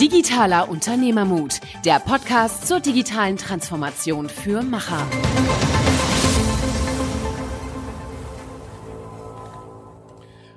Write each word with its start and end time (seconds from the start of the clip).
Digitaler 0.00 0.70
Unternehmermut, 0.70 1.60
der 1.84 2.00
Podcast 2.00 2.66
zur 2.66 2.80
digitalen 2.80 3.36
Transformation 3.36 4.30
für 4.30 4.62
Macher. 4.62 5.06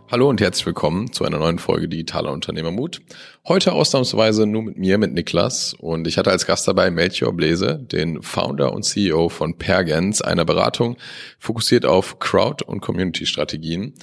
Hallo 0.10 0.30
und 0.30 0.40
herzlich 0.40 0.66
willkommen 0.66 1.12
zu 1.12 1.26
einer 1.26 1.40
neuen 1.40 1.60
Folge 1.60 1.90
Digitaler 1.90 2.32
Unternehmermut. 2.32 3.02
Heute 3.46 3.74
ausnahmsweise 3.74 4.46
nur 4.46 4.64
mit 4.64 4.78
mir, 4.78 4.98
mit 4.98 5.12
Niklas. 5.12 5.74
Und 5.74 6.08
ich 6.08 6.18
hatte 6.18 6.32
als 6.32 6.48
Gast 6.48 6.66
dabei 6.66 6.90
Melchior 6.90 7.34
Blese, 7.34 7.80
den 7.80 8.22
Founder 8.22 8.72
und 8.72 8.84
CEO 8.84 9.28
von 9.28 9.58
Pergens, 9.58 10.22
einer 10.22 10.46
Beratung 10.46 10.96
fokussiert 11.38 11.86
auf 11.86 12.20
Crowd- 12.20 12.64
und 12.64 12.80
Community-Strategien. 12.80 13.94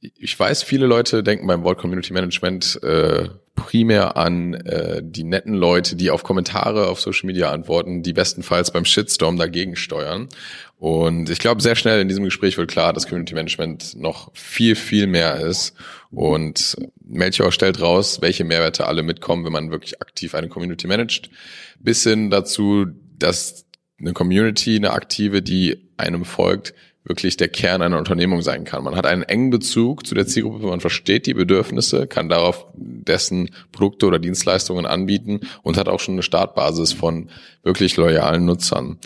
Ich 0.00 0.38
weiß, 0.38 0.62
viele 0.62 0.84
Leute 0.84 1.22
denken 1.22 1.46
beim 1.46 1.64
Wort 1.64 1.78
Community 1.78 2.12
Management 2.12 2.78
äh, 2.82 3.30
primär 3.56 4.16
an 4.16 4.54
äh, 4.54 5.02
die 5.02 5.24
netten 5.24 5.54
Leute, 5.54 5.96
die 5.96 6.10
auf 6.10 6.22
Kommentare 6.22 6.86
auf 6.86 7.00
Social 7.00 7.26
Media 7.26 7.50
antworten, 7.50 8.02
die 8.02 8.12
bestenfalls 8.12 8.70
beim 8.70 8.84
Shitstorm 8.84 9.36
dagegen 9.36 9.74
steuern. 9.74 10.28
Und 10.78 11.30
ich 11.30 11.38
glaube, 11.38 11.62
sehr 11.62 11.74
schnell 11.74 12.00
in 12.00 12.06
diesem 12.06 12.24
Gespräch 12.24 12.58
wird 12.58 12.70
klar, 12.70 12.92
dass 12.92 13.06
Community 13.08 13.34
Management 13.34 13.96
noch 13.96 14.30
viel, 14.34 14.76
viel 14.76 15.06
mehr 15.06 15.36
ist. 15.40 15.74
Und 16.12 16.76
Melchior 17.02 17.50
stellt 17.50 17.80
raus, 17.80 18.18
welche 18.20 18.44
Mehrwerte 18.44 18.86
alle 18.86 19.02
mitkommen, 19.02 19.44
wenn 19.44 19.52
man 19.52 19.70
wirklich 19.70 20.00
aktiv 20.00 20.34
eine 20.34 20.48
Community 20.48 20.86
managt, 20.86 21.30
bis 21.80 22.04
hin 22.04 22.30
dazu, 22.30 22.86
dass 23.18 23.64
eine 23.98 24.12
Community, 24.12 24.76
eine 24.76 24.92
aktive, 24.92 25.40
die 25.40 25.88
einem 25.96 26.24
folgt, 26.26 26.74
wirklich 27.06 27.36
der 27.36 27.48
Kern 27.48 27.82
einer 27.82 27.98
Unternehmung 27.98 28.42
sein 28.42 28.64
kann. 28.64 28.84
Man 28.84 28.96
hat 28.96 29.06
einen 29.06 29.22
engen 29.22 29.50
Bezug 29.50 30.06
zu 30.06 30.14
der 30.14 30.26
Zielgruppe, 30.26 30.66
man 30.66 30.80
versteht 30.80 31.26
die 31.26 31.34
Bedürfnisse, 31.34 32.06
kann 32.06 32.28
darauf 32.28 32.66
dessen 32.74 33.50
Produkte 33.70 34.06
oder 34.06 34.18
Dienstleistungen 34.18 34.86
anbieten 34.86 35.40
und 35.62 35.76
hat 35.78 35.88
auch 35.88 36.00
schon 36.00 36.16
eine 36.16 36.22
Startbasis 36.22 36.92
von 36.92 37.30
wirklich 37.62 37.96
loyalen 37.96 38.44
Nutzern. 38.44 38.98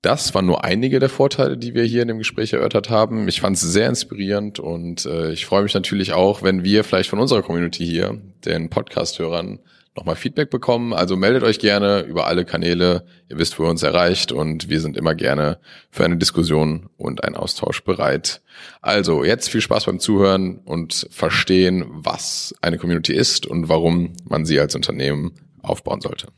Das 0.00 0.34
waren 0.34 0.46
nur 0.46 0.64
einige 0.64 0.98
der 0.98 1.10
Vorteile, 1.10 1.56
die 1.56 1.74
wir 1.74 1.84
hier 1.84 2.02
in 2.02 2.08
dem 2.08 2.18
Gespräch 2.18 2.52
erörtert 2.52 2.90
haben. 2.90 3.28
Ich 3.28 3.40
fand 3.40 3.56
es 3.56 3.62
sehr 3.62 3.88
inspirierend 3.88 4.58
und 4.58 5.04
äh, 5.06 5.32
ich 5.32 5.46
freue 5.46 5.62
mich 5.62 5.74
natürlich 5.74 6.12
auch, 6.12 6.42
wenn 6.42 6.64
wir 6.64 6.82
vielleicht 6.82 7.10
von 7.10 7.20
unserer 7.20 7.42
Community 7.42 7.86
hier, 7.86 8.18
den 8.44 8.68
Podcast-Hörern, 8.68 9.60
nochmal 9.96 10.16
Feedback 10.16 10.50
bekommen. 10.50 10.92
Also 10.92 11.16
meldet 11.16 11.42
euch 11.42 11.58
gerne 11.58 12.00
über 12.00 12.26
alle 12.26 12.44
Kanäle. 12.44 13.04
Ihr 13.28 13.38
wisst, 13.38 13.58
wo 13.58 13.64
ihr 13.64 13.70
uns 13.70 13.82
erreicht 13.82 14.32
und 14.32 14.68
wir 14.68 14.80
sind 14.80 14.96
immer 14.96 15.14
gerne 15.14 15.58
für 15.90 16.04
eine 16.04 16.16
Diskussion 16.16 16.88
und 16.96 17.24
einen 17.24 17.36
Austausch 17.36 17.84
bereit. 17.84 18.40
Also 18.80 19.24
jetzt 19.24 19.50
viel 19.50 19.60
Spaß 19.60 19.84
beim 19.84 20.00
Zuhören 20.00 20.58
und 20.64 21.06
verstehen, 21.10 21.84
was 21.88 22.54
eine 22.62 22.78
Community 22.78 23.12
ist 23.12 23.46
und 23.46 23.68
warum 23.68 24.14
man 24.24 24.44
sie 24.44 24.58
als 24.60 24.74
Unternehmen 24.74 25.32
aufbauen 25.62 26.00
sollte. 26.00 26.28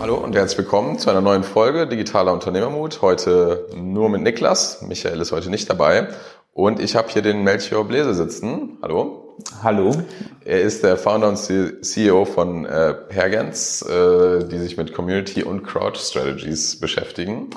Hallo 0.00 0.16
und 0.16 0.34
herzlich 0.34 0.58
willkommen 0.58 0.98
zu 0.98 1.10
einer 1.10 1.20
neuen 1.20 1.44
Folge 1.44 1.86
Digitaler 1.86 2.32
Unternehmermut. 2.32 3.02
Heute 3.02 3.68
nur 3.76 4.08
mit 4.08 4.22
Niklas. 4.22 4.82
Michael 4.82 5.20
ist 5.20 5.30
heute 5.30 5.48
nicht 5.48 5.70
dabei. 5.70 6.08
Und 6.52 6.80
ich 6.80 6.96
habe 6.96 7.08
hier 7.08 7.22
den 7.22 7.44
Melchior 7.44 7.86
Blese 7.86 8.12
sitzen. 8.12 8.78
Hallo. 8.82 9.21
Hallo. 9.62 9.92
Er 10.44 10.60
ist 10.60 10.82
der 10.82 10.96
Founder 10.96 11.28
und 11.28 11.36
CEO 11.36 12.24
von 12.24 12.64
äh, 12.64 12.94
Pergens, 12.94 13.82
äh, 13.82 14.44
die 14.44 14.58
sich 14.58 14.76
mit 14.76 14.92
Community 14.92 15.42
und 15.42 15.62
Crowd 15.62 15.98
Strategies 15.98 16.78
beschäftigen. 16.78 17.50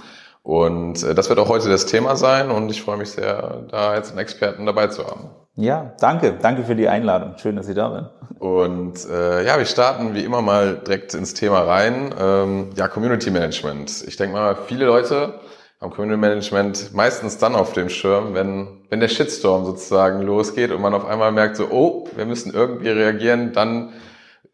Und 0.43 1.03
äh, 1.03 1.15
das 1.15 1.29
wird 1.29 1.39
auch 1.39 1.49
heute 1.49 1.69
das 1.69 1.85
Thema 1.85 2.15
sein 2.15 2.51
und 2.51 2.69
ich 2.69 2.81
freue 2.81 2.97
mich 2.97 3.11
sehr, 3.11 3.63
da 3.69 3.95
jetzt 3.95 4.11
einen 4.11 4.19
Experten 4.19 4.65
dabei 4.65 4.87
zu 4.87 5.05
haben. 5.05 5.29
Ja, 5.55 5.93
danke. 5.99 6.37
Danke 6.41 6.63
für 6.63 6.75
die 6.75 6.87
Einladung. 6.89 7.37
Schön, 7.37 7.55
dass 7.55 7.65
Sie 7.65 7.73
da 7.73 7.91
sind. 7.91 8.39
Und 8.39 9.09
äh, 9.09 9.45
ja, 9.45 9.57
wir 9.57 9.65
starten 9.65 10.13
wie 10.13 10.23
immer 10.23 10.41
mal 10.41 10.75
direkt 10.85 11.13
ins 11.13 11.33
Thema 11.33 11.61
rein. 11.61 12.14
Ähm, 12.19 12.69
ja, 12.75 12.87
Community 12.87 13.31
Management. 13.31 14.03
Ich 14.05 14.17
denke 14.17 14.35
mal, 14.35 14.55
viele 14.67 14.85
Leute 14.85 15.39
am 15.80 15.91
Community 15.91 16.19
Management 16.19 16.93
meistens 16.93 17.37
dann 17.37 17.55
auf 17.55 17.73
dem 17.73 17.89
Schirm, 17.89 18.33
wenn, 18.33 18.86
wenn 18.89 18.99
der 18.99 19.08
Shitstorm 19.08 19.65
sozusagen 19.65 20.21
losgeht 20.21 20.71
und 20.71 20.81
man 20.81 20.93
auf 20.93 21.05
einmal 21.05 21.31
merkt 21.31 21.58
so, 21.58 21.67
oh, 21.69 22.08
wir 22.15 22.25
müssen 22.25 22.53
irgendwie 22.53 22.89
reagieren, 22.89 23.53
dann 23.53 23.93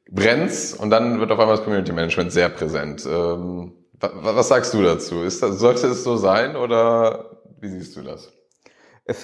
brennt's 0.10 0.74
und 0.74 0.90
dann 0.90 1.20
wird 1.20 1.32
auf 1.32 1.40
einmal 1.40 1.56
das 1.56 1.64
Community 1.64 1.94
Management 1.94 2.32
sehr 2.32 2.50
präsent. 2.50 3.06
Ähm, 3.10 3.74
was, 4.00 4.48
sagst 4.48 4.74
du 4.74 4.82
dazu? 4.82 5.22
Ist 5.22 5.44
das, 5.44 5.60
sollte 5.60 5.88
es 5.88 6.04
so 6.04 6.18
sein 6.18 6.56
oder 6.56 7.38
wie 7.60 7.70
siehst 7.70 7.96
du 7.96 8.02
das? 8.02 8.32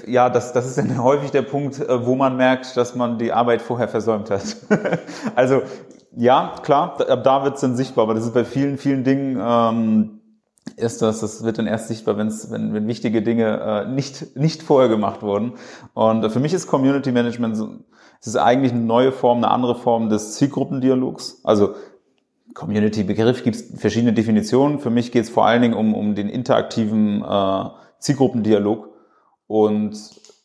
Ja, 0.06 0.30
das, 0.30 0.54
das 0.54 0.68
ist 0.68 0.78
dann 0.78 1.04
häufig 1.04 1.32
der 1.32 1.42
Punkt, 1.42 1.80
äh, 1.80 2.06
wo 2.06 2.16
man 2.16 2.38
merkt, 2.38 2.78
dass 2.78 2.96
man 2.96 3.18
die 3.18 3.32
Arbeit 3.32 3.62
vorher 3.62 3.88
versäumt 3.88 4.30
hat. 4.30 4.44
also 5.36 5.64
ja, 6.16 6.56
klar, 6.64 7.00
ab 7.10 7.24
da 7.24 7.44
wird 7.44 7.56
es 7.56 7.62
dann 7.62 7.76
sichtbar, 7.76 8.04
aber 8.04 8.14
das 8.14 8.26
ist 8.26 8.34
bei 8.34 8.46
vielen, 8.46 8.78
vielen 8.78 9.04
Dingen 9.04 9.40
ähm, 9.40 10.17
ist 10.76 11.02
das, 11.02 11.22
das 11.22 11.44
wird 11.44 11.58
dann 11.58 11.68
erst 11.68 11.88
sichtbar, 11.88 12.18
wenn's, 12.18 12.52
wenn, 12.52 12.74
wenn 12.74 12.88
wichtige 12.88 13.22
Dinge 13.22 13.60
äh, 13.60 13.90
nicht, 13.90 14.36
nicht 14.36 14.64
vorher 14.64 14.90
gemacht 14.90 15.22
wurden. 15.22 15.54
Und 15.94 16.24
äh, 16.24 16.30
für 16.30 16.40
mich 16.40 16.54
ist 16.54 16.68
Community 16.68 17.12
Management 17.12 17.58
so, 17.58 17.70
es 18.20 18.28
ist 18.28 18.36
eigentlich 18.36 18.72
eine 18.72 18.82
neue 18.82 19.12
Form, 19.12 19.38
eine 19.38 19.52
andere 19.52 19.76
Form 19.76 20.10
des 20.10 20.34
Zielgruppendialogs. 20.36 21.42
Also 21.44 21.76
Community-Begriff 22.54 23.44
gibt 23.44 23.56
es 23.56 23.80
verschiedene 23.80 24.14
Definitionen. 24.14 24.80
Für 24.80 24.90
mich 24.90 25.12
geht 25.12 25.26
es 25.26 25.30
vor 25.30 25.46
allen 25.46 25.62
Dingen 25.62 25.76
um, 25.76 25.94
um 25.94 26.16
den 26.16 26.28
interaktiven 26.30 27.24
äh, 27.24 27.64
Zielgruppendialog. 28.00 28.90
Und 29.46 29.94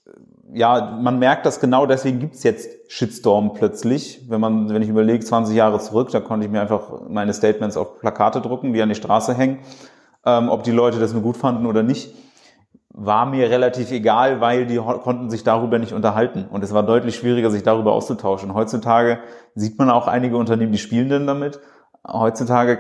äh, 0.07 0.59
ja, 0.59 0.99
man 1.01 1.19
merkt 1.19 1.47
das 1.47 1.61
genau, 1.61 1.87
deswegen 1.87 2.21
gibt's 2.21 2.43
jetzt 2.43 2.69
Shitstorm 2.89 3.55
plötzlich. 3.55 4.27
Wenn 4.29 4.41
man, 4.41 4.69
wenn 4.69 4.83
ich 4.83 4.91
überlege, 4.91 5.25
20 5.25 5.57
Jahre 5.57 5.79
zurück, 5.79 6.11
da 6.11 6.21
konnte 6.21 6.45
ich 6.45 6.53
mir 6.53 6.61
einfach 6.61 7.09
meine 7.09 7.33
Statements 7.33 7.79
auf 7.79 7.99
Plakate 8.01 8.43
drucken, 8.43 8.75
die 8.75 8.83
an 8.83 8.91
die 8.91 8.95
Straße 8.95 9.35
hängen 9.35 9.61
ähm, 10.25 10.49
ob 10.49 10.63
die 10.63 10.71
Leute 10.71 10.99
das 10.99 11.13
nur 11.13 11.23
gut 11.23 11.37
fanden 11.37 11.67
oder 11.67 11.83
nicht, 11.83 12.15
war 12.95 13.27
mir 13.27 13.49
relativ 13.51 13.91
egal, 13.91 14.41
weil 14.41 14.67
die 14.67 14.77
konnten 14.77 15.31
sich 15.31 15.45
darüber 15.45 15.79
nicht 15.79 15.95
unterhalten. 15.95 16.47
Und 16.51 16.63
es 16.63 16.75
war 16.75 16.83
deutlich 16.83 17.17
schwieriger, 17.17 17.51
sich 17.51 17.63
darüber 17.63 17.93
auszutauschen. 17.93 18.55
Heutzutage 18.55 19.21
sieht 19.55 19.79
man 19.79 19.91
auch 19.91 20.09
einige 20.09 20.37
Unternehmen, 20.37 20.73
die 20.73 20.79
spielen 20.79 21.09
denn 21.09 21.27
damit. 21.27 21.61
Heutzutage 22.07 22.79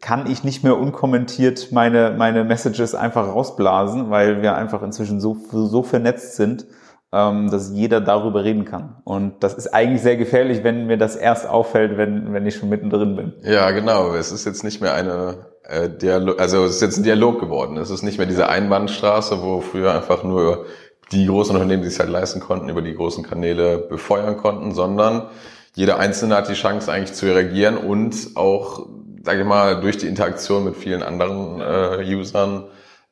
kann 0.00 0.30
ich 0.30 0.42
nicht 0.42 0.64
mehr 0.64 0.76
unkommentiert 0.76 1.70
meine, 1.72 2.14
meine 2.16 2.42
Messages 2.42 2.94
einfach 2.94 3.28
rausblasen, 3.28 4.10
weil 4.10 4.42
wir 4.42 4.56
einfach 4.56 4.82
inzwischen 4.82 5.20
so, 5.20 5.36
so 5.50 5.82
vernetzt 5.82 6.36
sind, 6.36 6.66
ähm, 7.12 7.50
dass 7.50 7.70
jeder 7.70 8.00
darüber 8.00 8.42
reden 8.42 8.64
kann. 8.64 8.96
Und 9.04 9.44
das 9.44 9.54
ist 9.54 9.72
eigentlich 9.72 10.02
sehr 10.02 10.16
gefährlich, 10.16 10.64
wenn 10.64 10.86
mir 10.86 10.98
das 10.98 11.16
erst 11.16 11.48
auffällt, 11.48 11.96
wenn, 11.96 12.32
wenn 12.32 12.46
ich 12.46 12.56
schon 12.56 12.68
mittendrin 12.68 13.14
bin. 13.14 13.34
Ja, 13.42 13.70
genau. 13.70 14.14
Es 14.14 14.32
ist 14.32 14.44
jetzt 14.44 14.64
nicht 14.64 14.80
mehr 14.80 14.94
eine 14.94 15.46
äh, 15.68 15.88
Dialog, 15.90 16.40
also 16.40 16.64
es 16.64 16.76
ist 16.76 16.82
jetzt 16.82 16.96
ein 16.98 17.02
Dialog 17.02 17.40
geworden. 17.40 17.76
Es 17.76 17.90
ist 17.90 18.02
nicht 18.02 18.18
mehr 18.18 18.26
diese 18.26 18.48
Einbahnstraße, 18.48 19.42
wo 19.42 19.60
früher 19.60 19.92
einfach 19.92 20.22
nur 20.22 20.66
die 21.12 21.26
großen 21.26 21.54
Unternehmen, 21.54 21.82
die 21.82 21.88
es 21.88 21.98
halt 21.98 22.10
leisten 22.10 22.40
konnten, 22.40 22.68
über 22.68 22.82
die 22.82 22.94
großen 22.94 23.24
Kanäle 23.24 23.78
befeuern 23.78 24.36
konnten, 24.36 24.74
sondern 24.74 25.28
jeder 25.74 25.98
Einzelne 25.98 26.36
hat 26.36 26.48
die 26.48 26.54
Chance 26.54 26.90
eigentlich 26.90 27.12
zu 27.12 27.26
reagieren 27.26 27.76
und 27.76 28.30
auch, 28.34 28.86
sage 29.22 29.40
ich 29.40 29.46
mal, 29.46 29.80
durch 29.80 29.98
die 29.98 30.06
Interaktion 30.06 30.64
mit 30.64 30.76
vielen 30.76 31.02
anderen 31.02 31.60
äh, 31.60 32.14
Usern 32.14 32.64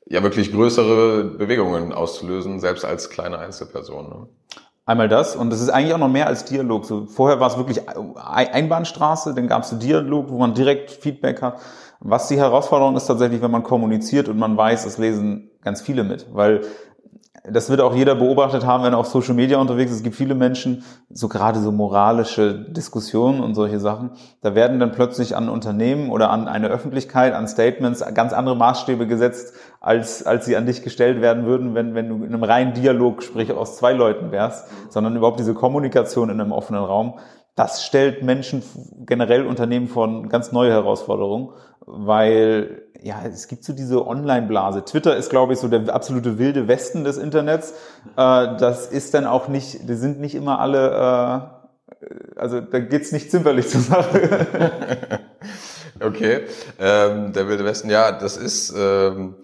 ja 0.07 0.23
wirklich 0.23 0.53
größere 0.53 1.25
Bewegungen 1.25 1.93
auszulösen, 1.93 2.61
selbst 2.61 2.85
als 2.85 3.11
kleine 3.11 3.39
Einzelperson. 3.39 4.09
Ne? 4.09 4.27
Einmal 4.87 5.09
das 5.09 5.35
und 5.35 5.51
das 5.51 5.63
ist 5.63 5.71
eigentlich 5.71 5.95
auch 5.95 5.99
noch 5.99 6.11
mehr 6.11 6.27
als 6.27 6.45
Dialog. 6.45 6.85
So, 6.85 7.07
vorher 7.07 7.41
war 7.41 7.49
es 7.49 7.57
wirklich 7.57 7.81
Einbahnstraße, 7.89 9.35
dann 9.35 9.49
gab 9.49 9.63
es 9.63 9.79
Dialog, 9.79 10.29
wo 10.29 10.39
man 10.39 10.53
direkt 10.53 10.91
Feedback 10.91 11.41
hat. 11.41 11.59
Was 12.07 12.29
die 12.29 12.37
Herausforderung 12.37 12.97
ist 12.97 13.07
tatsächlich, 13.07 13.41
wenn 13.41 13.51
man 13.51 13.63
kommuniziert 13.63 14.29
und 14.29 14.39
man 14.39 14.59
weiß, 14.59 14.85
es 14.85 14.99
lesen 14.99 15.51
ganz 15.63 15.81
viele 15.81 16.05
mit, 16.05 16.27
weil 16.35 16.61
das 17.51 17.71
wird 17.71 17.81
auch 17.81 17.95
jeder 17.95 18.15
beobachtet 18.15 18.67
haben, 18.67 18.85
wenn 18.85 18.93
er 18.93 18.99
auf 18.99 19.07
Social 19.07 19.33
Media 19.33 19.57
unterwegs 19.57 19.91
ist. 19.91 19.99
Es 19.99 20.03
gibt 20.03 20.15
viele 20.15 20.35
Menschen, 20.35 20.85
so 21.09 21.29
gerade 21.29 21.61
so 21.61 21.73
moralische 21.73 22.71
Diskussionen 22.71 23.41
und 23.41 23.55
solche 23.55 23.81
Sachen. 23.81 24.11
Da 24.43 24.55
werden 24.55 24.81
dann 24.81 24.93
plötzlich 24.93 25.35
an 25.35 25.49
Unternehmen 25.49 26.11
oder 26.11 26.29
an 26.29 26.47
eine 26.47 26.69
Öffentlichkeit, 26.69 27.33
an 27.33 27.49
Statements 27.49 28.05
ganz 28.13 28.35
andere 28.35 28.57
Maßstäbe 28.57 29.07
gesetzt, 29.07 29.55
als, 29.81 30.27
als 30.27 30.45
sie 30.45 30.57
an 30.57 30.67
dich 30.67 30.83
gestellt 30.83 31.23
werden 31.23 31.47
würden, 31.47 31.75
wenn, 31.75 31.95
wenn 31.95 32.11
du 32.11 32.17
in 32.17 32.35
einem 32.35 32.45
reinen 32.45 32.75
Dialog, 32.75 33.23
sprich 33.23 33.51
aus 33.51 33.77
zwei 33.77 33.95
Leuten 33.95 34.31
wärst, 34.31 34.69
sondern 34.91 35.17
überhaupt 35.17 35.41
diese 35.41 35.55
Kommunikation 35.55 36.29
in 36.29 36.39
einem 36.39 36.53
offenen 36.53 36.85
Raum. 36.85 37.15
Das 37.55 37.85
stellt 37.85 38.23
Menschen, 38.23 38.63
generell 39.07 39.47
Unternehmen 39.47 39.87
vor 39.89 40.25
ganz 40.29 40.51
neue 40.51 40.73
Herausforderungen, 40.73 41.51
weil 41.87 42.83
ja, 43.05 43.23
es 43.27 43.49
gibt 43.49 43.65
so 43.65 43.75
diese 43.75 44.07
Online-Blase. 44.07 44.85
Twitter 44.85 45.15
ist, 45.15 45.29
glaube 45.29 45.53
ich, 45.53 45.59
so 45.59 45.69
der 45.69 45.95
absolute 45.95 46.39
wilde 46.39 46.69
Westen 46.69 47.05
des 47.05 47.19
Internets. 47.19 47.73
Äh, 48.17 48.57
das 48.57 48.87
ist 48.87 49.13
dann 49.13 49.27
auch 49.27 49.49
nicht, 49.49 49.89
die 49.89 49.95
sind 49.95 50.21
nicht 50.21 50.35
immer 50.35 50.59
alle, 50.59 51.51
äh, 52.01 52.39
also 52.41 52.61
da 52.63 52.81
geht's 52.81 53.13
nicht 53.13 53.31
zimperlich 53.31 53.69
zur 53.69 53.83
Sache. 53.83 55.21
okay, 56.01 56.41
ähm, 56.81 57.35
der 57.35 57.47
wilde 57.47 57.65
Westen, 57.67 57.91
ja, 57.91 58.11
das 58.11 58.39
ist, 58.39 58.75
ähm, 58.77 59.35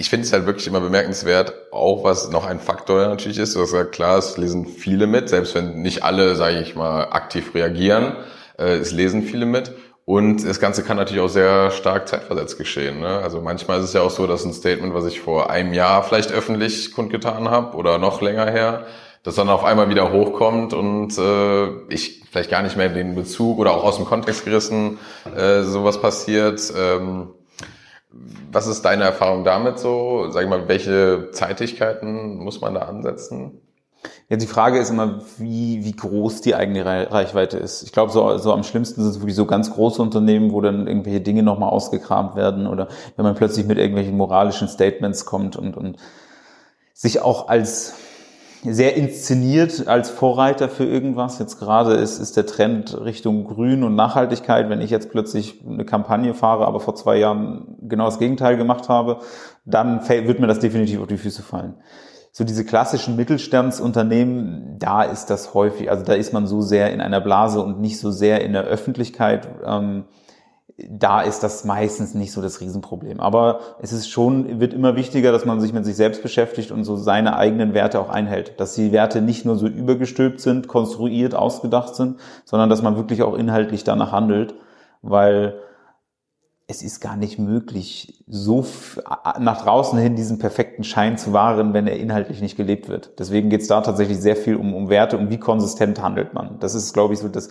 ich 0.00 0.08
finde 0.08 0.24
es 0.24 0.32
halt 0.32 0.46
wirklich 0.46 0.66
immer 0.66 0.80
bemerkenswert, 0.80 1.52
auch 1.72 2.04
was 2.04 2.30
noch 2.30 2.46
ein 2.46 2.58
Faktor 2.58 3.06
natürlich 3.06 3.36
ist. 3.36 3.54
Du 3.54 3.60
hast 3.60 3.72
gesagt, 3.72 3.92
klar, 3.92 4.16
es 4.16 4.38
lesen 4.38 4.64
viele 4.64 5.06
mit, 5.06 5.28
selbst 5.28 5.54
wenn 5.54 5.82
nicht 5.82 6.02
alle, 6.02 6.36
sage 6.36 6.58
ich 6.60 6.74
mal, 6.74 7.08
aktiv 7.10 7.54
reagieren, 7.54 8.16
äh, 8.58 8.76
es 8.76 8.92
lesen 8.92 9.22
viele 9.22 9.44
mit. 9.44 9.72
Und 10.06 10.48
das 10.48 10.58
Ganze 10.58 10.84
kann 10.84 10.96
natürlich 10.96 11.22
auch 11.22 11.28
sehr 11.28 11.70
stark 11.70 12.08
zeitversetzt 12.08 12.56
geschehen. 12.56 13.00
Ne? 13.00 13.08
Also 13.08 13.42
manchmal 13.42 13.78
ist 13.80 13.84
es 13.84 13.92
ja 13.92 14.00
auch 14.00 14.10
so, 14.10 14.26
dass 14.26 14.42
ein 14.46 14.54
Statement, 14.54 14.94
was 14.94 15.04
ich 15.04 15.20
vor 15.20 15.50
einem 15.50 15.74
Jahr 15.74 16.02
vielleicht 16.02 16.32
öffentlich 16.32 16.94
kundgetan 16.94 17.50
habe 17.50 17.76
oder 17.76 17.98
noch 17.98 18.22
länger 18.22 18.50
her, 18.50 18.86
das 19.22 19.34
dann 19.34 19.50
auf 19.50 19.64
einmal 19.64 19.90
wieder 19.90 20.12
hochkommt 20.12 20.72
und 20.72 21.18
äh, 21.18 21.92
ich 21.92 22.22
vielleicht 22.30 22.50
gar 22.50 22.62
nicht 22.62 22.78
mehr 22.78 22.88
den 22.88 23.14
Bezug 23.14 23.58
oder 23.58 23.72
auch 23.72 23.84
aus 23.84 23.96
dem 23.96 24.06
Kontext 24.06 24.46
gerissen 24.46 24.98
äh, 25.36 25.60
sowas 25.62 26.00
passiert. 26.00 26.72
Ähm, 26.74 27.34
was 28.50 28.66
ist 28.66 28.82
deine 28.82 29.04
Erfahrung 29.04 29.44
damit 29.44 29.78
so? 29.78 30.30
Sag 30.30 30.42
ich 30.42 30.48
mal, 30.48 30.68
welche 30.68 31.30
Zeitigkeiten 31.32 32.38
muss 32.38 32.60
man 32.60 32.74
da 32.74 32.82
ansetzen? 32.82 33.60
Ja, 34.28 34.36
die 34.36 34.46
Frage 34.46 34.78
ist 34.78 34.90
immer, 34.90 35.20
wie, 35.38 35.84
wie 35.84 35.92
groß 35.92 36.40
die 36.40 36.54
eigene 36.54 36.86
Reichweite 36.86 37.58
ist. 37.58 37.82
Ich 37.82 37.92
glaube, 37.92 38.12
so, 38.12 38.38
so 38.38 38.52
am 38.52 38.62
schlimmsten 38.62 39.02
sind 39.02 39.10
es 39.10 39.20
wirklich 39.20 39.36
so 39.36 39.44
ganz 39.44 39.72
große 39.72 40.00
Unternehmen, 40.00 40.52
wo 40.52 40.60
dann 40.60 40.86
irgendwelche 40.86 41.20
Dinge 41.20 41.42
nochmal 41.42 41.70
ausgekramt 41.70 42.36
werden 42.36 42.66
oder 42.66 42.88
wenn 43.16 43.24
man 43.24 43.34
plötzlich 43.34 43.66
mit 43.66 43.76
irgendwelchen 43.76 44.16
moralischen 44.16 44.68
Statements 44.68 45.26
kommt 45.26 45.56
und, 45.56 45.76
und 45.76 45.98
sich 46.94 47.20
auch 47.20 47.48
als 47.48 47.94
sehr 48.62 48.96
inszeniert 48.96 49.88
als 49.88 50.10
Vorreiter 50.10 50.68
für 50.68 50.84
irgendwas. 50.84 51.38
Jetzt 51.38 51.58
gerade 51.58 51.94
ist, 51.94 52.18
ist 52.18 52.36
der 52.36 52.46
Trend 52.46 52.98
Richtung 53.04 53.44
Grün 53.44 53.82
und 53.82 53.94
Nachhaltigkeit. 53.94 54.68
Wenn 54.68 54.80
ich 54.80 54.90
jetzt 54.90 55.10
plötzlich 55.10 55.64
eine 55.66 55.84
Kampagne 55.84 56.34
fahre, 56.34 56.66
aber 56.66 56.80
vor 56.80 56.94
zwei 56.94 57.16
Jahren 57.16 57.76
genau 57.82 58.04
das 58.04 58.18
Gegenteil 58.18 58.56
gemacht 58.56 58.88
habe, 58.88 59.20
dann 59.64 60.06
wird 60.08 60.40
mir 60.40 60.46
das 60.46 60.58
definitiv 60.58 61.00
auf 61.00 61.06
die 61.06 61.16
Füße 61.16 61.42
fallen. 61.42 61.74
So 62.32 62.44
diese 62.44 62.64
klassischen 62.64 63.16
Mittelstandsunternehmen, 63.16 64.76
da 64.78 65.02
ist 65.02 65.26
das 65.30 65.54
häufig, 65.54 65.90
also 65.90 66.04
da 66.04 66.12
ist 66.12 66.32
man 66.32 66.46
so 66.46 66.60
sehr 66.60 66.92
in 66.92 67.00
einer 67.00 67.20
Blase 67.20 67.60
und 67.60 67.80
nicht 67.80 67.98
so 67.98 68.10
sehr 68.10 68.42
in 68.42 68.52
der 68.52 68.64
Öffentlichkeit. 68.64 69.48
Ähm, 69.64 70.04
da 70.88 71.22
ist 71.22 71.40
das 71.40 71.64
meistens 71.64 72.14
nicht 72.14 72.32
so 72.32 72.40
das 72.40 72.60
Riesenproblem. 72.60 73.20
Aber 73.20 73.60
es 73.80 73.92
ist 73.92 74.08
schon, 74.08 74.60
wird 74.60 74.72
immer 74.72 74.96
wichtiger, 74.96 75.32
dass 75.32 75.44
man 75.44 75.60
sich 75.60 75.72
mit 75.72 75.84
sich 75.84 75.96
selbst 75.96 76.22
beschäftigt 76.22 76.70
und 76.70 76.84
so 76.84 76.96
seine 76.96 77.36
eigenen 77.36 77.74
Werte 77.74 78.00
auch 78.00 78.08
einhält. 78.08 78.58
Dass 78.60 78.74
die 78.74 78.92
Werte 78.92 79.20
nicht 79.20 79.44
nur 79.44 79.56
so 79.56 79.66
übergestülpt 79.66 80.40
sind, 80.40 80.68
konstruiert, 80.68 81.34
ausgedacht 81.34 81.94
sind, 81.94 82.18
sondern 82.44 82.70
dass 82.70 82.82
man 82.82 82.96
wirklich 82.96 83.22
auch 83.22 83.34
inhaltlich 83.34 83.84
danach 83.84 84.12
handelt, 84.12 84.54
weil 85.02 85.60
es 86.70 86.82
ist 86.82 87.00
gar 87.00 87.16
nicht 87.16 87.38
möglich, 87.38 88.24
so 88.28 88.64
nach 89.40 89.62
draußen 89.62 89.98
hin 89.98 90.14
diesen 90.14 90.38
perfekten 90.38 90.84
Schein 90.84 91.18
zu 91.18 91.32
wahren, 91.32 91.74
wenn 91.74 91.88
er 91.88 91.98
inhaltlich 91.98 92.40
nicht 92.40 92.56
gelebt 92.56 92.88
wird. 92.88 93.18
Deswegen 93.18 93.50
geht 93.50 93.62
es 93.62 93.66
da 93.66 93.80
tatsächlich 93.80 94.20
sehr 94.20 94.36
viel 94.36 94.54
um, 94.54 94.72
um 94.72 94.88
Werte 94.88 95.18
und 95.18 95.30
wie 95.30 95.38
konsistent 95.38 96.00
handelt 96.00 96.32
man. 96.32 96.60
Das 96.60 96.76
ist, 96.76 96.92
glaube 96.92 97.14
ich, 97.14 97.20
so 97.20 97.28
das, 97.28 97.50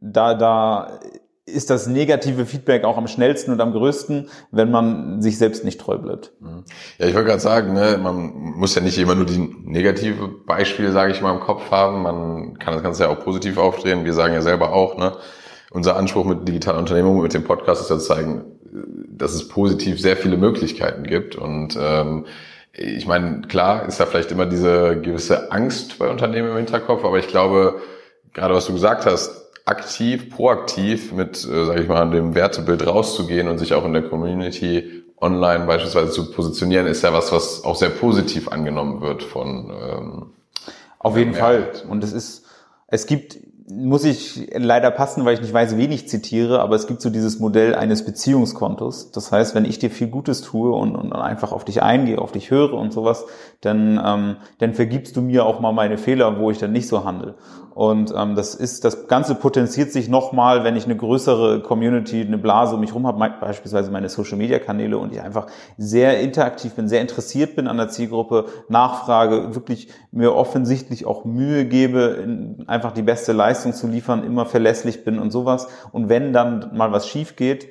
da, 0.00 0.34
da 0.34 1.00
ist 1.50 1.70
das 1.70 1.86
negative 1.86 2.46
Feedback 2.46 2.84
auch 2.84 2.96
am 2.96 3.06
schnellsten 3.06 3.52
und 3.52 3.60
am 3.60 3.72
größten, 3.72 4.28
wenn 4.50 4.70
man 4.70 5.20
sich 5.20 5.38
selbst 5.38 5.64
nicht 5.64 5.80
treu 5.80 5.98
bleibt. 5.98 6.32
Ja, 6.98 7.06
ich 7.06 7.14
wollte 7.14 7.28
gerade 7.28 7.40
sagen, 7.40 7.72
ne, 7.72 7.98
man 8.02 8.32
muss 8.56 8.74
ja 8.74 8.80
nicht 8.80 8.98
immer 8.98 9.14
nur 9.14 9.26
die 9.26 9.38
negative 9.64 10.28
Beispiele, 10.28 10.92
sage 10.92 11.12
ich 11.12 11.20
mal, 11.20 11.34
im 11.34 11.40
Kopf 11.40 11.70
haben. 11.70 12.02
Man 12.02 12.58
kann 12.58 12.74
das 12.74 12.82
Ganze 12.82 13.04
ja 13.04 13.08
auch 13.08 13.20
positiv 13.20 13.58
aufdrehen. 13.58 14.04
Wir 14.04 14.14
sagen 14.14 14.34
ja 14.34 14.42
selber 14.42 14.72
auch, 14.72 14.96
ne, 14.96 15.12
unser 15.70 15.96
Anspruch 15.96 16.24
mit 16.24 16.46
digitaler 16.48 16.78
Unternehmung, 16.78 17.22
mit 17.22 17.34
dem 17.34 17.44
Podcast 17.44 17.82
ist 17.82 17.90
ja 17.90 17.98
zu 17.98 18.06
zeigen, 18.06 18.44
dass 19.08 19.34
es 19.34 19.48
positiv 19.48 20.00
sehr 20.00 20.16
viele 20.16 20.36
Möglichkeiten 20.36 21.04
gibt. 21.04 21.36
Und 21.36 21.78
ähm, 21.80 22.26
ich 22.72 23.06
meine, 23.06 23.42
klar 23.42 23.86
ist 23.86 24.00
da 24.00 24.06
vielleicht 24.06 24.32
immer 24.32 24.46
diese 24.46 25.00
gewisse 25.00 25.50
Angst 25.52 25.98
bei 25.98 26.08
Unternehmen 26.08 26.50
im 26.50 26.56
Hinterkopf, 26.56 27.04
aber 27.04 27.18
ich 27.18 27.28
glaube, 27.28 27.80
gerade 28.32 28.54
was 28.54 28.66
du 28.66 28.72
gesagt 28.72 29.06
hast, 29.06 29.39
aktiv, 29.70 30.30
proaktiv 30.30 31.12
mit, 31.12 31.36
äh, 31.44 31.64
sage 31.64 31.82
ich 31.82 31.88
mal, 31.88 32.10
dem 32.10 32.34
Wertebild 32.34 32.86
rauszugehen 32.86 33.48
und 33.48 33.58
sich 33.58 33.72
auch 33.72 33.84
in 33.84 33.92
der 33.92 34.02
Community 34.02 35.04
online 35.20 35.66
beispielsweise 35.66 36.10
zu 36.10 36.32
positionieren, 36.32 36.86
ist 36.86 37.02
ja 37.02 37.12
was, 37.12 37.32
was 37.32 37.64
auch 37.64 37.76
sehr 37.76 37.90
positiv 37.90 38.48
angenommen 38.48 39.00
wird 39.00 39.22
von. 39.22 39.70
Ähm, 39.70 40.26
Auf 40.98 41.16
jeden 41.16 41.34
Fall. 41.34 41.72
Und 41.88 42.02
es 42.04 42.12
ist, 42.12 42.46
es 42.88 43.06
gibt 43.06 43.38
muss 43.72 44.04
ich 44.04 44.48
leider 44.52 44.90
passen, 44.90 45.24
weil 45.24 45.34
ich 45.34 45.40
nicht 45.40 45.52
weiß, 45.52 45.76
wen 45.76 45.92
ich 45.92 46.08
zitiere, 46.08 46.60
aber 46.60 46.74
es 46.74 46.86
gibt 46.86 47.00
so 47.00 47.10
dieses 47.10 47.38
Modell 47.38 47.74
eines 47.74 48.04
Beziehungskontos. 48.04 49.12
Das 49.12 49.30
heißt, 49.30 49.54
wenn 49.54 49.64
ich 49.64 49.78
dir 49.78 49.90
viel 49.90 50.08
Gutes 50.08 50.42
tue 50.42 50.72
und, 50.72 50.96
und 50.96 51.12
einfach 51.12 51.52
auf 51.52 51.64
dich 51.64 51.82
eingehe, 51.82 52.18
auf 52.18 52.32
dich 52.32 52.50
höre 52.50 52.74
und 52.74 52.92
sowas, 52.92 53.26
dann, 53.60 54.00
ähm, 54.04 54.36
dann 54.58 54.74
vergibst 54.74 55.16
du 55.16 55.22
mir 55.22 55.44
auch 55.44 55.60
mal 55.60 55.72
meine 55.72 55.98
Fehler, 55.98 56.38
wo 56.38 56.50
ich 56.50 56.58
dann 56.58 56.72
nicht 56.72 56.88
so 56.88 57.04
handle. 57.04 57.34
Und 57.74 58.12
ähm, 58.16 58.34
das 58.34 58.54
ist, 58.54 58.84
das 58.84 59.06
Ganze 59.06 59.34
potenziert 59.34 59.92
sich 59.92 60.08
nochmal, 60.08 60.64
wenn 60.64 60.76
ich 60.76 60.86
eine 60.86 60.96
größere 60.96 61.60
Community, 61.60 62.20
eine 62.20 62.36
Blase 62.36 62.74
um 62.74 62.80
mich 62.80 62.94
rum 62.94 63.06
habe, 63.06 63.18
beispielsweise 63.40 63.90
meine 63.90 64.08
Social 64.08 64.38
Media 64.38 64.58
Kanäle 64.58 64.98
und 64.98 65.12
ich 65.12 65.22
einfach 65.22 65.46
sehr 65.78 66.20
interaktiv 66.20 66.74
bin, 66.74 66.88
sehr 66.88 67.00
interessiert 67.00 67.54
bin 67.56 67.68
an 67.68 67.76
der 67.76 67.88
Zielgruppe, 67.88 68.46
nachfrage, 68.68 69.54
wirklich 69.54 69.88
mir 70.10 70.34
offensichtlich 70.34 71.06
auch 71.06 71.24
Mühe 71.24 71.64
gebe, 71.64 72.58
einfach 72.66 72.92
die 72.92 73.02
beste 73.02 73.32
Leistung 73.32 73.72
zu 73.72 73.86
liefern, 73.86 74.24
immer 74.24 74.46
verlässlich 74.46 75.04
bin 75.04 75.18
und 75.18 75.30
sowas. 75.30 75.68
Und 75.92 76.08
wenn 76.08 76.32
dann 76.32 76.76
mal 76.76 76.92
was 76.92 77.06
schief 77.06 77.36
geht, 77.36 77.68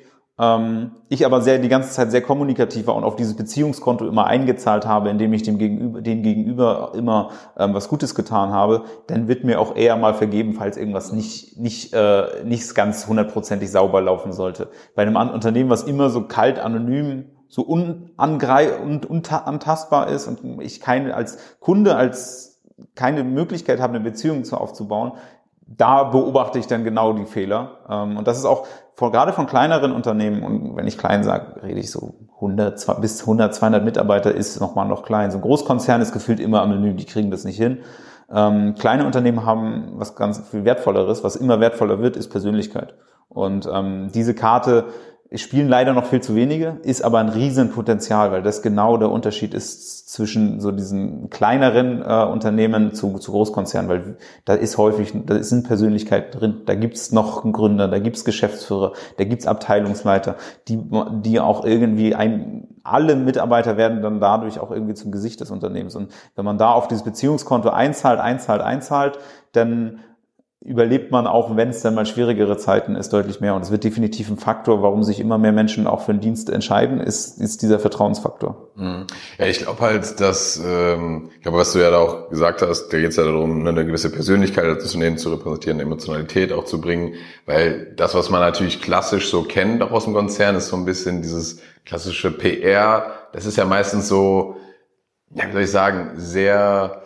ich 1.08 1.26
aber 1.26 1.42
sehr 1.42 1.58
die 1.58 1.68
ganze 1.68 1.90
Zeit 1.90 2.10
sehr 2.10 2.22
kommunikativ 2.22 2.86
war 2.86 2.94
und 2.94 3.04
auf 3.04 3.16
dieses 3.16 3.36
Beziehungskonto 3.36 4.06
immer 4.06 4.26
eingezahlt 4.26 4.86
habe, 4.86 5.10
indem 5.10 5.34
ich 5.34 5.42
dem 5.42 5.58
Gegenüber, 5.58 6.00
den 6.00 6.22
Gegenüber 6.22 6.92
immer 6.94 7.30
ähm, 7.58 7.74
was 7.74 7.88
Gutes 7.88 8.14
getan 8.14 8.50
habe, 8.50 8.84
dann 9.06 9.28
wird 9.28 9.44
mir 9.44 9.60
auch 9.60 9.76
eher 9.76 9.96
mal 9.96 10.14
vergeben, 10.14 10.54
falls 10.54 10.78
irgendwas 10.78 11.12
nicht 11.12 11.58
nicht 11.58 11.92
äh, 11.92 12.42
nicht 12.44 12.74
ganz 12.74 13.06
hundertprozentig 13.06 13.70
sauber 13.70 14.00
laufen 14.00 14.32
sollte. 14.32 14.68
Bei 14.94 15.02
einem 15.02 15.16
Unternehmen, 15.16 15.68
was 15.68 15.82
immer 15.82 16.08
so 16.08 16.22
kalt, 16.22 16.58
anonym 16.58 17.26
so 17.48 17.62
unangreif 17.62 18.80
und 18.80 19.06
unantastbar 19.06 20.08
ist 20.08 20.26
und 20.26 20.62
ich 20.62 20.80
keine 20.80 21.14
als 21.14 21.38
Kunde 21.58 21.96
als 21.96 22.62
keine 22.94 23.24
Möglichkeit 23.24 23.80
habe, 23.80 23.94
eine 23.94 24.04
Beziehung 24.04 24.44
zu 24.44 24.56
aufzubauen, 24.56 25.12
da 25.66 26.04
beobachte 26.04 26.58
ich 26.58 26.66
dann 26.66 26.82
genau 26.82 27.12
die 27.12 27.26
Fehler. 27.26 27.78
Ähm, 27.88 28.16
und 28.16 28.26
das 28.26 28.38
ist 28.38 28.44
auch 28.44 28.66
von, 29.00 29.12
gerade 29.12 29.32
von 29.32 29.46
kleineren 29.46 29.92
Unternehmen, 29.92 30.42
und 30.42 30.76
wenn 30.76 30.86
ich 30.86 30.98
klein 30.98 31.24
sage, 31.24 31.62
rede 31.62 31.80
ich 31.80 31.90
so 31.90 32.16
100 32.34 33.00
bis 33.00 33.22
100, 33.22 33.54
200 33.54 33.82
Mitarbeiter 33.82 34.34
ist 34.34 34.60
nochmal 34.60 34.86
noch 34.86 35.04
klein. 35.04 35.30
So 35.30 35.38
ein 35.38 35.40
Großkonzern 35.40 36.02
ist 36.02 36.12
gefühlt 36.12 36.38
immer 36.38 36.60
anonym, 36.60 36.98
die 36.98 37.06
kriegen 37.06 37.30
das 37.30 37.44
nicht 37.44 37.56
hin. 37.56 37.78
Ähm, 38.30 38.74
kleine 38.74 39.06
Unternehmen 39.06 39.46
haben 39.46 39.92
was 39.94 40.16
ganz 40.16 40.46
viel 40.50 40.66
Wertvolleres. 40.66 41.24
Was 41.24 41.36
immer 41.36 41.60
wertvoller 41.60 42.02
wird, 42.02 42.18
ist 42.18 42.28
Persönlichkeit. 42.28 42.94
Und 43.30 43.66
ähm, 43.72 44.10
diese 44.12 44.34
Karte 44.34 44.88
spielen 45.36 45.68
leider 45.68 45.92
noch 45.92 46.06
viel 46.06 46.20
zu 46.20 46.34
wenige, 46.34 46.78
ist 46.82 47.02
aber 47.02 47.20
ein 47.20 47.28
Riesenpotenzial, 47.28 48.32
weil 48.32 48.42
das 48.42 48.62
genau 48.62 48.96
der 48.96 49.10
Unterschied 49.10 49.54
ist 49.54 50.08
zwischen 50.10 50.60
so 50.60 50.72
diesen 50.72 51.30
kleineren 51.30 52.02
äh, 52.02 52.24
Unternehmen 52.24 52.94
zu, 52.94 53.16
zu 53.18 53.30
Großkonzernen, 53.30 53.88
weil 53.88 54.16
da 54.44 54.54
ist 54.54 54.76
häufig, 54.76 55.12
da 55.26 55.40
sind 55.40 55.68
Persönlichkeiten 55.68 56.36
drin, 56.36 56.62
da 56.66 56.74
gibt's 56.74 57.12
noch 57.12 57.44
einen 57.44 57.52
Gründer, 57.52 57.86
da 57.86 58.00
gibt's 58.00 58.24
Geschäftsführer, 58.24 58.92
da 59.18 59.24
gibt's 59.24 59.46
Abteilungsleiter, 59.46 60.34
die, 60.66 60.80
die 61.22 61.38
auch 61.38 61.64
irgendwie 61.64 62.16
ein, 62.16 62.66
alle 62.82 63.14
Mitarbeiter 63.14 63.76
werden 63.76 64.02
dann 64.02 64.18
dadurch 64.18 64.58
auch 64.58 64.72
irgendwie 64.72 64.94
zum 64.94 65.12
Gesicht 65.12 65.40
des 65.40 65.52
Unternehmens. 65.52 65.94
Und 65.94 66.12
wenn 66.34 66.44
man 66.44 66.58
da 66.58 66.72
auf 66.72 66.88
dieses 66.88 67.04
Beziehungskonto 67.04 67.70
einzahlt, 67.70 68.18
einzahlt, 68.18 68.62
einzahlt, 68.62 69.18
dann 69.52 70.00
überlebt 70.62 71.10
man 71.10 71.26
auch, 71.26 71.56
wenn 71.56 71.70
es 71.70 71.80
dann 71.80 71.94
mal 71.94 72.04
schwierigere 72.04 72.58
Zeiten 72.58 72.94
ist, 72.94 73.14
deutlich 73.14 73.40
mehr. 73.40 73.54
Und 73.54 73.62
es 73.62 73.70
wird 73.70 73.82
definitiv 73.82 74.28
ein 74.28 74.36
Faktor, 74.36 74.82
warum 74.82 75.02
sich 75.02 75.18
immer 75.18 75.38
mehr 75.38 75.52
Menschen 75.52 75.86
auch 75.86 76.02
für 76.02 76.12
einen 76.12 76.20
Dienst 76.20 76.50
entscheiden, 76.50 77.00
ist, 77.00 77.40
ist 77.40 77.62
dieser 77.62 77.78
Vertrauensfaktor. 77.78 78.68
Mhm. 78.76 79.06
Ja, 79.38 79.46
ich 79.46 79.60
glaube 79.60 79.80
halt, 79.80 80.20
dass, 80.20 80.60
ähm, 80.62 81.30
ich 81.34 81.42
glaube, 81.42 81.56
was 81.56 81.72
du 81.72 81.78
ja 81.78 81.90
da 81.90 81.98
auch 81.98 82.28
gesagt 82.28 82.60
hast, 82.60 82.90
da 82.90 82.98
geht 82.98 83.08
es 83.08 83.16
ja 83.16 83.24
darum, 83.24 83.66
eine 83.66 83.86
gewisse 83.86 84.12
Persönlichkeit 84.12 84.64
als 84.64 84.84
Unternehmen 84.84 85.16
zu 85.16 85.32
repräsentieren, 85.32 85.80
Emotionalität 85.80 86.52
auch 86.52 86.66
zu 86.66 86.78
bringen, 86.78 87.14
weil 87.46 87.94
das, 87.96 88.14
was 88.14 88.28
man 88.28 88.40
natürlich 88.40 88.82
klassisch 88.82 89.30
so 89.30 89.44
kennt, 89.44 89.82
auch 89.82 89.92
aus 89.92 90.04
dem 90.04 90.12
Konzern, 90.12 90.56
ist 90.56 90.68
so 90.68 90.76
ein 90.76 90.84
bisschen 90.84 91.22
dieses 91.22 91.60
klassische 91.86 92.30
PR. 92.30 93.12
Das 93.32 93.46
ist 93.46 93.56
ja 93.56 93.64
meistens 93.64 94.08
so, 94.08 94.56
ja, 95.34 95.48
wie 95.48 95.52
soll 95.52 95.62
ich 95.62 95.70
sagen, 95.70 96.10
sehr 96.16 97.00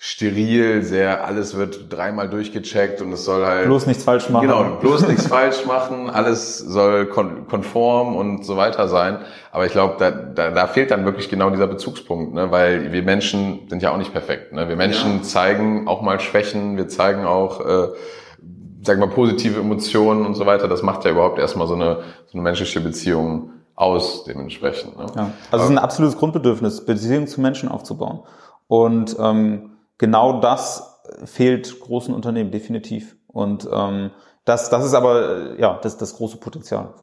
steril, 0.00 0.84
sehr, 0.84 1.26
alles 1.26 1.56
wird 1.56 1.92
dreimal 1.92 2.30
durchgecheckt 2.30 3.02
und 3.02 3.12
es 3.12 3.24
soll 3.24 3.44
halt. 3.44 3.66
Bloß 3.66 3.86
nichts 3.88 4.04
falsch 4.04 4.30
machen. 4.30 4.46
Genau, 4.46 4.76
bloß 4.80 5.08
nichts 5.08 5.26
falsch 5.26 5.66
machen, 5.66 6.08
alles 6.08 6.58
soll 6.58 7.06
kon 7.06 7.48
konform 7.48 8.14
und 8.14 8.44
so 8.44 8.56
weiter 8.56 8.86
sein. 8.86 9.18
Aber 9.50 9.66
ich 9.66 9.72
glaube, 9.72 9.96
da, 9.98 10.12
da, 10.12 10.52
da 10.52 10.66
fehlt 10.68 10.92
dann 10.92 11.04
wirklich 11.04 11.28
genau 11.28 11.50
dieser 11.50 11.66
Bezugspunkt, 11.66 12.32
ne? 12.32 12.52
weil 12.52 12.92
wir 12.92 13.02
Menschen 13.02 13.68
sind 13.68 13.82
ja 13.82 13.90
auch 13.92 13.96
nicht 13.96 14.12
perfekt. 14.12 14.52
Ne? 14.52 14.68
Wir 14.68 14.76
Menschen 14.76 15.16
ja. 15.16 15.22
zeigen 15.22 15.88
auch 15.88 16.00
mal 16.00 16.20
Schwächen, 16.20 16.76
wir 16.76 16.86
zeigen 16.86 17.24
auch, 17.24 17.60
äh, 17.60 17.88
sagen 18.82 19.00
wir 19.00 19.08
mal, 19.08 19.14
positive 19.14 19.58
Emotionen 19.58 20.24
und 20.26 20.36
so 20.36 20.46
weiter. 20.46 20.68
Das 20.68 20.82
macht 20.82 21.04
ja 21.06 21.10
überhaupt 21.10 21.40
erstmal 21.40 21.66
so 21.66 21.74
eine, 21.74 22.02
so 22.26 22.34
eine 22.34 22.42
menschliche 22.42 22.80
Beziehung 22.80 23.50
aus 23.74 24.22
dementsprechend. 24.22 24.96
Ne? 24.96 25.06
Ja. 25.16 25.30
Also 25.50 25.64
es 25.64 25.70
ist 25.70 25.76
ein 25.76 25.82
absolutes 25.82 26.16
Grundbedürfnis, 26.16 26.84
Beziehungen 26.84 27.26
zu 27.26 27.40
Menschen 27.40 27.68
aufzubauen. 27.68 28.20
Und 28.68 29.16
ähm, 29.18 29.70
genau 29.98 30.40
das 30.40 31.02
fehlt 31.24 31.80
großen 31.80 32.14
Unternehmen 32.14 32.50
definitiv. 32.50 33.16
Und 33.26 33.68
ähm, 33.70 34.10
das, 34.44 34.70
das 34.70 34.84
ist 34.84 34.94
aber 34.94 35.54
äh, 35.56 35.60
ja 35.60 35.78
das, 35.82 35.96
das 35.98 36.16
große 36.16 36.38
Potenzial. 36.38 36.94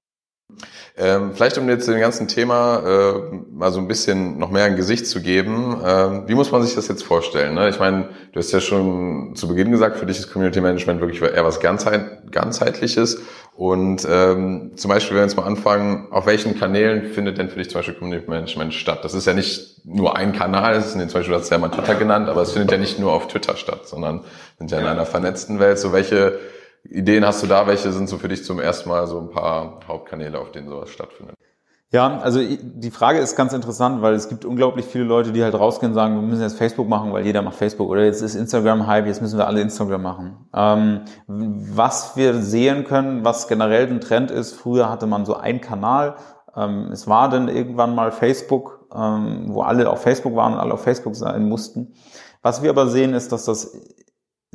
Ähm, 0.98 1.32
vielleicht 1.34 1.58
um 1.58 1.68
jetzt 1.68 1.88
dem 1.88 2.00
ganzen 2.00 2.28
Thema 2.30 2.80
äh, 2.80 3.36
mal 3.52 3.72
so 3.72 3.80
ein 3.80 3.88
bisschen 3.88 4.38
noch 4.38 4.50
mehr 4.50 4.64
ein 4.64 4.78
Gesicht 4.78 5.08
zu 5.08 5.22
geben, 5.22 5.82
äh, 5.84 6.28
wie 6.28 6.36
muss 6.36 6.52
man 6.52 6.64
sich 6.64 6.74
das 6.74 6.88
jetzt 6.88 7.04
vorstellen? 7.04 7.54
Ne? 7.54 7.68
Ich 7.68 7.80
meine, 7.80 8.10
du 8.32 8.40
hast 8.40 8.52
ja 8.54 8.62
schon 8.62 9.36
zu 9.36 9.50
Beginn 9.50 9.72
gesagt, 9.72 9.98
für 9.98 10.06
dich 10.06 10.20
ist 10.20 10.32
Community 10.32 10.62
Management 10.62 11.02
wirklich 11.02 11.22
eher 11.22 11.44
was 11.44 11.60
ganzheit 11.60 12.32
ganzheitliches. 12.32 13.22
Und 13.56 14.06
ähm, 14.10 14.72
zum 14.76 14.90
Beispiel, 14.90 15.16
wenn 15.16 15.24
wir 15.24 15.28
jetzt 15.28 15.38
mal 15.38 15.46
anfangen, 15.46 16.08
auf 16.12 16.26
welchen 16.26 16.60
Kanälen 16.60 17.14
findet 17.14 17.38
denn 17.38 17.50
für 17.50 17.58
dich 17.58 17.70
zum 17.70 17.80
Beispiel 17.80 17.96
Community 17.96 18.30
Management 18.30 18.74
statt? 18.74 19.00
Das 19.04 19.14
ist 19.14 19.28
ja 19.28 19.34
nicht 19.34 19.86
nur 19.86 20.18
ein 20.18 20.34
Kanal, 20.34 20.76
das 20.76 20.88
ist 20.88 20.92
zum 20.92 21.00
Beispiel, 21.00 21.34
du 21.34 21.40
hast 21.40 21.50
ja 21.50 21.58
mal 21.58 21.70
Twitter 21.70 21.96
genannt, 21.96 22.28
aber 22.28 22.42
es 22.42 22.52
findet 22.52 22.72
ja 22.72 22.78
nicht 22.78 23.00
nur 23.00 23.14
auf 23.14 23.28
Twitter 23.28 23.56
statt, 23.56 23.88
sondern 23.88 24.22
sind 24.58 24.72
ja 24.72 24.80
in 24.80 24.86
einer 24.86 25.06
vernetzten 25.06 25.60
Welt. 25.60 25.80
So 25.80 25.94
welche 25.94 26.38
Ideen 26.90 27.26
hast 27.26 27.44
du 27.44 27.48
da? 27.48 27.68
Welche 27.68 27.92
sind 27.92 28.10
so 28.10 28.18
für 28.18 28.28
dich 28.28 28.44
zum 28.44 28.60
ersten 28.60 28.90
Mal 28.90 29.08
so 29.08 29.20
ein 29.20 29.30
paar 29.30 29.80
Hauptkanäle, 29.88 30.40
auf 30.40 30.52
denen 30.52 30.70
sowas 30.70 30.90
stattfindet? 30.90 31.36
Ja, 31.92 32.20
also 32.20 32.42
die 32.42 32.92
Frage 32.92 33.20
ist 33.20 33.36
ganz 33.36 33.54
interessant, 33.54 34.02
weil 34.02 34.16
es 34.16 34.28
gibt 34.28 34.44
unglaublich 34.44 34.86
viele 34.86 35.06
Leute, 35.06 35.32
die 35.32 35.44
halt 35.44 35.54
rausgehen 35.54 35.92
und 35.92 35.96
sagen, 35.96 36.16
wir 36.16 36.22
müssen 36.24 36.42
jetzt 36.42 36.58
Facebook 36.58 36.90
machen, 36.90 37.14
weil 37.14 37.26
jeder 37.26 37.42
macht 37.42 37.56
Facebook 37.56 37.90
oder 37.90 38.04
jetzt 38.04 38.22
ist 38.22 38.36
Instagram 38.36 38.88
Hype, 38.88 39.06
jetzt 39.06 39.22
müssen 39.22 39.38
wir 39.38 39.48
alle 39.48 39.62
Instagram 39.62 40.02
machen. 40.02 40.38
Ähm, 40.54 41.02
was 41.28 42.18
wir 42.18 42.42
sehen 42.42 42.84
können, 42.84 43.24
was 43.24 43.48
generell 43.48 43.88
ein 43.88 44.02
Trend 44.02 44.32
ist, 44.32 44.56
früher 44.56 44.90
hatte 44.90 45.08
man 45.08 45.26
so 45.26 45.36
einen 45.36 45.62
Kanal, 45.62 46.16
ähm, 46.56 46.90
es 46.92 47.08
war 47.08 47.30
dann 47.30 47.48
irgendwann 47.48 47.96
mal 47.96 48.12
Facebook, 48.12 48.88
ähm, 48.94 49.46
wo 49.50 49.62
alle 49.62 49.90
auf 49.90 50.02
Facebook 50.02 50.36
waren 50.36 50.54
und 50.54 50.60
alle 50.60 50.74
auf 50.74 50.84
Facebook 50.84 51.16
sein 51.16 51.48
mussten. 51.48 51.94
Was 52.42 52.62
wir 52.62 52.72
aber 52.72 52.88
sehen, 52.88 53.14
ist, 53.14 53.32
dass 53.32 53.46
das 53.46 53.78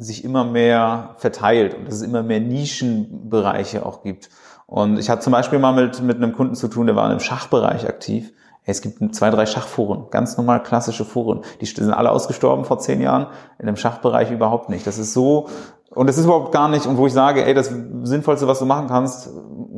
sich 0.01 0.25
immer 0.25 0.45
mehr 0.45 1.15
verteilt 1.19 1.75
und 1.75 1.87
dass 1.87 1.95
es 1.95 2.03
immer 2.03 2.23
mehr 2.23 2.41
Nischenbereiche 2.41 3.85
auch 3.85 4.03
gibt. 4.03 4.31
Und 4.67 4.99
ich 4.99 5.11
hatte 5.11 5.23
zum 5.23 5.33
Beispiel 5.33 5.59
mal 5.59 5.73
mit, 5.73 6.01
mit 6.03 6.17
einem 6.17 6.33
Kunden 6.33 6.55
zu 6.55 6.69
tun, 6.69 6.87
der 6.87 6.97
war 6.97 7.13
im 7.13 7.21
Schachbereich 7.21 7.87
aktiv. 7.87 8.33
Es 8.65 8.83
gibt 8.83 9.15
zwei, 9.15 9.31
drei 9.31 9.47
Schachforen, 9.47 10.07
ganz 10.11 10.37
normal 10.37 10.63
klassische 10.63 11.05
Foren. 11.05 11.43
Die 11.61 11.67
sind 11.67 11.93
alle 11.93 12.11
ausgestorben 12.11 12.65
vor 12.65 12.79
zehn 12.79 13.01
Jahren, 13.01 13.27
in 13.59 13.67
dem 13.67 13.77
Schachbereich 13.77 14.31
überhaupt 14.31 14.69
nicht. 14.69 14.87
Das 14.87 14.99
ist 14.99 15.13
so, 15.13 15.49
und 15.93 16.07
das 16.07 16.19
ist 16.19 16.25
überhaupt 16.25 16.53
gar 16.53 16.69
nicht, 16.69 16.87
und 16.87 16.97
wo 16.97 17.07
ich 17.07 17.13
sage, 17.13 17.45
ey, 17.45 17.53
das 17.53 17.73
Sinnvollste, 18.03 18.47
was 18.47 18.61
du 18.61 18.65
machen 18.65 18.87
kannst, 18.87 19.31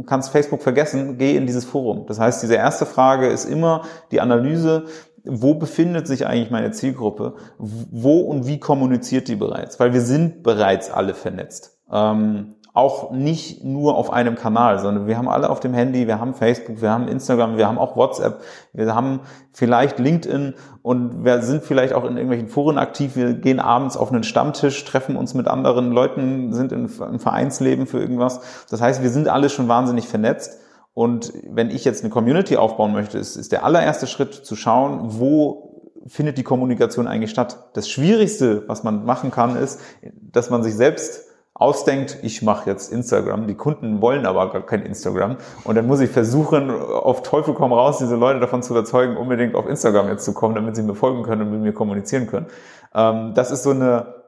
kannst 0.06 0.30
Facebook 0.30 0.62
vergessen, 0.62 1.16
geh 1.16 1.36
in 1.36 1.46
dieses 1.46 1.64
Forum. 1.64 2.04
Das 2.06 2.20
heißt, 2.20 2.42
diese 2.42 2.54
erste 2.54 2.84
Frage 2.84 3.28
ist 3.28 3.46
immer 3.46 3.82
die 4.10 4.20
Analyse, 4.20 4.84
wo 5.24 5.54
befindet 5.54 6.06
sich 6.06 6.26
eigentlich 6.26 6.50
meine 6.50 6.72
Zielgruppe? 6.72 7.34
Wo 7.58 8.20
und 8.20 8.46
wie 8.46 8.58
kommuniziert 8.58 9.28
die 9.28 9.36
bereits? 9.36 9.78
Weil 9.78 9.92
wir 9.92 10.00
sind 10.00 10.42
bereits 10.42 10.90
alle 10.90 11.14
vernetzt. 11.14 11.78
Ähm, 11.90 12.54
auch 12.74 13.10
nicht 13.10 13.62
nur 13.64 13.96
auf 13.96 14.10
einem 14.10 14.34
Kanal, 14.34 14.78
sondern 14.78 15.06
wir 15.06 15.18
haben 15.18 15.28
alle 15.28 15.50
auf 15.50 15.60
dem 15.60 15.74
Handy, 15.74 16.06
wir 16.06 16.18
haben 16.18 16.32
Facebook, 16.32 16.80
wir 16.80 16.90
haben 16.90 17.06
Instagram, 17.06 17.58
wir 17.58 17.68
haben 17.68 17.76
auch 17.76 17.96
WhatsApp, 17.96 18.40
wir 18.72 18.94
haben 18.94 19.20
vielleicht 19.52 19.98
LinkedIn 19.98 20.54
und 20.80 21.22
wir 21.22 21.42
sind 21.42 21.64
vielleicht 21.64 21.92
auch 21.92 22.04
in 22.04 22.16
irgendwelchen 22.16 22.48
Foren 22.48 22.78
aktiv. 22.78 23.14
Wir 23.14 23.34
gehen 23.34 23.60
abends 23.60 23.98
auf 23.98 24.10
einen 24.10 24.24
Stammtisch, 24.24 24.82
treffen 24.86 25.16
uns 25.16 25.34
mit 25.34 25.48
anderen 25.48 25.92
Leuten, 25.92 26.54
sind 26.54 26.72
im 26.72 26.88
Vereinsleben 26.88 27.86
für 27.86 28.00
irgendwas. 28.00 28.40
Das 28.70 28.80
heißt, 28.80 29.02
wir 29.02 29.10
sind 29.10 29.28
alle 29.28 29.50
schon 29.50 29.68
wahnsinnig 29.68 30.08
vernetzt. 30.08 30.61
Und 30.94 31.32
wenn 31.48 31.70
ich 31.70 31.84
jetzt 31.84 32.02
eine 32.02 32.10
Community 32.10 32.56
aufbauen 32.56 32.92
möchte, 32.92 33.18
ist, 33.18 33.36
ist 33.36 33.52
der 33.52 33.64
allererste 33.64 34.06
Schritt 34.06 34.34
zu 34.34 34.56
schauen, 34.56 35.18
wo 35.18 35.72
findet 36.06 36.36
die 36.38 36.42
Kommunikation 36.42 37.06
eigentlich 37.06 37.30
statt. 37.30 37.70
Das 37.74 37.88
Schwierigste, 37.88 38.68
was 38.68 38.82
man 38.82 39.04
machen 39.04 39.30
kann, 39.30 39.56
ist, 39.56 39.80
dass 40.02 40.50
man 40.50 40.62
sich 40.62 40.74
selbst 40.74 41.28
ausdenkt, 41.54 42.18
ich 42.22 42.42
mache 42.42 42.68
jetzt 42.68 42.92
Instagram, 42.92 43.46
die 43.46 43.54
Kunden 43.54 44.00
wollen 44.00 44.26
aber 44.26 44.50
gar 44.50 44.66
kein 44.66 44.82
Instagram 44.82 45.36
und 45.64 45.74
dann 45.76 45.86
muss 45.86 46.00
ich 46.00 46.10
versuchen, 46.10 46.70
auf 46.70 47.22
Teufel 47.22 47.54
komm 47.54 47.72
raus, 47.72 47.98
diese 47.98 48.16
Leute 48.16 48.40
davon 48.40 48.62
zu 48.62 48.72
überzeugen, 48.72 49.16
unbedingt 49.16 49.54
auf 49.54 49.68
Instagram 49.68 50.08
jetzt 50.08 50.24
zu 50.24 50.32
kommen, 50.32 50.54
damit 50.54 50.76
sie 50.76 50.82
mir 50.82 50.94
folgen 50.94 51.22
können 51.22 51.42
und 51.42 51.50
mit 51.52 51.60
mir 51.60 51.72
kommunizieren 51.72 52.26
können. 52.26 52.46
Ähm, 52.94 53.32
das 53.34 53.50
ist 53.50 53.62
so 53.62 53.70
eine 53.70 54.21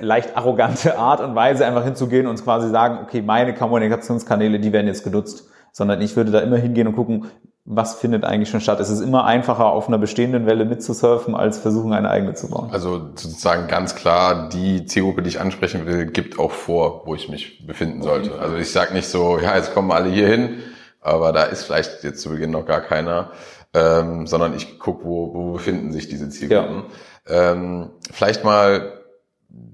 leicht 0.00 0.36
arrogante 0.36 0.98
Art 0.98 1.20
und 1.20 1.34
Weise, 1.34 1.66
einfach 1.66 1.84
hinzugehen 1.84 2.26
und 2.26 2.42
quasi 2.42 2.70
sagen, 2.70 2.98
okay, 3.02 3.22
meine 3.22 3.54
Kommunikationskanäle, 3.54 4.60
die 4.60 4.72
werden 4.72 4.86
jetzt 4.86 5.04
genutzt. 5.04 5.48
Sondern 5.72 6.00
ich 6.00 6.16
würde 6.16 6.30
da 6.30 6.40
immer 6.40 6.56
hingehen 6.56 6.88
und 6.88 6.96
gucken, 6.96 7.26
was 7.70 7.96
findet 7.96 8.24
eigentlich 8.24 8.48
schon 8.48 8.62
statt. 8.62 8.80
Es 8.80 8.88
ist 8.88 9.00
immer 9.00 9.26
einfacher, 9.26 9.66
auf 9.66 9.88
einer 9.88 9.98
bestehenden 9.98 10.46
Welle 10.46 10.64
mitzusurfen, 10.64 11.34
als 11.34 11.58
versuchen, 11.58 11.92
eine 11.92 12.08
eigene 12.08 12.32
zu 12.32 12.48
bauen. 12.48 12.70
Also 12.72 13.10
sozusagen 13.14 13.68
ganz 13.68 13.94
klar, 13.94 14.48
die 14.48 14.86
Zielgruppe, 14.86 15.20
die 15.20 15.28
ich 15.28 15.40
ansprechen 15.40 15.84
will, 15.84 16.06
gibt 16.06 16.38
auch 16.38 16.50
vor, 16.50 17.02
wo 17.04 17.14
ich 17.14 17.28
mich 17.28 17.66
befinden 17.66 18.02
sollte. 18.02 18.38
Also 18.38 18.56
ich 18.56 18.72
sage 18.72 18.94
nicht 18.94 19.08
so, 19.08 19.38
ja, 19.38 19.54
jetzt 19.54 19.74
kommen 19.74 19.92
alle 19.92 20.08
hier 20.08 20.28
hin, 20.28 20.60
aber 21.02 21.32
da 21.32 21.42
ist 21.42 21.64
vielleicht 21.64 22.04
jetzt 22.04 22.22
zu 22.22 22.30
Beginn 22.30 22.52
noch 22.52 22.64
gar 22.64 22.80
keiner, 22.80 23.32
ähm, 23.74 24.26
sondern 24.26 24.54
ich 24.56 24.78
gucke, 24.78 25.04
wo, 25.04 25.34
wo 25.34 25.52
befinden 25.52 25.92
sich 25.92 26.08
diese 26.08 26.30
Zielgruppen. 26.30 26.84
Ja. 27.28 27.52
Ähm, 27.52 27.90
vielleicht 28.10 28.44
mal 28.44 28.97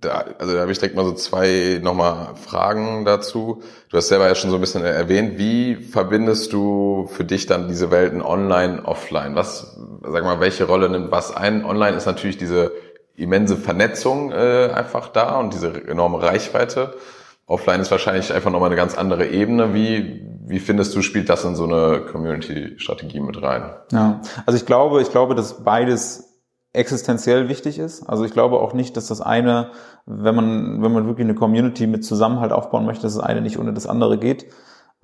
da, 0.00 0.24
also 0.38 0.54
da 0.54 0.60
habe 0.60 0.72
ich 0.72 0.78
direkt 0.78 0.96
mal 0.96 1.04
so 1.04 1.12
zwei 1.12 1.80
nochmal 1.82 2.34
Fragen 2.36 3.04
dazu. 3.04 3.62
Du 3.90 3.96
hast 3.96 4.08
selber 4.08 4.28
ja 4.28 4.34
schon 4.34 4.50
so 4.50 4.56
ein 4.56 4.60
bisschen 4.60 4.84
erwähnt, 4.84 5.38
wie 5.38 5.76
verbindest 5.76 6.52
du 6.52 7.08
für 7.10 7.24
dich 7.24 7.46
dann 7.46 7.68
diese 7.68 7.90
Welten 7.90 8.22
online, 8.22 8.84
offline? 8.84 9.34
Was, 9.34 9.78
sag 10.02 10.24
mal, 10.24 10.40
welche 10.40 10.64
Rolle 10.64 10.88
nimmt 10.88 11.10
was 11.10 11.34
ein? 11.34 11.64
Online 11.64 11.96
ist 11.96 12.06
natürlich 12.06 12.36
diese 12.36 12.72
immense 13.16 13.56
Vernetzung 13.56 14.32
äh, 14.32 14.70
einfach 14.74 15.08
da 15.08 15.38
und 15.38 15.54
diese 15.54 15.86
enorme 15.88 16.22
Reichweite. 16.22 16.94
Offline 17.46 17.80
ist 17.80 17.90
wahrscheinlich 17.90 18.32
einfach 18.32 18.50
nochmal 18.50 18.68
eine 18.68 18.76
ganz 18.76 18.96
andere 18.96 19.26
Ebene. 19.28 19.74
Wie, 19.74 20.26
wie 20.46 20.58
findest 20.58 20.94
du, 20.94 21.02
spielt 21.02 21.28
das 21.28 21.44
in 21.44 21.56
so 21.56 21.64
eine 21.64 22.00
Community-Strategie 22.00 23.20
mit 23.20 23.40
rein? 23.42 23.74
Ja, 23.92 24.22
also 24.46 24.56
ich 24.56 24.66
glaube, 24.66 25.02
ich 25.02 25.10
glaube, 25.10 25.34
dass 25.34 25.62
beides 25.62 26.23
existenziell 26.74 27.48
wichtig 27.48 27.78
ist. 27.78 28.02
Also 28.02 28.24
ich 28.24 28.32
glaube 28.32 28.58
auch 28.58 28.74
nicht, 28.74 28.96
dass 28.96 29.06
das 29.06 29.20
eine, 29.20 29.70
wenn 30.06 30.34
man, 30.34 30.82
wenn 30.82 30.92
man 30.92 31.06
wirklich 31.06 31.24
eine 31.24 31.36
Community 31.36 31.86
mit 31.86 32.04
Zusammenhalt 32.04 32.52
aufbauen 32.52 32.84
möchte, 32.84 33.04
dass 33.04 33.14
das 33.14 33.24
eine 33.24 33.40
nicht 33.40 33.58
ohne 33.58 33.72
das 33.72 33.86
andere 33.86 34.18
geht. 34.18 34.46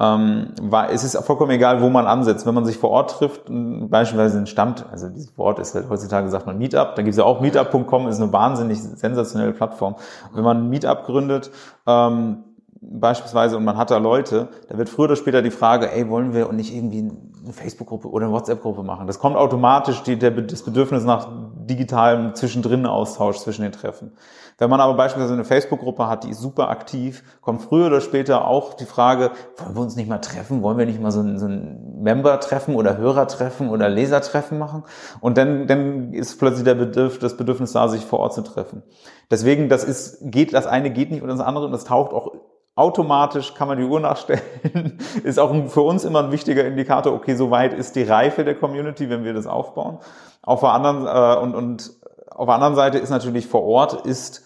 Ähm, 0.01 0.55
weil 0.63 0.91
es 0.95 1.05
ist 1.05 1.17
vollkommen 1.25 1.51
egal, 1.51 1.83
wo 1.83 1.91
man 1.91 2.07
ansetzt. 2.07 2.47
Wenn 2.47 2.55
man 2.55 2.65
sich 2.65 2.79
vor 2.79 2.91
Ort 2.91 3.11
trifft, 3.11 3.43
beispielsweise 3.49 4.39
ein 4.39 4.47
Stammt, 4.47 4.87
also 4.91 5.11
dieses 5.11 5.37
Wort 5.37 5.59
ist 5.59 5.75
halt 5.75 5.91
heutzutage 5.91 6.29
sagt 6.31 6.47
man 6.47 6.57
Meetup, 6.59 6.97
dann 6.97 7.05
gibt 7.05 7.13
es 7.13 7.19
ja 7.19 7.25
auch 7.25 7.41
Meetup.com, 7.41 8.09
ist 8.09 8.21
eine 8.21 8.33
wahnsinnig 8.33 8.83
sensationelle 8.83 9.53
Plattform. 9.53 9.97
Wenn 10.33 10.43
man 10.43 10.57
ein 10.57 10.71
Meetup 10.71 11.05
gründet, 11.05 11.51
ähm, 11.87 12.45
beispielsweise 12.81 13.57
und 13.57 13.65
man 13.65 13.77
hat 13.77 13.91
da 13.91 13.99
Leute, 13.99 14.49
da 14.69 14.79
wird 14.79 14.89
früher 14.89 15.05
oder 15.05 15.17
später 15.17 15.43
die 15.43 15.51
Frage, 15.51 15.93
ey, 15.93 16.09
wollen 16.09 16.33
wir 16.33 16.51
nicht 16.53 16.75
irgendwie 16.75 17.11
eine 17.45 17.53
Facebook-Gruppe 17.53 18.09
oder 18.09 18.27
eine 18.27 18.35
WhatsApp-Gruppe 18.35 18.83
machen? 18.83 19.07
Das 19.07 19.19
kommt 19.19 19.37
automatisch, 19.37 20.03
die, 20.03 20.19
der, 20.19 20.31
das 20.31 20.63
Bedürfnis 20.63 21.05
nach 21.05 21.29
digitalem 21.67 22.35
zwischendrin 22.35 22.87
Austausch 22.87 23.39
zwischen 23.39 23.63
den 23.63 23.73
Treffen. 23.73 24.13
Wenn 24.57 24.71
man 24.71 24.81
aber 24.81 24.95
beispielsweise 24.95 25.35
eine 25.35 25.45
Facebook-Gruppe 25.45 26.07
hat, 26.07 26.25
die 26.25 26.31
ist 26.31 26.41
super 26.41 26.69
aktiv, 26.71 27.23
kommt 27.43 27.63
früher 27.63 27.87
oder 27.87 28.01
später 28.01 28.47
auch 28.47 28.75
die 28.75 28.85
Frage, 28.85 29.31
wollen 29.57 29.75
wir 29.75 29.83
uns 29.83 29.97
nicht 29.97 30.09
mal 30.09 30.19
treffen? 30.19 30.63
Wollen 30.63 30.79
wir 30.79 30.87
nicht 30.87 31.01
mal 31.01 31.13
so 31.13 31.21
ein, 31.21 31.39
so 31.39 31.47
ein 31.47 32.03
Member-Treffen 32.03 32.75
oder 32.75 32.97
Hörer-Treffen 32.97 33.69
oder 33.69 33.89
Leser-Treffen 33.89 34.59
machen? 34.59 34.85
Und 35.21 35.39
dann, 35.39 35.67
dann 35.67 36.13
ist 36.13 36.39
plötzlich 36.39 36.65
der 36.65 36.75
Bedürf, 36.75 37.19
das 37.19 37.37
Bedürfnis 37.37 37.73
da, 37.73 37.89
sich 37.89 38.05
vor 38.05 38.21
Ort 38.21 38.35
zu 38.35 38.43
treffen. 38.43 38.83
Deswegen, 39.31 39.69
das 39.69 39.85
ist, 39.85 40.19
geht, 40.23 40.53
das 40.55 40.67
eine 40.67 40.91
geht 40.91 41.11
nicht 41.11 41.23
und 41.23 41.29
das 41.29 41.41
andere 41.41 41.67
und 41.67 41.73
das 41.73 41.85
taucht 41.85 42.13
auch 42.13 42.33
automatisch 42.81 43.55
kann 43.55 43.69
man 43.69 43.79
die 43.79 43.85
Uhr 43.85 44.01
nachstellen, 44.01 44.43
ist 45.25 45.39
auch 45.39 45.55
für 45.69 45.83
uns 45.83 46.05
immer 46.05 46.25
ein 46.25 46.33
wichtiger 46.33 46.65
Indikator, 46.65 47.13
okay, 47.13 47.35
so 47.35 47.51
weit 47.51 47.75
ist 47.75 47.95
die 47.95 48.03
Reife 48.03 48.45
der 48.45 48.55
Community, 48.55 49.11
wenn 49.11 49.23
wir 49.23 49.35
das 49.35 49.47
aufbauen. 49.47 49.99
Auf 50.43 50.61
der 50.61 50.71
anderen, 50.71 51.07
äh, 51.07 51.43
und, 51.43 51.55
und 51.55 51.93
auf 52.31 52.47
der 52.47 52.55
anderen 52.55 52.75
Seite 52.75 52.99
ist 52.99 53.11
natürlich 53.11 53.47
vor 53.47 53.65
Ort 53.65 54.07
ist 54.07 54.45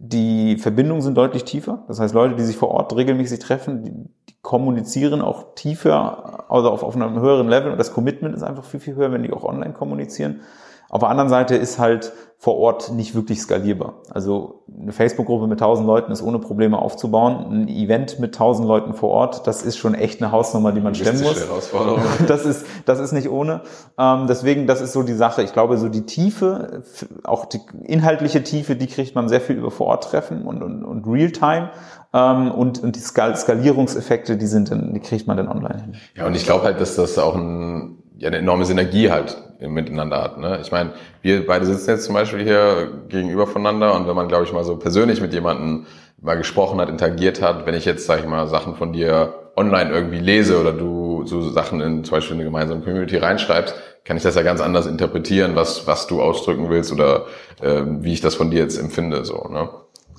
die 0.00 0.58
Verbindungen 0.58 1.02
sind 1.02 1.16
deutlich 1.16 1.44
tiefer. 1.44 1.84
Das 1.88 1.98
heißt, 1.98 2.14
Leute, 2.14 2.34
die 2.34 2.42
sich 2.42 2.56
vor 2.56 2.68
Ort 2.68 2.94
regelmäßig 2.94 3.38
treffen, 3.38 3.82
die, 3.82 3.90
die 4.28 4.36
kommunizieren 4.42 5.22
auch 5.22 5.54
tiefer, 5.54 6.44
also 6.50 6.70
auf, 6.70 6.82
auf 6.82 6.94
einem 6.94 7.20
höheren 7.20 7.48
Level. 7.48 7.72
Und 7.72 7.78
das 7.78 7.92
Commitment 7.94 8.34
ist 8.34 8.42
einfach 8.42 8.64
viel, 8.64 8.80
viel 8.80 8.96
höher, 8.96 9.12
wenn 9.12 9.22
die 9.22 9.32
auch 9.32 9.44
online 9.44 9.72
kommunizieren. 9.72 10.42
Auf 10.90 11.00
der 11.00 11.08
anderen 11.08 11.30
Seite 11.30 11.56
ist 11.56 11.78
halt 11.78 12.12
vor 12.40 12.56
Ort 12.58 12.92
nicht 12.92 13.16
wirklich 13.16 13.40
skalierbar. 13.40 13.94
Also 14.10 14.62
eine 14.80 14.92
Facebook-Gruppe 14.92 15.48
mit 15.48 15.60
1000 15.60 15.84
Leuten 15.84 16.12
ist 16.12 16.22
ohne 16.22 16.38
Probleme 16.38 16.78
aufzubauen. 16.78 17.46
Ein 17.50 17.68
Event 17.68 18.20
mit 18.20 18.36
1000 18.36 18.66
Leuten 18.66 18.94
vor 18.94 19.10
Ort, 19.10 19.48
das 19.48 19.62
ist 19.62 19.76
schon 19.76 19.94
echt 19.94 20.22
eine 20.22 20.30
Hausnummer, 20.30 20.70
die 20.70 20.80
man 20.80 20.94
stemmen 20.94 21.20
muss. 21.20 21.40
Herausforderung. 21.40 22.00
Das 22.28 22.44
ist, 22.44 22.64
das 22.84 23.00
ist 23.00 23.10
nicht 23.10 23.28
ohne. 23.28 23.62
Ähm, 23.98 24.26
deswegen, 24.28 24.68
das 24.68 24.80
ist 24.80 24.92
so 24.92 25.02
die 25.02 25.14
Sache. 25.14 25.42
Ich 25.42 25.52
glaube, 25.52 25.78
so 25.78 25.88
die 25.88 26.06
Tiefe, 26.06 26.84
auch 27.24 27.44
die 27.44 27.60
inhaltliche 27.84 28.44
Tiefe, 28.44 28.76
die 28.76 28.86
kriegt 28.86 29.16
man 29.16 29.28
sehr 29.28 29.40
viel 29.40 29.56
über 29.56 29.72
Vor-Ort-Treffen 29.72 30.42
und, 30.42 30.62
und, 30.62 30.84
und 30.84 31.06
Real-Time. 31.08 31.70
Ähm, 32.12 32.52
und, 32.52 32.80
und 32.84 32.94
die 32.94 33.00
Skal 33.00 33.36
Skalierungseffekte, 33.36 34.36
die 34.36 34.46
sind 34.46 34.70
dann, 34.70 34.94
die 34.94 35.00
kriegt 35.00 35.26
man 35.26 35.36
dann 35.36 35.48
online 35.48 35.82
hin. 35.82 35.96
Ja, 36.14 36.26
und 36.26 36.36
ich 36.36 36.44
glaube 36.44 36.64
halt, 36.64 36.80
dass 36.80 36.94
das 36.94 37.18
auch 37.18 37.34
ein, 37.34 37.98
ja, 38.16 38.28
eine 38.28 38.38
enorme 38.38 38.64
Synergie 38.64 39.10
halt 39.10 39.47
miteinander 39.60 40.22
hat. 40.22 40.38
Ne? 40.38 40.58
Ich 40.62 40.70
meine, 40.70 40.92
wir 41.22 41.46
beide 41.46 41.66
sitzen 41.66 41.90
jetzt 41.90 42.04
zum 42.04 42.14
Beispiel 42.14 42.42
hier 42.44 42.90
gegenüber 43.08 43.46
voneinander 43.46 43.94
und 43.94 44.06
wenn 44.06 44.14
man, 44.14 44.28
glaube 44.28 44.44
ich, 44.44 44.52
mal 44.52 44.64
so 44.64 44.76
persönlich 44.76 45.20
mit 45.20 45.32
jemandem 45.32 45.86
mal 46.20 46.36
gesprochen 46.36 46.80
hat, 46.80 46.88
interagiert 46.88 47.42
hat, 47.42 47.66
wenn 47.66 47.74
ich 47.74 47.84
jetzt, 47.84 48.06
sage 48.06 48.22
ich 48.22 48.28
mal, 48.28 48.46
Sachen 48.46 48.76
von 48.76 48.92
dir 48.92 49.34
online 49.56 49.90
irgendwie 49.90 50.20
lese 50.20 50.60
oder 50.60 50.72
du 50.72 51.26
so 51.26 51.50
Sachen 51.50 51.80
in 51.80 52.04
zum 52.04 52.16
Beispiel 52.16 52.34
eine 52.34 52.44
gemeinsame 52.44 52.82
Community 52.82 53.16
reinschreibst, 53.16 53.74
kann 54.04 54.16
ich 54.16 54.22
das 54.22 54.36
ja 54.36 54.42
ganz 54.42 54.60
anders 54.60 54.86
interpretieren, 54.86 55.56
was, 55.56 55.86
was 55.86 56.06
du 56.06 56.22
ausdrücken 56.22 56.70
willst 56.70 56.92
oder 56.92 57.26
äh, 57.60 57.82
wie 57.84 58.12
ich 58.12 58.20
das 58.20 58.36
von 58.36 58.50
dir 58.50 58.60
jetzt 58.60 58.78
empfinde. 58.78 59.24
So, 59.24 59.48
ne? 59.48 59.68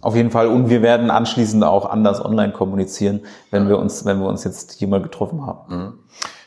Auf 0.01 0.15
jeden 0.15 0.31
Fall. 0.31 0.47
Und 0.47 0.69
wir 0.69 0.81
werden 0.81 1.09
anschließend 1.09 1.63
auch 1.63 1.89
anders 1.89 2.23
online 2.23 2.53
kommunizieren, 2.53 3.21
wenn 3.51 3.67
wir 3.67 3.79
uns, 3.79 4.05
wenn 4.05 4.19
wir 4.19 4.27
uns 4.27 4.43
jetzt 4.43 4.73
hier 4.73 4.87
mal 4.87 5.01
getroffen 5.01 5.45
haben. 5.45 5.75
Mhm. 5.75 5.93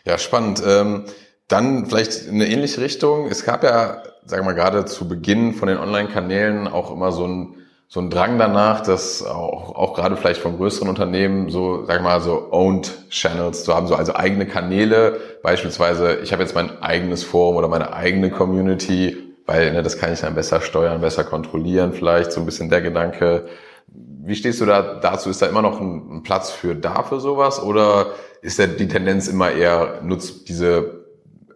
Ja, 0.04 0.18
spannend. 0.18 0.62
Ähm, 0.66 1.04
dann 1.52 1.86
vielleicht 1.86 2.26
in 2.26 2.36
eine 2.36 2.48
ähnliche 2.48 2.80
Richtung. 2.80 3.26
Es 3.26 3.44
gab 3.44 3.62
ja, 3.62 4.02
sagen 4.24 4.42
wir 4.42 4.52
mal, 4.52 4.54
gerade 4.54 4.86
zu 4.86 5.06
Beginn 5.06 5.52
von 5.52 5.68
den 5.68 5.76
Online-Kanälen 5.76 6.66
auch 6.66 6.90
immer 6.90 7.12
so 7.12 7.26
ein, 7.26 7.54
so 7.88 8.00
ein 8.00 8.08
Drang 8.08 8.38
danach, 8.38 8.80
dass 8.80 9.22
auch, 9.22 9.76
auch 9.76 9.92
gerade 9.92 10.16
vielleicht 10.16 10.40
von 10.40 10.56
größeren 10.56 10.88
Unternehmen 10.88 11.50
so, 11.50 11.84
sagen 11.84 12.04
wir 12.04 12.10
mal, 12.10 12.20
so 12.22 12.48
owned 12.50 12.90
Channels 13.10 13.64
zu 13.64 13.74
haben, 13.74 13.86
so 13.86 13.94
also 13.94 14.14
eigene 14.14 14.46
Kanäle. 14.46 15.20
Beispielsweise, 15.42 16.20
ich 16.22 16.32
habe 16.32 16.42
jetzt 16.42 16.54
mein 16.54 16.82
eigenes 16.82 17.22
Forum 17.22 17.56
oder 17.56 17.68
meine 17.68 17.92
eigene 17.92 18.30
Community, 18.30 19.18
weil 19.44 19.72
ne, 19.72 19.82
das 19.82 19.98
kann 19.98 20.10
ich 20.10 20.20
dann 20.20 20.34
besser 20.34 20.62
steuern, 20.62 21.02
besser 21.02 21.24
kontrollieren, 21.24 21.92
vielleicht 21.92 22.32
so 22.32 22.40
ein 22.40 22.46
bisschen 22.46 22.70
der 22.70 22.80
Gedanke. 22.80 23.46
Wie 23.88 24.36
stehst 24.36 24.62
du 24.62 24.64
da 24.64 25.00
dazu? 25.00 25.28
Ist 25.28 25.42
da 25.42 25.46
immer 25.46 25.60
noch 25.60 25.82
ein, 25.82 26.16
ein 26.16 26.22
Platz 26.22 26.50
für 26.50 26.74
da 26.74 27.02
für 27.02 27.20
sowas 27.20 27.62
oder 27.62 28.06
ist 28.40 28.58
da 28.58 28.66
die 28.66 28.88
Tendenz 28.88 29.28
immer 29.28 29.50
eher, 29.50 30.00
nutzt 30.02 30.48
diese 30.48 31.01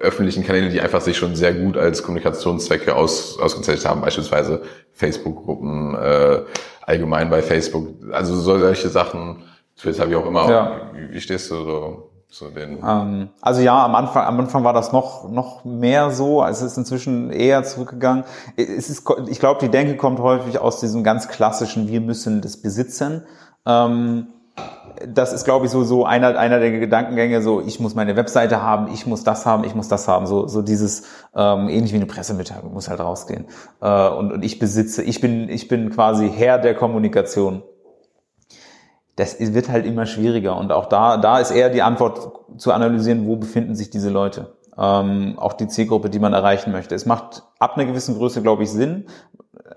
öffentlichen 0.00 0.44
Kanäle, 0.44 0.68
die 0.68 0.80
einfach 0.80 1.00
sich 1.00 1.16
schon 1.16 1.34
sehr 1.34 1.54
gut 1.54 1.76
als 1.76 2.02
Kommunikationszwecke 2.02 2.94
aus, 2.94 3.38
ausgezeichnet 3.38 3.86
haben, 3.86 4.00
beispielsweise 4.00 4.62
Facebook-Gruppen, 4.92 5.94
äh, 5.94 6.40
allgemein 6.82 7.30
bei 7.30 7.42
Facebook, 7.42 7.88
also 8.12 8.36
solche 8.36 8.88
Sachen, 8.88 9.42
Twitter 9.76 10.02
habe 10.02 10.10
ich 10.10 10.16
auch 10.16 10.26
immer. 10.26 10.50
Ja. 10.50 10.90
Wie, 10.94 11.14
wie 11.14 11.20
stehst 11.20 11.50
du 11.50 11.56
so 11.56 12.10
zu 12.28 12.50
den? 12.50 12.78
Ähm, 12.84 13.28
also 13.40 13.60
ja, 13.60 13.84
am 13.84 13.94
Anfang, 13.94 14.24
am 14.24 14.40
Anfang 14.40 14.64
war 14.64 14.72
das 14.72 14.92
noch 14.92 15.28
noch 15.30 15.64
mehr 15.64 16.10
so, 16.10 16.42
also 16.42 16.64
es 16.64 16.72
ist 16.72 16.78
inzwischen 16.78 17.30
eher 17.30 17.62
zurückgegangen. 17.64 18.24
Es 18.56 18.88
ist, 18.88 19.04
ich 19.28 19.38
glaube, 19.38 19.60
die 19.60 19.70
Denke 19.70 19.96
kommt 19.96 20.18
häufig 20.18 20.58
aus 20.58 20.80
diesem 20.80 21.04
ganz 21.04 21.28
klassischen, 21.28 21.88
wir 21.88 22.00
müssen 22.00 22.40
das 22.40 22.56
besitzen. 22.56 23.24
Ähm, 23.66 24.28
das 25.06 25.32
ist, 25.32 25.44
glaube 25.44 25.66
ich, 25.66 25.72
so, 25.72 25.84
so 25.84 26.04
einer, 26.04 26.38
einer 26.38 26.58
der 26.58 26.70
Gedankengänge, 26.70 27.42
so, 27.42 27.60
ich 27.60 27.80
muss 27.80 27.94
meine 27.94 28.16
Webseite 28.16 28.62
haben, 28.62 28.92
ich 28.92 29.06
muss 29.06 29.24
das 29.24 29.46
haben, 29.46 29.64
ich 29.64 29.74
muss 29.74 29.88
das 29.88 30.08
haben, 30.08 30.26
so, 30.26 30.46
so 30.46 30.62
dieses, 30.62 31.04
ähm, 31.34 31.68
ähnlich 31.68 31.92
wie 31.92 31.96
eine 31.96 32.06
Pressemitteilung, 32.06 32.72
muss 32.72 32.88
halt 32.88 33.00
rausgehen. 33.00 33.46
Äh, 33.80 34.08
und, 34.08 34.32
und 34.32 34.44
ich 34.44 34.58
besitze, 34.58 35.02
ich 35.02 35.20
bin, 35.20 35.48
ich 35.48 35.68
bin 35.68 35.90
quasi 35.90 36.30
Herr 36.30 36.58
der 36.58 36.74
Kommunikation. 36.74 37.62
Das 39.16 39.38
wird 39.38 39.70
halt 39.70 39.86
immer 39.86 40.04
schwieriger 40.04 40.58
und 40.58 40.72
auch 40.72 40.86
da, 40.86 41.16
da 41.16 41.38
ist 41.38 41.50
eher 41.50 41.70
die 41.70 41.82
Antwort 41.82 42.32
zu 42.58 42.72
analysieren, 42.72 43.26
wo 43.26 43.36
befinden 43.36 43.74
sich 43.74 43.88
diese 43.88 44.10
Leute. 44.10 44.56
Ähm, 44.78 45.38
auch 45.38 45.54
die 45.54 45.68
Zielgruppe, 45.68 46.10
die 46.10 46.18
man 46.18 46.34
erreichen 46.34 46.70
möchte. 46.70 46.94
Es 46.94 47.06
macht 47.06 47.44
ab 47.58 47.76
einer 47.76 47.86
gewissen 47.86 48.16
Größe, 48.16 48.42
glaube 48.42 48.64
ich, 48.64 48.70
Sinn, 48.70 49.06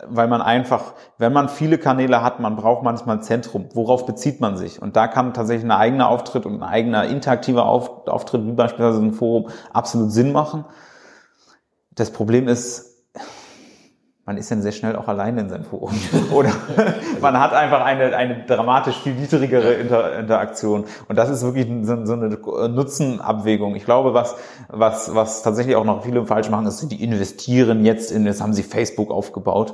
weil 0.08 0.28
man 0.28 0.42
einfach, 0.42 0.94
wenn 1.18 1.34
man 1.34 1.50
viele 1.50 1.78
Kanäle 1.78 2.24
hat, 2.24 2.40
man 2.40 2.56
braucht 2.56 2.84
manchmal 2.84 3.18
ein 3.18 3.24
Zentrum. 3.24 3.70
Worauf 3.74 4.06
bezieht 4.06 4.40
man 4.40 4.58
sich? 4.58 4.82
Und 4.82 4.96
da 4.96 5.08
kann 5.08 5.34
tatsächlich 5.34 5.66
ein 5.66 5.72
eigener 5.72 6.10
Auftritt 6.10 6.46
und 6.46 6.56
ein 6.56 6.64
eigener 6.64 7.06
interaktiver 7.06 7.66
Auftritt, 7.66 8.46
wie 8.46 8.54
beispielsweise 8.54 9.02
ein 9.02 9.14
Forum, 9.14 9.50
absolut 9.74 10.12
Sinn 10.12 10.32
machen. 10.32 10.66
Das 11.92 12.12
Problem 12.12 12.48
ist, 12.48 12.89
man 14.30 14.38
ist 14.38 14.52
dann 14.52 14.62
sehr 14.62 14.74
schnell 14.74 14.96
auch 14.96 15.08
alleine 15.08 15.42
in 15.42 15.50
seinem 15.50 15.64
Forum. 15.64 15.90
Oder 16.32 16.52
man 17.20 17.40
hat 17.40 17.52
einfach 17.52 17.84
eine, 17.84 18.16
eine 18.16 18.46
dramatisch 18.46 18.96
viel 19.00 19.16
niedrigere 19.16 19.74
Inter 19.74 20.20
Interaktion. 20.20 20.84
Und 21.08 21.16
das 21.16 21.32
ist 21.32 21.44
wirklich 21.44 21.66
so, 21.82 22.06
so, 22.06 22.14
eine 22.14 22.38
Nutzenabwägung. 22.70 23.76
Ich 23.76 23.86
glaube, 23.86 24.14
was, 24.14 24.36
was, 24.68 25.16
was 25.16 25.42
tatsächlich 25.42 25.76
auch 25.76 25.84
noch 25.84 26.04
viele 26.04 26.28
falsch 26.28 26.52
machen, 26.52 26.68
ist, 26.68 26.92
die 26.92 27.04
investieren 27.04 27.84
jetzt 27.84 28.12
in, 28.12 28.24
jetzt 28.28 28.40
haben 28.40 28.54
sie 28.54 28.62
Facebook 28.62 29.10
aufgebaut. 29.10 29.74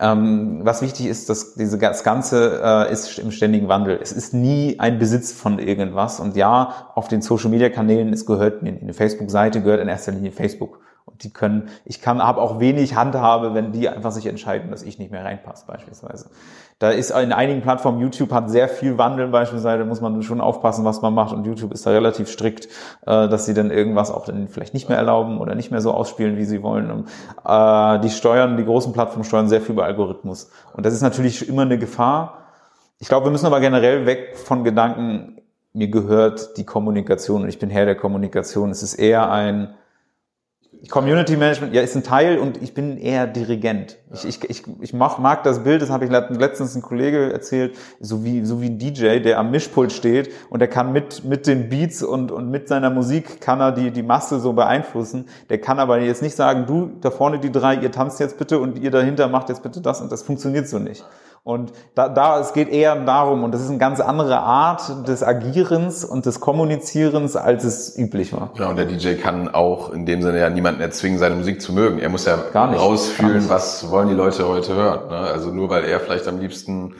Ähm, 0.00 0.62
was 0.64 0.82
wichtig 0.82 1.06
ist, 1.06 1.28
dass 1.28 1.54
diese, 1.54 1.78
das 1.78 2.02
Ganze 2.02 2.60
äh, 2.60 2.92
ist 2.92 3.20
im 3.20 3.30
ständigen 3.30 3.68
Wandel. 3.68 4.00
Es 4.02 4.10
ist 4.10 4.34
nie 4.34 4.80
ein 4.80 4.98
Besitz 4.98 5.30
von 5.30 5.60
irgendwas. 5.60 6.18
Und 6.18 6.34
ja, 6.34 6.88
auf 6.96 7.06
den 7.06 7.22
Social 7.22 7.50
Media 7.50 7.68
Kanälen, 7.68 8.12
es 8.12 8.26
gehört, 8.26 8.64
eine 8.64 8.94
Facebook-Seite 8.94 9.62
gehört 9.62 9.80
in 9.80 9.86
erster 9.86 10.10
Linie 10.10 10.32
Facebook. 10.32 10.80
Und 11.04 11.24
die 11.24 11.32
können, 11.32 11.68
ich 11.84 12.00
kann, 12.00 12.22
habe 12.22 12.40
auch 12.40 12.60
wenig 12.60 12.94
Handhabe, 12.94 13.54
wenn 13.54 13.72
die 13.72 13.88
einfach 13.88 14.12
sich 14.12 14.26
entscheiden, 14.26 14.70
dass 14.70 14.82
ich 14.82 14.98
nicht 14.98 15.10
mehr 15.10 15.24
reinpasse, 15.24 15.66
beispielsweise. 15.66 16.30
Da 16.78 16.90
ist 16.90 17.10
in 17.10 17.32
einigen 17.32 17.62
Plattformen, 17.62 18.00
YouTube 18.00 18.32
hat 18.32 18.50
sehr 18.50 18.68
viel 18.68 18.98
Wandel 18.98 19.28
beispielsweise, 19.28 19.78
da 19.78 19.84
muss 19.84 20.00
man 20.00 20.22
schon 20.22 20.40
aufpassen, 20.40 20.84
was 20.84 21.00
man 21.02 21.14
macht. 21.14 21.32
Und 21.32 21.46
YouTube 21.46 21.72
ist 21.72 21.86
da 21.86 21.90
relativ 21.90 22.28
strikt, 22.28 22.66
äh, 23.06 23.28
dass 23.28 23.46
sie 23.46 23.54
dann 23.54 23.70
irgendwas 23.70 24.10
auch 24.10 24.24
dann 24.24 24.48
vielleicht 24.48 24.74
nicht 24.74 24.88
mehr 24.88 24.98
erlauben 24.98 25.38
oder 25.38 25.54
nicht 25.54 25.70
mehr 25.70 25.80
so 25.80 25.92
ausspielen, 25.92 26.36
wie 26.36 26.44
sie 26.44 26.62
wollen. 26.62 27.06
Äh, 27.44 28.00
die 28.00 28.10
steuern, 28.10 28.56
die 28.56 28.64
großen 28.64 28.92
Plattformen 28.92 29.24
steuern 29.24 29.48
sehr 29.48 29.60
viel 29.60 29.74
über 29.74 29.84
Algorithmus. 29.84 30.50
Und 30.72 30.84
das 30.84 30.94
ist 30.94 31.02
natürlich 31.02 31.48
immer 31.48 31.62
eine 31.62 31.78
Gefahr. 31.78 32.38
Ich 32.98 33.08
glaube, 33.08 33.26
wir 33.26 33.30
müssen 33.32 33.46
aber 33.46 33.60
generell 33.60 34.06
weg 34.06 34.36
von 34.36 34.64
Gedanken, 34.64 35.40
mir 35.72 35.88
gehört 35.88 36.56
die 36.56 36.64
Kommunikation 36.64 37.42
und 37.42 37.48
ich 37.48 37.58
bin 37.58 37.70
Herr 37.70 37.86
der 37.86 37.96
Kommunikation. 37.96 38.70
Es 38.70 38.82
ist 38.82 38.94
eher 38.94 39.30
ein, 39.30 39.74
Community 40.90 41.36
Management, 41.36 41.72
ja, 41.74 41.80
ist 41.80 41.94
ein 41.94 42.02
Teil 42.02 42.38
und 42.38 42.60
ich 42.60 42.74
bin 42.74 42.98
eher 42.98 43.28
Dirigent. 43.28 43.98
Ja. 44.10 44.16
Ich, 44.16 44.24
ich, 44.24 44.50
ich, 44.50 44.62
ich 44.80 44.92
mach, 44.92 45.18
mag 45.18 45.44
das 45.44 45.62
Bild, 45.62 45.80
das 45.80 45.90
habe 45.90 46.04
ich 46.04 46.10
letztens 46.10 46.74
ein 46.74 46.82
Kollege 46.82 47.32
erzählt, 47.32 47.76
so 48.00 48.24
wie, 48.24 48.44
so 48.44 48.60
wie 48.60 48.66
ein 48.66 48.78
DJ, 48.78 49.20
der 49.20 49.38
am 49.38 49.52
Mischpult 49.52 49.92
steht 49.92 50.30
und 50.50 50.58
der 50.58 50.68
kann 50.68 50.92
mit, 50.92 51.24
mit 51.24 51.46
den 51.46 51.68
Beats 51.68 52.02
und, 52.02 52.32
und 52.32 52.50
mit 52.50 52.66
seiner 52.66 52.90
Musik 52.90 53.40
kann 53.40 53.60
er 53.60 53.70
die, 53.70 53.92
die 53.92 54.02
Masse 54.02 54.40
so 54.40 54.54
beeinflussen. 54.54 55.26
Der 55.50 55.60
kann 55.60 55.78
aber 55.78 56.00
jetzt 56.00 56.20
nicht 56.20 56.34
sagen, 56.34 56.66
du, 56.66 56.90
da 57.00 57.12
vorne 57.12 57.38
die 57.38 57.52
drei, 57.52 57.76
ihr 57.76 57.92
tanzt 57.92 58.18
jetzt 58.18 58.36
bitte 58.36 58.58
und 58.58 58.76
ihr 58.78 58.90
dahinter 58.90 59.28
macht 59.28 59.50
jetzt 59.50 59.62
bitte 59.62 59.80
das 59.80 60.00
und 60.00 60.10
das 60.10 60.24
funktioniert 60.24 60.66
so 60.66 60.80
nicht. 60.80 61.04
Und 61.44 61.72
da, 61.96 62.08
da, 62.08 62.38
es 62.38 62.52
geht 62.52 62.68
eher 62.68 62.94
darum, 62.94 63.42
und 63.42 63.52
das 63.52 63.62
ist 63.62 63.68
eine 63.68 63.78
ganz 63.78 63.98
andere 63.98 64.38
Art 64.38 65.08
des 65.08 65.24
Agierens 65.24 66.04
und 66.04 66.24
des 66.24 66.38
Kommunizierens, 66.38 67.34
als 67.34 67.64
es 67.64 67.98
üblich 67.98 68.32
war. 68.32 68.50
Ja, 68.54 68.68
und 68.68 68.76
der 68.76 68.84
DJ 68.84 69.14
kann 69.14 69.52
auch 69.52 69.90
in 69.90 70.06
dem 70.06 70.22
Sinne 70.22 70.38
ja 70.38 70.50
niemanden 70.50 70.80
erzwingen, 70.80 71.18
seine 71.18 71.34
Musik 71.34 71.60
zu 71.60 71.72
mögen. 71.72 71.98
Er 71.98 72.10
muss 72.10 72.26
ja 72.26 72.36
gar 72.52 72.70
nicht, 72.70 72.80
rausfühlen, 72.80 73.32
gar 73.32 73.40
nicht. 73.40 73.50
was 73.50 73.90
wollen 73.90 74.08
die 74.08 74.14
Leute 74.14 74.46
heute 74.46 74.74
hören. 74.74 75.08
Ne? 75.08 75.16
Also 75.16 75.50
nur 75.50 75.68
weil 75.68 75.84
er 75.84 75.98
vielleicht 75.98 76.28
am 76.28 76.38
liebsten 76.38 76.94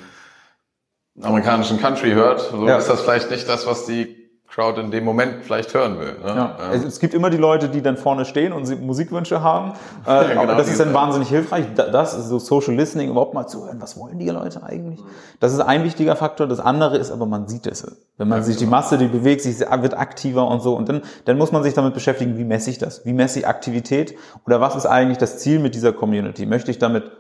amerikanischen 1.21 1.79
Country 1.79 2.11
hört, 2.11 2.41
so 2.41 2.67
ja. 2.67 2.79
ist 2.79 2.89
das 2.89 3.03
vielleicht 3.03 3.31
nicht 3.31 3.49
das, 3.49 3.67
was 3.69 3.87
die 3.87 4.22
Crowd 4.55 4.79
in 4.79 4.91
dem 4.91 5.05
Moment 5.05 5.45
vielleicht 5.45 5.73
hören 5.73 5.99
will. 5.99 6.19
Ne? 6.23 6.29
Ja. 6.29 6.59
Ähm. 6.73 6.85
Es 6.87 7.01
gibt 7.01 7.15
immer 7.15 7.31
die 7.31 7.39
Leute, 7.39 7.71
die 7.71 7.81
dann 7.81 7.97
vorne 7.97 8.27
stehen 8.27 8.53
und 8.53 8.83
Musikwünsche 8.83 9.43
haben. 9.43 9.73
ja, 10.07 10.23
äh, 10.23 10.29
genau, 10.29 10.47
das 10.47 10.69
ist 10.69 10.79
dann 10.79 10.93
wahnsinnig 10.93 11.31
hilfreich. 11.31 11.67
Das 11.75 12.13
ist 12.13 12.29
so 12.29 12.39
Social 12.39 12.75
Listening, 12.75 13.09
überhaupt 13.09 13.33
mal 13.33 13.47
zuhören. 13.47 13.81
Was 13.81 13.99
wollen 13.99 14.19
die 14.19 14.29
Leute 14.29 14.63
eigentlich? 14.63 15.01
Das 15.41 15.55
ist 15.55 15.61
ein 15.61 15.85
wichtiger 15.85 16.17
Faktor. 16.17 16.47
Das 16.47 16.61
andere 16.61 16.99
ist 16.99 17.11
aber, 17.11 17.25
man 17.25 17.49
sieht 17.49 17.67
es. 17.67 17.87
Wenn 18.19 18.29
man 18.29 18.41
ja, 18.41 18.45
sich 18.45 18.57
genau. 18.59 18.67
die 18.67 18.71
Masse, 18.71 18.99
die 18.99 19.07
bewegt 19.07 19.41
sich, 19.41 19.59
wird 19.61 19.97
aktiver 19.97 20.47
und 20.47 20.61
so. 20.61 20.77
Und 20.77 20.87
dann, 20.87 21.01
dann 21.25 21.39
muss 21.39 21.51
man 21.51 21.63
sich 21.63 21.73
damit 21.73 21.95
beschäftigen, 21.95 22.37
wie 22.37 22.45
messe 22.45 22.69
ich 22.69 22.77
das? 22.77 23.07
Wie 23.07 23.15
messe 23.15 23.39
ich 23.39 23.47
Aktivität? 23.47 24.15
Oder 24.45 24.61
was 24.61 24.77
ist 24.77 24.85
eigentlich 24.85 25.17
das 25.17 25.39
Ziel 25.39 25.61
mit 25.61 25.75
dieser 25.75 25.95
Community? 25.95 26.45
Möchte 26.45 26.71
ich 26.71 26.79
damit 26.79 27.11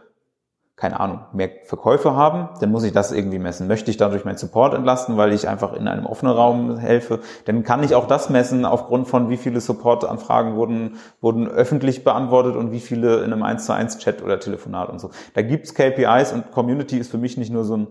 keine 0.83 0.99
Ahnung, 0.99 1.21
mehr 1.33 1.49
Verkäufe 1.63 2.17
haben, 2.17 2.49
dann 2.59 2.73
muss 2.73 2.83
ich 2.83 2.91
das 2.91 3.13
irgendwie 3.13 3.39
messen. 3.39 3.69
Möchte 3.69 3.89
ich 3.93 3.99
dadurch 3.99 4.25
meinen 4.25 4.37
Support 4.37 4.75
entlasten, 4.75 5.17
weil 5.17 5.33
ich 5.33 5.47
einfach 5.47 5.75
in 5.75 5.87
einem 5.87 6.07
offenen 6.07 6.35
Raum 6.35 6.77
helfe, 6.77 7.21
dann 7.45 7.63
kann 7.63 7.85
ich 7.85 7.95
auch 7.95 8.09
das 8.09 8.31
messen 8.31 8.65
aufgrund 8.65 9.07
von 9.07 9.31
wie 9.31 9.37
viele 9.37 9.61
Support-Anfragen 9.61 10.57
wurden, 10.57 10.97
wurden 11.21 11.47
öffentlich 11.47 12.03
beantwortet 12.03 12.57
und 12.57 12.73
wie 12.73 12.81
viele 12.81 13.19
in 13.19 13.33
einem 13.33 13.45
1 13.45 13.65
zu 13.65 13.73
1 13.73 13.99
Chat 13.99 14.25
oder 14.25 14.41
Telefonat 14.41 14.91
und 14.91 15.01
so. 15.01 15.13
Da 15.35 15.43
gibt's 15.43 15.73
KPIs 15.73 16.33
und 16.33 16.51
Community 16.51 16.99
ist 16.99 17.13
für 17.13 17.19
mich 17.19 17.37
nicht 17.37 17.53
nur 17.53 17.63
so 17.63 17.77
ein 17.77 17.87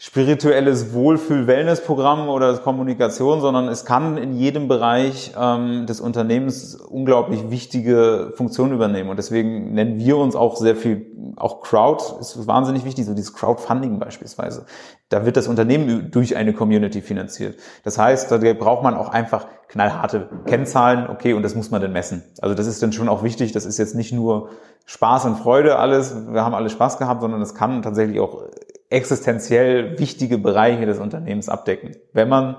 spirituelles 0.00 0.92
Wohlfühl-Wellness-Programm 0.92 2.28
oder 2.28 2.56
Kommunikation, 2.58 3.40
sondern 3.40 3.66
es 3.66 3.84
kann 3.84 4.16
in 4.16 4.32
jedem 4.32 4.68
Bereich 4.68 5.32
ähm, 5.36 5.86
des 5.86 6.00
Unternehmens 6.00 6.76
unglaublich 6.76 7.50
wichtige 7.50 8.32
Funktionen 8.36 8.72
übernehmen. 8.72 9.10
Und 9.10 9.16
deswegen 9.16 9.74
nennen 9.74 9.98
wir 9.98 10.16
uns 10.16 10.36
auch 10.36 10.54
sehr 10.54 10.76
viel, 10.76 11.04
auch 11.34 11.62
Crowd 11.62 12.04
ist 12.20 12.46
wahnsinnig 12.46 12.84
wichtig, 12.84 13.06
so 13.06 13.14
dieses 13.14 13.34
Crowdfunding 13.34 13.98
beispielsweise. 13.98 14.66
Da 15.08 15.26
wird 15.26 15.36
das 15.36 15.48
Unternehmen 15.48 16.12
durch 16.12 16.36
eine 16.36 16.52
Community 16.52 17.02
finanziert. 17.02 17.58
Das 17.82 17.98
heißt, 17.98 18.30
da 18.30 18.38
braucht 18.52 18.84
man 18.84 18.94
auch 18.94 19.08
einfach 19.08 19.46
knallharte 19.66 20.28
Kennzahlen, 20.46 21.10
okay, 21.10 21.32
und 21.32 21.42
das 21.42 21.56
muss 21.56 21.72
man 21.72 21.82
dann 21.82 21.92
messen. 21.92 22.22
Also 22.40 22.54
das 22.54 22.68
ist 22.68 22.80
dann 22.84 22.92
schon 22.92 23.08
auch 23.08 23.24
wichtig, 23.24 23.50
das 23.50 23.66
ist 23.66 23.78
jetzt 23.78 23.96
nicht 23.96 24.12
nur 24.12 24.50
Spaß 24.86 25.24
und 25.24 25.36
Freude 25.36 25.76
alles, 25.76 26.14
wir 26.28 26.44
haben 26.44 26.54
alle 26.54 26.70
Spaß 26.70 26.98
gehabt, 26.98 27.20
sondern 27.20 27.42
es 27.42 27.54
kann 27.54 27.82
tatsächlich 27.82 28.20
auch 28.20 28.42
existenziell 28.90 29.98
wichtige 29.98 30.38
Bereiche 30.38 30.86
des 30.86 30.98
Unternehmens 30.98 31.48
abdecken, 31.48 31.96
wenn 32.12 32.28
man, 32.28 32.56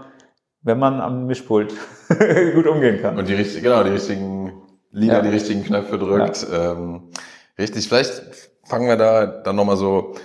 wenn 0.62 0.80
man 0.80 1.02
am 1.02 1.26
Mischpult 1.26 1.74
gut 2.54 2.68
umgehen 2.68 3.02
kann. 3.02 3.18
Und 3.18 3.28
die 3.28 3.34
richtigen, 3.34 3.64
genau, 3.64 3.84
die 3.84 3.92
richtigen 3.92 4.54
Lieder, 4.92 5.16
ja. 5.16 5.22
die 5.22 5.30
richtigen 5.30 5.64
Knöpfe 5.64 5.98
drückt. 5.98 6.48
Ja. 6.50 6.74
Ähm, 6.74 7.12
richtig, 7.58 7.88
vielleicht 7.88 8.24
fangen 8.64 8.88
wir 8.88 8.96
da 8.96 9.26
dann 9.26 9.56
nochmal 9.56 9.78
so 9.78 10.16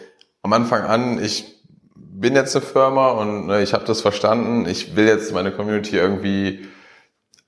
am 0.42 0.52
Anfang 0.52 0.82
an. 0.82 1.22
Ich 1.22 1.62
bin 1.94 2.34
jetzt 2.34 2.54
eine 2.54 2.64
Firma 2.64 3.10
und 3.10 3.46
ne, 3.46 3.62
ich 3.62 3.74
habe 3.74 3.84
das 3.84 4.00
verstanden. 4.00 4.66
Ich 4.68 4.96
will 4.96 5.06
jetzt 5.06 5.32
meine 5.32 5.52
Community 5.52 5.96
irgendwie 5.96 6.66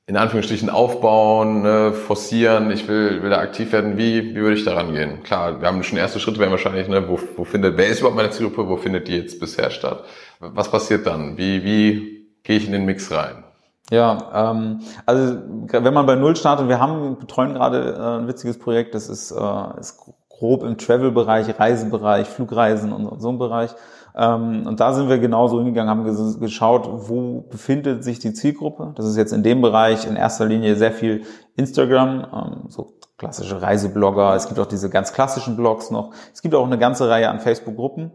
in 0.09 0.17
Anführungsstrichen 0.17 0.71
aufbauen, 0.71 1.63
ne, 1.63 1.93
forcieren, 1.93 2.71
ich 2.71 2.87
will, 2.87 3.23
will 3.23 3.31
da 3.31 3.39
aktiv 3.39 3.73
werden, 3.73 3.99
wie, 3.99 4.35
wie 4.35 4.37
würde 4.37 4.57
ich 4.57 4.65
da 4.65 4.75
rangehen? 4.75 5.25
Klar, 5.25 5.61
wir 5.61 5.67
haben 5.67 5.83
schon 5.83 5.99
erste 5.99 6.21
Schritte, 6.21 6.39
wären 6.39 6.53
wahrscheinlich, 6.53 6.87
ne, 6.87 7.09
wo, 7.09 7.19
wo 7.37 7.45
findet, 7.45 7.77
wer 7.77 7.89
ist 7.89 7.99
überhaupt 7.99 8.17
meine 8.17 8.31
Zielgruppe, 8.31 8.69
wo 8.69 8.77
findet 8.77 9.09
die 9.09 9.17
jetzt 9.17 9.41
bisher 9.41 9.71
statt? 9.71 10.05
Was 10.39 10.71
passiert 10.71 11.07
dann? 11.07 11.37
Wie, 11.37 11.65
wie 11.65 12.29
gehe 12.45 12.57
ich 12.57 12.67
in 12.67 12.73
den 12.73 12.85
Mix 12.85 13.11
rein? 13.11 13.43
Ja, 13.91 14.51
ähm, 14.53 14.81
also 15.07 15.39
wenn 15.71 15.95
man 15.95 16.07
bei 16.07 16.15
Null 16.15 16.37
startet, 16.37 16.69
wir 16.69 16.81
haben 16.81 17.19
betreuen 17.19 17.55
gerade 17.55 17.95
äh, 17.95 18.21
ein 18.21 18.29
witziges 18.29 18.59
Projekt, 18.59 18.95
das 18.95 19.09
ist, 19.09 19.33
äh, 19.33 19.81
ist 19.81 19.99
grob 20.29 20.63
im 20.63 20.79
Travel-Bereich, 20.79 21.59
Reisebereich, 21.59 22.29
Flugreisen 22.29 22.93
und, 22.93 23.07
und 23.07 23.21
so 23.21 23.31
ein 23.31 23.39
Bereich. 23.39 23.71
Ähm, 24.17 24.67
und 24.67 24.81
da 24.81 24.95
sind 24.95 25.09
wir 25.09 25.19
genauso 25.19 25.59
hingegangen, 25.59 25.91
haben 25.91 26.41
geschaut, 26.41 26.89
wo 27.09 27.43
befindet 27.43 28.03
sich 28.03 28.19
die 28.19 28.33
Zielgruppe. 28.33 28.93
Das 28.97 29.05
ist 29.05 29.17
jetzt 29.17 29.33
in 29.33 29.43
dem 29.43 29.61
Bereich 29.61 30.07
in 30.07 30.17
erster 30.17 30.47
Linie 30.47 30.77
sehr 30.77 30.93
viel 30.93 31.25
Instagram, 31.55 32.27
ähm, 32.33 32.65
so 32.69 32.95
klassische 33.19 33.61
Reiseblogger. 33.61 34.35
Es 34.35 34.49
gibt 34.49 34.59
auch 34.59 34.67
diese 34.67 34.89
ganz 34.89 35.13
klassischen 35.13 35.57
Blogs 35.57 35.91
noch. 35.91 36.13
Es 36.33 36.41
gibt 36.41 36.55
auch 36.55 36.67
eine 36.67 36.79
ganze 36.79 37.09
Reihe 37.09 37.29
an 37.29 37.41
Facebook-Gruppen. 37.41 38.11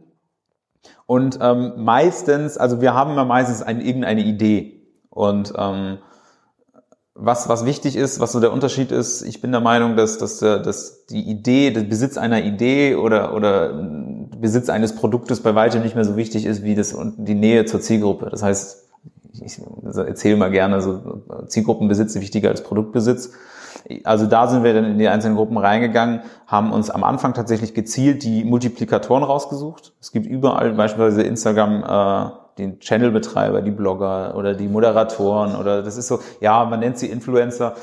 Und 1.05 1.37
ähm, 1.39 1.73
meistens, 1.77 2.57
also 2.57 2.81
wir 2.81 2.95
haben 2.95 3.15
ja 3.15 3.25
meistens 3.25 3.61
eine, 3.61 3.83
irgendeine 3.83 4.21
Idee. 4.21 4.87
Und 5.09 5.53
ähm, 5.55 5.99
was, 7.13 7.49
was 7.49 7.65
wichtig 7.65 7.95
ist, 7.95 8.19
was 8.19 8.31
so 8.31 8.39
der 8.39 8.53
Unterschied 8.53 8.91
ist, 8.91 9.21
ich 9.21 9.41
bin 9.41 9.51
der 9.51 9.61
Meinung, 9.61 9.95
dass, 9.95 10.17
dass, 10.17 10.39
dass 10.39 11.05
die 11.07 11.21
Idee, 11.29 11.71
der 11.71 11.81
Besitz 11.81 12.17
einer 12.17 12.43
Idee 12.43 12.95
oder, 12.95 13.35
oder 13.35 13.73
Besitz 14.37 14.69
eines 14.69 14.95
Produktes 14.95 15.41
bei 15.41 15.53
weitem 15.53 15.81
nicht 15.83 15.95
mehr 15.95 16.05
so 16.05 16.15
wichtig 16.15 16.45
ist 16.45 16.63
wie 16.63 16.73
das 16.73 16.93
und 16.93 17.25
die 17.25 17.35
Nähe 17.35 17.65
zur 17.65 17.81
Zielgruppe. 17.81 18.29
Das 18.29 18.43
heißt, 18.43 18.89
ich 19.33 19.61
erzähle 19.93 20.37
mal 20.37 20.51
gerne, 20.51 20.81
so 20.81 21.21
Zielgruppenbesitz 21.47 22.15
ist 22.15 22.21
wichtiger 22.21 22.49
als 22.49 22.63
Produktbesitz. 22.63 23.31
Also 24.03 24.25
da 24.25 24.47
sind 24.47 24.63
wir 24.63 24.73
dann 24.73 24.85
in 24.85 24.99
die 24.99 25.07
einzelnen 25.07 25.35
Gruppen 25.35 25.57
reingegangen, 25.57 26.21
haben 26.47 26.71
uns 26.71 26.89
am 26.89 27.03
Anfang 27.03 27.33
tatsächlich 27.33 27.73
gezielt 27.73 28.23
die 28.23 28.43
Multiplikatoren 28.43 29.23
rausgesucht. 29.23 29.93
Es 29.99 30.11
gibt 30.11 30.27
überall 30.27 30.73
beispielsweise 30.73 31.23
Instagram 31.23 31.83
äh, 31.83 32.40
den 32.61 32.79
Channelbetreiber, 32.79 33.61
die 33.61 33.71
Blogger 33.71 34.35
oder 34.35 34.53
die 34.53 34.67
Moderatoren 34.67 35.55
oder 35.55 35.83
das 35.83 35.97
ist 35.97 36.07
so, 36.07 36.19
ja, 36.39 36.63
man 36.65 36.79
nennt 36.79 36.97
sie 36.97 37.07
Influencer. 37.07 37.75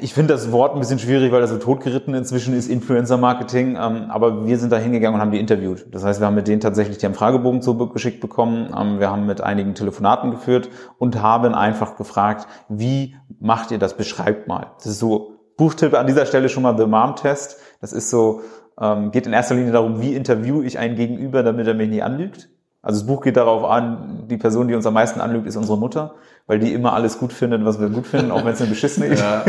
Ich 0.00 0.12
finde 0.12 0.34
das 0.34 0.50
Wort 0.50 0.74
ein 0.74 0.80
bisschen 0.80 0.98
schwierig, 0.98 1.30
weil 1.30 1.40
das 1.40 1.50
so 1.50 1.58
totgeritten 1.58 2.12
inzwischen 2.12 2.54
ist, 2.54 2.68
Influencer-Marketing. 2.68 3.76
Ähm, 3.80 4.06
aber 4.08 4.46
wir 4.46 4.58
sind 4.58 4.72
da 4.72 4.78
hingegangen 4.78 5.14
und 5.14 5.20
haben 5.20 5.30
die 5.30 5.38
interviewt. 5.38 5.86
Das 5.92 6.02
heißt, 6.02 6.20
wir 6.20 6.26
haben 6.26 6.34
mit 6.34 6.48
denen 6.48 6.60
tatsächlich, 6.60 6.98
die 6.98 7.06
haben 7.06 7.14
Fragebogen 7.14 7.62
zugeschickt 7.62 8.20
bekommen. 8.20 8.74
Ähm, 8.76 8.98
wir 8.98 9.12
haben 9.12 9.26
mit 9.26 9.40
einigen 9.40 9.76
Telefonaten 9.76 10.32
geführt 10.32 10.70
und 10.98 11.22
haben 11.22 11.54
einfach 11.54 11.96
gefragt, 11.96 12.48
wie 12.68 13.14
macht 13.38 13.70
ihr 13.70 13.78
das? 13.78 13.96
Beschreibt 13.96 14.48
mal. 14.48 14.72
Das 14.78 14.86
ist 14.86 14.98
so, 14.98 15.34
Buchtipp 15.56 15.94
an 15.94 16.06
dieser 16.06 16.26
Stelle 16.26 16.48
schon 16.48 16.64
mal 16.64 16.76
The 16.76 16.86
Mom-Test. 16.86 17.58
Das 17.80 17.92
ist 17.92 18.10
so, 18.10 18.40
ähm, 18.80 19.10
geht 19.12 19.26
in 19.26 19.32
erster 19.32 19.54
Linie 19.54 19.72
darum, 19.72 20.00
wie 20.00 20.14
interviewe 20.14 20.64
ich 20.64 20.78
einen 20.78 20.96
Gegenüber, 20.96 21.42
damit 21.42 21.66
er 21.66 21.74
mich 21.74 21.88
nie 21.88 22.02
anlügt. 22.02 22.48
Also 22.84 23.00
das 23.00 23.06
Buch 23.06 23.22
geht 23.22 23.38
darauf 23.38 23.64
an, 23.64 24.26
die 24.28 24.36
Person, 24.36 24.68
die 24.68 24.74
uns 24.74 24.84
am 24.84 24.92
meisten 24.92 25.20
anlügt, 25.20 25.46
ist 25.46 25.56
unsere 25.56 25.78
Mutter, 25.78 26.14
weil 26.46 26.58
die 26.58 26.74
immer 26.74 26.92
alles 26.92 27.18
gut 27.18 27.32
findet, 27.32 27.64
was 27.64 27.80
wir 27.80 27.88
gut 27.88 28.06
finden, 28.06 28.30
auch 28.30 28.44
wenn 28.44 28.52
es 28.52 28.60
eine 28.60 28.68
beschissene 28.68 29.06
ist. 29.08 29.20
Ja, 29.20 29.42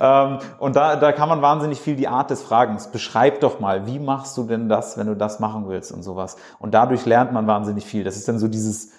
ja. 0.00 0.26
ähm, 0.26 0.38
und 0.58 0.74
da, 0.74 0.96
da 0.96 1.12
kann 1.12 1.28
man 1.28 1.42
wahnsinnig 1.42 1.80
viel 1.80 1.96
die 1.96 2.08
Art 2.08 2.30
des 2.30 2.40
Fragens. 2.40 2.88
Beschreib 2.88 3.40
doch 3.40 3.60
mal, 3.60 3.86
wie 3.86 3.98
machst 3.98 4.38
du 4.38 4.44
denn 4.44 4.70
das, 4.70 4.96
wenn 4.96 5.06
du 5.06 5.14
das 5.14 5.38
machen 5.38 5.68
willst 5.68 5.92
und 5.92 6.02
sowas. 6.02 6.36
Und 6.58 6.72
dadurch 6.72 7.04
lernt 7.04 7.32
man 7.32 7.46
wahnsinnig 7.46 7.84
viel. 7.84 8.04
Das 8.04 8.16
ist 8.16 8.26
dann 8.26 8.38
so 8.38 8.48
dieses 8.48 8.90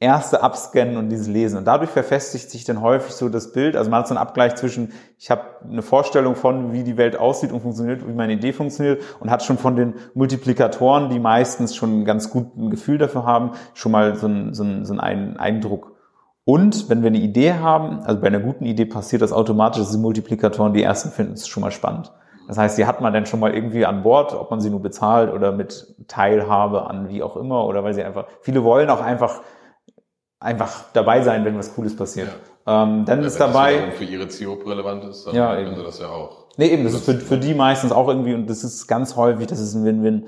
erste 0.00 0.42
Abscannen 0.42 0.96
und 0.96 1.10
dieses 1.10 1.28
Lesen. 1.28 1.58
Und 1.58 1.66
dadurch 1.66 1.90
verfestigt 1.90 2.50
sich 2.50 2.64
dann 2.64 2.80
häufig 2.80 3.12
so 3.12 3.28
das 3.28 3.52
Bild. 3.52 3.76
Also 3.76 3.90
man 3.90 4.00
hat 4.00 4.08
so 4.08 4.14
einen 4.14 4.22
Abgleich 4.22 4.54
zwischen, 4.56 4.92
ich 5.18 5.30
habe 5.30 5.42
eine 5.62 5.82
Vorstellung 5.82 6.36
von, 6.36 6.72
wie 6.72 6.84
die 6.84 6.96
Welt 6.96 7.18
aussieht 7.18 7.52
und 7.52 7.60
funktioniert, 7.60 8.08
wie 8.08 8.12
meine 8.14 8.32
Idee 8.32 8.54
funktioniert 8.54 9.02
und 9.20 9.30
hat 9.30 9.42
schon 9.42 9.58
von 9.58 9.76
den 9.76 9.94
Multiplikatoren, 10.14 11.10
die 11.10 11.18
meistens 11.18 11.76
schon 11.76 12.00
ein 12.00 12.04
ganz 12.06 12.30
guten 12.30 12.70
Gefühl 12.70 12.96
dafür 12.96 13.26
haben, 13.26 13.52
schon 13.74 13.92
mal 13.92 14.16
so 14.16 14.26
einen, 14.26 14.54
so 14.54 14.62
einen, 14.62 14.86
so 14.86 14.98
einen 14.98 15.36
Eindruck. 15.36 15.92
Und 16.46 16.88
wenn 16.88 17.02
wir 17.02 17.08
eine 17.08 17.18
Idee 17.18 17.52
haben, 17.52 18.00
also 18.00 18.22
bei 18.22 18.28
einer 18.28 18.40
guten 18.40 18.64
Idee 18.64 18.86
passiert 18.86 19.20
das 19.20 19.32
automatisch, 19.32 19.80
dass 19.82 19.92
die 19.92 19.98
Multiplikatoren, 19.98 20.72
die 20.72 20.82
ersten 20.82 21.10
finden 21.10 21.34
es 21.34 21.46
schon 21.46 21.60
mal 21.60 21.70
spannend. 21.70 22.10
Das 22.48 22.56
heißt, 22.56 22.78
die 22.78 22.86
hat 22.86 23.02
man 23.02 23.12
dann 23.12 23.26
schon 23.26 23.38
mal 23.38 23.54
irgendwie 23.54 23.84
an 23.84 24.02
Bord, 24.02 24.32
ob 24.32 24.50
man 24.50 24.60
sie 24.60 24.70
nur 24.70 24.80
bezahlt 24.80 25.32
oder 25.32 25.52
mit 25.52 25.94
Teilhabe 26.08 26.88
an 26.88 27.10
wie 27.10 27.22
auch 27.22 27.36
immer 27.36 27.66
oder 27.66 27.84
weil 27.84 27.92
sie 27.92 28.02
einfach, 28.02 28.24
viele 28.40 28.64
wollen 28.64 28.88
auch 28.88 29.02
einfach 29.02 29.42
einfach 30.40 30.84
dabei 30.94 31.22
sein, 31.22 31.44
wenn 31.44 31.56
was 31.56 31.74
Cooles 31.74 31.94
passiert. 31.94 32.28
Ja. 32.66 32.82
Ähm, 32.82 33.04
dann 33.04 33.20
ja, 33.20 33.26
ist 33.26 33.38
dabei. 33.38 33.86
Das 33.86 33.96
für 33.96 34.04
ihre 34.04 34.28
Zielgruppe 34.28 34.70
relevant 34.70 35.04
ist, 35.04 35.26
dann 35.26 35.34
ja, 35.34 35.54
können 35.54 35.76
sie 35.76 35.82
das 35.84 36.00
ja 36.00 36.08
auch. 36.08 36.40
Nee, 36.56 36.68
eben, 36.68 36.84
das 36.84 36.94
ist 36.94 37.04
für, 37.04 37.14
für 37.14 37.38
die 37.38 37.54
meistens 37.54 37.92
auch 37.92 38.08
irgendwie, 38.08 38.34
und 38.34 38.48
das 38.48 38.64
ist 38.64 38.86
ganz 38.86 39.16
häufig, 39.16 39.46
das 39.46 39.60
ist 39.60 39.74
ein 39.74 39.84
Win-Win. 39.84 40.26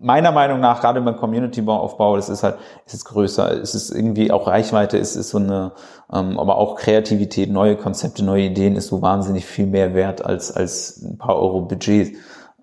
Meiner 0.00 0.30
Meinung 0.30 0.60
nach, 0.60 0.80
gerade 0.80 1.00
beim 1.00 1.16
Community-Aufbau, 1.16 2.16
das 2.16 2.28
ist 2.28 2.42
halt, 2.42 2.56
es 2.86 2.94
ist 2.94 3.04
größer, 3.04 3.60
es 3.60 3.74
ist 3.74 3.90
irgendwie 3.90 4.30
auch 4.30 4.46
Reichweite, 4.46 4.96
es 4.98 5.16
ist 5.16 5.30
so 5.30 5.38
eine, 5.38 5.72
ähm, 6.12 6.38
aber 6.38 6.56
auch 6.56 6.76
Kreativität, 6.76 7.50
neue 7.50 7.76
Konzepte, 7.76 8.24
neue 8.24 8.44
Ideen 8.44 8.76
ist 8.76 8.88
so 8.88 9.02
wahnsinnig 9.02 9.44
viel 9.44 9.66
mehr 9.66 9.94
wert 9.94 10.24
als, 10.24 10.52
als 10.52 11.02
ein 11.02 11.18
paar 11.18 11.36
Euro 11.36 11.62
Budget. 11.62 12.16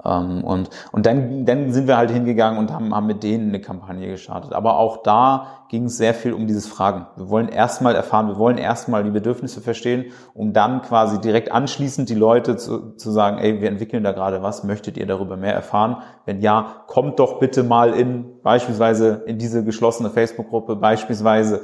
Ähm, 0.06 0.44
und, 0.44 0.70
und 0.92 1.06
dann, 1.06 1.46
dann 1.46 1.72
sind 1.74 1.88
wir 1.88 1.98
halt 1.98 2.12
hingegangen 2.12 2.60
und 2.60 2.72
haben, 2.72 2.94
haben 2.94 3.08
mit 3.08 3.24
denen 3.24 3.50
eine 3.50 3.62
Kampagne 3.62 4.08
gestartet. 4.08 4.54
Aber 4.54 4.78
auch 4.78 5.04
da 5.04 5.48
ging 5.70 5.86
es 5.86 5.98
sehr 5.98 6.14
viel 6.14 6.34
um 6.34 6.46
dieses 6.48 6.68
Fragen. 6.68 7.08
Wir 7.16 7.30
wollen 7.30 7.50
erstmal 7.50 7.96
erfahren, 7.96 8.28
wir 8.28 8.38
wollen 8.38 8.58
erstmal 8.58 9.04
die 9.04 9.10
Bedürfnisse 9.10 9.62
verstehen, 9.62 10.06
um 10.34 10.54
dann 10.54 10.82
quasi 10.82 11.20
direkt 11.20 11.52
anschließend 11.52 12.08
die 12.08 12.16
Leute 12.16 12.56
zu, 12.56 12.96
zu 12.96 13.12
sagen, 13.12 13.40
ey, 13.40 13.62
wir 13.62 13.70
entwickeln 13.70 14.04
da 14.04 14.12
gerade 14.12 14.44
was, 14.44 14.64
möchtet 14.64 14.98
ihr 14.98 15.08
darüber 15.08 15.38
mehr 15.38 15.54
erfahren? 15.54 15.98
Wenn 16.26 16.42
ja, 16.42 16.84
kommt 16.88 17.20
doch 17.20 17.40
bitte 17.40 17.64
mal 17.64 17.94
in 17.94 18.42
beispielsweise 18.44 19.24
in 19.26 19.38
diese 19.40 19.64
geschlossene 19.64 20.12
Facebook-Gruppe, 20.12 20.76
beispielsweise 20.76 21.62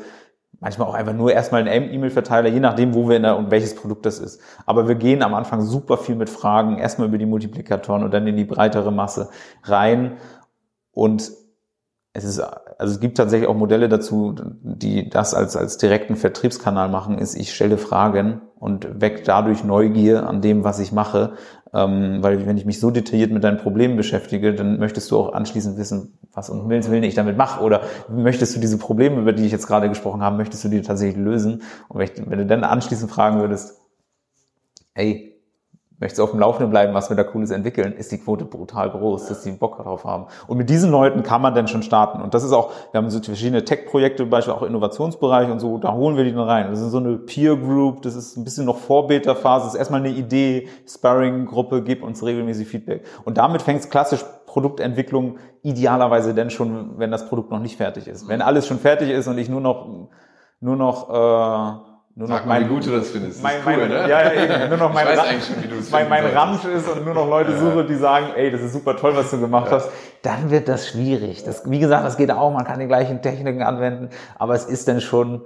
manchmal 0.59 0.87
auch 0.87 0.93
einfach 0.93 1.13
nur 1.13 1.31
erstmal 1.31 1.67
einen 1.67 1.91
E-Mail-Verteiler, 1.91 2.49
je 2.49 2.59
nachdem, 2.59 2.93
wo 2.93 3.09
wir 3.09 3.17
in 3.17 3.23
der 3.23 3.37
und 3.37 3.51
welches 3.51 3.75
Produkt 3.75 4.05
das 4.05 4.19
ist. 4.19 4.41
Aber 4.65 4.87
wir 4.87 4.95
gehen 4.95 5.23
am 5.23 5.33
Anfang 5.33 5.61
super 5.61 5.97
viel 5.97 6.15
mit 6.15 6.29
Fragen, 6.29 6.77
erstmal 6.77 7.07
über 7.07 7.17
die 7.17 7.25
Multiplikatoren 7.25 8.03
und 8.03 8.13
dann 8.13 8.27
in 8.27 8.37
die 8.37 8.45
breitere 8.45 8.91
Masse 8.91 9.29
rein. 9.63 10.17
Und 10.91 11.31
es 12.13 12.23
ist, 12.25 12.39
also 12.39 12.93
es 12.93 12.99
gibt 12.99 13.17
tatsächlich 13.17 13.49
auch 13.49 13.55
Modelle 13.55 13.87
dazu, 13.87 14.35
die 14.61 15.09
das 15.09 15.33
als, 15.33 15.55
als 15.55 15.77
direkten 15.77 16.15
Vertriebskanal 16.15 16.89
machen, 16.89 17.17
ist, 17.17 17.35
ich 17.35 17.53
stelle 17.53 17.77
Fragen 17.77 18.41
und 18.59 19.01
weck 19.01 19.23
dadurch 19.23 19.63
Neugier 19.63 20.27
an 20.27 20.41
dem, 20.41 20.63
was 20.63 20.79
ich 20.79 20.91
mache. 20.91 21.33
Ähm, 21.73 22.21
weil 22.21 22.45
wenn 22.45 22.57
ich 22.57 22.65
mich 22.65 22.79
so 22.79 22.91
detailliert 22.91 23.31
mit 23.31 23.43
deinen 23.43 23.57
Problemen 23.57 23.95
beschäftige, 23.95 24.53
dann 24.53 24.77
möchtest 24.77 25.09
du 25.09 25.17
auch 25.17 25.33
anschließend 25.33 25.77
wissen, 25.77 26.17
was 26.33 26.49
um 26.49 26.61
Himmels 26.61 26.89
Willen 26.91 27.03
ich 27.03 27.15
damit 27.15 27.37
mache. 27.37 27.63
Oder 27.63 27.81
möchtest 28.09 28.55
du 28.55 28.59
diese 28.59 28.77
Probleme, 28.77 29.21
über 29.21 29.31
die 29.31 29.45
ich 29.45 29.51
jetzt 29.51 29.67
gerade 29.67 29.87
gesprochen 29.87 30.21
habe, 30.21 30.37
möchtest 30.37 30.63
du 30.63 30.69
die 30.69 30.81
tatsächlich 30.81 31.23
lösen? 31.23 31.63
Und 31.87 31.99
wenn, 31.99 32.39
du 32.39 32.45
dann 32.45 32.63
anschließend 32.63 33.09
fragen 33.09 33.39
würdest, 33.39 33.79
ey, 34.95 35.30
möchtest 36.01 36.19
du 36.19 36.23
auf 36.23 36.31
dem 36.31 36.39
Laufenden 36.39 36.71
bleiben, 36.71 36.93
was 36.93 37.09
wir 37.09 37.15
da 37.15 37.23
Cooles 37.23 37.51
entwickeln, 37.51 37.93
ist 37.93 38.11
die 38.11 38.17
Quote 38.17 38.43
brutal 38.43 38.89
groß, 38.89 39.27
dass 39.27 39.43
die 39.43 39.51
Bock 39.51 39.77
darauf 39.77 40.03
haben. 40.03 40.25
Und 40.47 40.57
mit 40.57 40.69
diesen 40.69 40.91
Leuten 40.91 41.23
kann 41.23 41.41
man 41.41 41.55
dann 41.55 41.67
schon 41.67 41.83
starten. 41.83 42.21
Und 42.21 42.33
das 42.33 42.43
ist 42.43 42.51
auch, 42.51 42.71
wir 42.91 42.97
haben 42.97 43.09
so 43.09 43.21
verschiedene 43.21 43.63
Tech-Projekte, 43.63 44.25
Beispiel 44.25 44.53
auch 44.53 44.63
Innovationsbereich 44.63 45.49
und 45.49 45.59
so, 45.59 45.77
da 45.77 45.93
holen 45.93 46.17
wir 46.17 46.23
die 46.23 46.33
dann 46.33 46.41
rein. 46.41 46.69
Das 46.71 46.81
ist 46.81 46.91
so 46.91 46.97
eine 46.97 47.17
Peer 47.17 47.55
Group, 47.55 48.01
das 48.01 48.15
ist 48.15 48.35
ein 48.35 48.43
bisschen 48.43 48.65
noch 48.65 48.77
Vorbeta-Phase, 48.77 49.65
das 49.65 49.73
ist 49.75 49.79
erstmal 49.79 50.01
eine 50.01 50.09
Idee, 50.09 50.67
Sparring-Gruppe, 50.87 51.83
gib 51.83 52.03
uns 52.03 52.25
regelmäßig 52.25 52.67
Feedback. 52.67 53.05
Und 53.23 53.37
damit 53.37 53.61
fängt 53.61 53.81
es 53.81 53.89
klassisch 53.89 54.25
Produktentwicklung 54.47 55.37
idealerweise 55.61 56.33
denn 56.33 56.49
schon, 56.49 56.97
wenn 56.97 57.11
das 57.11 57.29
Produkt 57.29 57.51
noch 57.51 57.59
nicht 57.59 57.77
fertig 57.77 58.07
ist. 58.07 58.27
Wenn 58.27 58.41
alles 58.41 58.67
schon 58.67 58.79
fertig 58.79 59.09
ist 59.09 59.27
und 59.27 59.37
ich 59.37 59.47
nur 59.47 59.61
noch, 59.61 59.87
nur 60.59 60.75
noch, 60.75 61.09
äh, 61.09 61.90
nur 62.15 62.27
Sag 62.27 62.39
noch 62.41 62.45
mal, 62.45 62.59
mein, 62.59 62.69
wie 62.69 62.73
gut 62.73 62.85
du 62.85 62.91
das 62.91 63.09
findest. 63.09 63.41
mein, 63.41 63.53
das 63.53 63.61
ist 63.61 63.67
cool, 63.67 63.77
mein, 63.77 63.89
ne? 63.89 64.09
ja, 64.09 64.33
ja, 64.33 64.43
eben. 64.61 64.69
Nur 64.69 64.77
noch 64.77 64.93
mein, 64.93 65.07
ich 65.07 65.13
weiß 65.17 65.19
eigentlich 65.27 65.45
schon, 65.45 65.63
wie 65.63 65.67
du 65.67 65.75
mein, 65.91 66.09
mein 66.09 66.25
Ramsch 66.25 66.65
ist 66.65 66.87
und 66.89 67.05
nur 67.05 67.13
noch 67.13 67.27
Leute 67.29 67.57
suche, 67.57 67.85
die 67.85 67.95
sagen, 67.95 68.27
ey, 68.35 68.51
das 68.51 68.61
ist 68.61 68.73
super 68.73 68.97
toll, 68.97 69.15
was 69.15 69.31
du 69.31 69.39
gemacht 69.39 69.71
hast, 69.71 69.89
dann 70.21 70.51
wird 70.51 70.67
das 70.67 70.87
schwierig. 70.89 71.43
Das, 71.43 71.69
wie 71.69 71.79
gesagt, 71.79 72.05
das 72.05 72.17
geht 72.17 72.29
auch, 72.31 72.51
man 72.53 72.65
kann 72.65 72.79
die 72.79 72.87
gleichen 72.87 73.21
Techniken 73.21 73.61
anwenden, 73.63 74.09
aber 74.37 74.55
es 74.55 74.65
ist 74.65 74.87
dann 74.87 74.99
schon, 75.01 75.41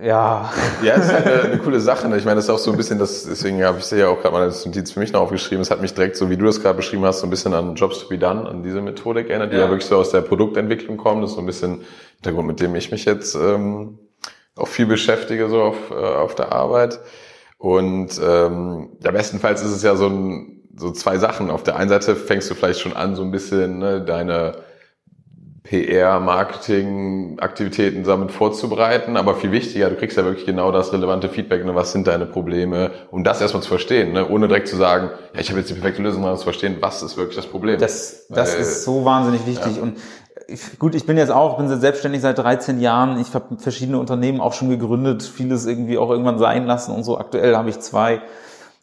ja, 0.00 0.50
Ja, 0.82 0.94
es 0.94 1.04
ist 1.06 1.12
halt 1.12 1.26
eine, 1.26 1.42
eine 1.42 1.58
coole 1.58 1.78
Sache. 1.78 2.08
Ne? 2.08 2.16
Ich 2.16 2.24
meine, 2.24 2.36
das 2.36 2.44
ist 2.44 2.50
auch 2.50 2.56
so 2.58 2.70
ein 2.70 2.76
bisschen, 2.78 2.98
das, 2.98 3.24
deswegen 3.24 3.62
habe 3.62 3.78
ich 3.78 3.90
ja 3.90 4.08
auch 4.08 4.20
gerade 4.22 4.32
mal 4.32 4.42
als 4.44 4.64
Notiz 4.64 4.92
für 4.92 5.00
mich 5.00 5.12
noch 5.12 5.20
aufgeschrieben. 5.20 5.60
Es 5.60 5.70
hat 5.70 5.82
mich 5.82 5.92
direkt, 5.92 6.16
so 6.16 6.30
wie 6.30 6.38
du 6.38 6.46
das 6.46 6.62
gerade 6.62 6.76
beschrieben 6.76 7.04
hast, 7.04 7.20
so 7.20 7.26
ein 7.26 7.30
bisschen 7.30 7.52
an 7.52 7.74
Jobs 7.74 7.98
to 7.98 8.08
be 8.08 8.16
done, 8.16 8.48
an 8.48 8.62
diese 8.62 8.80
Methodik 8.80 9.28
erinnert, 9.28 9.52
die 9.52 9.56
ja, 9.56 9.64
Ja. 9.64 9.68
wirklich 9.68 9.86
so 9.86 9.96
aus 9.98 10.08
der 10.10 10.22
Produktentwicklung 10.22 10.96
kommt. 10.96 11.22
Das 11.22 11.30
ist 11.30 11.36
so 11.36 11.42
ein 11.42 11.46
bisschen 11.46 11.82
der 12.24 12.32
Grund, 12.32 12.46
mit 12.46 12.60
dem 12.60 12.74
ich 12.74 12.90
mich 12.90 13.04
jetzt 13.04 13.34
ähm, 13.34 13.98
auch 14.56 14.68
viel 14.68 14.86
beschäftige, 14.86 15.48
so 15.48 15.62
auf, 15.62 15.90
äh, 15.90 15.94
auf 15.94 16.34
der 16.34 16.52
Arbeit. 16.52 17.00
Und 17.58 18.20
ähm, 18.22 18.90
ja, 19.02 19.10
bestenfalls 19.10 19.62
ist 19.62 19.70
es 19.70 19.82
ja 19.82 19.94
so, 19.96 20.08
ein, 20.08 20.62
so 20.76 20.90
zwei 20.90 21.18
Sachen. 21.18 21.50
Auf 21.50 21.62
der 21.62 21.76
einen 21.76 21.88
Seite 21.88 22.16
fängst 22.16 22.50
du 22.50 22.54
vielleicht 22.54 22.80
schon 22.80 22.92
an, 22.92 23.14
so 23.14 23.22
ein 23.22 23.30
bisschen 23.30 23.78
ne, 23.78 24.00
deine 24.02 24.56
PR, 25.62 26.18
Marketing, 26.18 27.38
Aktivitäten 27.38 28.02
damit 28.02 28.32
vorzubereiten, 28.32 29.16
aber 29.16 29.36
viel 29.36 29.52
wichtiger, 29.52 29.88
du 29.90 29.96
kriegst 29.96 30.16
ja 30.16 30.24
wirklich 30.24 30.44
genau 30.44 30.72
das 30.72 30.92
relevante 30.92 31.28
Feedback, 31.28 31.64
ne, 31.64 31.74
was 31.74 31.92
sind 31.92 32.08
deine 32.08 32.26
Probleme, 32.26 32.90
um 33.12 33.22
das 33.22 33.40
erstmal 33.40 33.62
zu 33.62 33.68
verstehen, 33.68 34.12
ne, 34.12 34.28
ohne 34.28 34.48
direkt 34.48 34.66
zu 34.66 34.76
sagen, 34.76 35.10
ja, 35.32 35.40
ich 35.40 35.48
habe 35.50 35.60
jetzt 35.60 35.70
die 35.70 35.74
perfekte 35.74 36.02
Lösung, 36.02 36.22
sondern 36.22 36.36
zu 36.36 36.44
verstehen, 36.44 36.78
was 36.80 37.00
ist 37.02 37.16
wirklich 37.16 37.36
das 37.36 37.46
Problem. 37.46 37.78
das, 37.78 38.26
das 38.28 38.54
Weil- 38.54 38.60
ist 38.60 38.82
so 38.82 39.04
wahnsinnig 39.04 39.46
wichtig. 39.46 39.80
Und 39.80 39.98
ich, 40.52 40.78
gut, 40.78 40.94
ich 40.94 41.06
bin 41.06 41.16
jetzt 41.16 41.30
auch, 41.30 41.56
bin 41.56 41.68
selbstständig 41.68 42.20
seit 42.20 42.38
13 42.38 42.80
Jahren. 42.80 43.20
Ich 43.20 43.34
habe 43.34 43.56
verschiedene 43.58 43.98
Unternehmen 43.98 44.40
auch 44.40 44.52
schon 44.52 44.68
gegründet, 44.68 45.22
vieles 45.22 45.66
irgendwie 45.66 45.98
auch 45.98 46.10
irgendwann 46.10 46.38
sein 46.38 46.66
lassen 46.66 46.94
und 46.94 47.04
so. 47.04 47.18
Aktuell 47.18 47.56
habe 47.56 47.70
ich 47.70 47.80
zwei. 47.80 48.22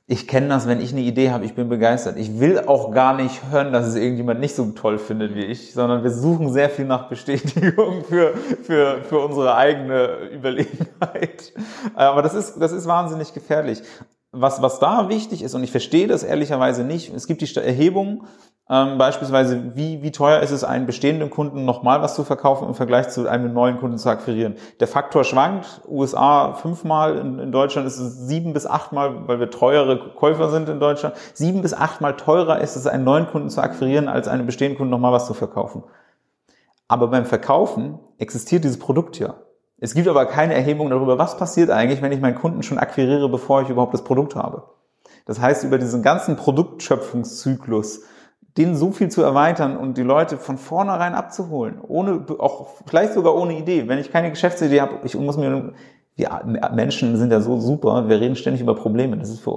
Ich 0.08 0.27
kenne 0.27 0.47
das, 0.47 0.67
wenn 0.67 0.82
ich 0.82 0.91
eine 0.91 1.01
Idee 1.01 1.29
habe, 1.29 1.45
ich 1.45 1.53
bin 1.53 1.69
begeistert. 1.69 2.17
Ich 2.17 2.39
will 2.39 2.60
auch 2.65 2.91
gar 2.91 3.15
nicht 3.15 3.43
hören, 3.51 3.71
dass 3.71 3.86
es 3.86 3.93
irgendjemand 3.93 4.39
nicht 4.39 4.55
so 4.55 4.65
toll 4.71 4.97
findet 4.97 5.36
wie 5.36 5.45
ich, 5.45 5.73
sondern 5.73 6.03
wir 6.03 6.10
suchen 6.10 6.51
sehr 6.51 6.71
viel 6.71 6.86
nach 6.86 7.10
Bestätigung 7.10 8.03
für, 8.10 8.34
für, 8.63 9.03
für 9.03 9.19
unsere 9.19 9.55
eigene 9.55 10.29
Überlegenheit. 10.34 11.53
Aber 11.93 12.23
das 12.23 12.34
ist, 12.34 12.55
das 12.60 12.71
ist 12.71 12.88
wahnsinnig 12.88 13.36
gefährlich. 13.36 13.84
Was, 14.32 14.62
was 14.62 14.78
da 14.80 15.10
wichtig 15.10 15.42
ist, 15.42 15.56
und 15.56 15.63
ich 15.63 15.72
verstehe 15.72 16.08
das 16.08 16.24
ehrlicherweise 16.24 16.84
nicht, 16.84 17.12
es 17.13 17.26
gibt 17.26 17.42
die 17.42 17.48
Sta- 17.48 17.62
Erhebung, 17.62 18.26
ähm, 18.70 19.00
beispielsweise, 19.00 19.76
wie, 19.76 20.04
wie 20.04 20.12
teuer 20.12 20.42
ist 20.42 20.52
es, 20.52 20.63
einen 20.63 20.86
bestehenden 20.86 21.32
Kunden 21.32 21.65
nochmal 21.65 22.04
was 22.04 22.13
zu 22.13 22.24
verkaufen 22.24 22.68
im 22.68 22.76
Vergleich 22.76 23.10
zu 23.10 23.28
einem 23.28 23.52
neuen 23.54 23.80
Kunden 23.80 23.98
zu 23.98 24.08
akquirieren. 24.08 24.56
Der 24.80 24.88
Faktor 24.88 25.24
schwankt, 25.24 25.82
USA 25.88 26.54
fünfmal, 26.54 27.18
in, 27.18 27.39
in 27.39 27.52
Deutschland 27.52 27.88
ist 27.88 27.98
es 27.98 28.28
sieben 28.28 28.54
bis 28.54 28.68
achtmal, 28.68 29.28
weil 29.28 29.39
wir 29.39 29.50
teure 29.50 30.13
Käufer 30.13 30.52
sind 30.52 30.70
in 30.70 30.80
Deutschland, 30.80 31.15
sieben 31.34 31.63
bis 31.63 31.74
achtmal 31.74 32.15
teurer 32.15 32.62
ist 32.62 32.76
es, 32.76 32.86
einen 32.86 33.04
neuen 33.04 33.26
Kunden 33.26 33.50
zu 33.50 33.62
akquirieren, 33.63 34.08
als 34.08 34.28
einem 34.28 34.46
bestehenden 34.46 34.78
Kunden 34.78 34.92
nochmal 34.92 35.13
was 35.13 35.26
zu 35.26 35.34
verkaufen. 35.34 35.84
Aber 36.88 37.08
beim 37.08 37.26
Verkaufen 37.26 37.98
existiert 38.20 38.63
dieses 38.63 38.78
Produkt 38.78 39.18
ja. 39.18 39.34
Es 39.82 39.94
gibt 39.94 40.08
aber 40.08 40.26
keine 40.26 40.54
Erhebung 40.54 40.89
darüber, 40.89 41.18
was 41.18 41.38
passiert 41.38 41.70
eigentlich, 41.70 42.02
wenn 42.02 42.12
ich 42.12 42.20
meinen 42.20 42.36
Kunden 42.36 42.63
schon 42.63 42.78
akquiriere, 42.78 43.30
bevor 43.30 43.62
ich 43.62 43.70
überhaupt 43.70 43.94
das 43.94 44.04
Produkt 44.04 44.36
habe. 44.36 44.63
Das 45.26 45.39
heißt, 45.39 45.63
über 45.63 45.78
diesen 45.78 46.04
ganzen 46.04 46.36
Produktschöpfungszyklus, 46.36 48.02
den 48.58 48.76
so 48.76 48.92
viel 48.92 49.10
zu 49.10 49.22
erweitern 49.22 49.78
und 49.78 49.98
die 49.98 50.04
Leute 50.04 50.38
von 50.38 50.58
vornherein 50.58 51.13
abzuholen, 51.13 51.80
ohne, 51.82 52.26
auch 52.39 52.70
vielleicht 52.86 53.13
sogar 53.13 53.36
ohne 53.36 53.58
Idee. 53.58 53.88
Wenn 53.88 54.00
ich 54.00 54.12
keine 54.12 54.32
Geschäftsidee 54.32 54.82
habe, 54.82 55.00
ich 55.04 55.15
muss 55.15 55.38
mir, 55.38 55.74
wir 56.19 56.69
Menschen 56.73 57.15
sind 57.15 57.32
ja 57.32 57.39
so 57.39 57.60
super, 57.60 58.10
wir 58.10 58.19
reden 58.19 58.36
ständig 58.36 58.62
über 58.62 58.75
Probleme. 58.75 59.15
Das 59.17 59.29
ist 59.29 59.39
für, 59.39 59.51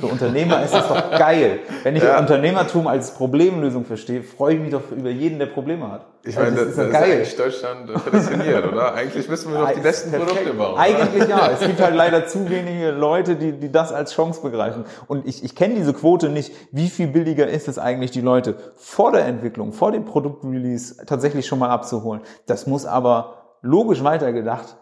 für 0.00 0.06
Unternehmer 0.06 0.64
ist 0.64 0.74
das 0.74 0.88
doch 0.88 1.10
geil. 1.18 1.60
Wenn 1.84 1.94
ich 1.94 2.02
Unternehmertum 2.02 2.88
als 2.88 3.12
Problemlösung 3.12 3.84
verstehe, 3.84 4.24
freue 4.24 4.54
ich 4.54 4.60
mich 4.60 4.70
doch 4.72 4.90
über 4.90 5.10
jeden, 5.10 5.38
der 5.38 5.46
Probleme 5.46 5.90
hat. 5.92 6.06
ich 6.24 6.36
Also 6.36 6.50
meine, 6.50 6.66
das, 6.66 6.74
doch 6.74 6.82
das 6.82 6.88
ist 6.88 6.96
eigentlich 6.96 7.36
Deutschland 7.36 7.90
äh, 7.90 7.92
prädestiniert, 7.92 8.72
oder? 8.72 8.94
Eigentlich 8.94 9.28
müssen 9.28 9.52
wir 9.52 9.60
noch 9.60 9.70
die 9.70 9.80
besten 9.80 10.10
Perfekt. 10.10 10.30
Produkte 10.30 10.54
bauen. 10.54 10.72
oder? 10.72 10.80
Eigentlich 10.80 11.28
ja. 11.28 11.50
Es 11.52 11.60
gibt 11.60 11.80
halt 11.80 11.94
leider 11.94 12.26
zu 12.26 12.50
wenige 12.50 12.90
Leute, 12.90 13.36
die, 13.36 13.52
die 13.52 13.70
das 13.70 13.92
als 13.92 14.12
Chance 14.12 14.42
begreifen. 14.42 14.84
Und 15.06 15.24
ich, 15.24 15.44
ich 15.44 15.54
kenne 15.54 15.76
diese 15.76 15.92
Quote 15.92 16.30
nicht. 16.30 16.52
Wie 16.72 16.88
viel 16.88 17.06
billiger 17.06 17.46
ist 17.46 17.68
es 17.68 17.78
eigentlich, 17.78 18.10
die 18.10 18.22
Leute 18.22 18.56
vor 18.74 19.12
der 19.12 19.24
Entwicklung, 19.24 19.72
vor 19.72 19.92
dem 19.92 20.04
Produktrelease 20.04 20.96
tatsächlich 21.06 21.46
schon 21.46 21.60
mal 21.60 21.70
abzuholen? 21.70 22.22
Das 22.46 22.66
muss 22.66 22.86
aber 22.86 23.56
logisch 23.62 24.02
weitergedacht 24.02 24.76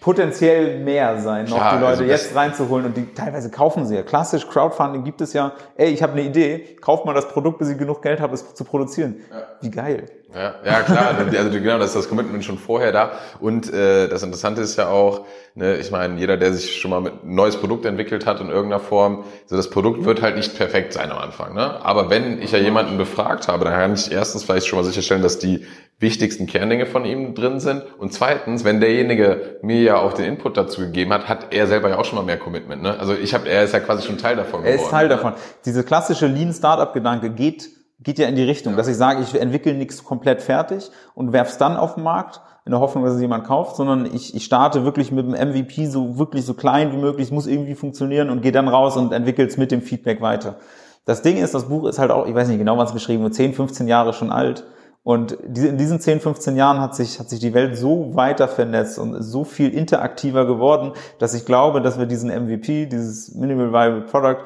potenziell 0.00 0.80
mehr 0.80 1.20
sein, 1.20 1.46
noch 1.46 1.56
Klar, 1.56 1.72
die 1.74 1.78
Leute 1.78 1.90
also 1.92 2.04
jetzt 2.04 2.34
reinzuholen 2.34 2.86
und 2.86 2.96
die 2.96 3.14
teilweise 3.14 3.50
kaufen 3.50 3.86
sie 3.86 3.96
ja. 3.96 4.02
Klassisch 4.02 4.48
Crowdfunding 4.48 5.04
gibt 5.04 5.20
es 5.20 5.32
ja, 5.32 5.52
ey, 5.76 5.90
ich 5.90 6.02
habe 6.02 6.12
eine 6.12 6.22
Idee, 6.22 6.76
kauft 6.80 7.04
mal 7.04 7.14
das 7.14 7.28
Produkt, 7.28 7.58
bis 7.58 7.68
ich 7.68 7.78
genug 7.78 8.02
Geld 8.02 8.20
habe, 8.20 8.34
es 8.34 8.54
zu 8.54 8.64
produzieren. 8.64 9.16
Wie 9.60 9.70
geil. 9.70 10.06
Ja, 10.34 10.54
ja 10.64 10.82
klar, 10.82 11.14
also 11.38 11.50
genau, 11.50 11.78
das 11.78 11.88
ist 11.88 11.96
das 11.96 12.08
Commitment 12.08 12.44
schon 12.44 12.58
vorher 12.58 12.90
da. 12.90 13.12
Und 13.40 13.72
äh, 13.72 14.08
das 14.08 14.22
Interessante 14.24 14.62
ist 14.62 14.76
ja 14.76 14.88
auch, 14.88 15.26
ne, 15.54 15.76
ich 15.76 15.92
meine, 15.92 16.18
jeder, 16.18 16.36
der 16.36 16.52
sich 16.52 16.80
schon 16.80 16.90
mal 16.90 17.00
mit 17.00 17.24
ein 17.24 17.34
neues 17.34 17.56
Produkt 17.56 17.84
entwickelt 17.84 18.26
hat 18.26 18.40
in 18.40 18.48
irgendeiner 18.48 18.80
Form, 18.80 19.24
so 19.46 19.56
das 19.56 19.70
Produkt 19.70 20.04
wird 20.04 20.22
halt 20.22 20.36
nicht 20.36 20.56
perfekt 20.56 20.92
sein 20.92 21.12
am 21.12 21.18
Anfang. 21.18 21.54
Ne? 21.54 21.84
Aber 21.84 22.10
wenn 22.10 22.42
ich 22.42 22.50
ja 22.50 22.58
jemanden 22.58 22.98
befragt 22.98 23.46
habe, 23.46 23.64
dann 23.64 23.74
kann 23.74 23.94
ich 23.94 24.10
erstens 24.10 24.42
vielleicht 24.42 24.66
schon 24.66 24.78
mal 24.78 24.84
sicherstellen, 24.84 25.22
dass 25.22 25.38
die 25.38 25.64
wichtigsten 25.98 26.46
Kerndinge 26.46 26.86
von 26.86 27.04
ihm 27.04 27.34
drin 27.34 27.60
sind. 27.60 27.82
Und 27.98 28.12
zweitens, 28.12 28.64
wenn 28.64 28.80
derjenige 28.80 29.58
mir 29.62 29.80
ja 29.82 29.96
auch 29.98 30.12
den 30.12 30.26
Input 30.26 30.56
dazu 30.56 30.80
gegeben 30.80 31.12
hat, 31.12 31.28
hat 31.28 31.54
er 31.54 31.66
selber 31.66 31.88
ja 31.88 31.98
auch 31.98 32.04
schon 32.04 32.16
mal 32.18 32.24
mehr 32.24 32.38
Commitment. 32.38 32.82
Ne? 32.82 32.98
Also 32.98 33.14
ich 33.14 33.32
habe, 33.32 33.48
er 33.48 33.64
ist 33.64 33.72
ja 33.72 33.80
quasi 33.80 34.06
schon 34.06 34.18
Teil 34.18 34.36
davon 34.36 34.64
Er 34.64 34.72
geworden. 34.72 34.84
ist 34.84 34.90
Teil 34.90 35.08
davon. 35.08 35.32
Diese 35.64 35.84
klassische 35.84 36.26
Lean 36.26 36.52
Startup 36.52 36.92
Gedanke 36.92 37.30
geht 37.30 37.70
geht 38.00 38.18
ja 38.18 38.28
in 38.28 38.36
die 38.36 38.42
Richtung, 38.42 38.76
dass 38.76 38.86
ich 38.88 38.96
sage, 38.96 39.22
ich 39.22 39.40
entwickle 39.40 39.72
nichts 39.74 40.04
komplett 40.04 40.42
fertig 40.42 40.90
und 41.14 41.32
werf's 41.32 41.58
dann 41.58 41.76
auf 41.76 41.94
den 41.94 42.04
Markt 42.04 42.40
in 42.66 42.72
der 42.72 42.80
Hoffnung, 42.80 43.04
dass 43.04 43.14
es 43.14 43.20
jemand 43.20 43.44
kauft, 43.46 43.76
sondern 43.76 44.06
ich, 44.06 44.34
ich 44.34 44.44
starte 44.44 44.84
wirklich 44.84 45.12
mit 45.12 45.26
dem 45.26 45.32
MVP 45.32 45.86
so 45.86 46.18
wirklich 46.18 46.44
so 46.44 46.54
klein 46.54 46.92
wie 46.92 46.96
möglich, 46.96 47.26
es 47.26 47.32
muss 47.32 47.46
irgendwie 47.46 47.74
funktionieren 47.74 48.30
und 48.30 48.42
gehe 48.42 48.52
dann 48.52 48.68
raus 48.68 48.96
und 48.96 49.12
entwickle 49.12 49.44
es 49.46 49.56
mit 49.56 49.70
dem 49.70 49.82
Feedback 49.82 50.20
weiter. 50.20 50.56
Das 51.04 51.22
Ding 51.22 51.36
ist, 51.36 51.54
das 51.54 51.68
Buch 51.68 51.86
ist 51.86 51.98
halt 51.98 52.10
auch, 52.10 52.26
ich 52.26 52.34
weiß 52.34 52.48
nicht 52.48 52.58
genau, 52.58 52.78
wann 52.78 52.86
es 52.86 52.92
geschrieben 52.92 53.22
wird, 53.22 53.34
10, 53.34 53.52
15 53.54 53.88
Jahre 53.88 54.12
schon 54.12 54.30
alt. 54.30 54.64
Und 55.04 55.32
in 55.32 55.76
diesen 55.76 56.00
10, 56.00 56.20
15 56.20 56.56
Jahren 56.56 56.80
hat 56.80 56.96
sich, 56.96 57.20
hat 57.20 57.28
sich 57.28 57.38
die 57.38 57.52
Welt 57.52 57.76
so 57.76 58.16
weiter 58.16 58.48
vernetzt 58.48 58.98
und 58.98 59.22
so 59.22 59.44
viel 59.44 59.68
interaktiver 59.68 60.46
geworden, 60.46 60.92
dass 61.18 61.34
ich 61.34 61.44
glaube, 61.44 61.82
dass 61.82 61.98
wir 61.98 62.06
diesen 62.06 62.30
MVP, 62.30 62.86
dieses 62.86 63.34
Minimal 63.34 63.70
Viable 63.70 64.06
Product, 64.06 64.44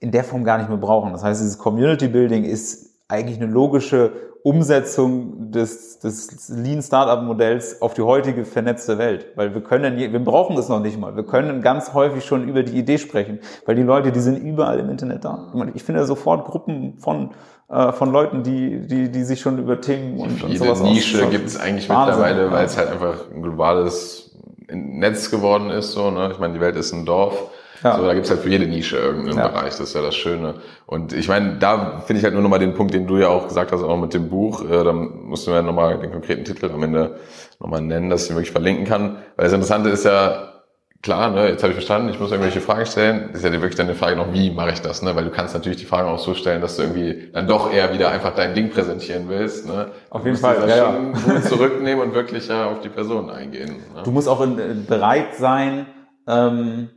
in 0.00 0.10
der 0.10 0.24
Form 0.24 0.44
gar 0.44 0.56
nicht 0.56 0.70
mehr 0.70 0.78
brauchen. 0.78 1.12
Das 1.12 1.22
heißt, 1.22 1.40
dieses 1.42 1.58
Community 1.58 2.08
Building 2.08 2.44
ist 2.44 2.88
eigentlich 3.08 3.38
eine 3.38 3.52
logische 3.52 4.12
Umsetzung 4.44 5.50
des, 5.50 5.98
des 5.98 6.48
Lean 6.48 6.80
Startup 6.80 7.22
Modells 7.22 7.82
auf 7.82 7.92
die 7.92 8.02
heutige 8.02 8.46
vernetzte 8.46 8.96
Welt. 8.96 9.26
Weil 9.34 9.52
wir 9.52 9.62
können, 9.62 9.98
wir 9.98 10.24
brauchen 10.24 10.56
das 10.56 10.70
noch 10.70 10.80
nicht 10.80 10.98
mal. 10.98 11.16
Wir 11.16 11.24
können 11.24 11.60
ganz 11.60 11.92
häufig 11.92 12.24
schon 12.24 12.48
über 12.48 12.62
die 12.62 12.78
Idee 12.78 12.96
sprechen, 12.96 13.40
weil 13.66 13.74
die 13.74 13.82
Leute, 13.82 14.12
die 14.12 14.20
sind 14.20 14.38
überall 14.38 14.78
im 14.78 14.88
Internet 14.88 15.24
da. 15.24 15.52
Ich 15.74 15.82
finde 15.82 16.04
sofort 16.06 16.46
Gruppen 16.46 16.98
von, 16.98 17.30
äh, 17.70 17.92
von 17.92 18.10
Leuten, 18.12 18.42
die, 18.42 18.80
die, 18.86 19.10
die 19.10 19.24
sich 19.24 19.40
schon 19.40 19.58
über 19.58 19.80
Themen 19.80 20.18
und, 20.18 20.42
und 20.42 20.56
sowas 20.56 20.80
Nische 20.82 21.26
gibt 21.28 21.48
es 21.48 21.58
eigentlich 21.58 21.88
Wahnsinn. 21.88 22.14
mittlerweile, 22.18 22.50
weil 22.50 22.58
Ja. 22.60 22.64
es 22.64 22.76
halt 22.76 22.90
einfach 22.90 23.30
ein 23.34 23.42
globales 23.42 24.30
Netz 24.70 25.30
geworden 25.30 25.70
ist. 25.70 25.92
So, 25.92 26.10
ne? 26.10 26.30
Ich 26.32 26.38
meine, 26.38 26.54
die 26.54 26.60
Welt 26.60 26.76
ist 26.76 26.92
ein 26.92 27.04
Dorf. 27.06 27.50
Ja. 27.84 27.96
So, 27.96 28.04
da 28.04 28.12
gibt's 28.12 28.28
halt 28.28 28.40
für 28.40 28.48
jede 28.48 28.66
Nische 28.66 28.96
irgendeinen 28.96 29.38
Ja. 29.38 29.48
Bereich. 29.48 29.70
Das 29.76 29.80
ist 29.80 29.94
ja 29.94 30.02
das 30.02 30.16
Schöne. 30.16 30.54
Und 30.86 31.12
ich 31.12 31.28
meine, 31.28 31.58
da 31.58 32.00
finde 32.04 32.18
ich 32.18 32.24
halt 32.24 32.34
nur 32.34 32.42
nochmal 32.42 32.58
den 32.58 32.74
Punkt, 32.74 32.92
den 32.92 33.06
du 33.06 33.18
ja 33.18 33.28
auch 33.28 33.46
gesagt 33.46 33.70
hast, 33.70 33.82
auch 33.84 33.96
mit 33.96 34.12
dem 34.14 34.28
Buch. 34.28 34.64
Äh, 34.68 34.82
dann 34.84 35.26
musst 35.26 35.46
du 35.46 35.52
mir 35.52 35.62
nochmal 35.62 35.98
den 35.98 36.10
konkreten 36.10 36.44
Titel 36.44 36.70
am 36.72 36.82
Ende 36.82 37.18
nochmal 37.60 37.80
nennen, 37.80 38.10
dass 38.10 38.24
ich 38.24 38.30
ihn 38.30 38.36
wirklich 38.36 38.50
verlinken 38.50 38.84
kann. 38.84 39.18
Weil 39.36 39.44
das 39.44 39.52
Interessante 39.52 39.90
ist 39.90 40.04
ja, 40.04 40.54
klar, 41.02 41.30
ne, 41.30 41.48
jetzt 41.48 41.62
habe 41.62 41.72
ich 41.72 41.76
verstanden, 41.76 42.08
ich 42.08 42.18
muss 42.18 42.30
irgendwelche 42.30 42.60
Fragen 42.60 42.86
stellen. 42.86 43.28
Das 43.32 43.42
ist 43.42 43.44
ja 43.44 43.52
wirklich 43.52 43.76
dann 43.76 43.88
die 43.88 43.94
Frage 43.94 44.16
noch, 44.16 44.32
wie 44.32 44.50
mache 44.50 44.72
ich 44.72 44.80
das? 44.80 45.02
Ne? 45.02 45.14
Weil 45.14 45.24
du 45.24 45.30
kannst 45.30 45.54
natürlich 45.54 45.78
die 45.78 45.84
Fragen 45.84 46.08
auch 46.08 46.18
so 46.18 46.34
stellen, 46.34 46.60
dass 46.60 46.76
du 46.76 46.82
irgendwie 46.82 47.30
dann 47.32 47.46
doch 47.46 47.72
eher 47.72 47.92
wieder 47.92 48.10
einfach 48.10 48.34
dein 48.34 48.54
Ding 48.54 48.70
präsentieren 48.70 49.28
willst. 49.28 49.66
Ne? 49.66 49.92
Auf 50.10 50.24
jeden 50.24 50.36
Fall, 50.36 50.68
ja, 50.68 50.98
gut 51.24 51.44
zurücknehmen 51.44 52.02
und 52.08 52.14
wirklich 52.14 52.48
ja 52.48 52.66
auf 52.66 52.80
die 52.80 52.88
Person 52.88 53.30
eingehen. 53.30 53.76
Ne? 53.94 54.02
Du 54.04 54.10
musst 54.10 54.28
auch 54.28 54.44
äh, 54.44 54.74
bereit 54.86 55.36
sein, 55.36 55.86
ähm, 56.26 56.90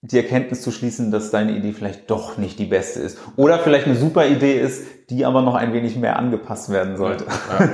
die 0.00 0.16
Erkenntnis 0.16 0.62
zu 0.62 0.70
schließen, 0.70 1.10
dass 1.10 1.30
deine 1.30 1.52
Idee 1.52 1.72
vielleicht 1.72 2.08
doch 2.10 2.38
nicht 2.38 2.58
die 2.58 2.66
beste 2.66 3.00
ist. 3.00 3.18
Oder 3.36 3.58
vielleicht 3.58 3.86
eine 3.86 3.96
super 3.96 4.26
Idee 4.26 4.60
ist, 4.60 5.10
die 5.10 5.24
aber 5.24 5.42
noch 5.42 5.56
ein 5.56 5.72
wenig 5.72 5.96
mehr 5.96 6.18
angepasst 6.18 6.70
werden 6.70 6.96
sollte. 6.96 7.24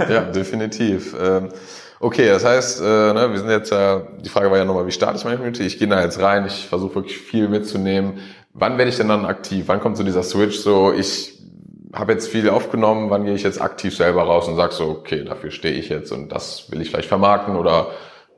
Ja, 0.09 0.11
ja 0.11 0.21
definitiv. 0.23 1.15
Okay, 2.05 2.27
das 2.27 2.45
heißt, 2.45 2.83
äh, 2.83 3.15
ne, 3.15 3.29
wir 3.31 3.39
sind 3.39 3.49
jetzt 3.49 3.71
ja, 3.71 4.03
die 4.23 4.29
Frage 4.29 4.51
war 4.51 4.59
ja 4.59 4.67
nochmal, 4.67 4.87
wie 4.87 4.93
starte 4.93 5.17
ich 5.17 5.25
meine 5.25 5.37
Community? 5.37 5.63
Ich 5.63 5.79
gehe 5.79 5.89
da 5.89 6.03
jetzt 6.03 6.21
rein, 6.21 6.45
ich 6.45 6.67
versuche 6.67 6.97
wirklich 6.97 7.17
viel 7.17 7.49
mitzunehmen. 7.49 8.19
Wann 8.53 8.77
werde 8.77 8.91
ich 8.91 8.99
denn 8.99 9.09
dann 9.09 9.25
aktiv? 9.25 9.69
Wann 9.69 9.81
kommt 9.81 9.97
so 9.97 10.05
dieser 10.05 10.23
Switch 10.23 10.59
so, 10.59 10.93
ich 10.93 11.43
habe 11.95 12.13
jetzt 12.13 12.29
viel 12.29 12.51
aufgenommen, 12.51 13.09
wann 13.09 13.25
gehe 13.25 13.33
ich 13.33 13.43
jetzt 13.43 13.59
aktiv 13.59 13.97
selber 13.97 14.25
raus 14.25 14.47
und 14.49 14.57
sag 14.57 14.73
so, 14.73 14.91
okay, 14.91 15.25
dafür 15.25 15.51
stehe 15.51 15.77
ich 15.77 15.89
jetzt 15.89 16.13
und 16.13 16.31
das 16.31 16.71
will 16.71 16.83
ich 16.83 16.91
vielleicht 16.91 17.09
vermarkten 17.09 17.57
oder 17.57 17.87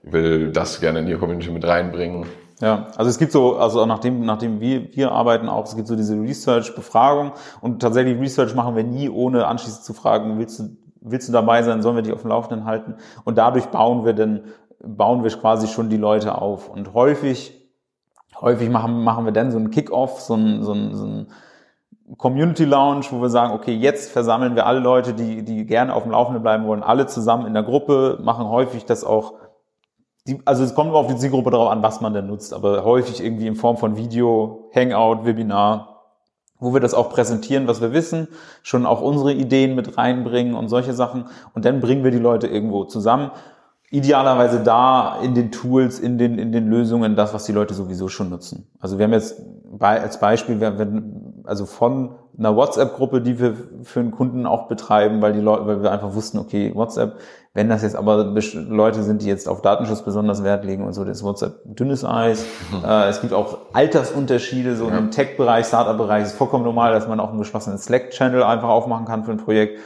will 0.04 0.52
das 0.52 0.80
gerne 0.80 1.00
in 1.00 1.06
die 1.06 1.16
Community 1.16 1.50
mit 1.50 1.66
reinbringen? 1.66 2.24
Ja, 2.60 2.92
also 2.94 3.10
es 3.10 3.18
gibt 3.18 3.32
so, 3.32 3.56
also 3.56 3.84
nachdem, 3.84 4.24
nachdem 4.24 4.60
wir, 4.60 4.94
wir 4.94 5.10
arbeiten 5.10 5.48
auch, 5.48 5.66
es 5.66 5.74
gibt 5.74 5.88
so 5.88 5.96
diese 5.96 6.14
Research-Befragung 6.14 7.32
und 7.62 7.82
tatsächlich 7.82 8.16
Research 8.20 8.54
machen 8.54 8.76
wir 8.76 8.84
nie, 8.84 9.10
ohne 9.10 9.48
anschließend 9.48 9.84
zu 9.84 9.92
fragen, 9.92 10.38
willst 10.38 10.60
du, 10.60 10.68
willst 11.00 11.28
du 11.28 11.32
dabei 11.32 11.62
sein, 11.62 11.82
sollen 11.82 11.96
wir 11.96 12.02
dich 12.02 12.12
auf 12.12 12.22
dem 12.22 12.30
Laufenden 12.30 12.64
halten? 12.64 12.96
Und 13.24 13.38
dadurch 13.38 13.66
bauen 13.66 14.04
wir 14.04 14.12
dann, 14.12 14.42
bauen 14.82 15.22
wir 15.22 15.30
quasi 15.30 15.68
schon 15.68 15.88
die 15.88 15.96
Leute 15.96 16.40
auf. 16.40 16.68
Und 16.68 16.94
häufig, 16.94 17.70
häufig 18.40 18.70
machen, 18.70 19.02
machen 19.02 19.24
wir 19.24 19.32
dann 19.32 19.50
so 19.50 19.58
einen 19.58 19.70
Kick-Off, 19.70 20.20
so 20.20 20.34
ein, 20.34 20.62
so 20.62 20.72
ein, 20.72 20.94
so 20.94 21.06
ein 21.06 21.26
Community 22.18 22.64
Lounge, 22.64 23.06
wo 23.10 23.20
wir 23.20 23.30
sagen, 23.30 23.52
okay, 23.52 23.74
jetzt 23.74 24.12
versammeln 24.12 24.54
wir 24.54 24.66
alle 24.66 24.78
Leute, 24.78 25.12
die, 25.12 25.44
die 25.44 25.66
gerne 25.66 25.92
auf 25.94 26.04
dem 26.04 26.12
Laufenden 26.12 26.42
bleiben 26.42 26.66
wollen, 26.66 26.82
alle 26.82 27.06
zusammen 27.06 27.46
in 27.46 27.54
der 27.54 27.64
Gruppe, 27.64 28.18
machen 28.22 28.48
häufig 28.48 28.84
das 28.84 29.02
auch 29.02 29.34
die, 30.26 30.40
also 30.44 30.64
es 30.64 30.74
kommt 30.74 30.90
immer 30.90 30.98
auf 30.98 31.06
die 31.06 31.16
Zielgruppe 31.16 31.50
darauf 31.50 31.70
an, 31.70 31.82
was 31.82 32.00
man 32.00 32.12
denn 32.12 32.26
nutzt, 32.26 32.52
aber 32.52 32.84
häufig 32.84 33.22
irgendwie 33.22 33.46
in 33.46 33.54
Form 33.54 33.76
von 33.76 33.96
Video, 33.96 34.68
Hangout, 34.74 35.24
Webinar, 35.24 35.95
wo 36.58 36.72
wir 36.72 36.80
das 36.80 36.94
auch 36.94 37.10
präsentieren, 37.10 37.66
was 37.66 37.80
wir 37.80 37.92
wissen, 37.92 38.28
schon 38.62 38.86
auch 38.86 39.02
unsere 39.02 39.32
Ideen 39.32 39.74
mit 39.74 39.98
reinbringen 39.98 40.54
und 40.54 40.68
solche 40.68 40.94
Sachen. 40.94 41.26
Und 41.54 41.64
dann 41.64 41.80
bringen 41.80 42.04
wir 42.04 42.10
die 42.10 42.18
Leute 42.18 42.46
irgendwo 42.46 42.84
zusammen. 42.84 43.30
Idealerweise 43.90 44.62
da 44.62 45.20
in 45.22 45.34
den 45.34 45.52
Tools, 45.52 46.00
in 46.00 46.18
den, 46.18 46.38
in 46.38 46.50
den 46.52 46.68
Lösungen, 46.68 47.14
das, 47.14 47.34
was 47.34 47.44
die 47.44 47.52
Leute 47.52 47.74
sowieso 47.74 48.08
schon 48.08 48.30
nutzen. 48.30 48.68
Also 48.80 48.98
wir 48.98 49.04
haben 49.04 49.12
jetzt 49.12 49.40
bei, 49.70 50.00
als 50.00 50.18
Beispiel, 50.18 50.60
wir, 50.60 50.78
wir, 50.78 51.02
also 51.44 51.66
von 51.66 52.16
einer 52.38 52.56
WhatsApp-Gruppe, 52.56 53.20
die 53.20 53.38
wir 53.38 53.54
für 53.82 54.00
einen 54.00 54.10
Kunden 54.10 54.46
auch 54.46 54.66
betreiben, 54.68 55.22
weil 55.22 55.32
die 55.32 55.40
Leute, 55.40 55.66
weil 55.66 55.82
wir 55.82 55.92
einfach 55.92 56.14
wussten, 56.14 56.38
okay, 56.38 56.74
WhatsApp 56.74 57.16
wenn 57.56 57.70
das 57.70 57.82
jetzt 57.82 57.96
aber 57.96 58.34
Leute 58.68 59.02
sind, 59.02 59.22
die 59.22 59.26
jetzt 59.28 59.48
auf 59.48 59.62
Datenschutz 59.62 60.02
besonders 60.02 60.44
Wert 60.44 60.66
legen 60.66 60.84
und 60.84 60.92
so, 60.92 61.06
das 61.06 61.16
ist 61.16 61.24
WhatsApp 61.24 61.62
dünnes 61.64 62.04
Eis. 62.04 62.44
Mhm. 62.70 62.84
Äh, 62.84 63.08
es 63.08 63.22
gibt 63.22 63.32
auch 63.32 63.58
Altersunterschiede, 63.72 64.76
so 64.76 64.90
ja. 64.90 64.98
im 64.98 65.10
Tech-Bereich, 65.10 65.64
Startup-Bereich 65.64 66.24
ist 66.24 66.34
vollkommen 66.34 66.64
normal, 66.64 66.92
dass 66.92 67.08
man 67.08 67.18
auch 67.18 67.30
einen 67.30 67.38
geschlossenen 67.38 67.78
Slack-Channel 67.78 68.42
einfach 68.42 68.68
aufmachen 68.68 69.06
kann 69.06 69.24
für 69.24 69.30
ein 69.30 69.38
Projekt. 69.38 69.80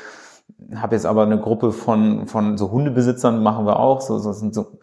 Habe 0.75 0.97
jetzt 0.97 1.07
aber 1.07 1.23
eine 1.23 1.39
Gruppe 1.39 1.71
von, 1.71 2.27
von 2.27 2.59
so 2.59 2.73
Hundebesitzern, 2.73 3.41
machen 3.41 3.67
wir 3.67 3.79
auch, 3.79 4.01
so, 4.01 4.19
so 4.19 4.33
sind 4.33 4.53
so 4.53 4.81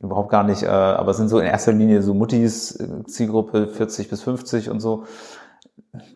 überhaupt 0.00 0.30
gar 0.30 0.44
nicht, 0.44 0.62
äh, 0.62 0.68
aber 0.68 1.12
sind 1.12 1.28
so 1.28 1.38
in 1.38 1.44
erster 1.44 1.72
Linie 1.72 2.00
so 2.00 2.14
Muttis, 2.14 2.76
äh, 2.76 3.04
Zielgruppe 3.08 3.66
40 3.66 4.08
bis 4.08 4.22
50 4.22 4.70
und 4.70 4.80
so 4.80 5.04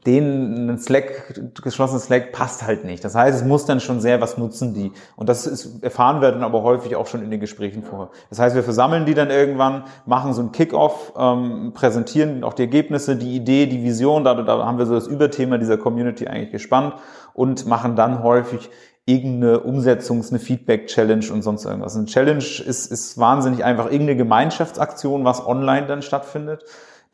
den 0.07 0.71
ein 0.71 0.79
Slack, 0.79 1.35
geschlossenes 1.63 2.05
Slack 2.05 2.33
passt 2.33 2.65
halt 2.65 2.85
nicht. 2.85 3.05
Das 3.05 3.17
heißt, 3.17 3.41
es 3.41 3.45
muss 3.45 3.65
dann 3.65 3.81
schon 3.81 4.01
sehr, 4.01 4.21
was 4.21 4.39
nutzen 4.39 4.73
die? 4.73 4.93
Und 5.17 5.29
das 5.29 5.47
ist, 5.47 5.83
erfahren 5.83 6.21
wir 6.21 6.31
dann 6.31 6.45
aber 6.45 6.63
häufig 6.63 6.95
auch 6.95 7.09
schon 7.09 7.23
in 7.23 7.31
den 7.31 7.41
Gesprächen 7.41 7.83
vorher. 7.83 8.11
Das 8.31 8.39
heißt, 8.39 8.55
wir 8.55 8.63
versammeln 8.63 9.05
die 9.05 9.15
dann 9.15 9.31
irgendwann, 9.31 9.85
machen 10.07 10.33
so 10.33 10.43
ein 10.43 10.53
Kickoff, 10.53 11.13
ähm, 11.19 11.73
präsentieren 11.75 12.45
auch 12.45 12.55
die 12.55 12.63
Ergebnisse, 12.63 13.17
die 13.17 13.35
Idee, 13.35 13.67
die 13.67 13.83
Vision, 13.83 14.23
da, 14.23 14.35
da 14.35 14.65
haben 14.65 14.79
wir 14.79 14.87
so 14.87 14.95
das 14.95 15.09
Überthema 15.09 15.59
dieser 15.59 15.77
Community 15.77 16.29
eigentlich 16.29 16.53
gespannt 16.53 16.95
und 17.33 17.67
machen 17.67 17.97
dann 17.97 18.23
häufig 18.23 18.71
irgendeine 19.07 19.59
Umsetzungs-, 19.59 20.31
eine 20.31 20.39
Feedback-Challenge 20.39 21.33
und 21.33 21.43
sonst 21.43 21.65
irgendwas. 21.65 21.97
Eine 21.97 22.07
Challenge 22.07 22.39
ist, 22.39 22.87
ist 22.87 23.19
wahnsinnig 23.19 23.65
einfach 23.65 23.87
irgendeine 23.87 24.17
Gemeinschaftsaktion, 24.17 25.25
was 25.25 25.45
online 25.45 25.87
dann 25.89 26.01
stattfindet 26.01 26.65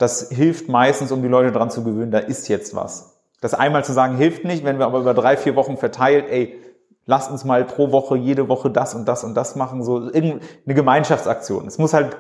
das 0.01 0.31
hilft 0.31 0.69
meistens, 0.71 1.13
um 1.13 1.21
die 1.21 1.29
Leute 1.29 1.53
daran 1.53 1.69
zu 1.71 1.85
gewöhnen, 1.85 2.11
da 2.11 2.19
ist 2.19 2.49
jetzt 2.49 2.75
was. 2.75 3.19
Das 3.43 3.53
einmal 3.53 3.85
zu 3.85 3.93
sagen 3.93 4.17
hilft 4.17 4.45
nicht, 4.45 4.65
wenn 4.65 4.79
wir 4.79 4.87
aber 4.87 5.01
über 5.01 5.13
drei, 5.13 5.37
vier 5.37 5.57
Wochen 5.57 5.77
verteilt, 5.77 6.25
ey, 6.31 6.59
lasst 7.05 7.31
uns 7.31 7.45
mal 7.45 7.65
pro 7.65 7.93
Woche, 7.93 8.17
jede 8.17 8.49
Woche 8.49 8.71
das 8.71 8.95
und 8.95 9.07
das 9.07 9.25
und 9.25 9.35
das 9.35 9.57
machen, 9.57 9.83
so 9.83 10.11
irgendeine 10.11 10.41
Gemeinschaftsaktion. 10.67 11.67
Es 11.67 11.77
muss 11.77 11.93
halt 11.93 12.17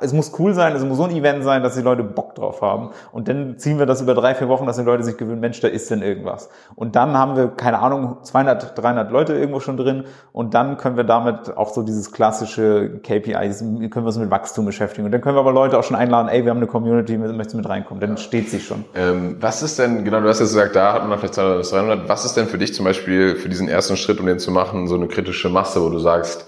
es 0.00 0.12
muss 0.12 0.32
cool 0.38 0.52
sein, 0.52 0.76
es 0.76 0.84
muss 0.84 0.98
so 0.98 1.04
ein 1.04 1.10
Event 1.10 1.42
sein, 1.44 1.62
dass 1.62 1.74
die 1.74 1.80
Leute 1.80 2.02
Bock 2.02 2.34
drauf 2.34 2.60
haben. 2.60 2.90
Und 3.10 3.26
dann 3.28 3.58
ziehen 3.58 3.78
wir 3.78 3.86
das 3.86 4.02
über 4.02 4.14
drei, 4.14 4.34
vier 4.34 4.48
Wochen, 4.48 4.66
dass 4.66 4.76
die 4.76 4.82
Leute 4.82 5.02
sich 5.02 5.16
gewöhnen, 5.16 5.40
Mensch, 5.40 5.60
da 5.60 5.68
ist 5.68 5.90
denn 5.90 6.02
irgendwas. 6.02 6.50
Und 6.74 6.94
dann 6.94 7.16
haben 7.16 7.36
wir, 7.36 7.48
keine 7.48 7.78
Ahnung, 7.78 8.18
200, 8.22 8.76
300 8.76 9.10
Leute 9.10 9.32
irgendwo 9.34 9.60
schon 9.60 9.78
drin. 9.78 10.04
Und 10.32 10.52
dann 10.52 10.76
können 10.76 10.96
wir 10.98 11.04
damit 11.04 11.56
auch 11.56 11.72
so 11.72 11.82
dieses 11.82 12.12
klassische 12.12 13.00
KPIs, 13.02 13.60
können 13.60 13.90
wir 13.94 14.06
uns 14.06 14.18
mit 14.18 14.30
Wachstum 14.30 14.66
beschäftigen. 14.66 15.06
Und 15.06 15.12
dann 15.12 15.22
können 15.22 15.36
wir 15.36 15.40
aber 15.40 15.52
Leute 15.52 15.78
auch 15.78 15.84
schon 15.84 15.96
einladen, 15.96 16.28
ey, 16.28 16.44
wir 16.44 16.50
haben 16.50 16.58
eine 16.58 16.66
Community, 16.66 17.16
möchtest 17.16 17.54
du 17.54 17.56
mit 17.56 17.68
reinkommen? 17.68 18.00
Dann 18.00 18.18
steht 18.18 18.50
sie 18.50 18.60
schon. 18.60 18.84
Ähm, 18.94 19.38
was 19.40 19.62
ist 19.62 19.78
denn, 19.78 20.04
genau, 20.04 20.20
du 20.20 20.28
hast 20.28 20.40
jetzt 20.40 20.50
gesagt, 20.50 20.76
da 20.76 20.92
hat 20.92 21.08
man 21.08 21.18
vielleicht 21.18 21.34
200 21.34 21.58
bis 21.58 21.70
300. 21.70 22.08
Was 22.10 22.26
ist 22.26 22.36
denn 22.36 22.46
für 22.46 22.58
dich 22.58 22.74
zum 22.74 22.84
Beispiel 22.84 23.36
für 23.36 23.48
diesen 23.48 23.68
ersten 23.68 23.96
Schritt, 23.96 24.20
um 24.20 24.26
den 24.26 24.38
zu 24.38 24.50
machen, 24.50 24.86
so 24.86 24.96
eine 24.96 25.08
kritische 25.08 25.48
Masse, 25.48 25.82
wo 25.82 25.88
du 25.88 25.98
sagst, 25.98 26.46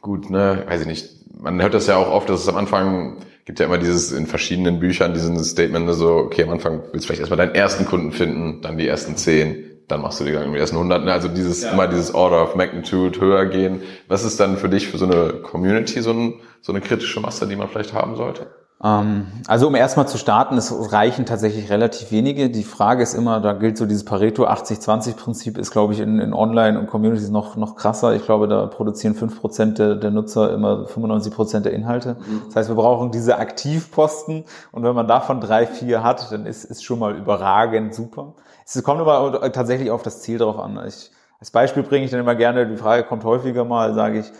gut, 0.00 0.30
ne, 0.30 0.64
weiß 0.68 0.82
ich 0.82 0.86
nicht, 0.86 1.19
man 1.40 1.60
hört 1.60 1.74
das 1.74 1.86
ja 1.86 1.96
auch 1.96 2.10
oft, 2.10 2.28
dass 2.28 2.40
es 2.40 2.48
am 2.48 2.56
Anfang 2.56 3.16
gibt 3.44 3.58
ja 3.58 3.66
immer 3.66 3.78
dieses 3.78 4.12
in 4.12 4.26
verschiedenen 4.26 4.78
Büchern 4.78 5.14
diesen 5.14 5.42
Statement 5.42 5.92
so, 5.94 6.14
okay, 6.16 6.44
am 6.44 6.50
Anfang 6.50 6.82
willst 6.92 7.04
du 7.04 7.06
vielleicht 7.06 7.20
erstmal 7.20 7.38
deinen 7.38 7.54
ersten 7.54 7.84
Kunden 7.84 8.12
finden, 8.12 8.60
dann 8.62 8.78
die 8.78 8.86
ersten 8.86 9.16
zehn, 9.16 9.64
dann 9.88 10.02
machst 10.02 10.20
du 10.20 10.24
die 10.24 10.32
dann 10.32 10.52
die 10.52 10.58
ersten 10.58 10.78
hundert. 10.78 11.04
Ne? 11.04 11.12
Also 11.12 11.28
dieses 11.28 11.62
ja. 11.62 11.72
immer 11.72 11.88
dieses 11.88 12.14
Order 12.14 12.42
of 12.42 12.54
Magnitude 12.54 13.20
höher 13.20 13.46
gehen. 13.46 13.82
Was 14.08 14.24
ist 14.24 14.38
dann 14.38 14.56
für 14.56 14.68
dich 14.68 14.86
für 14.88 14.98
so 14.98 15.06
eine 15.06 15.40
Community 15.42 16.00
so, 16.00 16.12
ein, 16.12 16.34
so 16.60 16.72
eine 16.72 16.80
kritische 16.80 17.20
Masse, 17.20 17.48
die 17.48 17.56
man 17.56 17.68
vielleicht 17.68 17.92
haben 17.92 18.14
sollte? 18.16 18.46
Ähm, 18.82 19.26
also 19.46 19.66
um 19.66 19.74
erstmal 19.74 20.08
zu 20.08 20.16
starten, 20.16 20.56
es 20.56 20.92
reichen 20.92 21.26
tatsächlich 21.26 21.70
relativ 21.70 22.10
wenige. 22.10 22.48
Die 22.48 22.62
Frage 22.62 23.02
ist 23.02 23.14
immer, 23.14 23.40
da 23.40 23.52
gilt 23.52 23.76
so 23.76 23.84
dieses 23.84 24.04
Pareto 24.04 24.46
80-20-Prinzip, 24.46 25.58
ist 25.58 25.70
glaube 25.70 25.92
ich 25.92 26.00
in, 26.00 26.18
in 26.18 26.32
Online 26.32 26.78
und 26.78 26.86
Communities 26.86 27.28
noch, 27.28 27.56
noch 27.56 27.76
krasser. 27.76 28.14
Ich 28.14 28.24
glaube, 28.24 28.48
da 28.48 28.66
produzieren 28.66 29.14
5% 29.14 29.74
der, 29.74 29.96
der 29.96 30.10
Nutzer 30.10 30.52
immer 30.54 30.86
95% 30.86 31.60
der 31.60 31.72
Inhalte. 31.72 32.14
Mhm. 32.14 32.42
Das 32.46 32.56
heißt, 32.56 32.68
wir 32.70 32.76
brauchen 32.76 33.10
diese 33.10 33.38
Aktivposten 33.38 34.44
und 34.72 34.82
wenn 34.82 34.94
man 34.94 35.06
davon 35.06 35.40
drei, 35.40 35.66
vier 35.66 36.02
hat, 36.02 36.32
dann 36.32 36.46
ist, 36.46 36.64
ist 36.64 36.82
schon 36.82 36.98
mal 36.98 37.14
überragend 37.14 37.94
super. 37.94 38.34
Es 38.64 38.82
kommt 38.82 39.00
aber 39.00 39.52
tatsächlich 39.52 39.90
auf 39.90 40.02
das 40.02 40.22
Ziel 40.22 40.38
drauf 40.38 40.58
an. 40.58 40.80
Ich, 40.86 41.10
als 41.38 41.50
Beispiel 41.50 41.82
bringe 41.82 42.04
ich 42.04 42.10
dann 42.10 42.20
immer 42.20 42.34
gerne, 42.34 42.66
die 42.66 42.76
Frage 42.76 43.02
kommt 43.02 43.24
häufiger 43.24 43.64
mal, 43.64 43.94
sage 43.94 44.20
ich, 44.20 44.32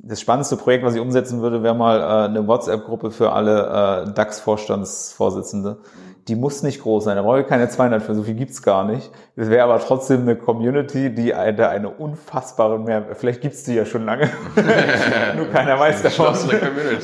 das 0.00 0.20
spannendste 0.20 0.56
Projekt, 0.56 0.84
was 0.84 0.94
ich 0.94 1.00
umsetzen 1.00 1.42
würde, 1.42 1.62
wäre 1.62 1.74
mal 1.74 2.00
äh, 2.00 2.28
eine 2.28 2.46
WhatsApp-Gruppe 2.46 3.10
für 3.10 3.32
alle 3.32 4.06
äh, 4.06 4.12
DAX-Vorstandsvorsitzende. 4.12 5.78
Die 6.28 6.36
muss 6.36 6.62
nicht 6.62 6.82
groß 6.82 7.04
sein, 7.04 7.16
da 7.16 7.22
brauche 7.22 7.40
ich 7.40 7.46
keine 7.46 7.68
200 7.68 8.02
für, 8.02 8.14
so 8.14 8.22
viel 8.22 8.34
gibt's 8.34 8.62
gar 8.62 8.84
nicht. 8.84 9.10
Das 9.34 9.48
wäre 9.50 9.64
aber 9.64 9.80
trotzdem 9.80 10.22
eine 10.22 10.36
Community, 10.36 11.12
die 11.12 11.34
eine, 11.34 11.68
eine 11.68 11.88
unfassbare 11.88 12.78
Mehr, 12.78 13.06
vielleicht 13.14 13.40
gibt's 13.40 13.64
die 13.64 13.74
ja 13.74 13.86
schon 13.86 14.04
lange, 14.04 14.28
nur 15.36 15.46
keiner 15.46 15.80
weiß 15.80 16.02
davon. 16.02 16.34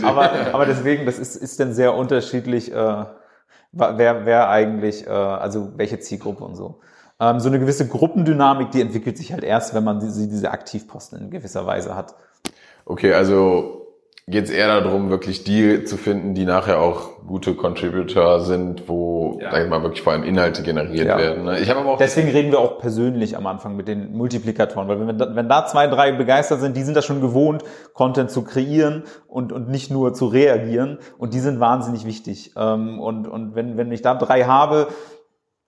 aber, 0.02 0.30
aber 0.52 0.66
deswegen, 0.66 1.06
das 1.06 1.18
ist, 1.18 1.36
ist 1.36 1.58
dann 1.58 1.72
sehr 1.72 1.94
unterschiedlich, 1.94 2.72
äh, 2.72 3.04
wer, 3.72 4.26
wer 4.26 4.50
eigentlich, 4.50 5.06
äh, 5.06 5.10
also 5.10 5.72
welche 5.76 5.98
Zielgruppe 5.98 6.44
und 6.44 6.54
so. 6.54 6.80
Ähm, 7.18 7.40
so 7.40 7.48
eine 7.48 7.58
gewisse 7.58 7.88
Gruppendynamik, 7.88 8.70
die 8.72 8.80
entwickelt 8.80 9.16
sich 9.16 9.32
halt 9.32 9.42
erst, 9.42 9.74
wenn 9.74 9.84
man 9.84 10.00
diese, 10.00 10.28
diese 10.28 10.50
Aktivposten 10.50 11.20
in 11.20 11.30
gewisser 11.30 11.66
Weise 11.66 11.96
hat. 11.96 12.14
Okay, 12.84 13.12
also 13.12 13.74
geht 14.26 14.44
es 14.44 14.50
eher 14.50 14.80
darum, 14.80 15.10
wirklich 15.10 15.44
die 15.44 15.84
zu 15.84 15.98
finden, 15.98 16.34
die 16.34 16.46
nachher 16.46 16.80
auch 16.80 17.14
gute 17.26 17.54
Contributor 17.54 18.40
sind, 18.40 18.88
wo, 18.88 19.38
ja. 19.40 19.50
sag 19.50 19.64
ich 19.64 19.68
mal, 19.68 19.82
wirklich 19.82 20.00
vor 20.00 20.14
allem 20.14 20.24
Inhalte 20.24 20.62
generiert 20.62 21.06
ja. 21.06 21.18
werden. 21.18 21.44
Ne? 21.44 21.58
Ich 21.58 21.68
habe 21.68 21.80
aber 21.80 21.90
auch 21.92 21.98
Deswegen 21.98 22.30
reden 22.30 22.50
wir 22.50 22.58
auch 22.58 22.78
persönlich 22.78 23.36
am 23.36 23.46
Anfang 23.46 23.76
mit 23.76 23.86
den 23.86 24.16
Multiplikatoren, 24.16 24.88
weil 24.88 25.06
wenn, 25.06 25.18
da, 25.18 25.36
wenn 25.36 25.48
da 25.48 25.66
zwei, 25.66 25.88
drei 25.88 26.12
begeistert 26.12 26.60
sind, 26.60 26.74
die 26.74 26.82
sind 26.82 26.96
das 26.96 27.04
schon 27.04 27.20
gewohnt, 27.20 27.64
Content 27.92 28.30
zu 28.30 28.44
kreieren 28.44 29.04
und, 29.28 29.52
und 29.52 29.68
nicht 29.68 29.90
nur 29.90 30.14
zu 30.14 30.26
reagieren 30.26 30.98
und 31.18 31.34
die 31.34 31.40
sind 31.40 31.60
wahnsinnig 31.60 32.06
wichtig. 32.06 32.52
Ähm, 32.56 33.00
und, 33.00 33.26
und 33.28 33.54
wenn, 33.54 33.76
wenn 33.76 33.92
ich 33.92 34.00
da 34.00 34.14
drei 34.14 34.44
habe, 34.44 34.88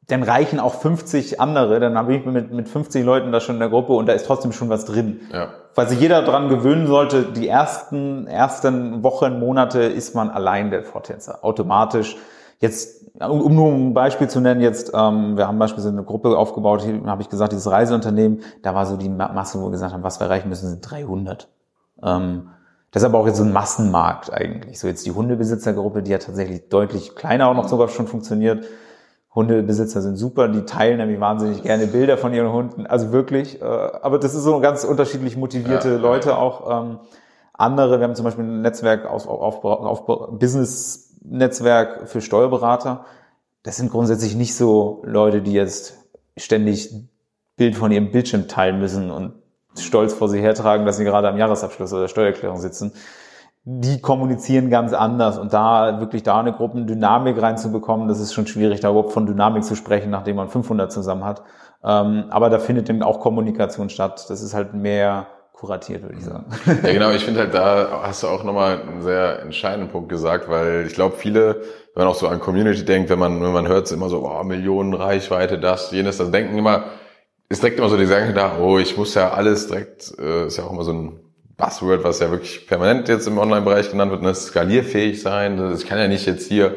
dann 0.08 0.22
reichen 0.22 0.60
auch 0.60 0.74
50 0.74 1.40
andere, 1.40 1.80
dann 1.80 1.98
habe 1.98 2.14
ich 2.14 2.24
mit, 2.24 2.52
mit 2.52 2.68
50 2.68 3.04
Leuten 3.04 3.32
da 3.32 3.40
schon 3.40 3.56
in 3.56 3.60
der 3.60 3.70
Gruppe 3.70 3.92
und 3.92 4.06
da 4.06 4.12
ist 4.12 4.26
trotzdem 4.26 4.52
schon 4.52 4.68
was 4.68 4.84
drin. 4.84 5.20
Ja. 5.32 5.48
Weil 5.74 5.88
sich 5.88 6.00
jeder 6.00 6.22
dran 6.22 6.48
gewöhnen 6.48 6.86
sollte, 6.86 7.24
die 7.24 7.48
ersten, 7.48 8.28
ersten 8.28 9.02
Wochen, 9.02 9.40
Monate 9.40 9.80
ist 9.80 10.14
man 10.14 10.30
allein 10.30 10.70
der 10.70 10.84
Vortänzer. 10.84 11.40
Automatisch. 11.42 12.16
Jetzt, 12.60 13.04
um 13.20 13.54
nur 13.54 13.72
ein 13.72 13.94
Beispiel 13.94 14.28
zu 14.28 14.40
nennen, 14.40 14.60
jetzt, 14.60 14.92
ähm, 14.94 15.36
wir 15.36 15.48
haben 15.48 15.58
beispielsweise 15.58 15.92
eine 15.92 16.04
Gruppe 16.04 16.38
aufgebaut, 16.38 16.82
hier 16.82 17.02
habe 17.04 17.22
ich 17.22 17.28
gesagt, 17.28 17.52
dieses 17.52 17.70
Reiseunternehmen, 17.70 18.42
da 18.62 18.74
war 18.74 18.86
so 18.86 18.96
die 18.96 19.08
Masse, 19.08 19.60
wo 19.60 19.64
wir 19.64 19.72
gesagt 19.72 19.92
haben, 19.92 20.04
was 20.04 20.20
wir 20.20 20.26
erreichen 20.26 20.48
müssen, 20.48 20.68
sind 20.68 20.88
300. 20.88 21.48
Ähm, 22.02 22.50
Das 22.92 23.02
ist 23.02 23.08
aber 23.08 23.18
auch 23.18 23.26
jetzt 23.26 23.36
so 23.36 23.44
ein 23.44 23.52
Massenmarkt 23.52 24.32
eigentlich. 24.32 24.78
So 24.78 24.86
jetzt 24.86 25.04
die 25.04 25.10
Hundebesitzergruppe, 25.10 26.02
die 26.02 26.14
hat 26.14 26.22
tatsächlich 26.22 26.68
deutlich 26.68 27.16
kleiner 27.16 27.48
auch 27.48 27.54
noch 27.54 27.68
sogar 27.68 27.88
schon 27.88 28.06
funktioniert. 28.06 28.64
Hundebesitzer 29.36 30.00
sind 30.00 30.16
super, 30.16 30.48
die 30.48 30.62
teilen 30.62 30.96
nämlich 30.96 31.20
wahnsinnig 31.20 31.62
gerne 31.62 31.86
Bilder 31.86 32.16
von 32.16 32.32
ihren 32.32 32.50
Hunden. 32.50 32.86
Also 32.86 33.12
wirklich, 33.12 33.60
äh, 33.60 33.64
aber 33.64 34.18
das 34.18 34.34
ist 34.34 34.42
so 34.42 34.58
ganz 34.60 34.82
unterschiedlich 34.82 35.36
motivierte 35.36 35.90
ja, 35.90 35.96
Leute 35.96 36.30
ja. 36.30 36.38
auch. 36.38 36.84
Ähm, 36.84 36.98
andere, 37.52 38.00
wir 38.00 38.04
haben 38.04 38.14
zum 38.14 38.24
Beispiel 38.24 38.44
ein 38.44 38.62
Netzwerk 38.62 39.04
auf, 39.04 39.28
auf, 39.28 39.62
auf, 39.62 40.08
auf 40.08 40.38
Business-Netzwerk 40.38 42.08
für 42.08 42.22
Steuerberater. 42.22 43.04
Das 43.62 43.76
sind 43.76 43.90
grundsätzlich 43.90 44.34
nicht 44.34 44.56
so 44.56 45.02
Leute, 45.04 45.42
die 45.42 45.52
jetzt 45.52 45.98
ständig 46.38 46.94
Bild 47.56 47.76
von 47.76 47.92
ihrem 47.92 48.10
Bildschirm 48.10 48.48
teilen 48.48 48.78
müssen 48.78 49.10
und 49.10 49.34
stolz 49.78 50.14
vor 50.14 50.30
sich 50.30 50.40
hertragen, 50.40 50.86
dass 50.86 50.96
sie 50.96 51.04
gerade 51.04 51.28
am 51.28 51.36
Jahresabschluss 51.36 51.92
oder 51.92 52.08
Steuererklärung 52.08 52.58
sitzen. 52.58 52.92
Die 53.68 54.00
kommunizieren 54.00 54.70
ganz 54.70 54.92
anders 54.92 55.38
und 55.38 55.52
da 55.52 55.98
wirklich 55.98 56.22
da 56.22 56.38
eine 56.38 56.52
Gruppendynamik 56.52 57.42
reinzubekommen, 57.42 58.06
das 58.06 58.20
ist 58.20 58.32
schon 58.32 58.46
schwierig, 58.46 58.78
da 58.78 58.90
überhaupt 58.90 59.12
von 59.12 59.26
Dynamik 59.26 59.64
zu 59.64 59.74
sprechen, 59.74 60.08
nachdem 60.08 60.36
man 60.36 60.48
500 60.48 60.92
zusammen 60.92 61.24
hat. 61.24 61.42
Ähm, 61.82 62.26
aber 62.30 62.48
da 62.48 62.60
findet 62.60 62.88
eben 62.88 63.02
auch 63.02 63.18
Kommunikation 63.18 63.88
statt. 63.88 64.26
Das 64.28 64.40
ist 64.40 64.54
halt 64.54 64.72
mehr 64.72 65.26
kuratiert, 65.52 66.02
würde 66.02 66.14
ich 66.16 66.24
sagen. 66.24 66.46
Ja, 66.84 66.92
genau. 66.92 67.10
Ich 67.10 67.24
finde 67.24 67.40
halt, 67.40 67.54
da 67.54 68.02
hast 68.04 68.22
du 68.22 68.28
auch 68.28 68.44
nochmal 68.44 68.82
einen 68.82 69.02
sehr 69.02 69.40
entscheidenden 69.42 69.90
Punkt 69.90 70.10
gesagt, 70.10 70.48
weil 70.48 70.84
ich 70.86 70.94
glaube, 70.94 71.16
viele, 71.16 71.62
wenn 71.94 72.04
man 72.04 72.06
auch 72.06 72.14
so 72.14 72.28
an 72.28 72.38
Community 72.38 72.84
denkt, 72.84 73.10
wenn 73.10 73.18
man, 73.18 73.42
wenn 73.42 73.52
man 73.52 73.66
hört 73.66 73.86
es 73.86 73.92
immer 73.92 74.08
so, 74.08 74.28
oh, 74.28 74.44
Millionen 74.44 74.94
Reichweite, 74.94 75.58
das, 75.58 75.90
jenes, 75.90 76.18
das 76.18 76.30
denken 76.30 76.56
immer, 76.56 76.84
ist 77.48 77.62
direkt 77.62 77.80
immer 77.80 77.88
so 77.88 77.96
die 77.96 78.04
Gedanke 78.04 78.32
da, 78.32 78.58
oh, 78.60 78.78
ich 78.78 78.96
muss 78.96 79.14
ja 79.14 79.30
alles 79.30 79.66
direkt, 79.66 80.14
äh, 80.20 80.46
ist 80.46 80.56
ja 80.56 80.64
auch 80.64 80.72
immer 80.72 80.84
so 80.84 80.92
ein 80.92 81.20
Buzzword, 81.56 82.04
was 82.04 82.20
ja 82.20 82.30
wirklich 82.30 82.66
permanent 82.66 83.08
jetzt 83.08 83.26
im 83.26 83.38
Online-Bereich 83.38 83.90
genannt 83.90 84.10
wird, 84.10 84.22
ne, 84.22 84.34
skalierfähig 84.34 85.22
sein. 85.22 85.74
Ich 85.74 85.86
kann 85.86 85.98
ja 85.98 86.08
nicht 86.08 86.26
jetzt 86.26 86.48
hier 86.48 86.74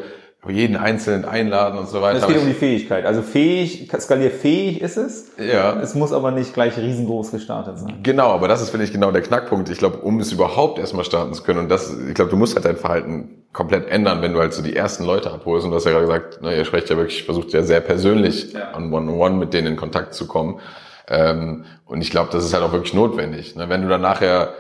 jeden 0.48 0.78
Einzelnen 0.78 1.26
einladen 1.26 1.78
und 1.78 1.90
so 1.90 2.02
weiter. 2.02 2.20
Es 2.20 2.28
geht 2.28 2.38
um 2.38 2.48
die 2.48 2.54
Fähigkeit. 2.54 3.06
Also 3.06 3.22
fähig, 3.22 3.92
skalierfähig 4.00 4.82
ist 4.82 4.96
es. 4.96 5.32
Ja. 5.38 5.78
Es 5.82 5.96
muss 5.96 6.14
aber 6.14 6.32
nicht 6.32 6.54
gleich 6.54 6.78
riesengroß 6.78 7.32
gestartet 7.32 7.78
sein. 7.78 8.00
Genau, 8.04 8.30
aber 8.30 8.48
das 8.48 8.62
ist, 8.62 8.70
finde 8.70 8.86
ich, 8.86 8.94
genau 8.94 9.12
der 9.12 9.22
Knackpunkt. 9.22 9.70
Ich 9.70 9.80
glaube, 9.80 9.98
um 9.98 10.20
es 10.22 10.32
überhaupt 10.32 10.80
erstmal 10.80 11.04
starten 11.04 11.34
zu 11.34 11.44
können, 11.44 11.60
und 11.60 11.70
das, 11.70 11.94
ich 12.08 12.14
glaube, 12.14 12.32
du 12.32 12.38
musst 12.38 12.56
halt 12.56 12.64
dein 12.64 12.78
Verhalten 12.78 13.44
komplett 13.52 13.90
ändern, 13.90 14.22
wenn 14.22 14.32
du 14.32 14.40
halt 14.40 14.54
so 14.54 14.62
die 14.62 14.76
ersten 14.76 15.04
Leute 15.04 15.30
abholst. 15.30 15.66
Und 15.66 15.72
du 15.72 15.76
hast 15.76 15.86
ja 15.86 15.92
gerade 15.92 16.06
gesagt, 16.06 16.40
na, 16.42 16.54
ihr 16.54 16.64
sprecht 16.64 16.90
ja 16.90 16.96
wirklich, 16.96 17.26
versucht 17.26 17.52
ja 17.52 17.64
sehr 17.64 17.82
persönlich 17.82 18.54
ja. 18.54 18.72
an 18.72 18.94
One-on-One 18.94 19.36
mit 19.36 19.54
denen 19.54 19.68
in 19.68 19.76
Kontakt 19.76 20.14
zu 20.14 20.26
kommen. 20.26 20.62
Ähm, 21.10 21.66
und 21.86 22.02
ich 22.02 22.12
glaube, 22.12 22.30
das 22.32 22.46
ist 22.46 22.54
halt 22.54 22.64
auch 22.64 22.72
wirklich 22.72 22.94
notwendig. 22.94 23.58
Ne? 23.58 23.68
Wenn 23.68 23.82
du 23.82 23.90
dann 23.90 24.02
nachher, 24.02 24.54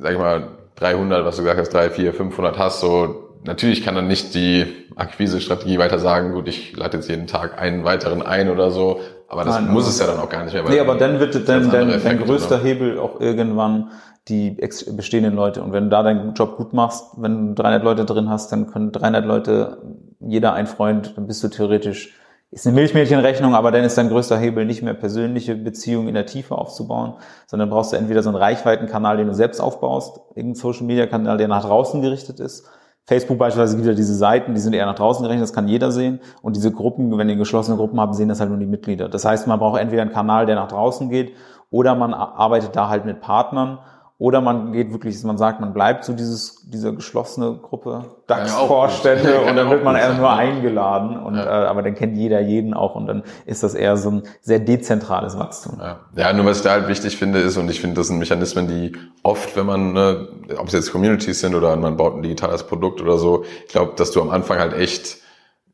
sag 0.00 0.12
ich 0.12 0.18
mal, 0.18 0.48
300, 0.76 1.24
was 1.24 1.36
du 1.36 1.42
gesagt 1.42 1.60
hast, 1.60 1.72
3, 1.72 1.90
4, 1.90 2.12
500 2.12 2.58
hast, 2.58 2.80
so 2.80 3.30
natürlich 3.44 3.84
kann 3.84 3.94
dann 3.94 4.08
nicht 4.08 4.34
die 4.34 4.66
Akquise-Strategie 4.96 5.78
weiter 5.78 5.98
sagen, 5.98 6.32
gut, 6.32 6.48
ich 6.48 6.76
lade 6.76 6.96
jetzt 6.96 7.08
jeden 7.08 7.26
Tag 7.26 7.60
einen 7.60 7.84
weiteren 7.84 8.22
ein 8.22 8.50
oder 8.50 8.70
so, 8.70 9.00
aber 9.28 9.44
das 9.44 9.60
Nein, 9.60 9.72
muss 9.72 9.88
es 9.88 9.98
ja 9.98 10.06
dann 10.06 10.18
auch 10.18 10.28
gar 10.28 10.44
nicht 10.44 10.54
mehr. 10.54 10.64
Nee, 10.68 10.80
aber 10.80 10.96
dann 10.96 11.20
wird 11.20 11.48
dann, 11.48 11.70
dein, 11.70 12.02
dein 12.02 12.18
größter 12.18 12.56
oder? 12.56 12.64
Hebel 12.64 12.98
auch 12.98 13.20
irgendwann 13.20 13.90
die 14.28 14.56
bestehenden 14.96 15.34
Leute. 15.34 15.62
Und 15.62 15.72
wenn 15.72 15.84
du 15.84 15.90
da 15.90 16.02
deinen 16.02 16.34
Job 16.34 16.56
gut 16.56 16.72
machst, 16.72 17.04
wenn 17.16 17.54
du 17.54 17.62
300 17.62 17.84
Leute 17.84 18.04
drin 18.04 18.28
hast, 18.28 18.50
dann 18.50 18.66
können 18.66 18.90
300 18.90 19.24
Leute, 19.24 19.78
jeder 20.20 20.52
ein 20.54 20.66
Freund, 20.66 21.16
dann 21.16 21.26
bist 21.26 21.44
du 21.44 21.48
theoretisch, 21.48 22.14
ist 22.56 22.66
eine 22.66 22.74
Milchmädchenrechnung, 22.74 23.54
aber 23.54 23.70
dann 23.70 23.84
ist 23.84 23.98
dein 23.98 24.08
größter 24.08 24.38
Hebel 24.38 24.64
nicht 24.64 24.82
mehr 24.82 24.94
persönliche 24.94 25.54
Beziehungen 25.54 26.08
in 26.08 26.14
der 26.14 26.24
Tiefe 26.24 26.56
aufzubauen, 26.56 27.14
sondern 27.46 27.68
brauchst 27.68 27.92
du 27.92 27.96
entweder 27.96 28.22
so 28.22 28.30
einen 28.30 28.38
Reichweitenkanal, 28.38 29.18
den 29.18 29.26
du 29.26 29.34
selbst 29.34 29.60
aufbaust, 29.60 30.20
irgendeinen 30.30 30.54
Social-Media-Kanal, 30.54 31.36
der 31.36 31.48
nach 31.48 31.66
draußen 31.66 32.00
gerichtet 32.00 32.40
ist, 32.40 32.66
Facebook 33.04 33.38
beispielsweise 33.38 33.76
gibt 33.76 33.86
ja 33.86 33.94
diese 33.94 34.14
Seiten, 34.14 34.54
die 34.54 34.60
sind 34.60 34.72
eher 34.72 34.86
nach 34.86 34.94
draußen 34.94 35.22
gerechnet, 35.22 35.44
das 35.44 35.52
kann 35.52 35.68
jeder 35.68 35.92
sehen. 35.92 36.18
Und 36.42 36.56
diese 36.56 36.72
Gruppen, 36.72 37.16
wenn 37.16 37.28
ihr 37.28 37.36
geschlossene 37.36 37.76
Gruppen 37.76 38.00
habt, 38.00 38.16
sehen 38.16 38.28
das 38.28 38.40
halt 38.40 38.50
nur 38.50 38.58
die 38.58 38.66
Mitglieder. 38.66 39.08
Das 39.08 39.24
heißt, 39.24 39.46
man 39.46 39.60
braucht 39.60 39.78
entweder 39.78 40.02
einen 40.02 40.10
Kanal, 40.10 40.46
der 40.46 40.56
nach 40.56 40.66
draußen 40.66 41.08
geht, 41.08 41.34
oder 41.70 41.94
man 41.94 42.14
arbeitet 42.14 42.74
da 42.74 42.88
halt 42.88 43.04
mit 43.04 43.20
Partnern 43.20 43.78
oder 44.18 44.40
man 44.40 44.72
geht 44.72 44.92
wirklich, 44.92 45.22
man 45.24 45.36
sagt, 45.36 45.60
man 45.60 45.74
bleibt 45.74 46.04
so 46.04 46.14
dieses, 46.14 46.62
diese 46.70 46.94
geschlossene 46.94 47.58
Gruppe 47.60 48.04
DAX-Vorstände 48.26 49.30
ja, 49.44 49.50
und 49.50 49.56
dann 49.56 49.68
wird 49.68 49.84
man 49.84 49.94
eher 49.94 50.14
nur 50.14 50.30
eingeladen 50.30 51.18
und 51.18 51.36
ja. 51.36 51.64
äh, 51.64 51.66
aber 51.66 51.82
dann 51.82 51.94
kennt 51.94 52.16
jeder 52.16 52.40
jeden 52.40 52.72
auch 52.72 52.94
und 52.94 53.06
dann 53.06 53.24
ist 53.44 53.62
das 53.62 53.74
eher 53.74 53.98
so 53.98 54.10
ein 54.10 54.22
sehr 54.40 54.58
dezentrales 54.58 55.38
Wachstum. 55.38 55.78
Ja, 55.80 56.00
ja 56.16 56.32
nur 56.32 56.46
was 56.46 56.58
ich 56.58 56.62
da 56.62 56.70
halt 56.70 56.88
wichtig 56.88 57.18
finde 57.18 57.40
ist 57.40 57.58
und 57.58 57.70
ich 57.70 57.80
finde, 57.80 57.96
das 57.96 58.06
sind 58.06 58.18
Mechanismen, 58.18 58.68
die 58.68 58.96
oft, 59.22 59.54
wenn 59.54 59.66
man, 59.66 59.92
ne, 59.92 60.28
ob 60.58 60.68
es 60.68 60.72
jetzt 60.72 60.92
Communities 60.92 61.40
sind 61.40 61.54
oder 61.54 61.76
man 61.76 61.98
baut 61.98 62.14
ein 62.14 62.22
digitales 62.22 62.62
Produkt 62.62 63.02
oder 63.02 63.18
so, 63.18 63.44
ich 63.66 63.72
glaube, 63.72 63.92
dass 63.96 64.12
du 64.12 64.22
am 64.22 64.30
Anfang 64.30 64.58
halt 64.58 64.72
echt 64.74 65.18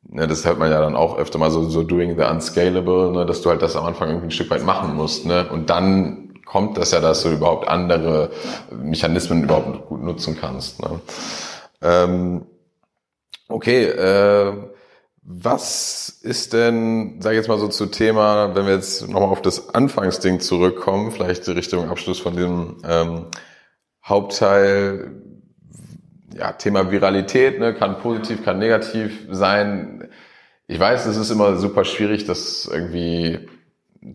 Ne, 0.04 0.26
das 0.26 0.44
hört 0.44 0.58
man 0.58 0.68
ja 0.68 0.80
dann 0.80 0.96
auch 0.96 1.16
öfter 1.16 1.38
mal 1.38 1.52
so, 1.52 1.62
so 1.68 1.84
doing 1.84 2.18
the 2.18 2.24
unscalable, 2.24 3.12
ne, 3.12 3.24
dass 3.24 3.40
du 3.40 3.50
halt 3.50 3.62
das 3.62 3.76
am 3.76 3.86
Anfang 3.86 4.08
irgendwie 4.08 4.26
ein 4.26 4.30
Stück 4.32 4.50
weit 4.50 4.66
machen 4.66 4.96
musst. 4.96 5.26
Ne? 5.26 5.48
Und 5.48 5.70
dann 5.70 6.31
kommt 6.44 6.76
das 6.78 6.92
ja, 6.92 7.00
dass 7.00 7.22
du 7.22 7.30
überhaupt 7.30 7.68
andere 7.68 8.30
Mechanismen 8.70 9.44
überhaupt 9.44 9.86
gut 9.86 10.02
nutzen 10.02 10.36
kannst. 10.40 10.80
Ne? 10.82 11.00
Ähm, 11.82 12.46
okay, 13.48 13.84
äh, 13.84 14.52
was 15.24 16.08
ist 16.08 16.52
denn, 16.52 17.20
sag 17.20 17.32
ich 17.32 17.36
jetzt 17.36 17.48
mal 17.48 17.58
so 17.58 17.68
zu 17.68 17.86
Thema, 17.86 18.54
wenn 18.56 18.66
wir 18.66 18.74
jetzt 18.74 19.08
nochmal 19.08 19.28
auf 19.28 19.42
das 19.42 19.72
Anfangsding 19.72 20.40
zurückkommen, 20.40 21.12
vielleicht 21.12 21.48
Richtung 21.48 21.88
Abschluss 21.88 22.18
von 22.18 22.36
dem 22.36 22.78
ähm, 22.84 23.26
Hauptteil, 24.04 25.12
ja, 26.36 26.52
Thema 26.52 26.90
Viralität, 26.90 27.60
ne, 27.60 27.72
kann 27.72 27.98
positiv, 27.98 28.44
kann 28.44 28.58
negativ 28.58 29.26
sein. 29.30 30.08
Ich 30.66 30.80
weiß, 30.80 31.06
es 31.06 31.16
ist 31.16 31.30
immer 31.30 31.56
super 31.56 31.84
schwierig, 31.84 32.24
das 32.24 32.68
irgendwie 32.72 33.48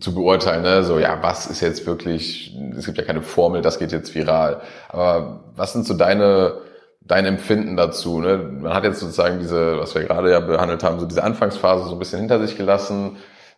zu 0.00 0.14
beurteilen, 0.14 0.62
ne? 0.62 0.84
so 0.84 0.98
ja, 0.98 1.18
was 1.22 1.46
ist 1.46 1.60
jetzt 1.60 1.86
wirklich, 1.86 2.54
es 2.76 2.84
gibt 2.84 2.98
ja 2.98 3.04
keine 3.04 3.22
Formel, 3.22 3.62
das 3.62 3.78
geht 3.78 3.92
jetzt 3.92 4.14
viral. 4.14 4.60
Aber 4.90 5.40
was 5.56 5.72
sind 5.72 5.86
so 5.86 5.94
deine, 5.94 6.58
dein 7.00 7.24
Empfinden 7.24 7.76
dazu? 7.76 8.20
Ne? 8.20 8.36
Man 8.38 8.74
hat 8.74 8.84
jetzt 8.84 9.00
sozusagen 9.00 9.38
diese, 9.38 9.78
was 9.78 9.94
wir 9.94 10.04
gerade 10.04 10.30
ja 10.30 10.40
behandelt 10.40 10.84
haben, 10.84 11.00
so 11.00 11.06
diese 11.06 11.24
Anfangsphase 11.24 11.88
so 11.88 11.92
ein 11.92 11.98
bisschen 11.98 12.20
hinter 12.20 12.38
sich 12.38 12.56
gelassen. 12.56 13.16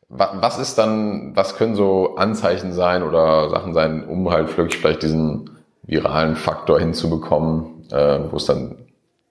Was 0.08 0.58
ist 0.58 0.76
dann, 0.76 1.36
was 1.36 1.56
können 1.56 1.76
so 1.76 2.16
Anzeichen 2.16 2.72
sein 2.72 3.04
oder 3.04 3.48
Sachen 3.48 3.74
sein, 3.74 4.04
um 4.04 4.28
halt 4.30 4.56
wirklich 4.56 4.80
vielleicht 4.80 5.02
diesen 5.02 5.58
viralen 5.82 6.34
Faktor 6.34 6.80
hinzubekommen, 6.80 7.88
äh, 7.92 8.18
wo 8.30 8.36
es 8.36 8.46
dann 8.46 8.86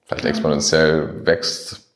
vielleicht 0.05 0.25
exponentiell 0.25 1.25
wächst? 1.25 1.88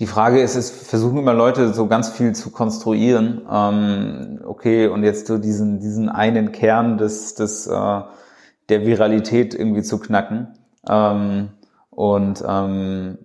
Die 0.00 0.06
Frage 0.06 0.40
ist, 0.40 0.56
es 0.56 0.70
versuchen 0.70 1.18
immer 1.18 1.34
Leute 1.34 1.74
so 1.74 1.86
ganz 1.86 2.08
viel 2.08 2.34
zu 2.34 2.50
konstruieren. 2.50 3.42
Ähm, 3.52 4.40
okay, 4.46 4.86
und 4.86 5.04
jetzt 5.04 5.26
so 5.26 5.36
diesen, 5.36 5.78
diesen 5.78 6.08
einen 6.08 6.52
Kern 6.52 6.96
des, 6.96 7.34
des, 7.34 7.66
äh, 7.66 8.00
der 8.70 8.86
Viralität 8.86 9.54
irgendwie 9.54 9.82
zu 9.82 9.98
knacken. 9.98 10.54
Ähm, 10.88 11.50
und 11.90 12.42
ähm, 12.48 13.18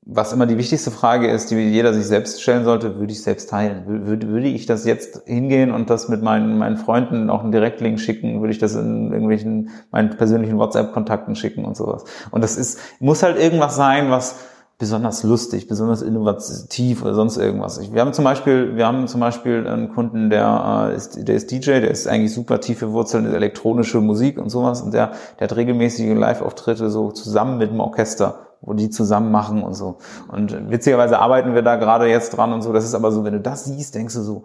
was 0.00 0.32
immer 0.32 0.46
die 0.46 0.56
wichtigste 0.56 0.90
Frage 0.90 1.30
ist, 1.30 1.50
die 1.50 1.56
jeder 1.56 1.92
sich 1.92 2.06
selbst 2.06 2.40
stellen 2.40 2.64
sollte, 2.64 2.98
würde 2.98 3.12
ich 3.12 3.22
selbst 3.22 3.50
teilen? 3.50 4.06
Würde, 4.06 4.26
würde 4.28 4.48
ich 4.48 4.64
das 4.64 4.86
jetzt 4.86 5.24
hingehen 5.26 5.70
und 5.70 5.90
das 5.90 6.08
mit 6.08 6.22
meinen, 6.22 6.56
meinen 6.56 6.78
Freunden 6.78 7.28
auch 7.28 7.42
einen 7.42 7.52
Direktlink 7.52 8.00
schicken? 8.00 8.40
Würde 8.40 8.52
ich 8.52 8.58
das 8.58 8.74
in 8.74 9.12
irgendwelchen 9.12 9.68
meinen 9.90 10.16
persönlichen 10.16 10.56
WhatsApp-Kontakten 10.56 11.36
schicken 11.36 11.66
und 11.66 11.76
sowas? 11.76 12.04
Und 12.30 12.42
das 12.42 12.56
ist, 12.56 12.80
muss 13.00 13.22
halt 13.22 13.38
irgendwas 13.38 13.76
sein, 13.76 14.10
was 14.10 14.36
besonders 14.80 15.22
lustig, 15.22 15.68
besonders 15.68 16.00
innovativ 16.00 17.02
oder 17.02 17.14
sonst 17.14 17.36
irgendwas. 17.36 17.92
Wir 17.92 18.00
haben 18.00 18.14
zum 18.14 18.24
Beispiel, 18.24 18.76
wir 18.76 18.86
haben 18.86 19.06
zum 19.08 19.20
Beispiel 19.20 19.66
einen 19.66 19.94
Kunden, 19.94 20.30
der 20.30 20.88
äh, 20.90 20.96
ist, 20.96 21.28
der 21.28 21.34
ist 21.36 21.50
DJ, 21.50 21.80
der 21.80 21.90
ist 21.90 22.08
eigentlich 22.08 22.32
super 22.32 22.60
tiefe 22.60 22.90
Wurzeln 22.90 23.26
in 23.26 23.34
elektronische 23.34 24.00
Musik 24.00 24.38
und 24.38 24.48
sowas 24.48 24.80
und 24.80 24.94
der, 24.94 25.12
der 25.38 25.48
hat 25.48 25.56
regelmäßige 25.56 26.16
Live-Auftritte 26.16 26.88
so 26.88 27.10
zusammen 27.10 27.58
mit 27.58 27.70
dem 27.70 27.78
Orchester, 27.78 28.38
wo 28.62 28.72
die 28.72 28.88
zusammen 28.88 29.30
machen 29.30 29.62
und 29.62 29.74
so. 29.74 29.98
Und 30.32 30.70
witzigerweise 30.70 31.18
arbeiten 31.18 31.54
wir 31.54 31.62
da 31.62 31.76
gerade 31.76 32.06
jetzt 32.06 32.30
dran 32.30 32.54
und 32.54 32.62
so. 32.62 32.72
Das 32.72 32.84
ist 32.84 32.94
aber 32.94 33.12
so, 33.12 33.22
wenn 33.22 33.34
du 33.34 33.40
das 33.40 33.66
siehst, 33.66 33.94
denkst 33.94 34.14
du 34.14 34.22
so, 34.22 34.44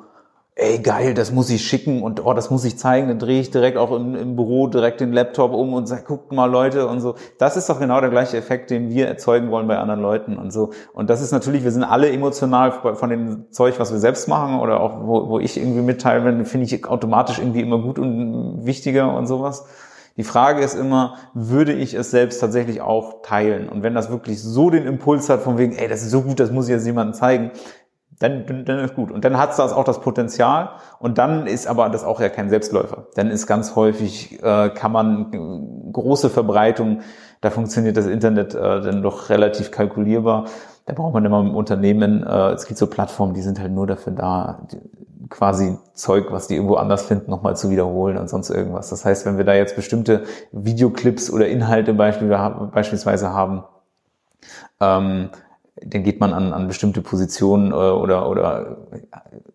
ey 0.57 0.79
geil, 0.79 1.13
das 1.13 1.33
muss 1.33 1.49
ich 1.49 1.67
schicken 1.67 2.01
und 2.01 2.25
oh, 2.25 2.33
das 2.33 2.49
muss 2.49 2.63
ich 2.63 2.77
zeigen, 2.77 3.09
dann 3.09 3.19
drehe 3.19 3.41
ich 3.41 3.51
direkt 3.51 3.77
auch 3.77 3.93
in, 3.93 4.15
im 4.15 4.35
Büro 4.37 4.67
direkt 4.67 5.01
den 5.01 5.11
Laptop 5.11 5.51
um 5.51 5.73
und 5.73 5.85
sag, 5.85 6.05
guckt 6.05 6.31
mal 6.31 6.49
Leute 6.49 6.87
und 6.87 7.01
so. 7.01 7.15
Das 7.37 7.57
ist 7.57 7.69
doch 7.69 7.77
genau 7.77 7.99
der 7.99 8.09
gleiche 8.09 8.37
Effekt, 8.37 8.69
den 8.69 8.89
wir 8.89 9.05
erzeugen 9.07 9.51
wollen 9.51 9.67
bei 9.67 9.77
anderen 9.77 9.99
Leuten 9.99 10.37
und 10.37 10.51
so. 10.51 10.71
Und 10.93 11.09
das 11.09 11.21
ist 11.21 11.33
natürlich, 11.33 11.65
wir 11.65 11.71
sind 11.71 11.83
alle 11.83 12.09
emotional 12.09 12.71
von 12.71 13.09
dem 13.09 13.51
Zeug, 13.51 13.79
was 13.79 13.91
wir 13.91 13.99
selbst 13.99 14.29
machen 14.29 14.61
oder 14.61 14.79
auch 14.79 15.05
wo, 15.05 15.27
wo 15.27 15.39
ich 15.39 15.57
irgendwie 15.57 15.81
mitteile, 15.81 16.45
finde 16.45 16.65
ich 16.65 16.87
automatisch 16.87 17.39
irgendwie 17.39 17.61
immer 17.61 17.81
gut 17.81 17.99
und 17.99 18.65
wichtiger 18.65 19.13
und 19.13 19.27
sowas. 19.27 19.65
Die 20.17 20.23
Frage 20.23 20.63
ist 20.63 20.75
immer, 20.75 21.15
würde 21.33 21.73
ich 21.73 21.93
es 21.93 22.11
selbst 22.11 22.39
tatsächlich 22.39 22.79
auch 22.79 23.21
teilen? 23.21 23.67
Und 23.67 23.83
wenn 23.83 23.93
das 23.93 24.09
wirklich 24.09 24.41
so 24.41 24.69
den 24.69 24.85
Impuls 24.85 25.27
hat, 25.27 25.41
von 25.41 25.57
wegen, 25.57 25.73
ey, 25.73 25.89
das 25.89 26.03
ist 26.03 26.11
so 26.11 26.21
gut, 26.21 26.39
das 26.39 26.51
muss 26.51 26.69
ich 26.69 26.71
jetzt 26.71 26.85
jemandem 26.85 27.13
zeigen, 27.13 27.51
dann, 28.19 28.65
dann 28.65 28.79
ist 28.79 28.95
gut. 28.95 29.11
Und 29.11 29.25
dann 29.25 29.37
hat 29.37 29.57
das 29.57 29.73
auch 29.73 29.83
das 29.83 29.99
Potenzial. 29.99 30.69
Und 30.99 31.17
dann 31.17 31.47
ist 31.47 31.67
aber 31.67 31.89
das 31.89 32.03
auch 32.03 32.21
ja 32.21 32.29
kein 32.29 32.49
Selbstläufer. 32.49 33.07
Dann 33.15 33.29
ist 33.29 33.45
ganz 33.45 33.75
häufig, 33.75 34.41
äh, 34.41 34.69
kann 34.69 34.91
man 34.91 35.33
äh, 35.33 35.91
große 35.91 36.29
Verbreitung, 36.29 37.01
da 37.41 37.49
funktioniert 37.49 37.97
das 37.97 38.07
Internet 38.07 38.55
äh, 38.55 38.81
dann 38.81 39.01
doch 39.01 39.29
relativ 39.29 39.71
kalkulierbar. 39.71 40.45
Da 40.85 40.93
braucht 40.93 41.13
man 41.13 41.25
immer 41.25 41.41
im 41.41 41.55
Unternehmen, 41.55 42.23
äh, 42.23 42.51
es 42.51 42.65
gibt 42.65 42.77
so 42.77 42.87
Plattformen, 42.87 43.33
die 43.33 43.41
sind 43.41 43.59
halt 43.59 43.71
nur 43.71 43.87
dafür 43.87 44.13
da, 44.13 44.65
die, 44.71 44.79
quasi 45.29 45.77
Zeug, 45.93 46.27
was 46.31 46.47
die 46.47 46.55
irgendwo 46.55 46.75
anders 46.75 47.03
finden, 47.03 47.29
nochmal 47.31 47.57
zu 47.57 47.69
wiederholen 47.69 48.17
und 48.17 48.29
sonst 48.29 48.49
irgendwas. 48.49 48.89
Das 48.89 49.03
heißt, 49.03 49.25
wenn 49.25 49.37
wir 49.37 49.45
da 49.45 49.53
jetzt 49.53 49.75
bestimmte 49.75 50.23
Videoclips 50.51 51.31
oder 51.31 51.47
Inhalte 51.47 51.93
beispielsweise 51.93 53.33
haben, 53.33 53.63
ähm, 54.79 55.29
dann 55.81 56.03
geht 56.03 56.19
man 56.19 56.33
an, 56.33 56.53
an 56.53 56.67
bestimmte 56.67 57.01
Positionen 57.01 57.71
äh, 57.71 57.75
oder, 57.75 58.29
oder 58.29 58.77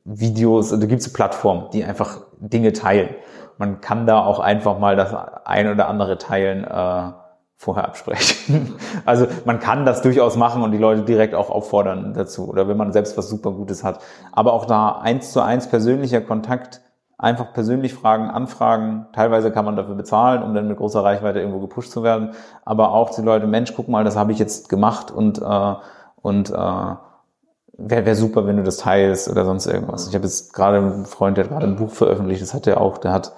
Videos, 0.05 0.71
da 0.71 0.87
gibt 0.87 1.01
es 1.01 1.13
Plattformen, 1.13 1.71
die 1.73 1.85
einfach 1.85 2.21
Dinge 2.39 2.73
teilen. 2.73 3.15
Man 3.59 3.81
kann 3.81 4.07
da 4.07 4.25
auch 4.25 4.41
einfach 4.41 4.79
mal 4.79 4.97
das 4.97 5.15
ein 5.45 5.71
oder 5.71 5.89
andere 5.89 6.19
teilen 6.19 6.65
äh, 6.65 7.13
vorher 7.57 7.85
absprechen. 7.85 8.75
Also 9.05 9.27
man 9.45 9.61
kann 9.61 9.85
das 9.85 10.03
durchaus 10.03 10.37
machen 10.37 10.63
und 10.63 10.73
die 10.73 10.79
Leute 10.79 11.03
direkt 11.03 11.35
auch 11.35 11.51
auffordern 11.51 12.15
dazu 12.15 12.49
oder 12.49 12.69
wenn 12.69 12.77
man 12.77 12.93
selbst 12.93 13.17
was 13.19 13.29
super 13.29 13.51
Gutes 13.53 13.85
hat. 13.85 14.01
Aber 14.33 14.53
auch 14.53 14.67
da 14.67 14.93
eins 14.93 15.33
zu 15.33 15.43
eins 15.43 15.69
persönlicher 15.69 16.21
Kontakt, 16.21 16.81
einfach 17.19 17.53
persönlich 17.53 17.93
fragen, 17.93 18.31
anfragen. 18.31 19.07
Teilweise 19.13 19.51
kann 19.51 19.67
man 19.67 19.77
dafür 19.77 19.95
bezahlen, 19.95 20.43
um 20.43 20.55
dann 20.55 20.69
mit 20.69 20.79
großer 20.79 21.05
Reichweite 21.05 21.41
irgendwo 21.41 21.61
gepusht 21.61 21.93
zu 21.93 22.03
werden. 22.03 22.31
Aber 22.65 22.93
auch 22.93 23.11
die 23.11 23.23
Leute, 23.23 23.47
Mensch, 23.47 23.75
guck 23.77 23.89
mal, 23.89 24.05
das 24.05 24.17
habe 24.17 24.33
ich 24.33 24.39
jetzt 24.39 24.69
gemacht 24.69 25.11
und 25.11 25.41
äh, 25.41 25.75
und 26.23 26.51
äh, 26.51 26.55
wäre 26.55 28.07
wär 28.07 28.15
super, 28.15 28.47
wenn 28.47 28.57
du 28.57 28.63
das 28.63 28.79
teilst 28.79 29.29
oder 29.29 29.45
sonst 29.45 29.67
irgendwas. 29.67 30.09
Ich 30.09 30.15
habe 30.15 30.25
jetzt 30.25 30.53
gerade 30.53 30.79
einen 30.79 31.07
Freund, 31.07 31.37
der 31.37 31.47
gerade 31.47 31.67
ein 31.67 31.77
Buch 31.77 31.91
veröffentlicht, 31.91 32.43
das 32.43 32.55
hat 32.55 32.67
er 32.67 32.81
auch, 32.81 32.99
der 32.99 33.13
hat, 33.13 33.33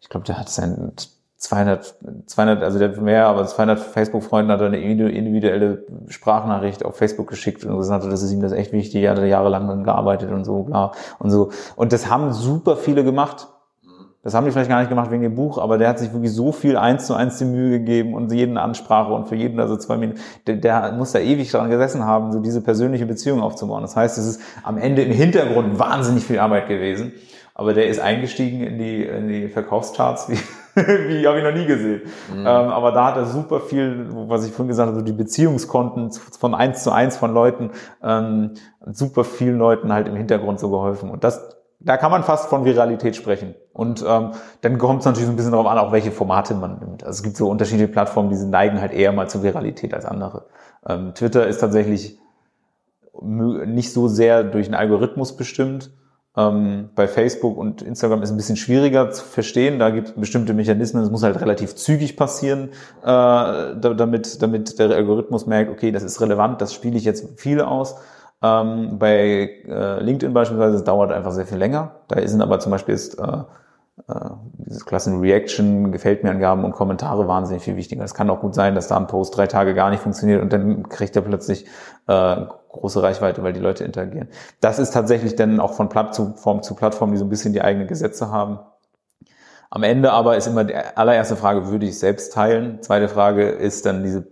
ich 0.00 0.08
glaube, 0.08 0.26
der 0.26 0.38
hat 0.38 0.48
sein 0.48 0.92
200, 1.40 1.94
200, 2.26 2.62
also 2.62 2.78
der 2.78 2.90
hat 2.90 3.00
mehr, 3.00 3.26
aber 3.26 3.46
200 3.46 3.78
Facebook-Freunden 3.78 4.52
hat 4.52 4.60
er 4.60 4.66
eine 4.66 4.78
individuelle 4.78 5.84
Sprachnachricht 6.08 6.84
auf 6.84 6.96
Facebook 6.96 7.28
geschickt 7.28 7.64
und 7.64 7.78
gesagt, 7.78 8.04
das 8.04 8.22
ist 8.22 8.30
ihm 8.30 8.42
das 8.42 8.52
echt 8.52 8.72
wichtig, 8.72 9.04
er 9.04 9.12
hat 9.12 9.24
jahrelang 9.24 9.66
dann 9.66 9.82
gearbeitet 9.82 10.30
und 10.30 10.44
so, 10.44 10.64
bla, 10.64 10.92
und 11.18 11.30
so. 11.30 11.50
Und 11.76 11.94
das 11.94 12.10
haben 12.10 12.34
super 12.34 12.76
viele 12.76 13.04
gemacht. 13.04 13.48
Das 14.22 14.34
haben 14.34 14.44
die 14.44 14.50
vielleicht 14.50 14.68
gar 14.68 14.80
nicht 14.80 14.90
gemacht 14.90 15.10
wegen 15.10 15.22
dem 15.22 15.34
Buch, 15.34 15.56
aber 15.56 15.78
der 15.78 15.88
hat 15.88 15.98
sich 15.98 16.12
wirklich 16.12 16.32
so 16.32 16.52
viel 16.52 16.76
eins 16.76 17.06
zu 17.06 17.14
eins 17.14 17.38
die 17.38 17.46
Mühe 17.46 17.78
gegeben 17.78 18.12
und 18.12 18.30
jeden 18.30 18.58
Ansprache 18.58 19.12
und 19.14 19.28
für 19.28 19.34
jeden 19.34 19.58
also 19.58 19.78
zwei 19.78 19.96
Minuten. 19.96 20.20
Der, 20.46 20.56
der 20.56 20.92
muss 20.92 21.12
da 21.12 21.20
ewig 21.20 21.50
dran 21.50 21.70
gesessen 21.70 22.04
haben, 22.04 22.30
so 22.30 22.40
diese 22.40 22.60
persönliche 22.60 23.06
Beziehung 23.06 23.40
aufzubauen. 23.40 23.80
Das 23.80 23.96
heißt, 23.96 24.18
es 24.18 24.26
ist 24.26 24.42
am 24.62 24.76
Ende 24.76 25.02
im 25.02 25.12
Hintergrund 25.12 25.78
wahnsinnig 25.78 26.24
viel 26.24 26.38
Arbeit 26.38 26.68
gewesen. 26.68 27.12
Aber 27.54 27.74
der 27.74 27.88
ist 27.88 27.98
eingestiegen 27.98 28.62
in 28.62 28.78
die, 28.78 29.04
in 29.04 29.28
die 29.28 29.48
Verkaufscharts, 29.48 30.28
wie, 30.28 30.38
wie 30.74 31.26
habe 31.26 31.38
ich 31.38 31.44
noch 31.44 31.52
nie 31.52 31.66
gesehen. 31.66 32.02
Mhm. 32.30 32.40
Ähm, 32.40 32.46
aber 32.46 32.92
da 32.92 33.06
hat 33.06 33.16
er 33.16 33.26
super 33.26 33.60
viel, 33.60 34.06
was 34.10 34.46
ich 34.46 34.52
vorhin 34.52 34.68
gesagt 34.68 34.88
habe, 34.88 34.98
so 34.98 35.04
die 35.04 35.12
Beziehungskonten 35.12 36.10
von 36.12 36.54
eins 36.54 36.82
zu 36.82 36.90
eins 36.90 37.16
von 37.16 37.32
Leuten, 37.32 37.70
ähm, 38.02 38.52
super 38.92 39.24
vielen 39.24 39.58
Leuten 39.58 39.92
halt 39.92 40.08
im 40.08 40.16
Hintergrund 40.16 40.60
so 40.60 40.70
geholfen. 40.70 41.10
Und 41.10 41.24
das 41.24 41.59
da 41.80 41.96
kann 41.96 42.10
man 42.10 42.22
fast 42.22 42.48
von 42.48 42.64
Viralität 42.64 43.16
sprechen. 43.16 43.54
Und 43.72 44.04
ähm, 44.06 44.32
dann 44.60 44.78
kommt 44.78 45.00
es 45.00 45.06
natürlich 45.06 45.26
so 45.26 45.32
ein 45.32 45.36
bisschen 45.36 45.52
darauf 45.52 45.66
an, 45.66 45.78
auch 45.78 45.92
welche 45.92 46.12
Formate 46.12 46.54
man 46.54 46.78
nimmt. 46.78 47.02
Also 47.04 47.18
es 47.18 47.22
gibt 47.22 47.36
so 47.36 47.48
unterschiedliche 47.48 47.88
Plattformen, 47.88 48.30
die 48.30 48.36
neigen 48.36 48.80
halt 48.80 48.92
eher 48.92 49.12
mal 49.12 49.28
zur 49.28 49.42
Viralität 49.42 49.94
als 49.94 50.04
andere. 50.04 50.46
Ähm, 50.86 51.14
Twitter 51.14 51.46
ist 51.46 51.58
tatsächlich 51.58 52.18
nicht 53.22 53.92
so 53.92 54.08
sehr 54.08 54.44
durch 54.44 54.66
einen 54.66 54.74
Algorithmus 54.74 55.36
bestimmt. 55.36 55.90
Ähm, 56.36 56.90
bei 56.94 57.08
Facebook 57.08 57.56
und 57.56 57.82
Instagram 57.82 58.22
ist 58.22 58.30
ein 58.30 58.36
bisschen 58.36 58.56
schwieriger 58.56 59.10
zu 59.10 59.24
verstehen. 59.24 59.78
Da 59.78 59.90
gibt 59.90 60.08
es 60.08 60.14
bestimmte 60.14 60.54
Mechanismen. 60.54 61.02
Es 61.02 61.10
muss 61.10 61.22
halt 61.22 61.40
relativ 61.40 61.74
zügig 61.74 62.16
passieren, 62.16 62.68
äh, 63.02 63.74
damit, 63.80 64.42
damit 64.42 64.78
der 64.78 64.90
Algorithmus 64.90 65.46
merkt, 65.46 65.70
okay, 65.70 65.92
das 65.92 66.02
ist 66.02 66.20
relevant, 66.20 66.60
das 66.60 66.74
spiele 66.74 66.96
ich 66.96 67.04
jetzt 67.04 67.40
viel 67.40 67.60
aus. 67.60 67.96
Ähm, 68.42 68.98
bei 68.98 69.62
äh, 69.66 70.02
LinkedIn 70.02 70.32
beispielsweise, 70.32 70.76
es 70.76 70.84
dauert 70.84 71.12
einfach 71.12 71.32
sehr 71.32 71.46
viel 71.46 71.58
länger. 71.58 71.96
Da 72.08 72.26
sind 72.26 72.40
aber 72.40 72.58
zum 72.58 72.72
Beispiel 72.72 72.94
ist, 72.94 73.18
äh, 73.18 73.42
äh, 74.08 74.30
dieses 74.54 74.86
Klassen 74.86 75.20
Reaction, 75.20 75.92
gefällt 75.92 76.24
mir 76.24 76.30
Angaben 76.30 76.64
und 76.64 76.72
Kommentare 76.72 77.28
wahnsinnig 77.28 77.62
viel 77.62 77.76
wichtiger. 77.76 78.02
Es 78.02 78.14
kann 78.14 78.30
auch 78.30 78.40
gut 78.40 78.54
sein, 78.54 78.74
dass 78.74 78.88
da 78.88 78.96
ein 78.96 79.06
Post 79.06 79.36
drei 79.36 79.46
Tage 79.46 79.74
gar 79.74 79.90
nicht 79.90 80.02
funktioniert 80.02 80.40
und 80.40 80.52
dann 80.52 80.88
kriegt 80.88 81.16
er 81.16 81.22
plötzlich 81.22 81.66
äh, 82.06 82.36
große 82.70 83.02
Reichweite, 83.02 83.42
weil 83.42 83.52
die 83.52 83.60
Leute 83.60 83.84
interagieren. 83.84 84.28
Das 84.60 84.78
ist 84.78 84.92
tatsächlich 84.92 85.36
dann 85.36 85.60
auch 85.60 85.74
von 85.74 85.88
Plattform 85.88 86.62
zu 86.62 86.74
Plattform, 86.74 87.12
die 87.12 87.18
so 87.18 87.24
ein 87.24 87.30
bisschen 87.30 87.52
die 87.52 87.62
eigenen 87.62 87.88
Gesetze 87.88 88.30
haben. 88.30 88.60
Am 89.70 89.82
Ende 89.82 90.12
aber 90.12 90.36
ist 90.36 90.46
immer 90.46 90.64
die 90.64 90.74
allererste 90.74 91.36
Frage, 91.36 91.68
würde 91.68 91.86
ich 91.86 91.98
selbst 91.98 92.32
teilen? 92.32 92.82
Zweite 92.82 93.08
Frage 93.08 93.48
ist 93.48 93.86
dann 93.86 94.02
diese 94.02 94.26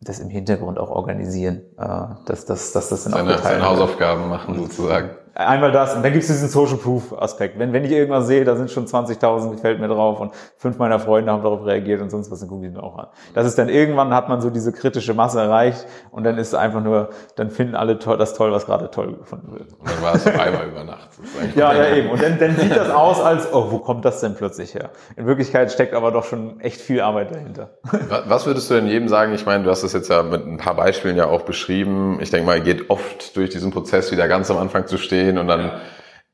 das 0.00 0.18
im 0.20 0.28
Hintergrund 0.28 0.78
auch 0.78 0.90
organisieren, 0.90 1.62
äh, 1.78 2.14
dass, 2.26 2.44
dass, 2.44 2.72
dass 2.72 2.88
das 2.88 3.04
dann 3.04 3.12
seine, 3.12 3.38
seine 3.38 3.64
Hausaufgaben 3.64 4.28
machen 4.28 4.54
sozusagen. 4.54 5.10
Einmal 5.38 5.70
das 5.70 5.94
und 5.94 6.02
dann 6.02 6.12
gibt 6.12 6.22
es 6.22 6.28
diesen 6.28 6.48
Social 6.48 6.78
Proof 6.78 7.12
Aspekt. 7.12 7.58
Wenn, 7.58 7.74
wenn 7.74 7.84
ich 7.84 7.90
irgendwas 7.90 8.26
sehe, 8.26 8.42
da 8.46 8.56
sind 8.56 8.70
schon 8.70 8.86
20.000 8.86 9.50
gefällt 9.50 9.80
mir 9.80 9.88
drauf 9.88 10.18
und 10.18 10.32
fünf 10.56 10.78
meiner 10.78 10.98
Freunde 10.98 11.30
haben 11.30 11.42
darauf 11.42 11.66
reagiert 11.66 12.00
und 12.00 12.08
sonst 12.08 12.30
was, 12.30 12.40
dann 12.40 12.48
gucke 12.48 12.64
ich 12.64 12.72
mir 12.72 12.82
auch 12.82 12.96
an. 12.96 13.08
Das 13.34 13.46
ist 13.46 13.58
dann 13.58 13.68
irgendwann 13.68 14.14
hat 14.14 14.30
man 14.30 14.40
so 14.40 14.48
diese 14.48 14.72
kritische 14.72 15.12
Masse 15.12 15.38
erreicht 15.38 15.84
und 16.10 16.24
dann 16.24 16.38
ist 16.38 16.48
es 16.48 16.54
einfach 16.54 16.82
nur, 16.82 17.10
dann 17.34 17.50
finden 17.50 17.74
alle 17.74 17.98
toll, 17.98 18.16
das 18.16 18.32
toll, 18.32 18.50
was 18.50 18.64
gerade 18.64 18.90
toll 18.90 19.14
gefunden 19.14 19.52
wird. 19.52 19.74
Und 19.78 19.90
dann 19.90 20.02
war 20.02 20.14
es 20.14 20.26
auf 20.26 20.40
einmal 20.40 20.68
über 20.68 20.84
Nacht. 20.84 21.10
ja, 21.54 21.74
ja, 21.74 21.94
eben. 21.94 22.08
Und 22.08 22.22
dann, 22.22 22.38
dann 22.38 22.56
sieht 22.56 22.74
das 22.74 22.88
aus 22.88 23.20
als, 23.20 23.52
oh, 23.52 23.66
wo 23.70 23.78
kommt 23.80 24.06
das 24.06 24.22
denn 24.22 24.36
plötzlich 24.36 24.74
her? 24.74 24.88
In 25.16 25.26
Wirklichkeit 25.26 25.70
steckt 25.70 25.92
aber 25.92 26.12
doch 26.12 26.24
schon 26.24 26.60
echt 26.60 26.80
viel 26.80 27.02
Arbeit 27.02 27.30
dahinter. 27.32 27.76
Was 28.26 28.46
würdest 28.46 28.70
du 28.70 28.74
denn 28.74 28.86
jedem 28.86 29.08
sagen? 29.08 29.34
Ich 29.34 29.44
meine, 29.44 29.64
du 29.64 29.70
hast 29.70 29.84
das 29.84 29.92
jetzt 29.92 30.08
ja 30.08 30.22
mit 30.22 30.46
ein 30.46 30.56
paar 30.56 30.76
Beispielen 30.76 31.18
ja 31.18 31.26
auch 31.26 31.42
beschrieben. 31.42 32.20
Ich 32.22 32.30
denke 32.30 32.46
mal, 32.46 32.62
geht 32.62 32.88
oft 32.88 33.36
durch 33.36 33.50
diesen 33.50 33.70
Prozess 33.70 34.10
wieder 34.12 34.28
ganz 34.28 34.50
am 34.50 34.56
Anfang 34.56 34.86
zu 34.86 34.96
stehen 34.96 35.25
und 35.38 35.48
dann 35.48 35.72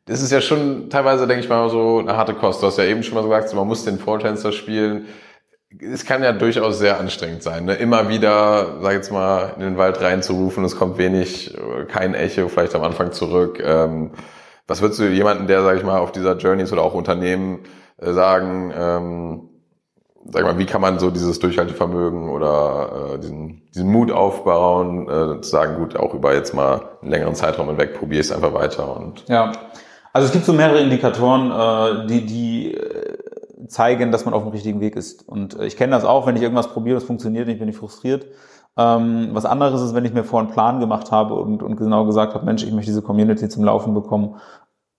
das 0.06 0.20
ist 0.20 0.32
ja 0.32 0.40
schon 0.40 0.90
teilweise, 0.90 1.26
denke 1.26 1.44
ich 1.44 1.48
mal, 1.48 1.68
so 1.70 2.00
eine 2.00 2.16
harte 2.16 2.34
Kost. 2.34 2.62
Du 2.62 2.66
hast 2.66 2.78
ja 2.78 2.84
eben 2.84 3.02
schon 3.02 3.14
mal 3.14 3.22
gesagt, 3.22 3.54
man 3.54 3.68
muss 3.68 3.84
den 3.84 3.98
Vortänzer 3.98 4.52
spielen. 4.52 5.06
Es 5.80 6.04
kann 6.04 6.22
ja 6.22 6.32
durchaus 6.32 6.78
sehr 6.78 6.98
anstrengend 6.98 7.42
sein, 7.42 7.64
ne? 7.64 7.74
immer 7.74 8.08
wieder, 8.10 8.80
sag 8.82 8.90
ich 8.90 8.96
jetzt 8.96 9.12
mal, 9.12 9.54
in 9.56 9.62
den 9.62 9.78
Wald 9.78 10.02
reinzurufen, 10.02 10.64
es 10.64 10.76
kommt 10.76 10.98
wenig, 10.98 11.56
kein 11.88 12.14
Echo 12.14 12.48
vielleicht 12.48 12.74
am 12.74 12.82
Anfang 12.82 13.12
zurück. 13.12 13.58
Ähm, 13.64 14.10
was 14.66 14.82
würdest 14.82 15.00
du 15.00 15.04
jemanden, 15.04 15.46
der, 15.46 15.62
sag 15.62 15.78
ich 15.78 15.82
mal, 15.82 15.98
auf 15.98 16.12
dieser 16.12 16.36
Journey 16.36 16.62
ist 16.62 16.72
oder 16.74 16.82
auch 16.82 16.92
Unternehmen 16.92 17.60
äh, 17.96 18.12
sagen, 18.12 18.72
ähm, 18.76 19.48
sag 20.30 20.44
mal, 20.44 20.58
wie 20.58 20.66
kann 20.66 20.80
man 20.80 20.98
so 20.98 21.10
dieses 21.10 21.38
Durchhaltevermögen 21.38 22.28
oder 22.28 23.14
äh, 23.14 23.18
diesen, 23.18 23.62
diesen 23.74 23.90
Mut 23.90 24.10
aufbauen, 24.10 25.08
äh, 25.08 25.40
zu 25.40 25.50
sagen, 25.50 25.76
gut, 25.76 25.96
auch 25.96 26.14
über 26.14 26.34
jetzt 26.34 26.54
mal 26.54 26.82
einen 27.00 27.10
längeren 27.10 27.34
Zeitraum 27.34 27.68
hinweg 27.68 27.98
probiere 27.98 28.20
es 28.20 28.32
einfach 28.32 28.54
weiter 28.54 28.96
und 28.96 29.24
ja. 29.28 29.52
Also 30.14 30.26
es 30.26 30.32
gibt 30.32 30.44
so 30.44 30.52
mehrere 30.52 30.80
Indikatoren, 30.80 31.50
äh, 31.50 32.06
die, 32.06 32.26
die 32.26 32.74
äh, 32.74 33.16
zeigen, 33.68 34.12
dass 34.12 34.26
man 34.26 34.34
auf 34.34 34.42
dem 34.42 34.52
richtigen 34.52 34.80
Weg 34.80 34.94
ist. 34.94 35.26
Und 35.26 35.58
äh, 35.58 35.66
ich 35.66 35.76
kenne 35.76 35.92
das 35.92 36.04
auch, 36.04 36.26
wenn 36.26 36.36
ich 36.36 36.42
irgendwas 36.42 36.68
probiere, 36.68 36.96
das 36.96 37.04
funktioniert 37.04 37.46
nicht, 37.46 37.60
bin 37.60 37.68
ich 37.68 37.76
frustriert. 37.76 38.26
Ähm, 38.76 39.30
was 39.32 39.46
anderes 39.46 39.80
ist, 39.80 39.94
wenn 39.94 40.04
ich 40.04 40.12
mir 40.12 40.24
vorher 40.24 40.46
einen 40.46 40.54
Plan 40.54 40.80
gemacht 40.80 41.10
habe 41.10 41.34
und, 41.34 41.62
und 41.62 41.76
genau 41.76 42.04
gesagt 42.04 42.34
habe, 42.34 42.44
Mensch, 42.44 42.62
ich 42.62 42.72
möchte 42.72 42.90
diese 42.90 43.02
Community 43.02 43.48
zum 43.48 43.64
Laufen 43.64 43.94
bekommen 43.94 44.36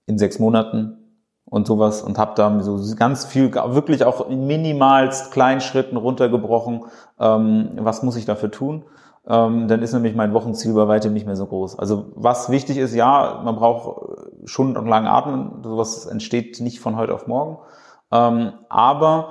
in 0.07 0.17
sechs 0.17 0.39
Monaten 0.39 1.02
und 1.45 1.67
sowas 1.67 2.01
und 2.01 2.17
habe 2.17 2.33
da 2.35 2.61
so 2.61 2.79
ganz 2.95 3.25
viel, 3.25 3.53
wirklich 3.53 4.03
auch 4.05 4.29
in 4.29 4.47
minimalst 4.47 5.31
kleinen 5.31 5.61
Schritten 5.61 5.97
runtergebrochen, 5.97 6.85
ähm, 7.19 7.69
was 7.77 8.03
muss 8.03 8.15
ich 8.15 8.25
dafür 8.25 8.51
tun 8.51 8.85
ähm, 9.25 9.67
dann 9.67 9.81
ist 9.81 9.93
nämlich 9.93 10.15
mein 10.15 10.33
Wochenziel 10.33 10.73
bei 10.73 10.87
weitem 10.87 11.13
nicht 11.13 11.25
mehr 11.25 11.35
so 11.35 11.45
groß. 11.45 11.79
Also 11.79 12.11
was 12.15 12.49
wichtig 12.49 12.77
ist, 12.77 12.93
ja, 12.93 13.41
man 13.43 13.55
braucht 13.55 14.17
schon 14.45 14.75
und 14.75 14.87
lang 14.87 15.07
atmen, 15.07 15.63
sowas 15.63 16.05
entsteht 16.05 16.59
nicht 16.59 16.79
von 16.79 16.97
heute 16.97 17.13
auf 17.13 17.27
morgen. 17.27 17.59
Ähm, 18.11 18.53
aber 18.67 19.29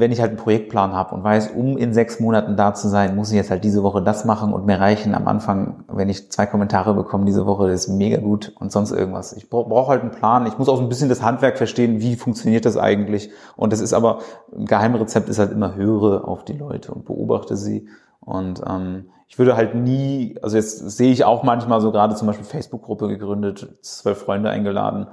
wenn 0.00 0.12
ich 0.12 0.20
halt 0.20 0.30
einen 0.30 0.38
Projektplan 0.38 0.92
habe 0.92 1.14
und 1.14 1.22
weiß, 1.22 1.50
um 1.50 1.76
in 1.76 1.92
sechs 1.92 2.18
Monaten 2.18 2.56
da 2.56 2.74
zu 2.74 2.88
sein, 2.88 3.14
muss 3.14 3.30
ich 3.30 3.36
jetzt 3.36 3.50
halt 3.50 3.62
diese 3.62 3.82
Woche 3.82 4.02
das 4.02 4.24
machen 4.24 4.52
und 4.52 4.66
mir 4.66 4.80
reichen 4.80 5.14
am 5.14 5.28
Anfang, 5.28 5.84
wenn 5.88 6.08
ich 6.08 6.30
zwei 6.32 6.46
Kommentare 6.46 6.94
bekomme 6.94 7.26
diese 7.26 7.46
Woche, 7.46 7.68
das 7.68 7.86
ist 7.86 7.88
mega 7.88 8.18
gut 8.20 8.52
und 8.58 8.72
sonst 8.72 8.90
irgendwas. 8.90 9.32
Ich 9.32 9.48
brauche 9.48 9.90
halt 9.90 10.02
einen 10.02 10.10
Plan. 10.10 10.46
Ich 10.46 10.58
muss 10.58 10.68
auch 10.68 10.76
so 10.76 10.82
ein 10.82 10.88
bisschen 10.88 11.08
das 11.08 11.22
Handwerk 11.22 11.58
verstehen, 11.58 12.00
wie 12.00 12.16
funktioniert 12.16 12.64
das 12.64 12.76
eigentlich. 12.76 13.30
Und 13.56 13.72
das 13.72 13.80
ist 13.80 13.92
aber, 13.92 14.18
ein 14.56 14.66
Geheimrezept 14.66 15.28
ist 15.28 15.38
halt 15.38 15.52
immer 15.52 15.74
höre 15.74 16.26
auf 16.26 16.44
die 16.44 16.54
Leute 16.54 16.92
und 16.92 17.04
beobachte 17.04 17.56
sie 17.56 17.86
und 18.20 18.62
ähm, 18.68 19.06
ich 19.28 19.38
würde 19.38 19.56
halt 19.56 19.74
nie, 19.74 20.36
also 20.42 20.56
jetzt 20.56 20.90
sehe 20.90 21.12
ich 21.12 21.24
auch 21.24 21.42
manchmal 21.42 21.80
so 21.80 21.92
gerade 21.92 22.14
zum 22.14 22.26
Beispiel 22.26 22.44
Facebook-Gruppe 22.44 23.08
gegründet, 23.08 23.76
zwölf 23.80 24.18
Freunde 24.18 24.50
eingeladen. 24.50 25.06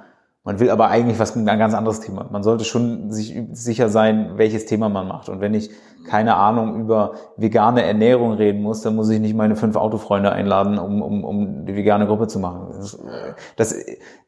Man 0.48 0.62
will 0.62 0.70
aber 0.70 0.88
eigentlich 0.88 1.20
was 1.20 1.36
ein 1.36 1.46
ganz 1.46 1.74
anderes 1.74 2.00
Thema. 2.00 2.26
Man 2.32 2.42
sollte 2.42 2.64
schon 2.64 3.12
sich 3.12 3.38
sicher 3.52 3.90
sein, 3.90 4.38
welches 4.38 4.66
Thema 4.66 4.88
man 4.88 5.06
macht. 5.06 5.28
Und 5.28 5.42
wenn 5.42 5.54
ich 5.54 5.70
keine 6.08 6.38
Ahnung 6.38 6.80
über 6.80 7.16
vegane 7.36 7.84
Ernährung 7.84 8.32
reden 8.32 8.62
muss, 8.62 8.82
dann 8.82 8.96
muss 8.96 9.10
ich 9.10 9.20
nicht 9.20 9.36
meine 9.36 9.58
fünf 9.58 9.76
Autofreunde 9.76 10.32
einladen, 10.32 10.80
um, 10.80 11.02
um, 11.02 11.26
um 11.26 11.66
die 11.66 11.76
vegane 11.76 12.08
Gruppe 12.08 12.28
zu 12.28 12.40
machen. 12.40 12.68
Das, 12.78 12.98
das, 13.58 13.76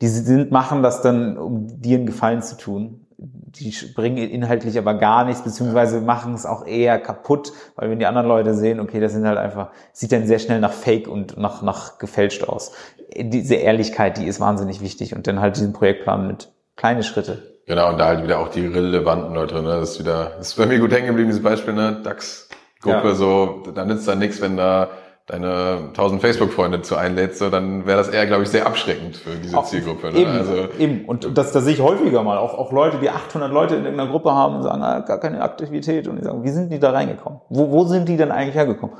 die 0.01 0.07
sind, 0.09 0.51
machen 0.51 0.83
das 0.83 1.01
dann, 1.01 1.37
um 1.37 1.67
dir 1.79 1.97
einen 1.97 2.05
Gefallen 2.05 2.41
zu 2.41 2.57
tun. 2.57 3.07
Die 3.21 3.73
bringen 3.93 4.17
inhaltlich 4.17 4.77
aber 4.77 4.93
gar 4.93 5.25
nichts, 5.25 5.43
beziehungsweise 5.43 5.99
machen 5.99 6.33
es 6.33 6.45
auch 6.45 6.65
eher 6.65 6.99
kaputt, 6.99 7.51
weil 7.75 7.89
wenn 7.89 7.99
die 7.99 8.05
anderen 8.05 8.27
Leute 8.27 8.53
sehen, 8.53 8.79
okay, 8.79 9.01
das 9.01 9.11
sind 9.11 9.27
halt 9.27 9.37
einfach, 9.37 9.71
sieht 9.91 10.13
dann 10.13 10.25
sehr 10.25 10.39
schnell 10.39 10.61
nach 10.61 10.71
Fake 10.71 11.07
und 11.07 11.37
nach, 11.37 11.61
nach 11.61 11.97
gefälscht 11.97 12.43
aus. 12.43 12.71
Diese 13.13 13.55
Ehrlichkeit, 13.55 14.17
die 14.17 14.25
ist 14.25 14.39
wahnsinnig 14.39 14.81
wichtig 14.81 15.15
und 15.15 15.27
dann 15.27 15.41
halt 15.41 15.57
diesen 15.57 15.73
Projektplan 15.73 16.27
mit 16.27 16.49
kleine 16.77 17.03
Schritte. 17.03 17.59
Genau, 17.65 17.89
und 17.89 17.97
da 17.99 18.07
halt 18.07 18.23
wieder 18.23 18.39
auch 18.39 18.47
die 18.47 18.65
relevanten 18.65 19.35
Leute, 19.35 19.61
ne? 19.61 19.79
Das 19.79 19.91
ist 19.91 19.99
wieder, 19.99 20.31
das 20.37 20.49
ist 20.49 20.55
bei 20.55 20.65
mir 20.65 20.79
gut 20.79 20.91
hängen 20.91 21.07
geblieben, 21.07 21.29
dieses 21.29 21.43
Beispiel, 21.43 21.73
ne? 21.73 21.99
DAX-Gruppe, 22.03 23.09
ja. 23.09 23.13
so, 23.13 23.63
da 23.75 23.85
nützt 23.85 24.07
dann 24.07 24.19
nichts, 24.19 24.41
wenn 24.41 24.57
da 24.57 24.89
deine 25.29 25.89
1000 25.89 26.21
Facebook-Freunde 26.21 26.81
zu 26.81 26.95
einlädst, 26.95 27.39
so, 27.39 27.49
dann 27.49 27.85
wäre 27.85 27.97
das 27.97 28.09
eher, 28.09 28.25
glaube 28.25 28.43
ich, 28.43 28.49
sehr 28.49 28.65
abschreckend 28.65 29.17
für 29.17 29.35
diese 29.35 29.57
auch 29.57 29.65
Zielgruppe. 29.65 30.11
Ne? 30.11 30.19
Eben, 30.19 30.31
also, 30.31 30.53
eben. 30.79 31.05
Und 31.05 31.37
das, 31.37 31.51
das 31.51 31.63
sehe 31.63 31.73
ich 31.73 31.81
häufiger 31.81 32.23
mal. 32.23 32.37
Auch, 32.37 32.57
auch 32.57 32.71
Leute, 32.71 32.97
die 32.97 33.09
800 33.09 33.51
Leute 33.51 33.75
in 33.75 33.83
irgendeiner 33.83 34.09
Gruppe 34.09 34.33
haben 34.33 34.55
und 34.55 34.63
sagen, 34.63 34.81
ah, 34.81 34.99
gar 34.99 35.19
keine 35.19 35.41
Aktivität. 35.41 36.07
Und 36.07 36.17
die 36.17 36.23
sagen, 36.23 36.43
wie 36.43 36.49
sind 36.49 36.71
die 36.71 36.79
da 36.79 36.91
reingekommen? 36.91 37.41
Wo, 37.49 37.71
wo 37.71 37.83
sind 37.85 38.09
die 38.09 38.17
denn 38.17 38.31
eigentlich 38.31 38.55
hergekommen? 38.55 38.95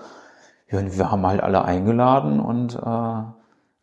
Ja, 0.72 0.80
wir 0.82 1.12
haben 1.12 1.26
halt 1.26 1.42
alle 1.42 1.66
eingeladen 1.66 2.40
und 2.40 2.76
äh, 2.76 3.39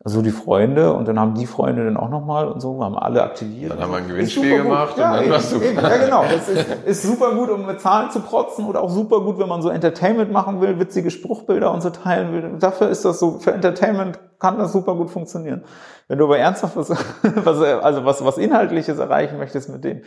so 0.07 0.21
die 0.21 0.31
Freunde 0.31 0.93
und 0.93 1.07
dann 1.07 1.19
haben 1.19 1.33
die 1.33 1.45
Freunde 1.45 1.85
dann 1.85 1.97
auch 1.97 2.09
nochmal 2.09 2.47
und 2.47 2.61
so, 2.61 2.83
haben 2.83 2.97
alle 2.97 3.23
aktiviert. 3.23 3.71
Dann 3.71 3.81
haben 3.81 3.91
wir 3.91 3.97
ein 3.97 4.07
Gewinnspiel 4.07 4.63
gemacht 4.63 4.97
ja, 4.97 5.11
und 5.11 5.21
dann 5.21 5.29
warst 5.29 5.51
du. 5.51 5.57
Ja, 5.57 5.97
genau. 5.97 6.23
Das 6.23 6.47
ist, 6.47 6.65
ist 6.85 7.03
super 7.03 7.33
gut, 7.33 7.49
um 7.49 7.65
mit 7.65 7.81
Zahlen 7.81 8.09
zu 8.11 8.21
protzen 8.21 8.65
oder 8.65 8.81
auch 8.81 8.89
super 8.89 9.21
gut, 9.21 9.37
wenn 9.37 9.49
man 9.49 9.61
so 9.61 9.69
Entertainment 9.69 10.31
machen 10.31 10.61
will, 10.61 10.79
witzige 10.79 11.11
Spruchbilder 11.11 11.71
und 11.71 11.81
so 11.81 11.89
teilen 11.89 12.31
will. 12.33 12.57
Dafür 12.59 12.89
ist 12.89 13.05
das 13.05 13.19
so, 13.19 13.39
für 13.39 13.51
Entertainment 13.51 14.19
kann 14.39 14.57
das 14.57 14.71
super 14.71 14.95
gut 14.95 15.09
funktionieren. 15.09 15.63
Wenn 16.07 16.19
du 16.19 16.25
aber 16.25 16.37
ernsthaft 16.37 16.77
was, 16.77 16.89
was 17.21 17.61
also 17.61 18.05
was, 18.05 18.23
was 18.23 18.37
Inhaltliches 18.37 18.99
erreichen 18.99 19.37
möchtest 19.37 19.69
mit 19.69 19.83
denen, 19.83 20.03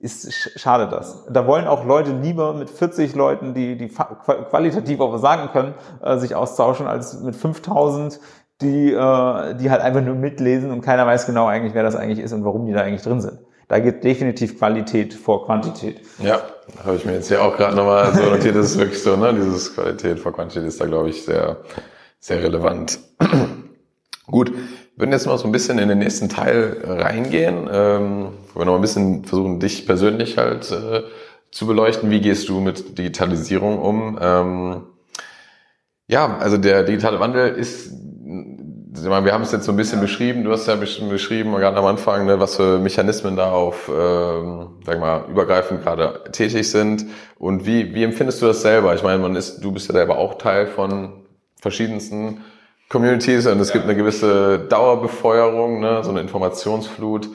ist 0.00 0.58
schade 0.58 0.88
das. 0.88 1.26
Da 1.30 1.46
wollen 1.46 1.66
auch 1.66 1.84
Leute 1.84 2.12
lieber 2.12 2.54
mit 2.54 2.70
40 2.70 3.14
Leuten, 3.14 3.52
die, 3.52 3.76
die 3.76 3.88
qualitativ 3.88 4.98
auch 5.00 5.12
was 5.12 5.20
sagen 5.20 5.50
können, 5.52 5.74
äh, 6.02 6.16
sich 6.16 6.34
austauschen, 6.34 6.86
als 6.86 7.20
mit 7.20 7.36
5000 7.36 8.18
die, 8.60 8.92
äh, 8.92 9.54
die 9.54 9.70
halt 9.70 9.80
einfach 9.80 10.02
nur 10.02 10.14
mitlesen 10.14 10.70
und 10.70 10.82
keiner 10.82 11.06
weiß 11.06 11.26
genau 11.26 11.46
eigentlich, 11.46 11.74
wer 11.74 11.82
das 11.82 11.96
eigentlich 11.96 12.18
ist 12.18 12.32
und 12.32 12.44
warum 12.44 12.66
die 12.66 12.72
da 12.72 12.80
eigentlich 12.80 13.02
drin 13.02 13.20
sind. 13.20 13.38
Da 13.68 13.78
geht 13.78 14.02
definitiv 14.02 14.58
Qualität 14.58 15.14
vor 15.14 15.46
Quantität. 15.46 16.00
Ja, 16.18 16.42
habe 16.84 16.96
ich 16.96 17.04
mir 17.04 17.14
jetzt 17.14 17.28
hier 17.28 17.42
auch 17.42 17.56
gerade 17.56 17.76
nochmal 17.76 18.12
so 18.12 18.22
notiert, 18.22 18.56
das 18.56 18.72
ist 18.72 18.78
wirklich 18.78 19.00
so, 19.00 19.16
ne? 19.16 19.32
Dieses 19.32 19.74
Qualität 19.74 20.18
vor 20.18 20.32
Quantität 20.32 20.64
ist 20.64 20.80
da, 20.80 20.86
glaube 20.86 21.10
ich, 21.10 21.24
sehr, 21.24 21.58
sehr 22.18 22.42
relevant. 22.42 22.98
Gut, 24.26 24.50
wir 24.50 24.58
würden 24.96 25.12
jetzt 25.12 25.26
mal 25.26 25.38
so 25.38 25.46
ein 25.46 25.52
bisschen 25.52 25.78
in 25.78 25.88
den 25.88 25.98
nächsten 25.98 26.28
Teil 26.28 26.82
reingehen, 26.84 27.68
ähm, 27.72 28.28
wo 28.52 28.60
wir 28.60 28.66
noch 28.66 28.74
ein 28.74 28.80
bisschen 28.80 29.24
versuchen, 29.24 29.60
dich 29.60 29.86
persönlich 29.86 30.36
halt 30.36 30.70
äh, 30.72 31.02
zu 31.52 31.66
beleuchten. 31.66 32.10
Wie 32.10 32.20
gehst 32.20 32.48
du 32.48 32.60
mit 32.60 32.98
Digitalisierung 32.98 33.78
um? 33.78 34.18
Ähm, 34.20 34.82
ja, 36.08 36.38
also 36.38 36.58
der 36.58 36.82
digitale 36.82 37.20
Wandel 37.20 37.54
ist 37.54 37.92
wir 39.04 39.32
haben 39.32 39.42
es 39.42 39.52
jetzt 39.52 39.64
so 39.64 39.72
ein 39.72 39.76
bisschen 39.76 39.98
ja. 39.98 40.02
beschrieben, 40.02 40.44
du 40.44 40.52
hast 40.52 40.66
ja 40.66 40.76
beschrieben, 40.76 41.52
gerade 41.54 41.76
am 41.76 41.86
Anfang, 41.86 42.26
ne, 42.26 42.40
was 42.40 42.56
für 42.56 42.78
Mechanismen 42.78 43.36
da 43.36 43.50
auf, 43.50 43.88
ähm, 43.88 44.68
sag 44.84 45.00
mal, 45.00 45.24
übergreifend 45.28 45.82
gerade 45.82 46.24
tätig 46.32 46.70
sind. 46.70 47.06
Und 47.38 47.66
wie, 47.66 47.94
wie 47.94 48.04
empfindest 48.04 48.42
du 48.42 48.46
das 48.46 48.62
selber? 48.62 48.94
Ich 48.94 49.02
meine, 49.02 49.18
man 49.18 49.36
ist, 49.36 49.60
du 49.60 49.72
bist 49.72 49.88
ja 49.88 49.94
selber 49.94 50.18
auch 50.18 50.34
Teil 50.34 50.66
von 50.66 51.24
verschiedensten 51.60 52.42
Communities 52.88 53.46
und 53.46 53.60
es 53.60 53.68
ja. 53.68 53.74
gibt 53.74 53.84
eine 53.84 53.96
gewisse 53.96 54.58
Dauerbefeuerung, 54.58 55.80
ne, 55.80 56.02
so 56.02 56.10
eine 56.10 56.20
Informationsflut. 56.20 57.28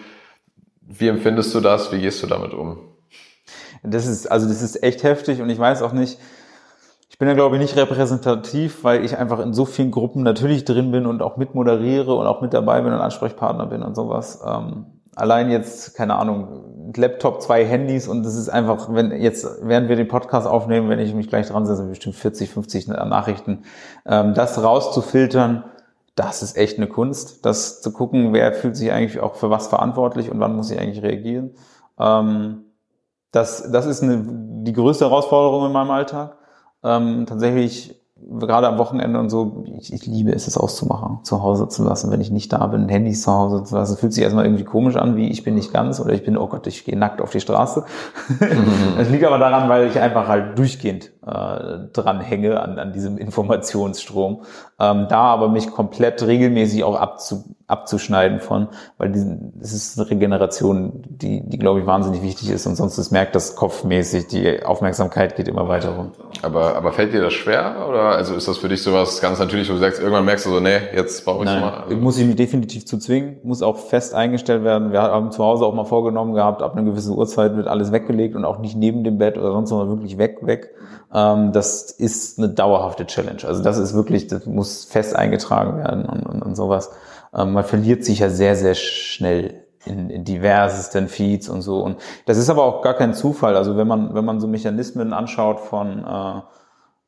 Wie 0.81 1.07
empfindest 1.07 1.55
du 1.55 1.61
das? 1.61 1.91
Wie 1.91 1.99
gehst 1.99 2.21
du 2.21 2.27
damit 2.27 2.53
um? 2.53 2.77
Das 3.83 4.07
ist, 4.07 4.31
also 4.31 4.47
das 4.47 4.61
ist 4.61 4.83
echt 4.83 5.03
heftig 5.03 5.41
und 5.41 5.49
ich 5.49 5.59
weiß 5.59 5.81
auch 5.81 5.93
nicht, 5.93 6.19
ich 7.15 7.19
bin 7.19 7.29
ja, 7.29 7.33
glaube 7.33 7.55
ich, 7.55 7.61
nicht 7.61 7.77
repräsentativ, 7.77 8.83
weil 8.83 9.05
ich 9.05 9.17
einfach 9.17 9.39
in 9.39 9.53
so 9.53 9.63
vielen 9.63 9.89
Gruppen 9.89 10.21
natürlich 10.21 10.65
drin 10.65 10.91
bin 10.91 11.05
und 11.05 11.21
auch 11.21 11.37
mitmoderiere 11.37 12.13
und 12.13 12.27
auch 12.27 12.41
mit 12.41 12.53
dabei 12.53 12.81
bin 12.81 12.91
und 12.91 12.99
Ansprechpartner 12.99 13.67
bin 13.67 13.83
und 13.83 13.95
sowas. 13.95 14.41
Ähm, 14.45 14.87
allein 15.15 15.49
jetzt, 15.49 15.95
keine 15.95 16.15
Ahnung, 16.15 16.91
Laptop, 16.93 17.41
zwei 17.41 17.63
Handys 17.63 18.09
und 18.09 18.23
das 18.23 18.35
ist 18.35 18.49
einfach, 18.49 18.93
wenn 18.93 19.13
jetzt, 19.13 19.47
während 19.61 19.87
wir 19.87 19.95
den 19.95 20.09
Podcast 20.09 20.45
aufnehmen, 20.45 20.89
wenn 20.89 20.99
ich 20.99 21.13
mich 21.13 21.29
gleich 21.29 21.47
dran 21.47 21.65
setze, 21.65 21.85
bestimmt 21.85 22.17
40, 22.17 22.49
50 22.49 22.89
Nachrichten, 22.89 23.63
ähm, 24.05 24.33
das 24.33 24.61
rauszufiltern, 24.61 25.63
das 26.15 26.43
ist 26.43 26.57
echt 26.57 26.79
eine 26.79 26.87
Kunst, 26.87 27.45
das 27.45 27.81
zu 27.81 27.93
gucken, 27.93 28.33
wer 28.33 28.51
fühlt 28.51 28.75
sich 28.75 28.91
eigentlich 28.91 29.21
auch 29.21 29.35
für 29.35 29.49
was 29.49 29.67
verantwortlich 29.67 30.29
und 30.29 30.41
wann 30.41 30.53
muss 30.53 30.69
ich 30.69 30.77
eigentlich 30.81 31.01
reagieren. 31.01 31.51
Ähm, 31.97 32.65
das, 33.31 33.71
das 33.71 33.85
ist 33.85 34.03
eine, 34.03 34.21
die 34.65 34.73
größte 34.73 35.05
Herausforderung 35.05 35.67
in 35.67 35.71
meinem 35.71 35.91
Alltag 35.91 36.39
ähm, 36.85 37.25
tatsächlich 37.25 37.95
gerade 38.39 38.67
am 38.67 38.77
Wochenende 38.77 39.19
und 39.19 39.29
so, 39.29 39.65
ich, 39.79 39.93
ich 39.93 40.05
liebe 40.05 40.31
es, 40.31 40.47
es 40.47 40.57
auszumachen, 40.57 41.19
zu 41.23 41.43
Hause 41.43 41.67
zu 41.67 41.83
lassen, 41.83 42.11
wenn 42.11 42.21
ich 42.21 42.31
nicht 42.31 42.51
da 42.53 42.65
bin, 42.67 42.87
Handys 42.87 43.23
zu 43.23 43.31
Hause 43.31 43.63
zu 43.63 43.75
lassen. 43.75 43.97
Fühlt 43.97 44.13
sich 44.13 44.23
erstmal 44.23 44.45
irgendwie 44.45 44.63
komisch 44.63 44.95
an, 44.95 45.15
wie 45.15 45.29
ich 45.29 45.43
bin 45.43 45.55
nicht 45.55 45.73
ganz 45.73 45.99
oder 45.99 46.13
ich 46.13 46.23
bin, 46.23 46.37
oh 46.37 46.47
Gott, 46.47 46.65
ich 46.67 46.85
gehe 46.85 46.97
nackt 46.97 47.21
auf 47.21 47.31
die 47.31 47.41
Straße. 47.41 47.85
Das 48.97 49.09
liegt 49.09 49.25
aber 49.25 49.37
daran, 49.37 49.67
weil 49.67 49.87
ich 49.87 49.99
einfach 49.99 50.27
halt 50.27 50.57
durchgehend 50.57 51.11
äh, 51.25 51.91
dran 51.91 52.21
hänge 52.21 52.59
an, 52.59 52.77
an 52.77 52.93
diesem 52.93 53.17
Informationsstrom. 53.17 54.43
Ähm, 54.79 55.07
da 55.09 55.21
aber 55.21 55.49
mich 55.49 55.71
komplett 55.71 56.21
regelmäßig 56.21 56.83
auch 56.83 56.99
abzu, 56.99 57.55
abzuschneiden 57.67 58.41
von, 58.41 58.67
weil 58.97 59.11
das 59.11 59.73
ist 59.73 59.97
eine 59.97 60.09
Regeneration, 60.09 61.01
die, 61.07 61.41
die 61.47 61.57
glaube 61.57 61.79
ich 61.79 61.85
wahnsinnig 61.87 62.21
wichtig 62.21 62.51
ist 62.51 62.67
und 62.67 62.75
sonst 62.75 62.97
ist, 62.97 63.11
merkt 63.11 63.33
das 63.35 63.55
kopfmäßig, 63.55 64.27
die 64.27 64.63
Aufmerksamkeit 64.63 65.35
geht 65.35 65.47
immer 65.47 65.67
weiter 65.67 65.95
runter. 65.95 66.25
Aber, 66.43 66.75
aber 66.75 66.91
fällt 66.91 67.13
dir 67.13 67.21
das 67.21 67.33
schwer 67.33 67.87
oder 67.89 68.01
also 68.01 68.35
ist 68.35 68.47
das 68.47 68.57
für 68.57 68.67
dich 68.67 68.83
sowas 68.83 69.19
ganz 69.21 69.39
natürlich, 69.39 69.69
wo 69.69 69.73
du 69.73 69.79
sagst, 69.79 69.99
irgendwann 69.99 70.25
merkst 70.25 70.45
du 70.45 70.51
so, 70.51 70.59
nee, 70.59 70.77
jetzt 70.93 71.25
brauche 71.25 71.39
ich 71.39 71.45
Nein, 71.45 71.61
mal. 71.61 71.83
Also 71.85 71.95
muss 71.95 72.19
ich 72.19 72.27
mich 72.27 72.35
definitiv 72.35 72.85
zu 72.85 72.99
zwingen, 72.99 73.37
muss 73.43 73.63
auch 73.63 73.77
fest 73.77 74.13
eingestellt 74.13 74.63
werden. 74.63 74.91
Wir 74.91 75.01
haben 75.01 75.31
zu 75.31 75.43
Hause 75.43 75.65
auch 75.65 75.73
mal 75.73 75.85
vorgenommen 75.85 76.35
gehabt, 76.35 76.61
ab 76.61 76.73
einer 76.73 76.83
gewissen 76.83 77.15
Uhrzeit 77.15 77.55
wird 77.55 77.67
alles 77.67 77.91
weggelegt 77.91 78.35
und 78.35 78.45
auch 78.45 78.59
nicht 78.59 78.75
neben 78.75 79.03
dem 79.03 79.17
Bett 79.17 79.37
oder 79.37 79.51
sonst, 79.53 79.69
sondern 79.69 79.89
wirklich 79.89 80.19
weg, 80.19 80.39
weg. 80.41 80.69
Ähm, 81.15 81.53
das 81.53 81.91
ist 81.91 82.37
eine 82.37 82.49
dauerhafte 82.49 83.07
Challenge. 83.07 83.45
Also 83.45 83.63
das 83.63 83.77
ist 83.77 83.93
wirklich, 83.93 84.27
das 84.27 84.45
muss 84.45 84.83
fest 84.83 85.15
eingetragen 85.15 85.77
werden 85.77 86.05
und, 86.05 86.23
und, 86.23 86.41
und 86.41 86.55
sowas. 86.55 86.91
Ähm, 87.33 87.53
man 87.53 87.63
verliert 87.63 88.03
sich 88.03 88.19
ja 88.19 88.29
sehr, 88.29 88.57
sehr 88.57 88.75
schnell 88.75 89.63
in, 89.85 90.09
in 90.09 90.25
diversesten 90.25 91.07
Feeds 91.07 91.47
und 91.47 91.61
so. 91.61 91.79
Und 91.81 91.97
das 92.25 92.37
ist 92.37 92.49
aber 92.49 92.65
auch 92.65 92.81
gar 92.81 92.95
kein 92.95 93.13
Zufall. 93.13 93.55
Also 93.55 93.77
wenn 93.77 93.87
man, 93.87 94.13
wenn 94.13 94.25
man 94.25 94.41
so 94.41 94.47
Mechanismen 94.47 95.13
anschaut 95.13 95.61
von 95.61 96.03
äh, 96.03 96.41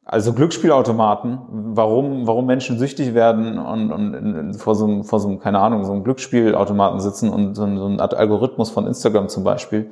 also 0.06 0.32
Glücksspielautomaten, 0.32 1.40
warum, 1.50 2.28
warum 2.28 2.46
Menschen 2.46 2.80
süchtig 2.80 3.14
werden 3.14 3.60
und, 3.60 3.92
und 3.92 4.54
vor, 4.54 4.74
so 4.76 4.86
einem, 4.86 5.04
vor 5.04 5.20
so 5.20 5.28
einem, 5.28 5.40
keine 5.40 5.60
Ahnung, 5.60 5.84
so 5.84 5.92
einem 5.92 6.06
Glücksspielautomaten 6.06 7.02
sitzen 7.02 7.30
und 7.30 7.56
so, 7.56 7.64
so 7.64 7.88
ein 7.88 8.00
Algorithmus 8.00 8.70
von 8.70 8.88
Instagram 8.88 9.28
zum 9.28 9.44
Beispiel, 9.44 9.92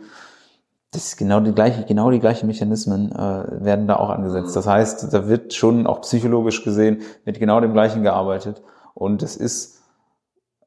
das 0.95 1.07
ist 1.07 1.17
genau 1.17 1.41
die 1.41 1.51
gleiche, 1.51 1.83
genau 1.83 2.09
die 2.09 2.19
gleichen 2.19 2.47
Mechanismen 2.47 3.11
äh, 3.11 3.63
werden 3.65 3.85
da 3.85 3.97
auch 3.97 4.09
angesetzt. 4.09 4.55
Das 4.55 4.65
heißt, 4.65 5.13
da 5.13 5.27
wird 5.27 5.53
schon 5.53 5.87
auch 5.87 6.01
psychologisch 6.01 6.63
gesehen 6.63 7.01
mit 7.25 7.37
genau 7.37 7.59
dem 7.59 7.73
gleichen 7.73 8.01
gearbeitet. 8.01 8.61
Und 8.93 9.21
es 9.21 9.35
ist, 9.35 9.81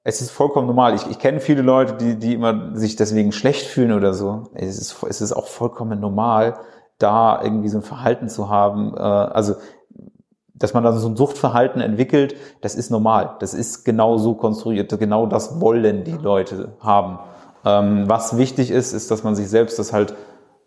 es 0.04 0.20
ist 0.20 0.30
vollkommen 0.30 0.66
normal. 0.66 0.94
Ich, 0.94 1.06
ich 1.06 1.18
kenne 1.18 1.40
viele 1.40 1.62
Leute, 1.62 1.94
die, 1.94 2.16
die 2.18 2.34
immer 2.34 2.76
sich 2.76 2.96
deswegen 2.96 3.32
schlecht 3.32 3.66
fühlen 3.66 3.92
oder 3.92 4.12
so. 4.12 4.44
Es 4.52 4.78
ist, 4.78 5.02
es 5.08 5.22
ist 5.22 5.32
auch 5.32 5.46
vollkommen 5.46 5.98
normal, 5.98 6.58
da 6.98 7.40
irgendwie 7.42 7.68
so 7.68 7.78
ein 7.78 7.82
Verhalten 7.82 8.28
zu 8.28 8.50
haben. 8.50 8.94
Äh, 8.94 9.00
also 9.00 9.54
dass 10.54 10.74
man 10.74 10.82
da 10.82 10.92
so 10.92 11.08
ein 11.08 11.16
Suchtverhalten 11.16 11.80
entwickelt, 11.80 12.34
das 12.60 12.74
ist 12.74 12.90
normal. 12.90 13.36
Das 13.38 13.54
ist 13.54 13.84
genau 13.84 14.18
so 14.18 14.34
konstruiert. 14.34 14.90
Genau 14.98 15.26
das 15.26 15.60
wollen 15.60 16.04
die 16.04 16.16
Leute 16.16 16.72
haben. 16.80 17.20
Ähm, 17.64 18.08
was 18.08 18.36
wichtig 18.36 18.70
ist, 18.70 18.92
ist, 18.92 19.10
dass 19.10 19.24
man 19.24 19.34
sich 19.34 19.48
selbst 19.48 19.78
das 19.78 19.92
halt 19.92 20.14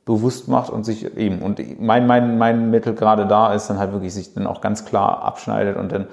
bewusst 0.06 0.48
macht 0.48 0.70
und 0.72 0.84
sich 0.84 1.16
eben, 1.18 1.42
und 1.42 1.80
mein, 1.80 2.08
mein, 2.08 2.38
mein 2.38 2.70
Mittel 2.70 2.96
gerade 2.96 3.28
da 3.28 3.54
ist 3.54 3.70
dann 3.70 3.78
halt 3.78 3.94
wirklich 3.94 4.14
sich 4.14 4.34
dann 4.34 4.48
auch 4.48 4.62
ganz 4.62 4.86
klar 4.86 5.24
abschneidet 5.24 5.78
und 5.78 5.92
dann, 5.92 6.08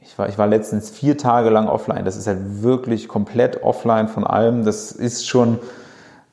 ich 0.00 0.18
war, 0.18 0.28
ich 0.28 0.38
war 0.38 0.46
letztens 0.46 0.90
vier 0.90 1.16
Tage 1.16 1.50
lang 1.50 1.68
offline. 1.68 2.04
Das 2.04 2.16
ist 2.16 2.26
halt 2.26 2.62
wirklich 2.62 3.08
komplett 3.08 3.62
offline 3.62 4.08
von 4.08 4.26
allem. 4.26 4.64
Das 4.64 4.90
ist 4.90 5.28
schon, 5.28 5.58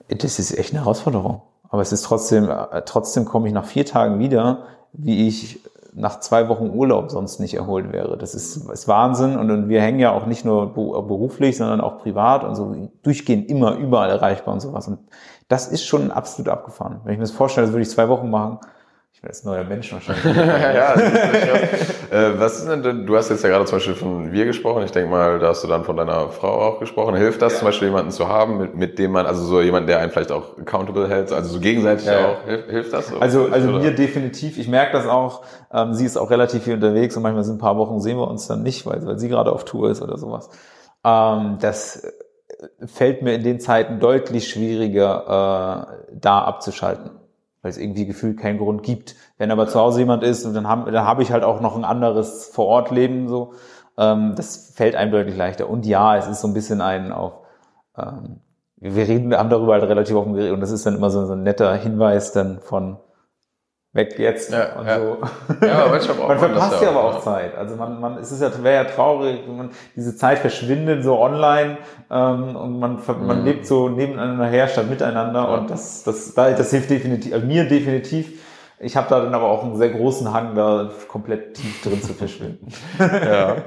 das 0.08 0.40
ist 0.40 0.58
echt 0.58 0.74
eine 0.74 0.82
Herausforderung. 0.82 1.42
Aber 1.70 1.82
es 1.84 1.92
ist 1.92 2.04
trotzdem, 2.04 2.50
trotzdem 2.86 3.26
komme 3.26 3.48
ich 3.48 3.54
nach 3.54 3.66
vier 3.66 3.86
Tagen 3.86 4.18
wieder, 4.18 4.64
wie 4.92 5.28
ich 5.28 5.60
nach 5.94 6.20
zwei 6.20 6.50
Wochen 6.50 6.70
Urlaub 6.70 7.12
sonst 7.12 7.40
nicht 7.40 7.54
erholt 7.54 7.92
wäre. 7.92 8.18
Das 8.18 8.36
ist, 8.36 8.70
ist 8.70 8.88
Wahnsinn 8.88 9.38
und, 9.38 9.50
und 9.52 9.70
wir 9.70 9.82
hängen 9.82 10.00
ja 10.00 10.12
auch 10.12 10.26
nicht 10.26 10.46
nur 10.46 10.74
beruflich, 10.74 11.58
sondern 11.58 11.82
auch 11.82 12.00
privat 12.00 12.44
und 12.44 12.56
so 12.56 12.90
durchgehend 13.04 13.50
immer 13.50 13.76
überall 13.76 14.10
erreichbar 14.10 14.54
und 14.54 14.60
sowas. 14.60 14.88
Und 14.88 15.00
das 15.48 15.68
ist 15.68 15.86
schon 15.86 16.12
absolut 16.12 16.50
abgefahren. 16.50 17.02
Wenn 17.04 17.14
ich 17.14 17.20
mir 17.20 17.24
das 17.24 17.32
vorstelle, 17.32 17.68
das 17.68 17.74
würde 17.74 17.84
ich 17.84 17.90
zwei 17.90 18.08
Wochen 18.10 18.30
machen, 18.30 18.60
ich 19.20 19.24
bin 19.24 19.32
jetzt 19.32 19.46
neuer 19.46 19.66
Mensch 19.66 19.92
wahrscheinlich. 19.92 20.24
ja, 20.34 20.94
äh, 22.10 22.40
was 22.40 22.60
ist 22.60 22.70
denn, 22.70 23.06
du 23.06 23.18
hast 23.18 23.28
jetzt 23.30 23.44
ja 23.44 23.50
gerade 23.50 23.66
zum 23.66 23.76
Beispiel 23.76 23.96
von 23.96 24.32
wir 24.32 24.46
gesprochen. 24.46 24.82
Ich 24.84 24.94
denke 24.94 25.10
mal, 25.10 25.40
da 25.40 25.50
hast 25.50 25.62
du 25.62 25.68
dann 25.68 25.84
von 25.84 25.98
deiner 25.98 26.30
Frau 26.30 26.62
auch 26.62 26.80
gesprochen. 26.80 27.18
Hilft 27.18 27.42
das 27.42 27.52
ja. 27.52 27.60
zum 27.60 27.66
Beispiel 27.66 27.90
jemanden 27.90 28.12
zu 28.12 28.30
haben, 28.30 28.58
mit, 28.60 28.76
mit 28.76 28.98
dem 28.98 29.12
man, 29.12 29.26
also 29.26 29.44
so 29.44 29.60
jemand, 29.60 29.90
der 29.90 30.00
einen 30.00 30.12
vielleicht 30.12 30.32
auch 30.32 30.58
accountable 30.58 31.10
hält, 31.10 31.34
also 31.34 31.50
so 31.50 31.60
gegenseitig 31.60 32.06
ja. 32.06 32.30
auch, 32.30 32.46
hilft, 32.46 32.70
hilft 32.70 32.94
das? 32.94 33.14
Also, 33.20 33.50
also 33.52 33.72
mir 33.72 33.92
definitiv. 33.92 34.58
Ich 34.58 34.70
merke 34.70 34.94
das 34.94 35.06
auch. 35.06 35.44
Ähm, 35.74 35.94
sie 35.94 36.06
ist 36.06 36.16
auch 36.16 36.32
relativ 36.32 36.64
viel 36.64 36.76
unterwegs 36.76 37.18
und 37.18 37.24
manchmal 37.24 37.44
sind 37.44 37.56
ein 37.56 37.60
paar 37.60 37.76
Wochen 37.76 38.00
sehen 38.00 38.16
wir 38.16 38.28
uns 38.30 38.48
dann 38.48 38.64
nicht, 38.64 38.86
weil, 38.86 39.06
weil 39.06 39.20
sie 39.20 39.28
gerade 39.28 39.52
auf 39.52 39.66
Tour 39.66 39.92
ist 39.92 40.02
oder 40.02 40.18
sowas. 40.18 40.50
Ähm, 41.04 41.58
das 41.60 42.08
fällt 42.86 43.22
mir 43.22 43.34
in 43.34 43.44
den 43.44 43.60
Zeiten 43.60 44.00
deutlich 44.00 44.48
schwieriger, 44.50 45.90
äh, 45.90 46.14
da 46.14 46.40
abzuschalten 46.40 47.19
weil 47.62 47.72
es 47.72 47.78
irgendwie 47.78 48.06
gefühlt 48.06 48.40
keinen 48.40 48.58
Grund 48.58 48.84
gibt. 48.84 49.16
Wenn 49.38 49.52
aber 49.52 49.68
zu 49.68 49.80
Hause 49.80 50.00
jemand 50.00 50.24
ist, 50.24 50.46
dann 50.46 50.68
habe 50.68 50.92
dann 50.92 51.06
hab 51.06 51.20
ich 51.20 51.32
halt 51.32 51.44
auch 51.44 51.62
noch 51.62 51.76
ein 51.76 51.86
anderes 51.86 52.46
Vorortleben 52.46 53.28
so. 53.28 53.54
Ähm, 53.98 54.34
das 54.36 54.72
fällt 54.76 54.96
einem 54.96 55.12
deutlich 55.12 55.36
leichter. 55.36 55.70
Und 55.70 55.86
ja, 55.86 56.16
es 56.18 56.28
ist 56.28 56.42
so 56.42 56.48
ein 56.48 56.54
bisschen 56.54 56.82
ein 56.82 57.12
auf, 57.12 57.34
ähm, 57.98 58.40
wir 58.78 59.08
reden, 59.08 59.36
haben 59.36 59.50
darüber 59.50 59.74
halt 59.74 59.84
relativ 59.84 60.16
offen 60.16 60.34
geredet 60.34 60.54
und 60.54 60.62
das 60.62 60.72
ist 60.72 60.86
dann 60.86 60.96
immer 60.96 61.10
so, 61.10 61.26
so 61.26 61.34
ein 61.34 61.44
netter 61.44 61.76
Hinweis 61.76 62.32
dann 62.32 62.60
von, 62.62 62.98
weg 63.92 64.20
jetzt 64.20 64.52
ja, 64.52 64.76
und 64.78 64.88
ja. 64.88 65.00
so. 65.00 65.18
Ja, 65.66 65.74
aber 65.80 65.90
manchmal 65.92 66.18
man 66.28 66.40
verpasst 66.40 66.82
ja 66.82 66.90
aber 66.90 67.04
auch 67.04 67.22
Zeit. 67.22 67.58
Also 67.58 67.76
man, 67.76 68.00
man, 68.00 68.18
es 68.18 68.32
ist 68.32 68.42
ja, 68.42 68.52
wäre 68.64 68.84
ja 68.84 68.90
traurig, 68.90 69.42
wenn 69.48 69.58
man 69.58 69.70
diese 69.96 70.16
Zeit 70.16 70.40
verschwindet 70.40 71.04
so 71.04 71.20
online 71.20 71.78
ähm, 72.12 72.56
und 72.56 72.80
man, 72.80 72.96
mhm. 72.96 73.28
man 73.28 73.44
lebt 73.44 73.66
so 73.66 73.90
nebeneinander 73.90 74.46
her 74.46 74.68
statt 74.68 74.90
miteinander 74.90 75.42
ja. 75.42 75.56
und 75.56 75.72
das, 75.72 76.04
das, 76.04 76.34
das 76.36 76.70
hilft 76.70 76.90
definitiv, 76.90 77.34
also 77.34 77.46
mir 77.46 77.68
definitiv. 77.68 78.46
Ich 78.82 78.96
habe 78.96 79.08
da 79.10 79.20
dann 79.20 79.34
aber 79.34 79.48
auch 79.48 79.64
einen 79.64 79.76
sehr 79.76 79.90
großen 79.90 80.32
Hang, 80.34 80.56
da 80.56 80.90
komplett 81.10 81.56
tief 81.56 81.82
drin 81.82 82.02
zu 82.02 82.14
verschwinden. 82.14 82.68
ja. 83.00 83.58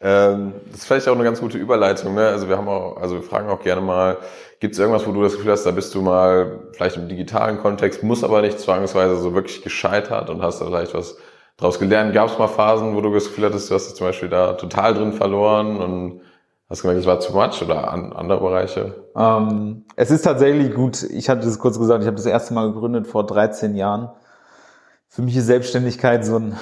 Ähm, 0.00 0.54
das 0.70 0.80
ist 0.80 0.86
vielleicht 0.86 1.08
auch 1.08 1.14
eine 1.14 1.24
ganz 1.24 1.40
gute 1.40 1.58
Überleitung. 1.58 2.14
Ne? 2.14 2.28
Also 2.28 2.48
wir 2.48 2.56
haben 2.56 2.68
auch, 2.68 2.96
also 2.96 3.16
wir 3.16 3.22
fragen 3.22 3.48
auch 3.48 3.62
gerne 3.62 3.82
mal, 3.82 4.18
gibt 4.64 4.76
es 4.76 4.78
irgendwas, 4.78 5.06
wo 5.06 5.12
du 5.12 5.22
das 5.22 5.34
Gefühl 5.34 5.52
hast, 5.52 5.64
da 5.64 5.72
bist 5.72 5.94
du 5.94 6.00
mal 6.00 6.70
vielleicht 6.72 6.96
im 6.96 7.06
digitalen 7.06 7.58
Kontext, 7.58 8.02
muss 8.02 8.24
aber 8.24 8.40
nicht 8.40 8.58
zwangsweise 8.58 9.18
so 9.18 9.34
wirklich 9.34 9.60
gescheitert 9.60 10.30
und 10.30 10.40
hast 10.40 10.62
da 10.62 10.64
vielleicht 10.64 10.94
was 10.94 11.18
draus 11.58 11.78
gelernt? 11.78 12.14
Gab 12.14 12.30
es 12.30 12.38
mal 12.38 12.48
Phasen, 12.48 12.96
wo 12.96 13.02
du 13.02 13.12
das 13.12 13.26
Gefühl 13.26 13.44
hattest, 13.44 13.68
du 13.68 13.74
hast 13.74 13.94
zum 13.94 14.06
Beispiel 14.06 14.30
da 14.30 14.54
total 14.54 14.94
drin 14.94 15.12
verloren 15.12 15.76
und 15.76 16.22
hast 16.70 16.80
gemerkt, 16.80 16.98
es 17.02 17.06
war 17.06 17.20
zu 17.20 17.34
much 17.34 17.60
oder 17.60 17.92
an, 17.92 18.14
andere 18.14 18.40
Bereiche? 18.40 19.04
Ähm, 19.14 19.84
es 19.96 20.10
ist 20.10 20.22
tatsächlich 20.22 20.74
gut. 20.74 21.02
Ich 21.02 21.28
hatte 21.28 21.44
das 21.44 21.58
kurz 21.58 21.78
gesagt, 21.78 22.00
ich 22.00 22.06
habe 22.06 22.16
das 22.16 22.24
erste 22.24 22.54
Mal 22.54 22.72
gegründet 22.72 23.06
vor 23.06 23.26
13 23.26 23.74
Jahren. 23.74 24.08
Für 25.10 25.20
mich 25.20 25.36
ist 25.36 25.44
Selbstständigkeit 25.44 26.24
so 26.24 26.38
ein 26.38 26.56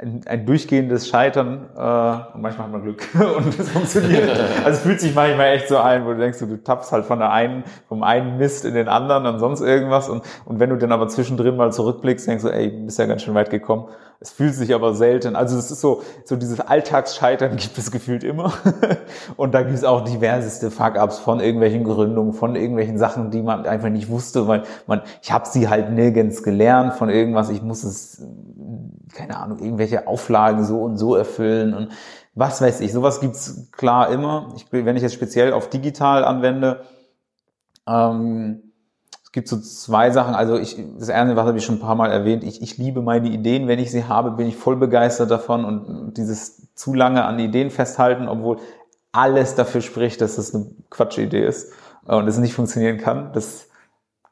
ein, 0.00 0.20
ein 0.26 0.46
durchgehendes 0.46 1.08
Scheitern 1.08 1.66
äh, 1.76 2.34
und 2.34 2.42
manchmal 2.42 2.66
hat 2.66 2.72
man 2.72 2.82
Glück 2.82 3.02
und 3.36 3.58
es 3.58 3.68
funktioniert. 3.68 4.30
Also 4.64 4.70
es 4.70 4.80
fühlt 4.80 5.00
sich 5.00 5.12
manchmal 5.12 5.48
echt 5.48 5.68
so 5.68 5.78
ein, 5.78 6.04
wo 6.06 6.12
du 6.12 6.18
denkst, 6.18 6.38
du 6.38 6.56
tappst 6.62 6.92
halt 6.92 7.04
von 7.04 7.18
der 7.18 7.32
einen, 7.32 7.64
vom 7.88 8.04
einen 8.04 8.38
Mist 8.38 8.64
in 8.64 8.74
den 8.74 8.88
anderen 8.88 9.26
und 9.26 9.40
sonst 9.40 9.60
irgendwas 9.60 10.08
und, 10.08 10.22
und 10.44 10.60
wenn 10.60 10.70
du 10.70 10.76
dann 10.76 10.92
aber 10.92 11.08
zwischendrin 11.08 11.56
mal 11.56 11.72
zurückblickst, 11.72 12.28
denkst 12.28 12.44
du, 12.44 12.48
ey, 12.48 12.68
bist 12.68 12.98
ja 13.00 13.06
ganz 13.06 13.22
schön 13.22 13.34
weit 13.34 13.50
gekommen. 13.50 13.88
Es 14.20 14.32
fühlt 14.32 14.54
sich 14.54 14.74
aber 14.74 14.94
selten. 14.94 15.36
Also 15.36 15.56
es 15.56 15.70
ist 15.70 15.80
so, 15.80 16.02
so 16.24 16.34
dieses 16.34 16.60
Alltagsscheitern 16.60 17.50
gibt 17.56 17.76
es 17.78 17.90
gefühlt 17.90 18.22
immer. 18.22 18.52
und 19.36 19.52
da 19.52 19.62
gibt 19.62 19.74
es 19.74 19.84
auch 19.84 20.04
diverseste 20.04 20.70
Fuck-Ups 20.70 21.18
von 21.18 21.40
irgendwelchen 21.40 21.84
Gründungen, 21.84 22.32
von 22.32 22.56
irgendwelchen 22.56 22.98
Sachen, 22.98 23.30
die 23.30 23.42
man 23.42 23.66
einfach 23.66 23.90
nicht 23.90 24.08
wusste, 24.08 24.46
weil 24.46 24.62
man, 24.86 25.02
ich 25.22 25.32
habe 25.32 25.46
sie 25.46 25.68
halt 25.68 25.90
nirgends 25.90 26.42
gelernt 26.42 26.94
von 26.94 27.10
irgendwas, 27.10 27.50
ich 27.50 27.62
muss 27.62 27.84
es 27.84 28.24
keine 29.14 29.38
Ahnung, 29.38 29.58
irgendwelche 29.58 30.06
Auflagen 30.06 30.64
so 30.64 30.82
und 30.82 30.96
so 30.96 31.14
erfüllen 31.14 31.74
und 31.74 31.88
was 32.34 32.60
weiß 32.60 32.80
ich. 32.80 32.92
Sowas 32.92 33.20
gibt's 33.20 33.68
klar 33.72 34.10
immer. 34.10 34.52
Ich, 34.56 34.66
wenn 34.70 34.96
ich 34.96 35.02
jetzt 35.02 35.14
speziell 35.14 35.52
auf 35.52 35.70
digital 35.70 36.24
anwende, 36.24 36.84
ähm, 37.86 38.62
es 39.24 39.32
gibt 39.32 39.48
so 39.48 39.60
zwei 39.60 40.10
Sachen. 40.10 40.34
Also 40.34 40.56
ich, 40.56 40.82
das 40.98 41.10
eine, 41.10 41.36
was 41.36 41.46
habe 41.46 41.58
ich 41.58 41.64
schon 41.64 41.76
ein 41.76 41.80
paar 41.80 41.96
Mal 41.96 42.10
erwähnt, 42.10 42.44
ich, 42.44 42.62
ich 42.62 42.78
liebe 42.78 43.02
meine 43.02 43.28
Ideen. 43.28 43.68
Wenn 43.68 43.78
ich 43.78 43.90
sie 43.90 44.04
habe, 44.04 44.30
bin 44.30 44.46
ich 44.46 44.56
voll 44.56 44.76
begeistert 44.76 45.30
davon 45.30 45.64
und 45.64 46.14
dieses 46.14 46.74
zu 46.74 46.94
lange 46.94 47.24
an 47.24 47.38
Ideen 47.38 47.70
festhalten, 47.70 48.28
obwohl 48.28 48.58
alles 49.12 49.54
dafür 49.54 49.80
spricht, 49.80 50.20
dass 50.20 50.36
das 50.36 50.54
eine 50.54 50.70
Quatschidee 50.90 51.44
ist 51.44 51.72
und 52.06 52.28
es 52.28 52.38
nicht 52.38 52.54
funktionieren 52.54 52.98
kann. 52.98 53.32
Das 53.32 53.68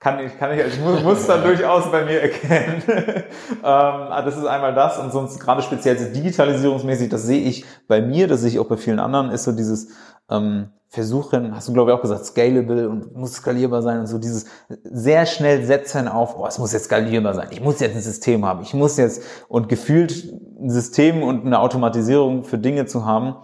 kann 0.07 0.21
ich, 0.21 0.39
kann 0.39 0.53
ich 0.57 0.63
als 0.63 0.79
Muster 1.03 1.39
durchaus 1.39 1.91
bei 1.91 2.05
mir 2.05 2.23
erkennen. 2.23 2.81
ähm, 2.87 3.25
ah, 3.65 4.23
das 4.23 4.37
ist 4.37 4.47
einmal 4.47 4.73
das 4.73 5.01
und 5.01 5.11
sonst 5.11 5.41
gerade 5.41 5.63
speziell 5.63 5.97
digitalisierungsmäßig, 5.97 7.09
das 7.09 7.25
sehe 7.25 7.41
ich 7.41 7.65
bei 7.89 8.01
mir, 8.01 8.29
das 8.29 8.43
sehe 8.43 8.51
ich 8.51 8.61
auch 8.61 8.69
bei 8.69 8.77
vielen 8.77 9.01
anderen, 9.01 9.31
ist 9.31 9.43
so 9.43 9.51
dieses 9.51 9.89
ähm, 10.31 10.69
Versuchen, 10.91 11.57
hast 11.57 11.67
du 11.67 11.73
glaube 11.73 11.91
ich 11.91 11.97
auch 11.97 12.03
gesagt, 12.03 12.25
scalable 12.25 12.89
und 12.89 13.17
muss 13.17 13.33
skalierbar 13.33 13.83
sein 13.83 13.99
und 13.99 14.07
so 14.07 14.19
dieses 14.19 14.47
sehr 14.85 15.27
schnell 15.27 15.65
setzen 15.65 16.07
auf, 16.07 16.39
oh, 16.39 16.47
es 16.47 16.61
muss 16.61 16.73
jetzt 16.73 16.85
skalierbar 16.85 17.35
sein, 17.35 17.49
ich 17.51 17.61
muss 17.61 17.81
jetzt 17.81 17.97
ein 17.97 18.03
System 18.03 18.45
haben, 18.45 18.63
ich 18.63 18.75
muss 18.75 18.97
jetzt 18.99 19.25
und 19.49 19.69
gefühlt 19.69 20.33
ein 20.61 20.71
System 20.71 21.25
und 21.25 21.45
eine 21.45 21.59
Automatisierung 21.59 22.45
für 22.45 22.59
Dinge 22.59 22.87
zu 22.87 23.05
haben, 23.05 23.35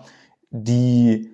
die 0.50 1.28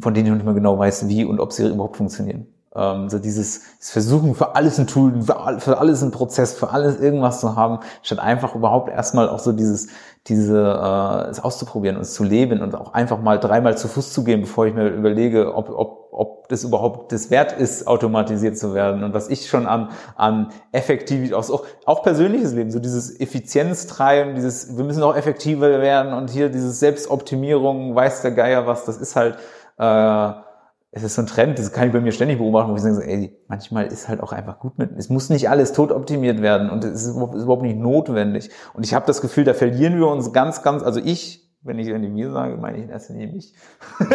von 0.00 0.14
denen 0.14 0.26
ich 0.26 0.30
noch 0.30 0.36
nicht 0.36 0.46
mehr 0.46 0.54
genau 0.54 0.78
weiß, 0.78 1.08
wie 1.08 1.24
und 1.24 1.40
ob 1.40 1.52
sie 1.52 1.66
überhaupt 1.66 1.96
funktionieren. 1.96 2.46
Ähm, 2.74 3.08
so 3.08 3.18
dieses, 3.18 3.62
Versuchen 3.80 4.34
für 4.34 4.54
alles 4.54 4.78
ein 4.78 4.86
Tool, 4.86 5.22
für 5.58 5.78
alles 5.78 6.02
ein 6.02 6.12
Prozess, 6.12 6.54
für 6.54 6.70
alles 6.70 7.00
irgendwas 7.00 7.40
zu 7.40 7.56
haben, 7.56 7.80
statt 8.02 8.20
einfach 8.20 8.54
überhaupt 8.54 8.88
erstmal 8.90 9.28
auch 9.28 9.40
so 9.40 9.50
dieses, 9.50 9.88
diese, 10.28 10.58
äh, 10.60 11.30
es 11.30 11.42
auszuprobieren 11.42 11.96
und 11.96 12.02
es 12.02 12.14
zu 12.14 12.22
leben 12.22 12.60
und 12.62 12.76
auch 12.76 12.92
einfach 12.92 13.20
mal 13.20 13.40
dreimal 13.40 13.76
zu 13.76 13.88
Fuß 13.88 14.12
zu 14.12 14.22
gehen, 14.22 14.42
bevor 14.42 14.66
ich 14.66 14.74
mir 14.74 14.88
überlege, 14.88 15.52
ob, 15.54 15.70
ob, 15.70 16.10
ob 16.12 16.48
das 16.48 16.62
überhaupt 16.62 17.10
das 17.10 17.30
wert 17.30 17.52
ist, 17.52 17.88
automatisiert 17.88 18.56
zu 18.56 18.72
werden. 18.72 19.02
Und 19.02 19.14
was 19.14 19.28
ich 19.30 19.48
schon 19.48 19.66
an, 19.66 19.88
an 20.14 20.50
effektiv, 20.70 21.32
auch, 21.32 21.64
auch 21.86 22.02
persönliches 22.04 22.52
Leben, 22.52 22.70
so 22.70 22.78
dieses 22.78 23.18
Effizienztreiben, 23.18 24.36
dieses, 24.36 24.76
wir 24.76 24.84
müssen 24.84 25.02
auch 25.02 25.16
effektiver 25.16 25.80
werden 25.80 26.12
und 26.12 26.30
hier 26.30 26.50
dieses 26.50 26.78
Selbstoptimierung, 26.78 27.96
weiß 27.96 28.22
der 28.22 28.30
Geier 28.30 28.66
was, 28.68 28.84
das 28.84 28.98
ist 28.98 29.16
halt, 29.16 29.38
äh, 29.78 30.49
es 30.92 31.04
ist 31.04 31.14
so 31.14 31.22
ein 31.22 31.26
Trend, 31.26 31.58
das 31.58 31.72
kann 31.72 31.86
ich 31.86 31.92
bei 31.92 32.00
mir 32.00 32.10
ständig 32.10 32.38
beobachten, 32.38 32.72
wo 32.72 32.76
ich 32.76 32.82
sage, 32.82 33.06
ey, 33.06 33.38
manchmal 33.46 33.86
ist 33.86 34.08
halt 34.08 34.20
auch 34.20 34.32
einfach 34.32 34.58
gut 34.58 34.76
mit, 34.76 34.90
es 34.96 35.08
muss 35.08 35.30
nicht 35.30 35.48
alles 35.48 35.72
tot 35.72 35.92
optimiert 35.92 36.42
werden 36.42 36.68
und 36.68 36.84
es 36.84 37.06
ist 37.06 37.14
überhaupt 37.14 37.62
nicht 37.62 37.78
notwendig. 37.78 38.50
Und 38.74 38.84
ich 38.84 38.92
habe 38.92 39.06
das 39.06 39.20
Gefühl, 39.20 39.44
da 39.44 39.54
verlieren 39.54 39.96
wir 39.98 40.08
uns 40.08 40.32
ganz, 40.32 40.62
ganz, 40.62 40.82
also 40.82 40.98
ich, 40.98 41.48
wenn 41.62 41.78
ich 41.78 41.88
ich 41.88 41.94
mir 41.94 42.32
sage, 42.32 42.56
meine 42.56 42.78
ich 42.78 42.84
in 42.84 42.90
erster 42.90 43.12
Linie 43.12 43.34
mich. 43.34 43.54
ähm, 44.00 44.08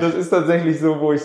das 0.00 0.14
ist 0.14 0.30
tatsächlich 0.30 0.80
so, 0.80 0.98
wo 0.98 1.12
ich, 1.12 1.22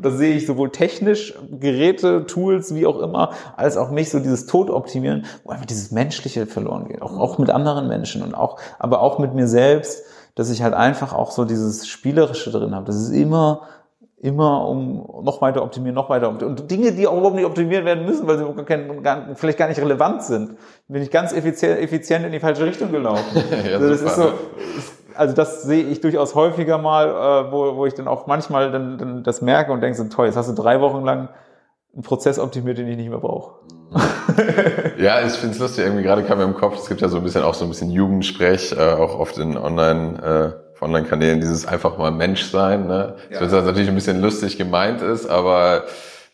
das 0.00 0.14
sehe 0.14 0.36
ich 0.36 0.46
sowohl 0.46 0.70
technisch, 0.70 1.34
Geräte, 1.50 2.24
Tools, 2.24 2.74
wie 2.74 2.86
auch 2.86 3.00
immer, 3.00 3.32
als 3.56 3.76
auch 3.76 3.90
mich, 3.90 4.10
so 4.10 4.18
dieses 4.18 4.46
Totoptimieren, 4.46 5.26
wo 5.42 5.50
einfach 5.50 5.66
dieses 5.66 5.90
Menschliche 5.90 6.46
verloren 6.46 6.86
geht. 6.86 7.02
Auch, 7.02 7.18
auch 7.18 7.36
mit 7.36 7.50
anderen 7.50 7.86
Menschen 7.88 8.22
und 8.22 8.34
auch, 8.34 8.58
aber 8.78 9.02
auch 9.02 9.18
mit 9.18 9.34
mir 9.34 9.48
selbst 9.48 10.04
dass 10.34 10.50
ich 10.50 10.62
halt 10.62 10.74
einfach 10.74 11.12
auch 11.12 11.30
so 11.30 11.44
dieses 11.44 11.86
Spielerische 11.86 12.50
drin 12.50 12.74
habe. 12.74 12.86
Das 12.86 12.96
ist 12.96 13.10
immer, 13.10 13.62
immer 14.18 14.66
um 14.66 15.06
noch 15.22 15.40
weiter 15.40 15.62
optimieren, 15.62 15.94
noch 15.94 16.08
weiter 16.08 16.28
optimieren. 16.28 16.58
Und 16.58 16.70
Dinge, 16.70 16.92
die 16.92 17.06
auch 17.06 17.16
überhaupt 17.16 17.36
nicht 17.36 17.46
optimiert 17.46 17.84
werden 17.84 18.04
müssen, 18.04 18.26
weil 18.26 18.38
sie 18.38 19.02
gar, 19.02 19.34
vielleicht 19.34 19.58
gar 19.58 19.68
nicht 19.68 19.80
relevant 19.80 20.22
sind, 20.22 20.56
bin 20.88 21.02
ich 21.02 21.10
ganz 21.10 21.32
effizient, 21.32 21.78
effizient 21.78 22.24
in 22.24 22.32
die 22.32 22.40
falsche 22.40 22.64
Richtung 22.64 22.90
gelaufen. 22.90 23.42
ja, 23.66 23.74
also 23.74 23.88
das 23.88 24.02
ist 24.02 24.16
so, 24.16 24.32
also 25.14 25.34
das 25.34 25.62
sehe 25.62 25.84
ich 25.84 26.00
durchaus 26.00 26.34
häufiger 26.34 26.78
mal, 26.78 27.08
äh, 27.08 27.52
wo, 27.52 27.76
wo 27.76 27.86
ich 27.86 27.94
dann 27.94 28.08
auch 28.08 28.26
manchmal 28.26 28.72
dann, 28.72 28.98
dann 28.98 29.22
das 29.22 29.42
merke 29.42 29.72
und 29.72 29.80
denke 29.80 29.96
so, 29.96 30.04
toll, 30.04 30.26
jetzt 30.26 30.36
hast 30.36 30.48
du 30.48 30.54
drei 30.54 30.80
Wochen 30.80 31.04
lang 31.04 31.28
einen 31.92 32.02
Prozess 32.02 32.38
optimiert, 32.38 32.78
den 32.78 32.88
ich 32.88 32.96
nicht 32.96 33.08
mehr 33.08 33.20
brauche. 33.20 33.54
Ja, 34.98 35.24
ich 35.24 35.32
finde 35.32 35.54
es 35.54 35.60
lustig, 35.60 35.84
irgendwie 35.84 36.02
gerade 36.02 36.22
kam 36.24 36.38
mir 36.38 36.44
im 36.44 36.54
Kopf, 36.54 36.78
es 36.78 36.88
gibt 36.88 37.00
ja 37.00 37.08
so 37.08 37.18
ein 37.18 37.24
bisschen 37.24 37.42
auch 37.42 37.54
so 37.54 37.64
ein 37.64 37.68
bisschen 37.68 37.90
Jugendsprech, 37.90 38.72
äh, 38.72 38.80
auch 38.80 39.18
oft 39.18 39.38
in 39.38 39.56
Online, 39.56 40.54
äh, 40.80 40.82
Online-Kanälen, 40.84 41.40
dieses 41.40 41.66
einfach 41.66 41.96
mal 41.96 42.10
Mensch 42.10 42.44
sein, 42.44 42.86
ne? 42.86 43.14
Ja. 43.30 43.40
Das 43.40 43.52
natürlich 43.52 43.88
ein 43.88 43.94
bisschen 43.94 44.20
lustig 44.20 44.58
gemeint 44.58 45.00
ist, 45.00 45.26
aber 45.26 45.84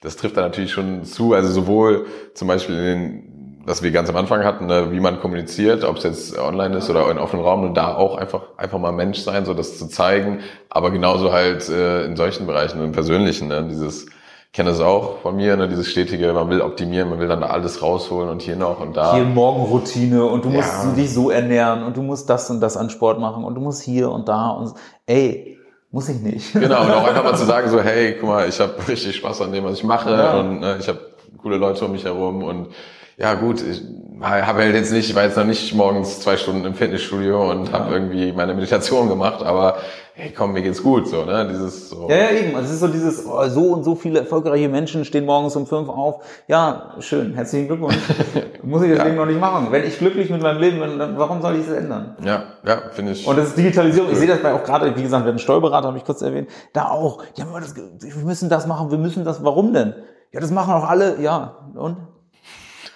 das 0.00 0.16
trifft 0.16 0.36
da 0.36 0.40
natürlich 0.40 0.72
schon 0.72 1.04
zu, 1.04 1.34
also 1.34 1.50
sowohl 1.50 2.06
zum 2.34 2.48
Beispiel 2.48 2.76
in 2.76 2.84
den 2.84 3.30
was 3.62 3.82
wir 3.82 3.90
ganz 3.90 4.08
am 4.08 4.16
Anfang 4.16 4.42
hatten, 4.42 4.66
ne, 4.66 4.90
wie 4.90 5.00
man 5.00 5.20
kommuniziert, 5.20 5.84
ob 5.84 5.98
es 5.98 6.04
jetzt 6.04 6.38
online 6.38 6.78
ist 6.78 6.88
oder 6.88 7.10
in 7.10 7.18
offenen 7.18 7.44
Raum, 7.44 7.62
und 7.62 7.74
da 7.74 7.94
auch 7.94 8.16
einfach 8.16 8.42
einfach 8.56 8.78
mal 8.78 8.92
Mensch 8.92 9.18
sein, 9.20 9.44
so 9.44 9.54
das 9.54 9.78
zu 9.78 9.86
zeigen, 9.86 10.40
aber 10.70 10.90
genauso 10.90 11.32
halt 11.32 11.68
äh, 11.68 12.04
in 12.04 12.16
solchen 12.16 12.46
Bereichen, 12.46 12.82
im 12.82 12.92
Persönlichen, 12.92 13.48
ne, 13.48 13.66
dieses 13.68 14.06
kenne 14.52 14.70
es 14.70 14.80
auch 14.80 15.18
von 15.18 15.36
mir, 15.36 15.56
ne, 15.56 15.68
dieses 15.68 15.88
stetige, 15.88 16.32
man 16.32 16.50
will 16.50 16.60
optimieren, 16.60 17.08
man 17.08 17.20
will 17.20 17.28
dann 17.28 17.42
alles 17.44 17.82
rausholen 17.82 18.28
und 18.28 18.42
hier 18.42 18.56
noch 18.56 18.80
und 18.80 18.96
da. 18.96 19.14
Hier 19.14 19.24
Morgenroutine 19.24 20.24
und 20.24 20.44
du 20.44 20.48
musst 20.48 20.84
ja. 20.84 20.92
dich 20.92 21.12
so 21.14 21.30
ernähren 21.30 21.84
und 21.84 21.96
du 21.96 22.02
musst 22.02 22.28
das 22.28 22.50
und 22.50 22.60
das 22.60 22.76
an 22.76 22.90
Sport 22.90 23.20
machen 23.20 23.44
und 23.44 23.54
du 23.54 23.60
musst 23.60 23.82
hier 23.82 24.10
und 24.10 24.28
da 24.28 24.48
und 24.50 24.74
ey, 25.06 25.58
muss 25.92 26.08
ich 26.08 26.20
nicht. 26.20 26.52
Genau, 26.60 26.82
und 26.82 26.90
auch 26.90 27.06
einfach 27.06 27.24
mal 27.24 27.36
zu 27.36 27.44
sagen 27.44 27.70
so, 27.70 27.80
hey, 27.80 28.16
guck 28.18 28.28
mal, 28.28 28.48
ich 28.48 28.58
habe 28.60 28.74
richtig 28.88 29.16
Spaß 29.16 29.40
an 29.42 29.52
dem, 29.52 29.64
was 29.64 29.74
ich 29.74 29.84
mache 29.84 30.10
ja. 30.10 30.40
und 30.40 30.60
ne, 30.60 30.78
ich 30.80 30.88
habe 30.88 30.98
coole 31.38 31.56
Leute 31.56 31.84
um 31.84 31.92
mich 31.92 32.04
herum 32.04 32.42
und 32.42 32.68
ja 33.16 33.34
gut, 33.34 33.62
ich 33.62 33.82
habe 34.20 34.62
halt 34.62 34.74
jetzt 34.74 34.92
nicht, 34.92 35.10
ich 35.10 35.14
war 35.14 35.24
jetzt 35.24 35.36
noch 35.36 35.44
nicht 35.44 35.74
morgens 35.74 36.20
zwei 36.20 36.36
Stunden 36.36 36.64
im 36.64 36.74
Fitnessstudio 36.74 37.50
und 37.50 37.66
ja. 37.66 37.72
habe 37.74 37.92
irgendwie 37.92 38.32
meine 38.32 38.54
Meditation 38.54 39.08
gemacht, 39.08 39.44
aber 39.44 39.76
hey 40.20 40.32
komm, 40.36 40.52
mir 40.52 40.62
geht's 40.62 40.82
gut, 40.82 41.08
so, 41.08 41.24
ne? 41.24 41.48
Dieses 41.48 41.88
so. 41.88 42.08
Ja, 42.08 42.16
ja, 42.16 42.30
eben. 42.30 42.54
Also 42.54 42.68
es 42.68 42.74
ist 42.74 42.80
so 42.80 42.88
dieses, 42.88 43.26
oh, 43.26 43.48
so 43.48 43.72
und 43.72 43.84
so 43.84 43.94
viele 43.94 44.20
erfolgreiche 44.20 44.68
Menschen 44.68 45.04
stehen 45.04 45.24
morgens 45.24 45.56
um 45.56 45.66
fünf 45.66 45.88
auf. 45.88 46.22
Ja, 46.46 46.94
schön, 46.98 47.34
herzlichen 47.34 47.68
Glückwunsch. 47.68 47.96
Muss 48.62 48.82
ich 48.82 48.90
deswegen 48.90 49.16
ja. 49.16 49.20
noch 49.24 49.26
nicht 49.26 49.40
machen. 49.40 49.68
Wenn 49.70 49.84
ich 49.84 49.98
glücklich 49.98 50.28
mit 50.28 50.42
meinem 50.42 50.60
Leben 50.60 50.78
bin, 50.78 50.98
dann 50.98 51.18
warum 51.18 51.40
soll 51.40 51.56
ich 51.56 51.66
es 51.66 51.72
ändern? 51.72 52.16
Ja, 52.22 52.44
ja, 52.64 52.82
finde 52.90 53.12
ich. 53.12 53.26
Und 53.26 53.38
das 53.38 53.48
ist 53.48 53.58
Digitalisierung. 53.58 54.08
Cool. 54.08 54.12
Ich 54.12 54.18
sehe 54.18 54.28
das 54.28 54.42
bei 54.42 54.52
auch 54.52 54.62
gerade, 54.62 54.94
wie 54.94 55.02
gesagt, 55.02 55.24
wir 55.24 55.28
haben 55.28 55.28
einen 55.28 55.38
Steuerberater, 55.38 55.88
habe 55.88 55.98
ich 55.98 56.04
kurz 56.04 56.20
erwähnt, 56.20 56.50
da 56.74 56.88
auch. 56.88 57.22
Ja, 57.36 57.46
wir 57.46 58.24
müssen 58.24 58.48
das 58.48 58.66
machen, 58.66 58.90
wir 58.90 58.98
müssen 58.98 59.24
das, 59.24 59.42
warum 59.42 59.72
denn? 59.72 59.94
Ja, 60.32 60.40
das 60.40 60.50
machen 60.50 60.74
auch 60.74 60.88
alle, 60.88 61.20
ja, 61.20 61.56
und? 61.74 61.96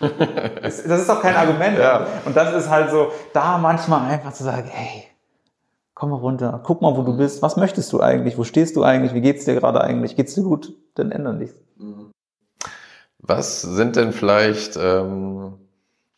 das 0.62 0.80
ist 0.80 1.08
doch 1.08 1.22
kein 1.22 1.34
Argument. 1.34 1.78
Ja. 1.78 2.06
Und 2.24 2.36
das 2.36 2.52
ist 2.54 2.68
halt 2.68 2.90
so, 2.90 3.08
da 3.32 3.58
manchmal 3.58 4.10
einfach 4.10 4.32
zu 4.32 4.44
sagen, 4.44 4.68
hey, 4.70 5.04
komm 5.94 6.10
mal 6.10 6.16
runter, 6.16 6.60
guck 6.64 6.82
mal, 6.82 6.96
wo 6.96 7.02
du 7.02 7.16
bist, 7.16 7.42
was 7.42 7.56
möchtest 7.56 7.92
du 7.92 8.00
eigentlich, 8.00 8.36
wo 8.36 8.44
stehst 8.44 8.76
du 8.76 8.82
eigentlich, 8.82 9.14
wie 9.14 9.20
geht's 9.20 9.44
dir 9.44 9.54
gerade 9.54 9.80
eigentlich, 9.80 10.16
geht's 10.16 10.34
dir 10.34 10.42
gut, 10.42 10.74
dann 10.94 11.12
ändern 11.12 11.38
dich. 11.38 11.50
Was 13.18 13.62
sind 13.62 13.96
denn 13.96 14.12
vielleicht 14.12 14.76
ähm, 14.76 15.54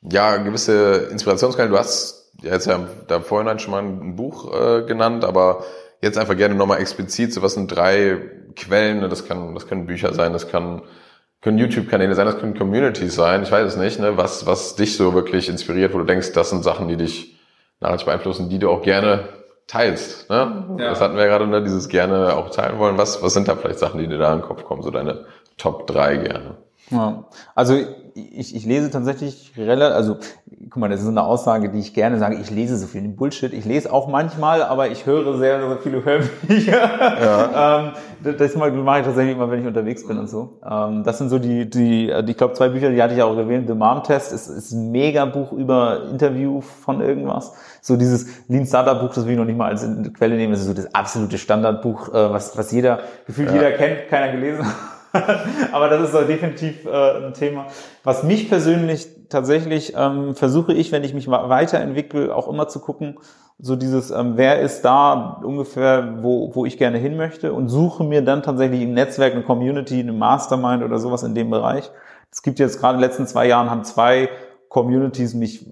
ja 0.03 0.39
gewisse 0.39 1.09
Inspirationsquellen? 1.13 1.71
Du 1.71 1.79
hast 1.79 2.33
jetzt 2.43 2.67
ja 2.67 2.89
da 3.07 3.21
vorhin 3.21 3.59
schon 3.59 3.71
mal 3.71 3.83
ein 3.83 4.17
Buch 4.17 4.53
äh, 4.53 4.83
genannt, 4.83 5.25
aber 5.25 5.65
jetzt 6.01 6.19
einfach 6.19 6.37
gerne 6.37 6.55
nochmal 6.55 6.81
explizit, 6.81 7.33
so 7.33 7.43
was 7.43 7.55
sind 7.55 7.69
drei 7.69 8.19
Quellen, 8.57 9.01
das 9.09 9.27
kann, 9.27 9.55
das 9.55 9.67
können 9.67 9.87
Bücher 9.87 10.15
sein, 10.15 10.33
das 10.33 10.49
kann 10.49 10.83
können 11.43 11.59
YouTube-Kanäle 11.59 12.15
sein, 12.15 12.27
das 12.27 12.39
können 12.39 12.59
Communities 12.59 13.15
sein, 13.15 13.43
ich 13.43 13.53
weiß 13.53 13.75
es 13.75 13.77
nicht, 13.77 14.01
ne? 14.01 14.17
was, 14.17 14.47
was 14.47 14.75
dich 14.75 14.97
so 14.97 15.15
wirklich 15.15 15.49
inspiriert, 15.49 15.95
wo 15.95 15.99
du 15.99 16.05
denkst, 16.05 16.33
das 16.33 16.51
sind 16.51 16.65
Sachen, 16.65 16.89
die 16.89 16.97
dich 16.97 17.39
nachhaltig 17.79 18.07
beeinflussen, 18.07 18.49
die 18.49 18.59
du 18.59 18.69
auch 18.71 18.83
gerne 18.83 19.29
teilst. 19.67 20.31
Ne? 20.31 20.77
Ja. 20.79 20.91
Das 20.91 21.01
hatten 21.01 21.17
wir 21.17 21.25
ja 21.25 21.29
gerade, 21.29 21.47
ne? 21.47 21.63
dieses 21.63 21.89
gerne 21.89 22.35
auch 22.35 22.51
teilen 22.51 22.79
wollen. 22.79 22.99
Was, 22.99 23.23
was 23.23 23.35
sind 23.35 23.49
da 23.49 23.57
vielleicht 23.57 23.79
Sachen, 23.79 23.99
die 23.99 24.07
dir 24.07 24.19
da 24.19 24.33
in 24.33 24.41
den 24.41 24.47
Kopf 24.47 24.65
kommen, 24.65 24.83
so 24.83 24.91
deine 24.91 25.27
Top 25.59 25.87
3 25.87 26.17
gerne? 26.17 26.57
Ja. 26.91 27.25
Also 27.55 27.75
ich, 28.17 28.57
ich 28.57 28.65
lese 28.65 28.91
tatsächlich 28.91 29.53
relativ, 29.57 29.95
also 29.95 30.17
guck 30.71 30.81
mal, 30.81 30.89
das 30.89 31.01
ist 31.01 31.05
so 31.05 31.11
eine 31.11 31.23
Aussage, 31.23 31.69
die 31.69 31.79
ich 31.79 31.93
gerne 31.93 32.19
sage, 32.19 32.37
ich 32.41 32.51
lese 32.51 32.79
so 32.79 32.87
viel 32.87 33.03
Bullshit. 33.09 33.53
Ich 33.53 33.65
lese 33.65 33.93
auch 33.93 34.09
manchmal, 34.09 34.63
aber 34.63 34.89
ich 34.89 35.05
höre 35.05 35.37
sehr, 35.37 35.61
sehr 35.61 35.79
viele 35.79 36.05
Hörbücher. 36.05 36.91
Ja. 37.23 37.85
ähm, 38.25 38.37
das 38.39 38.57
mache 38.57 38.71
ich 38.71 39.05
tatsächlich 39.05 39.37
immer, 39.37 39.51
wenn 39.51 39.61
ich 39.61 39.67
unterwegs 39.67 40.07
bin 40.07 40.19
und 40.19 40.29
so. 40.29 40.61
Ähm, 40.69 41.05
das 41.05 41.19
sind 41.19 41.29
so 41.29 41.39
die, 41.39 41.69
die, 41.69 42.11
ich 42.11 42.37
glaube, 42.37 42.55
zwei 42.55 42.71
Bücher, 42.71 42.91
die 42.91 43.03
hatte 43.03 43.15
ich 43.15 43.23
auch 43.23 43.37
erwähnt. 43.37 43.69
The 43.69 43.75
Mom 43.75 44.03
Test 44.03 44.33
ist, 44.33 44.49
ist 44.49 44.73
ein 44.73 44.91
mega 44.91 45.27
Buch 45.27 45.53
über 45.53 46.05
Interview 46.11 46.63
von 46.63 47.03
irgendwas. 47.03 47.53
So 47.83 47.97
dieses 47.97 48.27
Lean 48.49 48.67
Startup 48.67 48.99
Buch, 48.99 49.15
das 49.15 49.27
will 49.27 49.33
ich 49.33 49.39
noch 49.39 49.45
nicht 49.45 49.59
mal 49.59 49.71
als 49.71 49.87
Quelle 50.17 50.37
nehmen. 50.37 50.53
Das 50.53 50.61
ist 50.61 50.67
so 50.67 50.75
das 50.75 50.95
absolute 50.95 51.37
Standardbuch, 51.37 52.09
äh, 52.09 52.33
was, 52.33 52.57
was 52.57 52.73
jeder, 52.73 53.01
gefühlt 53.27 53.49
ja. 53.51 53.57
jeder 53.57 53.73
kennt, 53.73 54.09
keiner 54.09 54.33
gelesen 54.33 54.67
hat. 54.67 54.96
Aber 55.73 55.89
das 55.89 56.03
ist 56.03 56.13
so 56.13 56.23
definitiv 56.23 56.85
äh, 56.87 57.27
ein 57.27 57.35
Thema. 57.35 57.67
Was 58.05 58.23
mich 58.23 58.49
persönlich 58.49 59.09
tatsächlich 59.29 59.95
ähm, 59.97 60.35
versuche 60.35 60.73
ich, 60.73 60.93
wenn 60.93 61.05
ich 61.05 61.15
mich 61.15 61.29
weiterentwickle, 61.29 62.35
auch 62.35 62.49
immer 62.49 62.69
zu 62.69 62.81
gucken, 62.81 63.19
so 63.59 63.75
dieses, 63.75 64.11
ähm, 64.11 64.33
wer 64.37 64.61
ist 64.61 64.83
da 64.83 65.41
ungefähr, 65.43 66.19
wo, 66.23 66.55
wo 66.55 66.67
ich 66.67 66.77
gerne 66.79 66.99
hin 66.99 67.17
möchte 67.17 67.53
und 67.53 67.69
suche 67.69 68.05
mir 68.05 68.23
dann 68.23 68.43
tatsächlich 68.43 68.83
im 68.83 68.93
Netzwerk 68.93 69.33
eine 69.33 69.43
Community, 69.43 70.01
eine 70.01 70.13
Mastermind 70.13 70.83
oder 70.83 70.99
sowas 70.99 71.23
in 71.23 71.35
dem 71.35 71.51
Bereich. 71.51 71.91
Es 72.31 72.43
gibt 72.43 72.59
jetzt 72.59 72.81
gerade 72.81 72.97
in 72.97 73.01
den 73.01 73.09
letzten 73.09 73.27
zwei 73.27 73.47
Jahren 73.47 73.71
haben 73.71 73.85
zwei 73.85 74.29
Communities 74.69 75.33
mich 75.33 75.67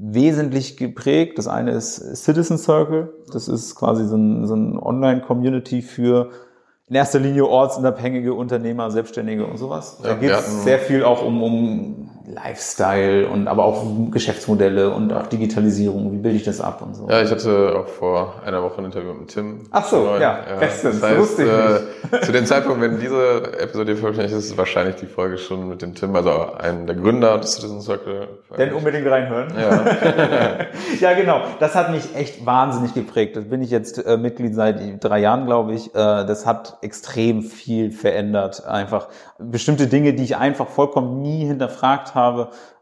wesentlich 0.00 0.76
geprägt. 0.76 1.36
Das 1.38 1.48
eine 1.48 1.72
ist 1.72 2.16
Citizen 2.16 2.58
Circle. 2.58 3.12
Das 3.32 3.48
ist 3.48 3.74
quasi 3.74 4.06
so 4.06 4.16
ein, 4.16 4.46
so 4.46 4.54
ein 4.54 4.78
Online-Community 4.78 5.82
für 5.82 6.30
in 6.90 6.96
erster 6.96 7.20
Linie 7.20 7.46
ortsunabhängige 7.46 8.34
Unternehmer, 8.34 8.90
Selbstständige 8.90 9.46
und 9.46 9.56
sowas. 9.58 9.98
Da 10.02 10.10
ja, 10.10 10.14
geht 10.16 10.30
es 10.32 10.64
sehr 10.64 10.80
viel 10.80 11.04
auch 11.04 11.24
um, 11.24 11.42
um 11.42 12.10
Lifestyle 12.34 13.28
und 13.28 13.48
aber 13.48 13.64
auch 13.64 13.84
Geschäftsmodelle 14.10 14.90
und 14.90 15.12
auch 15.12 15.26
Digitalisierung. 15.26 16.12
Wie 16.12 16.18
bilde 16.18 16.36
ich 16.36 16.44
das 16.44 16.60
ab 16.60 16.82
und 16.82 16.94
so? 16.94 17.08
Ja, 17.08 17.22
ich 17.22 17.30
hatte 17.30 17.74
auch 17.76 17.88
vor 17.88 18.34
einer 18.44 18.62
Woche 18.62 18.78
ein 18.78 18.86
Interview 18.86 19.12
mit 19.14 19.28
Tim. 19.28 19.66
Ach 19.70 19.84
so, 19.84 20.14
ja, 20.14 20.40
ja, 20.48 20.56
bestens. 20.58 21.00
Das 21.00 21.10
heißt, 21.10 21.40
äh, 21.40 22.20
zu 22.22 22.32
dem 22.32 22.46
Zeitpunkt, 22.46 22.80
wenn 22.80 22.98
diese 22.98 23.58
Episode 23.58 23.96
veröffentlicht 23.96 24.34
ist, 24.34 24.46
ist 24.46 24.58
wahrscheinlich 24.58 24.96
die 24.96 25.06
Folge 25.06 25.38
schon 25.38 25.68
mit 25.68 25.82
dem 25.82 25.94
Tim, 25.94 26.14
also 26.14 26.52
einem 26.54 26.86
der 26.86 26.96
Gründer 26.96 27.38
des 27.38 27.54
Citizen 27.54 27.80
Circle. 27.80 28.28
Denn 28.56 28.72
unbedingt 28.72 29.06
reinhören. 29.06 29.52
Ja. 29.58 30.66
ja, 31.00 31.12
genau. 31.14 31.42
Das 31.58 31.74
hat 31.74 31.90
mich 31.90 32.14
echt 32.14 32.46
wahnsinnig 32.46 32.94
geprägt. 32.94 33.36
Das 33.36 33.44
bin 33.44 33.62
ich 33.62 33.70
jetzt 33.70 34.04
äh, 34.04 34.16
Mitglied 34.16 34.54
seit 34.54 35.02
drei 35.02 35.18
Jahren, 35.18 35.46
glaube 35.46 35.74
ich. 35.74 35.94
Äh, 35.94 35.94
das 35.94 36.46
hat 36.46 36.78
extrem 36.82 37.42
viel 37.42 37.90
verändert. 37.90 38.64
Einfach 38.66 39.08
bestimmte 39.38 39.86
Dinge, 39.86 40.14
die 40.14 40.24
ich 40.24 40.36
einfach 40.36 40.68
vollkommen 40.68 41.22
nie 41.22 41.46
hinterfragt 41.46 42.14
habe. 42.14 42.19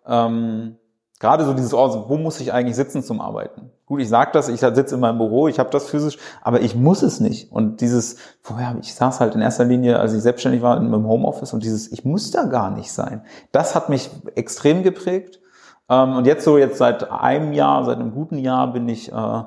Ähm, 0.07 0.76
gerade 1.20 1.45
so 1.45 1.55
dieses, 1.55 1.74
oh, 1.74 2.05
wo 2.09 2.16
muss 2.16 2.41
ich 2.41 2.53
eigentlich 2.53 2.76
sitzen 2.76 3.03
zum 3.03 3.20
Arbeiten? 3.20 3.70
Gut, 3.86 4.01
ich 4.01 4.09
sage 4.09 4.30
das, 4.32 4.49
ich 4.49 4.61
sitze 4.61 4.95
in 4.95 5.01
meinem 5.01 5.18
Büro, 5.18 5.49
ich 5.49 5.59
habe 5.59 5.70
das 5.70 5.89
physisch, 5.89 6.18
aber 6.43 6.61
ich 6.61 6.74
muss 6.74 7.03
es 7.03 7.20
nicht. 7.20 7.51
Und 7.51 7.80
dieses, 7.80 8.16
vorher, 8.43 8.76
ich 8.80 8.95
saß 8.95 9.20
halt 9.20 9.34
in 9.34 9.41
erster 9.41 9.64
Linie, 9.64 9.99
als 9.99 10.12
ich 10.12 10.22
selbstständig 10.22 10.62
war, 10.62 10.76
in 10.76 10.91
meinem 10.91 11.07
Homeoffice 11.07 11.53
und 11.53 11.62
dieses, 11.62 11.91
ich 11.91 12.05
muss 12.05 12.30
da 12.30 12.45
gar 12.45 12.70
nicht 12.70 12.93
sein. 12.93 13.22
Das 13.51 13.74
hat 13.74 13.89
mich 13.89 14.11
extrem 14.34 14.82
geprägt. 14.82 15.41
Ähm, 15.89 16.16
und 16.16 16.26
jetzt 16.26 16.45
so, 16.45 16.59
jetzt 16.59 16.78
seit 16.78 17.11
einem 17.11 17.53
Jahr, 17.53 17.84
seit 17.84 17.99
einem 17.99 18.12
guten 18.12 18.39
Jahr 18.39 18.72
bin 18.72 18.89
ich 18.89 19.11
äh, 19.11 19.43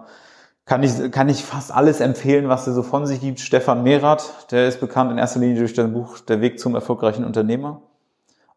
kann 0.66 0.84
ich, 0.84 1.12
kann 1.12 1.28
ich 1.28 1.44
fast 1.44 1.74
alles 1.74 2.00
empfehlen, 2.00 2.48
was 2.48 2.66
er 2.66 2.74
so 2.74 2.82
von 2.84 3.06
sich 3.06 3.20
gibt. 3.20 3.42
Stefan 3.42 3.84
Mehrath, 3.84 4.52
der 4.52 4.68
ist 4.68 4.80
bekannt 4.80 5.12
in 5.12 5.18
erster 5.18 5.40
Linie 5.40 5.60
durch 5.60 5.76
sein 5.76 5.92
Buch 5.92 6.20
Der 6.20 6.40
Weg 6.40 6.60
zum 6.60 6.76
erfolgreichen 6.76 7.26
Unternehmer. 7.26 7.82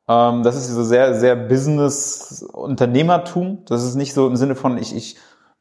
Ähm, 0.08 0.42
das 0.42 0.56
ist 0.56 0.68
so 0.68 0.82
sehr, 0.82 1.14
sehr 1.14 1.36
Business-Unternehmertum. 1.36 3.64
Das 3.66 3.84
ist 3.84 3.94
nicht 3.94 4.14
so 4.14 4.26
im 4.26 4.36
Sinne 4.36 4.54
von, 4.54 4.78
ich, 4.78 4.94
ich 4.94 5.16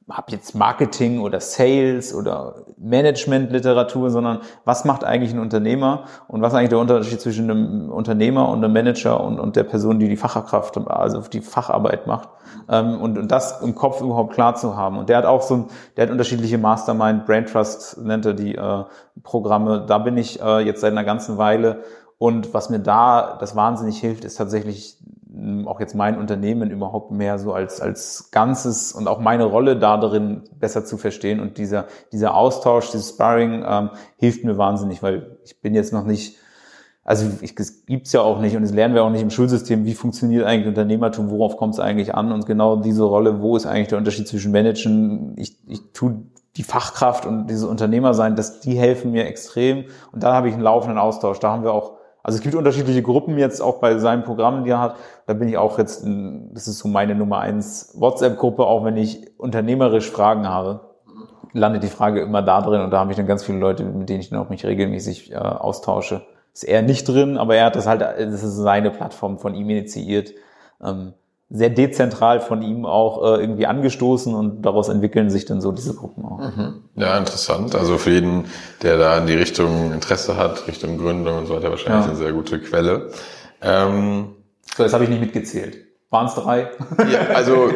habe 0.10 0.32
jetzt 0.32 0.54
Marketing 0.54 1.22
oder 1.22 1.40
Sales 1.40 2.14
oder 2.14 2.66
Management-Literatur, 2.78 4.10
sondern 4.10 4.40
was 4.66 4.84
macht 4.84 5.06
eigentlich 5.06 5.34
ein 5.34 5.40
Unternehmer 5.40 6.06
und 6.28 6.42
was 6.42 6.52
ist 6.52 6.60
eigentlich 6.60 6.70
der 6.70 6.80
Unterschied 6.80 7.22
zwischen 7.22 7.50
einem 7.50 7.90
Unternehmer 7.90 8.50
und 8.50 8.64
einem 8.64 8.74
Manager 8.74 9.24
und, 9.24 9.40
und 9.40 9.56
der 9.56 9.64
Person, 9.64 10.00
die 10.00 10.10
die 10.10 10.18
Fachkraft, 10.18 10.78
also 10.88 11.22
die 11.22 11.42
Facharbeit 11.42 12.06
macht 12.06 12.28
ähm, 12.70 13.00
und, 13.00 13.18
und 13.18 13.32
das 13.32 13.62
im 13.62 13.76
Kopf 13.76 14.02
überhaupt 14.02 14.34
klar 14.34 14.56
zu 14.56 14.76
haben. 14.76 14.98
Und 14.98 15.08
der 15.08 15.18
hat 15.18 15.26
auch 15.26 15.42
so, 15.42 15.68
der 15.96 16.06
hat 16.06 16.12
unterschiedliche 16.12 16.58
Mastermind, 16.58 17.26
Brain 17.26 17.46
Trust 17.46 17.98
nennt 18.04 18.26
er 18.26 18.34
die 18.34 18.56
äh, 18.56 18.84
Programme. 19.24 19.86
Da 19.88 20.00
bin 20.00 20.18
ich 20.18 20.42
äh, 20.42 20.60
jetzt 20.60 20.82
seit 20.82 20.92
einer 20.92 21.06
ganzen 21.06 21.38
Weile 21.38 21.84
und 22.24 22.54
was 22.54 22.70
mir 22.70 22.80
da 22.80 23.36
das 23.38 23.54
wahnsinnig 23.54 24.00
hilft, 24.00 24.24
ist 24.24 24.36
tatsächlich 24.36 24.98
auch 25.66 25.82
jetzt 25.82 25.94
mein 25.94 26.18
Unternehmen 26.18 26.72
überhaupt 26.72 27.12
mehr 27.12 27.38
so 27.38 27.52
als, 27.52 27.82
als 27.82 28.32
Ganzes 28.32 28.94
und 28.94 29.10
auch 29.10 29.20
meine 29.20 29.44
Rolle 29.44 29.78
da 29.78 29.98
drin 29.98 30.44
besser 30.58 30.86
zu 30.86 30.96
verstehen. 30.96 31.42
Und 31.42 31.58
dieser, 31.58 31.84
dieser 32.14 32.34
Austausch, 32.34 32.92
dieses 32.92 33.10
Sparring 33.10 33.66
ähm, 33.68 33.90
hilft 34.16 34.46
mir 34.46 34.58
wahnsinnig, 34.58 35.04
weil 35.04 35.36
ich 35.44 35.60
bin 35.60 35.76
jetzt 35.76 35.92
noch 35.92 36.06
nicht, 36.06 36.38
also 37.04 37.30
ich, 37.42 37.60
es 37.60 37.86
gibt's 37.86 38.14
ja 38.14 38.22
auch 38.22 38.40
nicht 38.40 38.56
und 38.56 38.64
es 38.64 38.72
lernen 38.72 38.96
wir 38.96 39.04
auch 39.04 39.10
nicht 39.10 39.22
im 39.22 39.30
Schulsystem, 39.30 39.84
wie 39.84 39.94
funktioniert 39.94 40.46
eigentlich 40.46 40.68
Unternehmertum, 40.68 41.30
worauf 41.30 41.58
kommt 41.58 41.74
es 41.74 41.82
eigentlich 41.82 42.16
an? 42.16 42.32
Und 42.32 42.46
genau 42.46 42.78
diese 42.78 43.04
Rolle, 43.04 43.42
wo 43.42 43.58
ist 43.58 43.66
eigentlich 43.66 43.90
der 43.90 43.98
Unterschied 43.98 44.30
zwischen 44.30 44.54
Managen, 44.54 45.34
ich, 45.36 45.58
ich 45.68 45.92
tue 45.92 46.22
die 46.56 46.64
Fachkraft 46.64 47.26
und 47.26 47.48
diese 47.48 47.68
Unternehmer 47.68 48.14
sein, 48.14 48.38
dass 48.38 48.62
die 48.62 48.76
helfen 48.76 49.12
mir 49.12 49.26
extrem. 49.26 49.88
Und 50.14 50.24
da 50.24 50.34
habe 50.34 50.48
ich 50.48 50.54
einen 50.54 50.64
laufenden 50.64 50.98
Austausch, 50.98 51.40
da 51.40 51.52
haben 51.52 51.64
wir 51.64 51.74
auch 51.74 51.98
also 52.24 52.38
es 52.38 52.42
gibt 52.42 52.56
unterschiedliche 52.56 53.04
Gruppen 53.04 53.38
jetzt 53.38 53.62
auch 53.62 53.80
bei 53.80 53.98
seinen 53.98 54.24
Programmen, 54.24 54.64
die 54.64 54.72
er 54.72 54.80
hat. 54.80 54.96
Da 55.28 55.34
bin 55.34 55.50
ich 55.50 55.58
auch 55.58 55.78
jetzt, 55.78 56.06
das 56.06 56.68
ist 56.70 56.80
so 56.80 56.88
meine 56.88 57.16
Nummer 57.16 57.40
eins 57.40 57.94
WhatsApp-Gruppe, 58.00 58.66
auch 58.66 58.86
wenn 58.86 58.96
ich 58.96 59.38
unternehmerisch 59.38 60.10
Fragen 60.10 60.48
habe, 60.48 60.80
landet 61.52 61.84
die 61.84 61.88
Frage 61.88 62.22
immer 62.22 62.42
da 62.42 62.62
drin 62.62 62.82
und 62.82 62.92
da 62.92 63.00
habe 63.00 63.12
ich 63.12 63.18
dann 63.18 63.28
ganz 63.28 63.44
viele 63.44 63.58
Leute, 63.58 63.84
mit 63.84 64.08
denen 64.08 64.22
ich 64.22 64.30
dann 64.30 64.40
auch 64.40 64.50
mich 64.50 64.66
regelmäßig 64.66 65.34
äh, 65.34 65.36
austausche. 65.36 66.22
Ist 66.54 66.64
er 66.64 66.82
nicht 66.82 67.08
drin, 67.08 67.38
aber 67.38 67.56
er 67.56 67.66
hat 67.66 67.76
das 67.76 67.88
halt, 67.88 68.02
das 68.02 68.44
ist 68.44 68.56
seine 68.56 68.90
Plattform 68.90 69.38
von 69.38 69.54
ihm 69.54 69.70
initiiert. 69.70 70.34
Ähm, 70.82 71.14
sehr 71.56 71.70
dezentral 71.70 72.40
von 72.40 72.64
ihm 72.64 72.86
auch 72.86 73.24
äh, 73.24 73.42
irgendwie 73.42 73.68
angestoßen 73.68 74.34
und 74.34 74.64
daraus 74.64 74.90
entwickeln 74.90 75.30
sich 75.30 75.46
dann 75.46 75.62
so 75.62 75.72
diese 75.72 75.94
Gruppen 75.94 76.26
auch. 76.26 76.40
Mhm. 76.40 76.84
Ja, 76.96 77.16
interessant. 77.16 77.76
Also 77.76 78.00
für 78.00 78.10
jeden, 78.10 78.46
der 78.82 78.98
da 78.98 79.20
in 79.20 79.28
die 79.28 79.36
Richtung 79.36 79.94
Interesse 79.94 80.36
hat, 80.36 80.68
Richtung 80.68 80.98
Gründung 80.98 81.38
und 81.38 81.46
so 81.46 81.56
weiter, 81.56 81.70
wahrscheinlich 81.70 82.06
ja. 82.06 82.10
eine 82.10 82.18
sehr 82.18 82.34
gute 82.34 82.60
Quelle. 82.60 83.12
Ähm, 83.62 84.30
so, 84.76 84.82
das 84.82 84.94
habe 84.94 85.04
ich 85.04 85.12
nicht 85.12 85.22
mitgezählt. 85.22 85.78
Waren 86.10 86.26
es 86.26 86.34
drei? 86.34 86.72
Ja, 87.12 87.36
also 87.36 87.70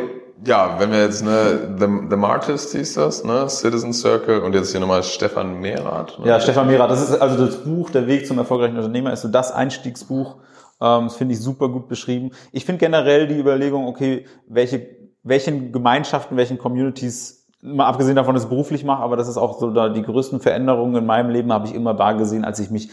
ja, 0.43 0.79
wenn 0.79 0.91
wir 0.91 1.01
jetzt 1.01 1.23
ne, 1.23 1.75
The, 1.77 1.87
The 2.09 2.15
Martist 2.15 2.75
hieß 2.75 2.95
das, 2.95 3.23
ne, 3.23 3.47
Citizen 3.47 3.93
Circle 3.93 4.41
und 4.41 4.55
jetzt 4.55 4.71
hier 4.71 4.79
nochmal 4.79 5.03
Stefan 5.03 5.59
Mehrath. 5.59 6.17
Ne? 6.17 6.27
Ja, 6.27 6.39
Stefan 6.39 6.65
Mehrath, 6.65 6.89
das 6.89 7.09
ist 7.09 7.21
also 7.21 7.45
das 7.45 7.57
Buch, 7.57 7.91
der 7.91 8.07
Weg 8.07 8.25
zum 8.25 8.39
erfolgreichen 8.39 8.75
Unternehmer, 8.75 9.13
ist 9.13 9.21
so 9.21 9.27
das 9.27 9.51
Einstiegsbuch. 9.51 10.37
Ähm, 10.81 11.05
das 11.05 11.15
finde 11.15 11.33
ich 11.33 11.41
super 11.41 11.69
gut 11.69 11.87
beschrieben. 11.87 12.31
Ich 12.51 12.65
finde 12.65 12.79
generell 12.79 13.27
die 13.27 13.37
Überlegung, 13.37 13.87
okay, 13.87 14.25
welche, 14.47 14.87
welchen 15.23 15.71
Gemeinschaften, 15.71 16.37
welchen 16.37 16.57
Communities, 16.57 17.47
mal 17.61 17.87
abgesehen 17.87 18.15
davon, 18.15 18.35
dass 18.35 18.43
ich 18.43 18.49
beruflich 18.49 18.83
mache, 18.83 19.01
aber 19.01 19.15
das 19.15 19.27
ist 19.27 19.37
auch 19.37 19.59
so 19.59 19.71
da 19.71 19.89
die 19.89 20.03
größten 20.03 20.39
Veränderungen 20.39 20.95
in 20.95 21.05
meinem 21.05 21.29
Leben 21.29 21.51
habe 21.51 21.67
ich 21.67 21.73
immer 21.73 21.93
da 21.93 22.13
gesehen, 22.13 22.45
als 22.45 22.59
ich 22.59 22.69
mich 22.69 22.89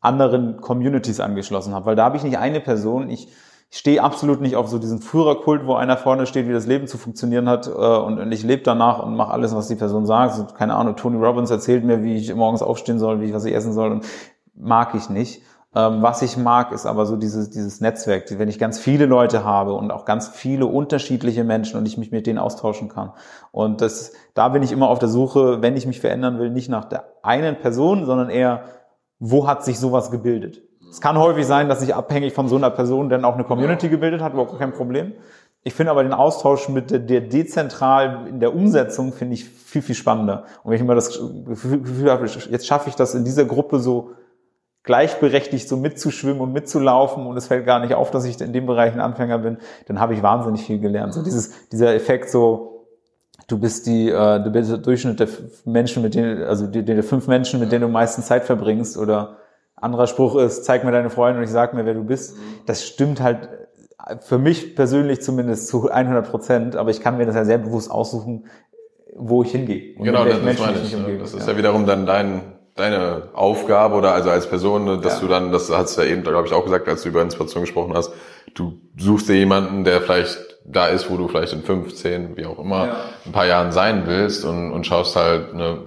anderen 0.00 0.60
Communities 0.60 1.20
angeschlossen 1.20 1.74
habe, 1.74 1.86
weil 1.86 1.96
da 1.96 2.04
habe 2.04 2.16
ich 2.16 2.24
nicht 2.24 2.38
eine 2.38 2.60
Person, 2.60 3.10
ich 3.10 3.28
ich 3.72 3.78
stehe 3.78 4.02
absolut 4.02 4.40
nicht 4.40 4.56
auf 4.56 4.68
so 4.68 4.80
diesen 4.80 5.00
Führerkult, 5.00 5.64
wo 5.64 5.74
einer 5.74 5.96
vorne 5.96 6.26
steht, 6.26 6.48
wie 6.48 6.52
das 6.52 6.66
Leben 6.66 6.88
zu 6.88 6.98
funktionieren 6.98 7.48
hat 7.48 7.68
äh, 7.68 7.70
und, 7.70 8.18
und 8.18 8.32
ich 8.32 8.42
lebe 8.42 8.62
danach 8.62 9.00
und 9.00 9.14
mache 9.14 9.32
alles, 9.32 9.54
was 9.54 9.68
die 9.68 9.76
Person 9.76 10.06
sagt. 10.06 10.34
So, 10.34 10.44
keine 10.44 10.74
Ahnung, 10.74 10.96
Tony 10.96 11.16
Robbins 11.16 11.50
erzählt 11.50 11.84
mir, 11.84 12.02
wie 12.02 12.16
ich 12.16 12.34
morgens 12.34 12.62
aufstehen 12.62 12.98
soll, 12.98 13.20
wie 13.20 13.26
ich 13.26 13.32
was 13.32 13.44
ich 13.44 13.54
essen 13.54 13.72
soll 13.72 13.92
und 13.92 14.04
mag 14.56 14.96
ich 14.96 15.08
nicht. 15.08 15.42
Ähm, 15.72 16.02
was 16.02 16.20
ich 16.22 16.36
mag, 16.36 16.72
ist 16.72 16.84
aber 16.84 17.06
so 17.06 17.16
dieses, 17.16 17.50
dieses 17.50 17.80
Netzwerk, 17.80 18.24
wenn 18.38 18.48
ich 18.48 18.58
ganz 18.58 18.80
viele 18.80 19.06
Leute 19.06 19.44
habe 19.44 19.74
und 19.74 19.92
auch 19.92 20.04
ganz 20.04 20.26
viele 20.26 20.66
unterschiedliche 20.66 21.44
Menschen 21.44 21.78
und 21.78 21.86
ich 21.86 21.96
mich 21.96 22.10
mit 22.10 22.26
denen 22.26 22.40
austauschen 22.40 22.88
kann. 22.88 23.12
Und 23.52 23.80
das, 23.80 24.12
da 24.34 24.48
bin 24.48 24.64
ich 24.64 24.72
immer 24.72 24.88
auf 24.88 24.98
der 24.98 25.08
Suche, 25.08 25.62
wenn 25.62 25.76
ich 25.76 25.86
mich 25.86 26.00
verändern 26.00 26.40
will, 26.40 26.50
nicht 26.50 26.68
nach 26.68 26.86
der 26.86 27.04
einen 27.22 27.56
Person, 27.56 28.04
sondern 28.04 28.30
eher, 28.30 28.64
wo 29.20 29.46
hat 29.46 29.64
sich 29.64 29.78
sowas 29.78 30.10
gebildet? 30.10 30.62
Es 30.90 31.00
kann 31.00 31.16
häufig 31.16 31.46
sein, 31.46 31.68
dass 31.68 31.78
sich 31.78 31.94
abhängig 31.94 32.34
von 32.34 32.48
so 32.48 32.56
einer 32.56 32.70
Person 32.70 33.08
dann 33.08 33.24
auch 33.24 33.34
eine 33.34 33.44
Community 33.44 33.88
gebildet 33.88 34.22
hat, 34.22 34.32
überhaupt 34.32 34.58
kein 34.58 34.72
Problem. 34.72 35.12
Ich 35.62 35.74
finde 35.74 35.92
aber 35.92 36.02
den 36.02 36.14
Austausch 36.14 36.68
mit 36.68 36.90
der, 36.90 36.98
der 36.98 37.20
dezentral 37.20 38.26
in 38.26 38.40
der 38.40 38.56
Umsetzung 38.56 39.12
finde 39.12 39.34
ich 39.34 39.44
viel, 39.44 39.82
viel 39.82 39.94
spannender. 39.94 40.44
Und 40.64 40.70
wenn 40.70 40.76
ich 40.76 40.82
immer 40.82 40.96
das 40.96 41.20
Gefühl 41.44 42.10
habe, 42.10 42.26
jetzt 42.26 42.66
schaffe 42.66 42.88
ich 42.88 42.96
das 42.96 43.14
in 43.14 43.24
dieser 43.24 43.44
Gruppe 43.44 43.78
so 43.78 44.12
gleichberechtigt 44.82 45.68
so 45.68 45.76
mitzuschwimmen 45.76 46.40
und 46.40 46.52
mitzulaufen 46.52 47.26
und 47.26 47.36
es 47.36 47.48
fällt 47.48 47.66
gar 47.66 47.80
nicht 47.80 47.94
auf, 47.94 48.10
dass 48.10 48.24
ich 48.24 48.40
in 48.40 48.52
dem 48.52 48.66
Bereich 48.66 48.92
ein 48.92 49.00
Anfänger 49.00 49.38
bin, 49.38 49.58
dann 49.86 50.00
habe 50.00 50.14
ich 50.14 50.22
wahnsinnig 50.22 50.62
viel 50.62 50.78
gelernt. 50.78 51.12
So 51.12 51.22
dieses, 51.22 51.68
dieser 51.68 51.94
Effekt 51.94 52.30
so, 52.30 52.86
du 53.46 53.58
bist 53.58 53.86
die, 53.86 54.08
äh, 54.08 54.42
du 54.42 54.50
bist 54.50 54.70
der 54.70 54.78
Durchschnitt 54.78 55.20
der 55.20 55.28
Menschen, 55.64 56.02
mit 56.02 56.14
denen, 56.14 56.42
also 56.42 56.66
die, 56.66 56.84
der 56.84 57.02
fünf 57.02 57.26
Menschen, 57.26 57.60
mit 57.60 57.72
denen 57.72 57.82
du 57.82 57.88
meistens 57.88 58.26
Zeit 58.26 58.44
verbringst 58.44 58.96
oder 58.96 59.36
anderer 59.76 60.06
Spruch 60.06 60.36
ist, 60.36 60.64
zeig 60.64 60.84
mir 60.84 60.92
deine 60.92 61.10
Freunde 61.10 61.38
und 61.38 61.44
ich 61.44 61.50
sag 61.50 61.74
mir, 61.74 61.84
wer 61.84 61.94
du 61.94 62.04
bist. 62.04 62.36
Das 62.66 62.84
stimmt 62.84 63.20
halt 63.20 63.48
für 64.20 64.38
mich 64.38 64.76
persönlich 64.76 65.20
zumindest 65.20 65.68
zu 65.68 65.90
100 65.90 66.28
Prozent, 66.28 66.76
aber 66.76 66.90
ich 66.90 67.00
kann 67.00 67.16
mir 67.18 67.26
das 67.26 67.34
ja 67.34 67.44
sehr 67.44 67.58
bewusst 67.58 67.90
aussuchen, 67.90 68.46
wo 69.14 69.42
ich 69.42 69.52
hingehe. 69.52 69.96
Und 69.98 70.04
genau, 70.04 70.24
das, 70.24 70.40
Menschen 70.42 70.64
ich. 70.82 70.94
ich 70.94 71.18
das 71.20 71.34
ist 71.34 71.46
ja 71.46 71.56
wiederum 71.56 71.86
dann 71.86 72.06
dein, 72.06 72.40
deine 72.80 73.28
Aufgabe 73.34 73.94
oder 73.94 74.12
also 74.12 74.30
als 74.30 74.48
Person, 74.48 74.84
ne, 74.84 74.98
dass 74.98 75.14
ja. 75.14 75.20
du 75.20 75.28
dann, 75.28 75.52
das 75.52 75.70
hast 75.70 75.96
du 75.96 76.02
ja 76.02 76.08
eben, 76.08 76.22
glaube 76.22 76.46
ich, 76.46 76.52
auch 76.52 76.64
gesagt, 76.64 76.88
als 76.88 77.02
du 77.02 77.10
über 77.10 77.22
Inspiration 77.22 77.62
gesprochen 77.62 77.94
hast, 77.94 78.12
du 78.54 78.80
suchst 78.96 79.28
dir 79.28 79.36
jemanden, 79.36 79.84
der 79.84 80.00
vielleicht 80.00 80.38
da 80.64 80.86
ist, 80.88 81.10
wo 81.10 81.16
du 81.16 81.28
vielleicht 81.28 81.52
in 81.52 81.62
15, 81.62 82.36
wie 82.36 82.46
auch 82.46 82.58
immer, 82.58 82.86
ja. 82.86 82.96
ein 83.26 83.32
paar 83.32 83.46
Jahren 83.46 83.72
sein 83.72 84.04
willst 84.06 84.44
und, 84.44 84.72
und 84.72 84.86
schaust 84.86 85.16
halt, 85.16 85.54
ne, 85.54 85.78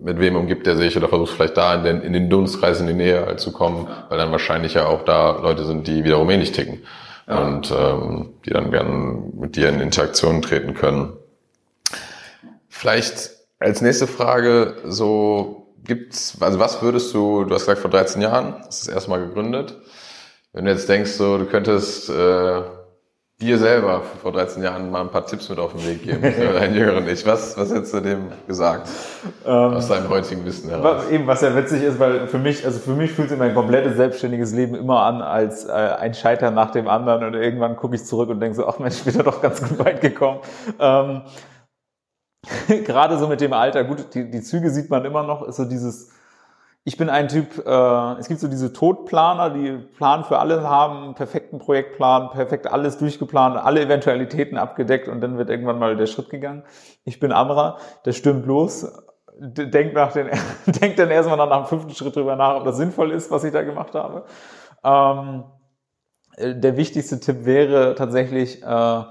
mit 0.00 0.20
wem 0.20 0.36
umgibt 0.36 0.66
er 0.66 0.76
sich 0.76 0.96
oder 0.96 1.08
versucht 1.08 1.32
vielleicht 1.32 1.56
da 1.56 1.74
in 1.74 1.84
den, 1.84 2.00
in 2.02 2.12
den 2.12 2.30
Dunstkreis 2.30 2.80
in 2.80 2.86
die 2.86 2.94
Nähe 2.94 3.36
zu 3.36 3.52
kommen, 3.52 3.88
weil 4.08 4.18
dann 4.18 4.30
wahrscheinlich 4.30 4.74
ja 4.74 4.86
auch 4.86 5.04
da 5.04 5.40
Leute 5.40 5.64
sind, 5.64 5.86
die 5.86 6.04
wiederum 6.04 6.28
ähnlich 6.30 6.52
ticken 6.52 6.82
ja. 7.26 7.38
und 7.42 7.70
ähm, 7.70 8.34
die 8.44 8.50
dann 8.50 8.70
gern 8.70 9.32
mit 9.38 9.56
dir 9.56 9.68
in 9.68 9.80
Interaktion 9.80 10.42
treten 10.42 10.74
können. 10.74 11.14
Vielleicht 12.68 13.30
als 13.58 13.80
nächste 13.80 14.06
Frage 14.06 14.76
so 14.84 15.65
gibt's, 15.86 16.36
also 16.40 16.58
was 16.58 16.82
würdest 16.82 17.14
du, 17.14 17.44
du 17.44 17.54
hast 17.54 17.62
gesagt 17.62 17.80
vor 17.80 17.90
13 17.90 18.20
Jahren, 18.22 18.56
das 18.66 18.82
ist 18.82 18.88
erstmal 18.88 19.20
gegründet, 19.20 19.76
wenn 20.52 20.64
du 20.64 20.70
jetzt 20.70 20.88
denkst, 20.88 21.12
so 21.12 21.38
du 21.38 21.46
könntest 21.46 22.08
äh, 22.10 22.62
dir 23.38 23.58
selber 23.58 24.00
vor 24.22 24.32
13 24.32 24.62
Jahren 24.62 24.90
mal 24.90 25.02
ein 25.02 25.10
paar 25.10 25.26
Tipps 25.26 25.50
mit 25.50 25.58
auf 25.58 25.72
den 25.72 25.86
Weg 25.86 26.02
geben 26.02 26.22
deinen 26.54 26.74
jüngeren 26.74 27.06
Ich. 27.06 27.26
Was, 27.26 27.58
was 27.58 27.70
hättest 27.70 27.92
du 27.92 28.00
dem 28.00 28.28
gesagt? 28.46 28.88
Ähm, 29.44 29.52
aus 29.52 29.88
deinem 29.88 30.08
heutigen 30.08 30.44
Wissen 30.46 30.70
heraus? 30.70 31.10
Eben, 31.10 31.26
was 31.26 31.42
ja 31.42 31.54
witzig 31.54 31.82
ist, 31.82 31.98
weil 31.98 32.26
für 32.28 32.38
mich, 32.38 32.64
also 32.64 32.78
für 32.78 32.94
mich 32.94 33.12
fühlt 33.12 33.28
sich 33.28 33.38
mein 33.38 33.54
komplettes 33.54 33.96
selbstständiges 33.96 34.54
Leben 34.54 34.74
immer 34.74 35.00
an 35.02 35.20
als 35.20 35.66
äh, 35.66 35.72
ein 35.72 36.14
Scheitern 36.14 36.54
nach 36.54 36.70
dem 36.70 36.88
anderen 36.88 37.24
und 37.24 37.34
irgendwann 37.34 37.76
gucke 37.76 37.96
ich 37.96 38.04
zurück 38.06 38.30
und 38.30 38.40
denke 38.40 38.56
so, 38.56 38.66
ach 38.66 38.78
Mensch, 38.78 38.96
ich 38.96 39.04
bin 39.04 39.14
da 39.18 39.22
doch 39.22 39.42
ganz 39.42 39.60
gut 39.60 39.78
weit 39.84 40.00
gekommen. 40.00 40.40
Ähm, 40.80 41.22
Gerade 42.84 43.18
so 43.18 43.28
mit 43.28 43.40
dem 43.40 43.52
Alter, 43.52 43.84
gut, 43.84 44.14
die, 44.14 44.30
die 44.30 44.42
Züge 44.42 44.70
sieht 44.70 44.90
man 44.90 45.04
immer 45.04 45.22
noch, 45.22 45.42
ist 45.42 45.56
so 45.56 45.64
dieses, 45.64 46.12
ich 46.84 46.96
bin 46.96 47.10
ein 47.10 47.28
Typ, 47.28 47.66
äh, 47.66 48.12
es 48.18 48.28
gibt 48.28 48.40
so 48.40 48.48
diese 48.48 48.72
Todplaner, 48.72 49.50
die 49.50 49.72
Plan 49.96 50.24
für 50.24 50.38
alles 50.38 50.62
haben, 50.62 51.14
perfekten 51.14 51.58
Projektplan, 51.58 52.30
perfekt 52.30 52.66
alles 52.66 52.98
durchgeplant, 52.98 53.56
alle 53.56 53.80
Eventualitäten 53.80 54.56
abgedeckt 54.56 55.08
und 55.08 55.20
dann 55.20 55.38
wird 55.38 55.50
irgendwann 55.50 55.78
mal 55.78 55.96
der 55.96 56.06
Schritt 56.06 56.30
gegangen. 56.30 56.62
Ich 57.04 57.18
bin 57.18 57.32
anderer, 57.32 57.78
der 58.04 58.12
stimmt 58.12 58.46
los, 58.46 58.86
denkt, 59.38 59.94
nach 59.94 60.12
den, 60.12 60.28
denkt 60.66 60.98
dann 60.98 61.10
erstmal 61.10 61.36
nach 61.36 61.62
dem 61.62 61.66
fünften 61.66 61.94
Schritt 61.94 62.16
drüber 62.16 62.36
nach, 62.36 62.56
ob 62.56 62.64
das 62.64 62.76
sinnvoll 62.76 63.10
ist, 63.10 63.30
was 63.30 63.44
ich 63.44 63.52
da 63.52 63.62
gemacht 63.62 63.94
habe. 63.94 64.24
Ähm, 64.84 65.44
der 66.38 66.76
wichtigste 66.76 67.18
Tipp 67.18 67.44
wäre 67.46 67.94
tatsächlich, 67.94 68.62
äh, 68.62 69.02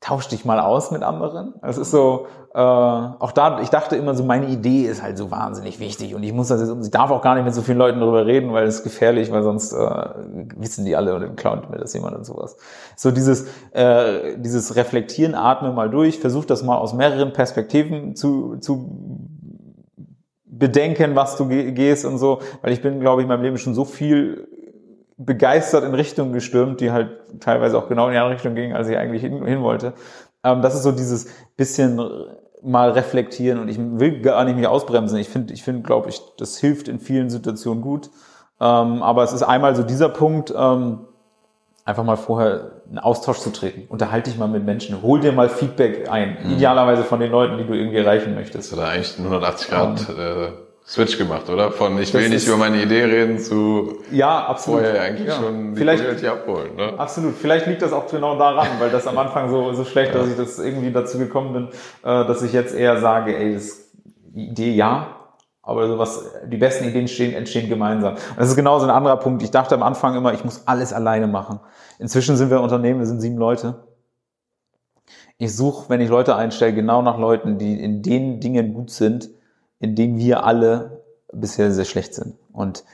tausch 0.00 0.28
dich 0.28 0.44
mal 0.44 0.60
aus 0.60 0.90
mit 0.90 1.02
anderen. 1.02 1.54
Es 1.62 1.76
ist 1.76 1.90
so, 1.90 2.26
äh, 2.54 2.58
auch 2.58 3.32
da, 3.32 3.60
ich 3.60 3.68
dachte 3.68 3.96
immer 3.96 4.14
so, 4.14 4.22
meine 4.22 4.46
Idee 4.46 4.82
ist 4.84 5.02
halt 5.02 5.18
so 5.18 5.30
wahnsinnig 5.30 5.80
wichtig 5.80 6.14
und 6.14 6.22
ich 6.22 6.32
muss 6.32 6.48
das 6.48 6.60
jetzt, 6.60 6.84
ich 6.84 6.90
darf 6.90 7.10
auch 7.10 7.20
gar 7.20 7.34
nicht 7.34 7.44
mit 7.44 7.54
so 7.54 7.62
vielen 7.62 7.78
Leuten 7.78 7.98
darüber 7.98 8.24
reden, 8.24 8.52
weil 8.52 8.66
es 8.66 8.76
ist 8.76 8.84
gefährlich, 8.84 9.32
weil 9.32 9.42
sonst 9.42 9.72
äh, 9.72 10.08
wissen 10.56 10.84
die 10.84 10.94
alle 10.94 11.14
und 11.14 11.36
klaut 11.36 11.68
mir 11.70 11.78
das 11.78 11.94
jemand 11.94 12.16
und 12.16 12.24
sowas. 12.24 12.56
So 12.96 13.10
dieses, 13.10 13.48
äh, 13.72 14.38
dieses 14.38 14.76
Reflektieren, 14.76 15.34
atme 15.34 15.72
mal 15.72 15.90
durch, 15.90 16.20
versuch 16.20 16.44
das 16.44 16.62
mal 16.62 16.76
aus 16.76 16.94
mehreren 16.94 17.32
Perspektiven 17.32 18.14
zu, 18.14 18.56
zu 18.58 19.28
bedenken, 20.46 21.16
was 21.16 21.36
du 21.36 21.48
gehst 21.48 22.04
und 22.04 22.18
so, 22.18 22.40
weil 22.62 22.72
ich 22.72 22.82
bin, 22.82 23.00
glaube 23.00 23.20
ich, 23.20 23.24
in 23.24 23.28
meinem 23.28 23.42
Leben 23.42 23.58
schon 23.58 23.74
so 23.74 23.84
viel 23.84 24.48
begeistert 25.18 25.84
in 25.84 25.94
Richtungen 25.94 26.32
gestürmt, 26.32 26.80
die 26.80 26.92
halt 26.92 27.10
teilweise 27.40 27.76
auch 27.76 27.88
genau 27.88 28.06
in 28.06 28.12
die 28.12 28.18
andere 28.18 28.36
Richtung 28.36 28.54
gingen, 28.54 28.74
als 28.74 28.88
ich 28.88 28.96
eigentlich 28.96 29.20
hin, 29.20 29.44
hin 29.44 29.62
wollte. 29.62 29.92
Ähm, 30.44 30.62
das 30.62 30.74
ist 30.74 30.84
so 30.84 30.92
dieses 30.92 31.26
bisschen 31.56 32.00
mal 32.62 32.90
reflektieren 32.90 33.60
und 33.60 33.68
ich 33.68 33.78
will 33.78 34.20
gar 34.20 34.44
nicht 34.44 34.56
mich 34.56 34.66
ausbremsen. 34.66 35.18
Ich 35.18 35.28
finde, 35.28 35.52
ich 35.52 35.62
finde, 35.62 35.82
glaube 35.82 36.08
ich, 36.08 36.20
das 36.38 36.58
hilft 36.58 36.88
in 36.88 37.00
vielen 37.00 37.30
Situationen 37.30 37.82
gut. 37.82 38.10
Ähm, 38.60 39.02
aber 39.02 39.22
es 39.24 39.32
ist 39.32 39.42
einmal 39.42 39.76
so 39.76 39.82
dieser 39.82 40.08
Punkt, 40.08 40.52
ähm, 40.56 41.00
einfach 41.84 42.04
mal 42.04 42.16
vorher 42.16 42.72
einen 42.88 42.98
Austausch 42.98 43.38
zu 43.38 43.50
treten. 43.50 43.86
Unterhalte 43.88 44.30
dich 44.30 44.38
mal 44.38 44.48
mit 44.48 44.64
Menschen. 44.64 45.02
Hol 45.02 45.20
dir 45.20 45.32
mal 45.32 45.48
Feedback 45.48 46.10
ein. 46.10 46.36
Mhm. 46.44 46.50
Idealerweise 46.52 47.02
von 47.02 47.18
den 47.18 47.30
Leuten, 47.30 47.58
die 47.58 47.64
du 47.64 47.72
irgendwie 47.74 47.98
erreichen 47.98 48.34
möchtest. 48.34 48.72
Oder 48.72 48.88
eigentlich 48.88 49.18
180 49.18 49.68
Grad. 49.68 50.08
Um, 50.08 50.16
äh 50.18 50.67
Switch 50.88 51.18
gemacht, 51.18 51.50
oder? 51.50 51.70
Von 51.70 52.00
ich 52.00 52.14
will 52.14 52.30
nicht 52.30 52.46
über 52.46 52.56
meine 52.56 52.82
Idee 52.82 53.04
reden 53.04 53.38
zu 53.38 53.98
ja, 54.10 54.46
absolut. 54.46 54.80
vorher 54.80 55.02
eigentlich 55.02 55.28
ja. 55.28 55.34
schon 55.34 55.74
die 55.74 55.80
Vielleicht, 55.80 56.02
Community 56.02 56.26
abholen. 56.26 56.76
Ne? 56.76 56.98
Absolut. 56.98 57.34
Vielleicht 57.36 57.66
liegt 57.66 57.82
das 57.82 57.92
auch 57.92 58.10
genau 58.10 58.38
daran, 58.38 58.68
weil 58.78 58.88
das 58.88 59.06
am 59.06 59.18
Anfang 59.18 59.50
so, 59.50 59.74
so 59.74 59.84
schlecht, 59.84 60.14
ja. 60.14 60.20
dass 60.20 60.30
ich 60.30 60.36
das 60.36 60.58
irgendwie 60.58 60.90
dazu 60.90 61.18
gekommen 61.18 61.52
bin, 61.52 61.68
äh, 62.10 62.26
dass 62.26 62.42
ich 62.42 62.54
jetzt 62.54 62.74
eher 62.74 63.00
sage, 63.00 63.36
ey, 63.36 63.52
das 63.52 63.90
Idee 64.34 64.70
ja, 64.70 65.16
aber 65.60 65.88
sowas, 65.88 66.24
die 66.46 66.56
besten 66.56 66.84
Ideen 66.84 67.00
entstehen, 67.00 67.34
entstehen 67.34 67.68
gemeinsam. 67.68 68.14
Und 68.14 68.38
das 68.38 68.48
ist 68.48 68.56
genauso 68.56 68.86
ein 68.86 68.90
anderer 68.90 69.18
Punkt. 69.18 69.42
Ich 69.42 69.50
dachte 69.50 69.74
am 69.74 69.82
Anfang 69.82 70.16
immer, 70.16 70.32
ich 70.32 70.42
muss 70.42 70.62
alles 70.66 70.94
alleine 70.94 71.26
machen. 71.26 71.60
Inzwischen 71.98 72.38
sind 72.38 72.48
wir 72.48 72.56
ein 72.56 72.64
Unternehmen, 72.64 73.00
wir 73.00 73.06
sind 73.06 73.20
sieben 73.20 73.36
Leute. 73.36 73.74
Ich 75.36 75.54
suche, 75.54 75.90
wenn 75.90 76.00
ich 76.00 76.08
Leute 76.08 76.34
einstelle, 76.34 76.72
genau 76.72 77.02
nach 77.02 77.18
Leuten, 77.18 77.58
die 77.58 77.78
in 77.78 78.00
den 78.00 78.40
Dingen 78.40 78.72
gut 78.72 78.90
sind, 78.90 79.28
in 79.80 79.94
dem 79.94 80.18
wir 80.18 80.44
alle 80.44 81.02
bisher 81.32 81.70
sehr 81.72 81.84
schlecht 81.84 82.14
sind. 82.14 82.34
Und 82.52 82.84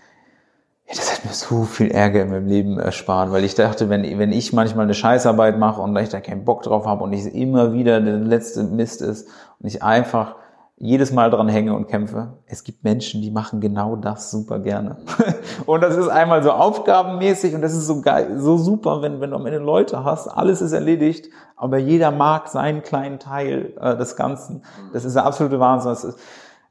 ja, 0.87 0.95
das 0.97 1.12
hat 1.12 1.24
mir 1.24 1.32
so 1.32 1.64
viel 1.64 1.91
Ärger 1.91 2.22
in 2.22 2.30
meinem 2.30 2.47
Leben 2.47 2.78
erspart, 2.78 3.32
weil 3.32 3.45
ich 3.45 3.55
dachte, 3.55 3.89
wenn, 3.89 4.03
wenn 4.18 4.32
ich 4.32 4.53
manchmal 4.53 4.85
eine 4.85 4.95
Scheißarbeit 4.95 5.59
mache 5.59 5.80
und 5.80 5.97
ich 5.97 6.11
da 6.11 6.20
keinen 6.20 6.45
Bock 6.45 6.62
drauf 6.62 6.85
habe 6.87 7.05
und 7.05 7.12
ich 7.12 7.26
immer 7.35 7.72
wieder 7.72 8.01
der 8.01 8.18
letzte 8.18 8.64
Mist 8.64 9.01
ist 9.01 9.28
und 9.61 9.66
ich 9.66 9.82
einfach 9.82 10.37
jedes 10.76 11.12
Mal 11.12 11.30
dran 11.30 11.49
hänge 11.49 11.74
und 11.74 11.87
kämpfe. 11.87 12.39
Es 12.47 12.64
gibt 12.64 12.82
Menschen, 12.82 13.22
die 13.22 13.30
machen 13.30 13.61
genau 13.61 13.95
das 13.95 14.30
super 14.30 14.59
gerne. 14.59 14.97
und 15.66 15.80
das 15.80 15.97
ist 15.97 16.09
einmal 16.09 16.43
so 16.43 16.51
aufgabenmäßig 16.51 17.55
und 17.55 17.62
das 17.62 17.72
ist 17.72 17.87
so 17.87 18.03
geil, 18.03 18.39
so 18.39 18.59
super, 18.59 19.01
wenn, 19.01 19.20
wenn 19.20 19.30
du 19.30 19.37
am 19.37 19.47
Ende 19.47 19.61
Leute 19.61 20.05
hast, 20.05 20.26
alles 20.26 20.61
ist 20.61 20.72
erledigt, 20.72 21.28
aber 21.57 21.78
jeder 21.78 22.11
mag 22.11 22.49
seinen 22.49 22.82
kleinen 22.82 23.20
Teil 23.20 23.72
äh, 23.80 23.97
des 23.97 24.16
Ganzen. 24.16 24.62
Das 24.93 25.05
ist 25.05 25.14
der 25.14 25.24
absolute 25.24 25.61
Wahnsinn. 25.61 25.91
Das 25.91 26.05
ist, 26.05 26.18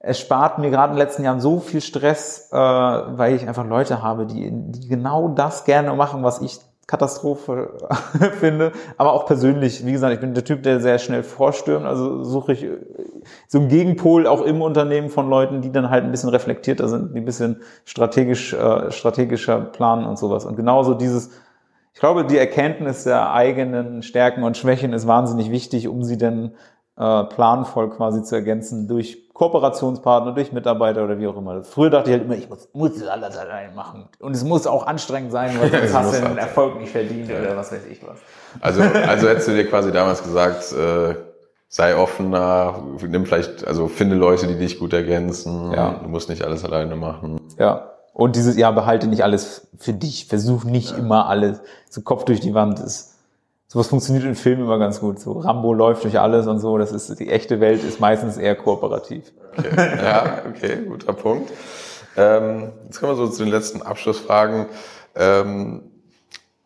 es 0.05 0.19
spart 0.19 0.59
mir 0.59 0.69
gerade 0.69 0.91
in 0.91 0.97
den 0.97 1.05
letzten 1.07 1.23
Jahren 1.23 1.39
so 1.39 1.59
viel 1.59 1.79
Stress, 1.79 2.49
äh, 2.51 2.57
weil 2.57 3.35
ich 3.35 3.47
einfach 3.47 3.65
Leute 3.65 4.03
habe, 4.03 4.25
die, 4.25 4.49
die 4.51 4.87
genau 4.89 5.29
das 5.29 5.63
gerne 5.63 5.93
machen, 5.93 6.23
was 6.23 6.41
ich 6.41 6.59
Katastrophe 6.87 7.71
finde, 8.39 8.73
aber 8.97 9.13
auch 9.13 9.25
persönlich, 9.25 9.85
wie 9.85 9.93
gesagt, 9.93 10.13
ich 10.13 10.19
bin 10.19 10.33
der 10.33 10.43
Typ, 10.43 10.61
der 10.63 10.81
sehr 10.81 10.99
schnell 10.99 11.23
vorstürmt, 11.23 11.85
also 11.85 12.21
suche 12.25 12.51
ich 12.51 12.67
so 13.47 13.59
einen 13.59 13.69
Gegenpol 13.69 14.27
auch 14.27 14.41
im 14.41 14.61
Unternehmen 14.61 15.09
von 15.09 15.29
Leuten, 15.29 15.61
die 15.61 15.71
dann 15.71 15.89
halt 15.89 16.03
ein 16.03 16.11
bisschen 16.11 16.29
reflektierter 16.29 16.89
sind, 16.89 17.15
die 17.15 17.21
ein 17.21 17.25
bisschen 17.25 17.61
strategisch, 17.85 18.53
äh, 18.53 18.91
strategischer 18.91 19.61
planen 19.61 20.05
und 20.05 20.19
sowas. 20.19 20.45
Und 20.45 20.57
genauso 20.57 20.95
dieses, 20.95 21.31
ich 21.93 22.01
glaube, 22.01 22.25
die 22.25 22.37
Erkenntnis 22.37 23.05
der 23.05 23.31
eigenen 23.31 24.03
Stärken 24.03 24.43
und 24.43 24.57
Schwächen 24.57 24.91
ist 24.91 25.07
wahnsinnig 25.07 25.49
wichtig, 25.49 25.87
um 25.87 26.03
sie 26.03 26.17
dann 26.17 26.51
äh, 26.97 27.23
planvoll 27.23 27.89
quasi 27.91 28.23
zu 28.23 28.35
ergänzen 28.35 28.89
durch 28.89 29.22
Kooperationspartner, 29.33 30.33
durch 30.33 30.51
Mitarbeiter 30.51 31.03
oder 31.03 31.17
wie 31.17 31.27
auch 31.27 31.35
immer. 31.35 31.63
Früher 31.63 31.89
dachte 31.89 32.11
ich 32.11 32.17
halt 32.17 32.25
immer, 32.25 32.35
ich 32.35 32.47
muss, 32.49 32.69
muss 32.73 32.99
das 32.99 33.07
alles 33.07 33.35
allein 33.35 33.73
machen. 33.73 34.07
Und 34.19 34.35
es 34.35 34.43
muss 34.43 34.67
auch 34.67 34.85
anstrengend 34.85 35.31
sein, 35.31 35.59
weil 35.59 35.71
sonst 35.89 35.93
hast 35.93 36.21
du 36.21 36.27
den 36.27 36.37
Erfolg 36.37 36.79
nicht 36.79 36.91
verdient 36.91 37.31
oder 37.31 37.57
was 37.57 37.71
weiß 37.71 37.85
ich 37.91 37.99
was. 38.05 38.19
Also, 38.61 38.81
also 38.81 39.27
hättest 39.27 39.47
du 39.47 39.53
dir 39.53 39.67
quasi 39.67 39.91
damals 39.91 40.21
gesagt, 40.21 40.71
äh, 40.73 41.15
sei 41.67 41.95
offener, 41.97 42.83
nimm 43.01 43.25
vielleicht, 43.25 43.65
also 43.65 43.87
finde 43.87 44.15
Leute, 44.15 44.45
die 44.45 44.57
dich 44.57 44.77
gut 44.77 44.93
ergänzen. 44.93 45.71
Ja. 45.71 45.99
Du 46.03 46.09
musst 46.09 46.29
nicht 46.29 46.43
alles 46.43 46.63
alleine 46.63 46.95
machen. 46.95 47.41
Ja. 47.57 47.89
Und 48.13 48.35
dieses, 48.35 48.55
ja, 48.57 48.69
behalte 48.69 49.07
nicht 49.07 49.23
alles 49.23 49.67
für 49.79 49.93
dich. 49.93 50.27
Versuch 50.27 50.63
nicht 50.63 50.91
ja. 50.91 50.97
immer 50.97 51.27
alles 51.27 51.61
so 51.89 52.01
Kopf 52.01 52.25
durch 52.25 52.39
die 52.39 52.53
Wand 52.53 52.79
ist 52.79 53.12
sowas 53.73 53.87
funktioniert 53.87 54.23
in 54.23 54.35
Filmen 54.35 54.61
immer 54.61 54.77
ganz 54.77 54.99
gut. 54.99 55.19
So 55.19 55.39
Rambo 55.39 55.73
läuft 55.73 56.03
durch 56.03 56.19
alles 56.19 56.45
und 56.45 56.59
so. 56.59 56.77
Das 56.77 56.91
ist 56.91 57.19
die 57.19 57.29
echte 57.29 57.59
Welt 57.59 57.83
ist 57.83 57.99
meistens 57.99 58.37
eher 58.37 58.55
kooperativ. 58.55 59.33
Okay. 59.57 59.97
Ja, 60.03 60.43
okay, 60.47 60.77
guter 60.87 61.13
Punkt. 61.13 61.51
Ähm, 62.15 62.71
jetzt 62.85 62.99
kommen 62.99 63.13
wir 63.13 63.15
so 63.15 63.27
zu 63.27 63.43
den 63.43 63.51
letzten 63.51 63.81
Abschlussfragen. 63.81 64.67
Ähm, 65.15 65.81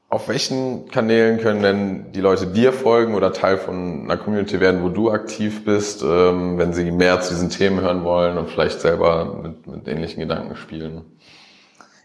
auf 0.10 0.28
welchen 0.28 0.90
Kanälen 0.90 1.40
können 1.40 1.62
denn 1.62 2.12
die 2.12 2.20
Leute 2.20 2.46
dir 2.48 2.74
folgen 2.74 3.16
oder 3.16 3.32
Teil 3.32 3.58
von 3.58 4.04
einer 4.04 4.18
Community 4.18 4.60
werden, 4.60 4.84
wo 4.84 4.90
du 4.90 5.10
aktiv 5.10 5.64
bist, 5.64 6.04
ähm, 6.04 6.58
wenn 6.58 6.74
sie 6.74 6.92
mehr 6.92 7.22
zu 7.22 7.34
diesen 7.34 7.50
Themen 7.50 7.80
hören 7.80 8.04
wollen 8.04 8.38
und 8.38 8.50
vielleicht 8.50 8.82
selber 8.82 9.40
mit, 9.42 9.66
mit 9.66 9.88
ähnlichen 9.88 10.20
Gedanken 10.20 10.58
spielen? 10.58 11.06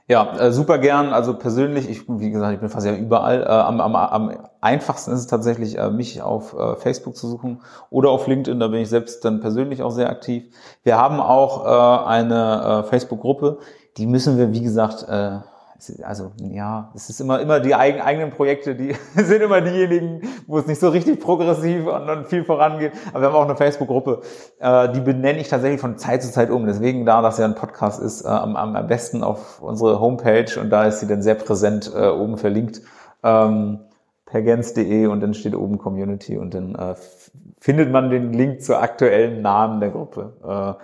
Ja, 0.09 0.37
äh, 0.37 0.53
super 0.53 0.79
gern. 0.79 1.13
Also 1.13 1.35
persönlich, 1.39 1.89
ich, 1.89 2.09
wie 2.09 2.31
gesagt, 2.31 2.55
ich 2.55 2.61
bin 2.61 2.69
fast 2.69 2.87
ja 2.87 2.95
überall. 2.95 3.43
Äh, 3.43 3.47
am, 3.47 3.81
am, 3.81 3.95
am 3.95 4.37
einfachsten 4.61 5.13
ist 5.13 5.21
es 5.21 5.27
tatsächlich, 5.27 5.79
äh, 5.79 5.91
mich 5.91 6.21
auf 6.23 6.55
äh, 6.59 6.77
Facebook 6.77 7.17
zu 7.17 7.29
suchen 7.29 7.63
oder 7.89 8.11
auf 8.11 8.27
LinkedIn. 8.27 8.59
Da 8.59 8.69
bin 8.69 8.81
ich 8.81 8.89
selbst 8.89 9.25
dann 9.25 9.41
persönlich 9.41 9.83
auch 9.83 9.91
sehr 9.91 10.11
aktiv. 10.11 10.45
Wir 10.83 10.99
haben 10.99 11.21
auch 11.21 11.65
äh, 11.65 12.07
eine 12.09 12.85
äh, 12.85 12.89
Facebook-Gruppe. 12.89 13.59
Die 13.97 14.07
müssen 14.07 14.39
wir, 14.39 14.53
wie 14.53 14.63
gesagt, 14.63 15.07
äh, 15.09 15.39
also 16.03 16.33
ja, 16.39 16.91
es 16.95 17.09
ist 17.09 17.21
immer 17.21 17.41
immer 17.41 17.61
die 17.61 17.75
eigen, 17.75 18.01
eigenen 18.01 18.31
Projekte, 18.31 18.75
die 18.75 18.95
sind 19.17 19.43
immer 19.43 19.61
diejenigen, 19.61 20.23
wo 20.47 20.59
es 20.59 20.67
nicht 20.67 20.81
so 20.81 20.89
richtig 20.89 21.21
progressiv 21.21 21.87
und, 21.87 22.09
und 22.09 22.29
viel 22.29 22.45
vorangeht. 22.45 22.93
Aber 23.11 23.21
wir 23.21 23.29
haben 23.29 23.35
auch 23.35 23.45
eine 23.45 23.57
Facebook-Gruppe, 23.57 24.23
äh, 24.59 24.93
die 24.93 25.01
benenne 25.01 25.41
ich 25.41 25.49
tatsächlich 25.49 25.81
von 25.81 25.99
Zeit 25.99 26.23
zu 26.23 26.31
Zeit 26.31 26.51
um. 26.51 26.67
Deswegen, 26.67 27.07
da 27.07 27.23
das 27.23 27.39
ja 27.39 27.45
ein 27.45 27.55
Podcast 27.55 28.01
ist, 28.01 28.23
äh, 28.25 28.29
am, 28.29 28.57
am 28.57 28.87
besten 28.87 29.23
auf 29.23 29.61
unsere 29.63 30.01
Homepage 30.01 30.59
und 30.61 30.71
da 30.71 30.85
ist 30.85 31.01
sie 31.01 31.07
dann 31.07 31.23
sehr 31.23 31.35
präsent 31.35 31.93
äh, 31.95 32.09
oben 32.09 32.39
verlinkt. 32.39 32.83
Ähm, 33.23 33.81
pergens.de 34.33 35.07
und 35.07 35.21
dann 35.21 35.35
steht 35.35 35.55
oben 35.55 35.79
Community 35.79 36.39
und 36.39 36.55
dann 36.55 36.75
äh, 36.75 36.95
findet 37.61 37.93
man 37.93 38.09
den 38.11 38.33
Link 38.33 38.63
zur 38.63 38.81
aktuellen 38.81 39.43
Namen 39.43 39.81
der 39.81 39.91
Gruppe. 39.91 40.33
Äh, 40.43 40.83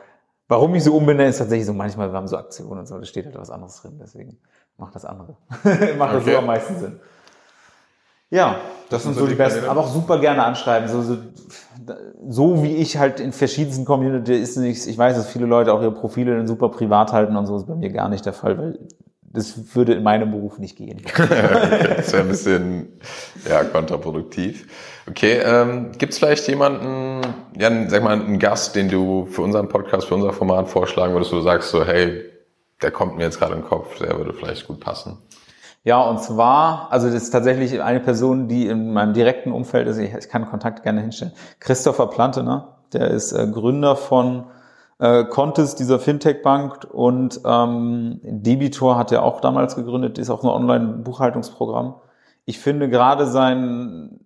warum 0.49 0.75
ich 0.75 0.85
so 0.85 0.95
umbenenne, 0.95 1.31
ist 1.31 1.39
tatsächlich 1.39 1.67
so, 1.67 1.73
manchmal 1.73 2.13
wir 2.13 2.17
haben 2.17 2.29
so 2.29 2.37
Aktionen 2.37 2.81
und 2.81 2.87
so, 2.87 2.99
da 2.99 3.05
steht 3.05 3.25
halt 3.25 3.39
was 3.39 3.51
anderes 3.51 3.81
drin, 3.81 3.99
deswegen 4.01 4.39
mach 4.79 4.91
das 4.93 5.05
andere. 5.05 5.37
Macht 5.99 6.15
okay. 6.15 6.25
das 6.25 6.25
so 6.25 6.39
am 6.39 6.47
meisten 6.47 6.79
Sinn. 6.79 7.01
Ja, 8.31 8.61
das, 8.91 9.03
das 9.03 9.03
sind 9.05 9.15
so 9.15 9.25
die, 9.25 9.33
die 9.33 9.37
besten. 9.37 9.67
Aber 9.67 9.81
auch 9.81 9.89
super 9.89 10.19
gerne 10.19 10.45
anschreiben. 10.45 10.89
So, 10.89 11.03
so, 11.03 11.17
so 12.29 12.63
wie 12.63 12.77
ich 12.77 12.99
halt 12.99 13.21
in 13.21 13.33
verschiedensten 13.33 13.85
Communities 13.85 14.51
ist 14.51 14.57
nicht, 14.57 14.87
ich 14.87 14.99
weiß, 14.99 15.17
dass 15.17 15.29
viele 15.29 15.47
Leute 15.47 15.73
auch 15.73 15.81
ihre 15.81 15.93
Profile 15.93 16.37
dann 16.37 16.47
super 16.47 16.69
privat 16.69 17.13
halten 17.13 17.37
und 17.37 17.47
so 17.47 17.57
ist 17.57 17.67
bei 17.67 17.75
mir 17.75 17.91
gar 17.91 18.09
nicht 18.09 18.27
der 18.27 18.35
Fall, 18.35 18.59
weil 18.59 18.79
das 19.31 19.75
würde 19.75 19.95
in 19.95 20.03
meinem 20.03 20.31
Beruf 20.31 20.59
nicht 20.59 20.77
gehen. 20.77 21.03
das 21.17 22.13
wäre 22.13 22.23
ein 22.23 22.29
bisschen 22.29 22.89
ja, 23.49 23.65
kontraproduktiv. 23.65 24.67
Okay, 25.09 25.41
ähm, 25.45 25.93
gibt 25.97 26.13
es 26.13 26.19
vielleicht 26.19 26.49
jemanden, 26.49 27.23
ja, 27.59 27.71
sag 27.89 28.03
mal, 28.03 28.13
einen 28.13 28.39
Gast, 28.39 28.75
den 28.75 28.89
du 28.89 29.27
für 29.27 29.43
unseren 29.43 29.69
Podcast, 29.69 30.09
für 30.09 30.15
unser 30.15 30.33
Format 30.33 30.69
vorschlagen 30.69 31.15
würdest, 31.15 31.33
wo 31.33 31.37
du 31.37 31.43
sagst 31.43 31.71
so, 31.71 31.85
hey, 31.85 32.25
der 32.83 32.91
kommt 32.91 33.17
mir 33.17 33.25
jetzt 33.25 33.39
gerade 33.39 33.55
den 33.55 33.65
Kopf, 33.65 33.99
der 33.99 34.17
würde 34.19 34.33
vielleicht 34.33 34.67
gut 34.67 34.81
passen. 34.81 35.19
Ja, 35.85 36.03
und 36.03 36.21
zwar, 36.21 36.89
also 36.91 37.07
das 37.07 37.23
ist 37.23 37.31
tatsächlich 37.31 37.81
eine 37.81 38.01
Person, 38.01 38.49
die 38.49 38.67
in 38.67 38.93
meinem 38.93 39.15
direkten 39.15 39.53
Umfeld 39.53 39.89
ist, 39.89 39.99
ich, 39.99 40.13
ich 40.13 40.29
kann 40.29 40.47
Kontakt 40.47 40.83
gerne 40.83 41.01
hinstellen. 41.01 41.33
Christopher 41.61 42.09
Plantener, 42.09 42.79
der 42.93 43.09
ist 43.09 43.33
äh, 43.33 43.47
Gründer 43.47 43.97
von 43.97 44.45
äh, 44.99 45.25
Contest, 45.25 45.79
dieser 45.79 45.99
Fintech-Bank 45.99 46.89
und 46.93 47.41
ähm, 47.45 48.21
Debitor 48.23 48.99
hat 48.99 49.13
er 49.13 49.23
auch 49.23 49.41
damals 49.41 49.77
gegründet, 49.77 50.19
ist 50.19 50.31
auch 50.31 50.43
ein 50.43 50.51
Online-Buchhaltungsprogramm. 50.51 51.95
Ich 52.45 52.59
finde 52.59 52.89
gerade 52.89 53.27
sein 53.27 54.21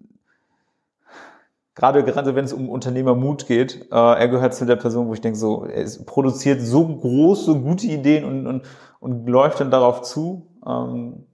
gerade 1.75 2.05
gerade 2.05 2.35
wenn 2.35 2.45
es 2.45 2.53
um 2.53 2.69
Unternehmermut 2.69 3.47
geht, 3.47 3.87
äh, 3.91 3.95
er 3.95 4.29
gehört 4.29 4.55
zu 4.55 4.67
der 4.67 4.77
Person, 4.77 5.09
wo 5.09 5.15
ich 5.15 5.21
denke, 5.21 5.39
so, 5.39 5.65
er 5.65 5.83
ist, 5.83 6.07
produziert 6.07 6.61
so 6.61 6.87
große, 6.87 7.55
gute 7.61 7.87
Ideen 7.87 8.25
und, 8.25 8.47
und, 8.47 8.63
und 9.01 9.29
läuft 9.29 9.61
dann 9.61 9.71
darauf 9.71 10.03
zu. 10.03 10.49
Ähm, 10.67 11.27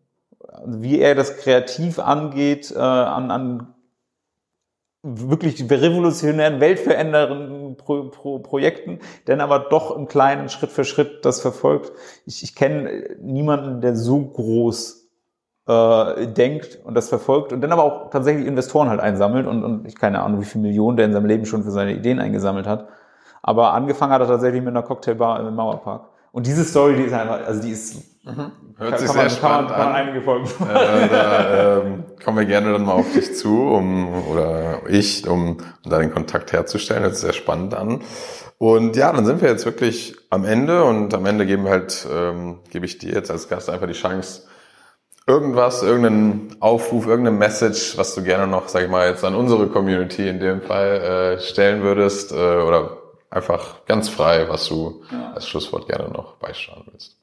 wie 0.66 0.98
er 0.98 1.14
das 1.14 1.36
kreativ 1.36 1.98
angeht, 1.98 2.72
äh, 2.74 2.78
an, 2.78 3.30
an 3.30 3.74
wirklich 5.02 5.70
revolutionären, 5.70 6.60
weltverändernden 6.60 7.76
Pro, 7.76 8.10
Pro, 8.10 8.38
Projekten, 8.40 8.98
denn 9.26 9.40
aber 9.40 9.60
doch 9.70 9.96
im 9.96 10.08
Kleinen 10.08 10.48
Schritt 10.48 10.70
für 10.70 10.84
Schritt 10.84 11.24
das 11.24 11.40
verfolgt. 11.40 11.92
Ich, 12.26 12.42
ich 12.42 12.54
kenne 12.54 13.16
niemanden, 13.20 13.80
der 13.80 13.94
so 13.94 14.24
groß 14.24 14.97
äh, 15.68 16.26
denkt 16.26 16.78
und 16.84 16.94
das 16.94 17.08
verfolgt 17.08 17.52
und 17.52 17.60
dann 17.60 17.72
aber 17.72 17.84
auch 17.84 18.10
tatsächlich 18.10 18.46
Investoren 18.46 18.88
halt 18.88 19.00
einsammelt 19.00 19.46
und, 19.46 19.62
und 19.64 19.86
ich 19.86 19.96
keine 19.96 20.22
Ahnung, 20.22 20.40
wie 20.40 20.46
viel 20.46 20.62
Millionen 20.62 20.96
der 20.96 21.06
in 21.06 21.12
seinem 21.12 21.26
Leben 21.26 21.44
schon 21.44 21.62
für 21.62 21.70
seine 21.70 21.92
Ideen 21.92 22.18
eingesammelt 22.20 22.66
hat. 22.66 22.88
Aber 23.42 23.72
angefangen 23.74 24.12
hat 24.12 24.20
er 24.22 24.26
tatsächlich 24.26 24.62
mit 24.62 24.70
einer 24.70 24.82
Cocktailbar 24.82 25.40
im 25.40 25.54
Mauerpark. 25.54 26.08
Und 26.32 26.46
diese 26.46 26.64
Story, 26.64 26.96
die 26.96 27.02
ist 27.02 27.12
einfach, 27.12 27.46
also 27.46 27.62
die 27.62 27.70
ist, 27.70 27.96
mhm. 28.24 28.52
hört 28.78 28.90
kann, 28.90 28.98
sich 28.98 29.06
kann 29.08 29.14
sehr 29.14 29.22
man, 29.22 29.30
spannend 29.30 29.70
kann 29.70 29.92
man, 29.92 29.94
kann 29.94 30.14
man 30.14 30.22
Folgen 30.22 30.46
äh, 30.46 31.08
da 31.08 31.78
ähm, 31.78 32.04
kommen 32.24 32.38
wir 32.38 32.44
gerne 32.46 32.72
dann 32.72 32.84
mal 32.84 32.92
auf 32.92 33.12
dich 33.12 33.34
zu, 33.36 33.68
um 33.68 34.26
oder 34.28 34.80
ich, 34.88 35.28
um, 35.28 35.58
um 35.84 35.90
da 35.90 35.98
den 35.98 36.12
Kontakt 36.12 36.52
herzustellen. 36.52 37.02
Das 37.02 37.14
ist 37.14 37.20
sehr 37.20 37.32
spannend 37.32 37.74
an. 37.74 38.00
Und 38.58 38.96
ja, 38.96 39.12
dann 39.12 39.24
sind 39.24 39.40
wir 39.40 39.48
jetzt 39.48 39.64
wirklich 39.64 40.16
am 40.30 40.44
Ende 40.44 40.84
und 40.84 41.14
am 41.14 41.26
Ende 41.26 41.46
geben 41.46 41.64
wir 41.64 41.70
halt, 41.70 42.06
ähm, 42.12 42.58
gebe 42.70 42.86
ich 42.86 42.98
dir 42.98 43.12
jetzt 43.12 43.30
als 43.30 43.48
Gast 43.48 43.70
einfach 43.70 43.86
die 43.86 43.92
Chance, 43.92 44.42
irgendwas, 45.28 45.82
irgendeinen 45.82 46.56
Aufruf, 46.58 47.06
irgendeine 47.06 47.36
Message, 47.36 47.98
was 47.98 48.14
du 48.14 48.22
gerne 48.22 48.46
noch, 48.46 48.68
sag 48.68 48.82
ich 48.82 48.90
mal, 48.90 49.08
jetzt 49.08 49.22
an 49.24 49.34
unsere 49.34 49.68
Community 49.68 50.26
in 50.26 50.40
dem 50.40 50.62
Fall 50.62 51.36
äh, 51.36 51.40
stellen 51.40 51.82
würdest 51.82 52.32
äh, 52.32 52.34
oder 52.34 52.96
einfach 53.30 53.84
ganz 53.84 54.08
frei, 54.08 54.46
was 54.48 54.66
du 54.68 55.02
ja. 55.12 55.32
als 55.34 55.46
Schlusswort 55.46 55.86
gerne 55.86 56.08
noch 56.08 56.36
beisteuern 56.36 56.82
willst. 56.90 57.16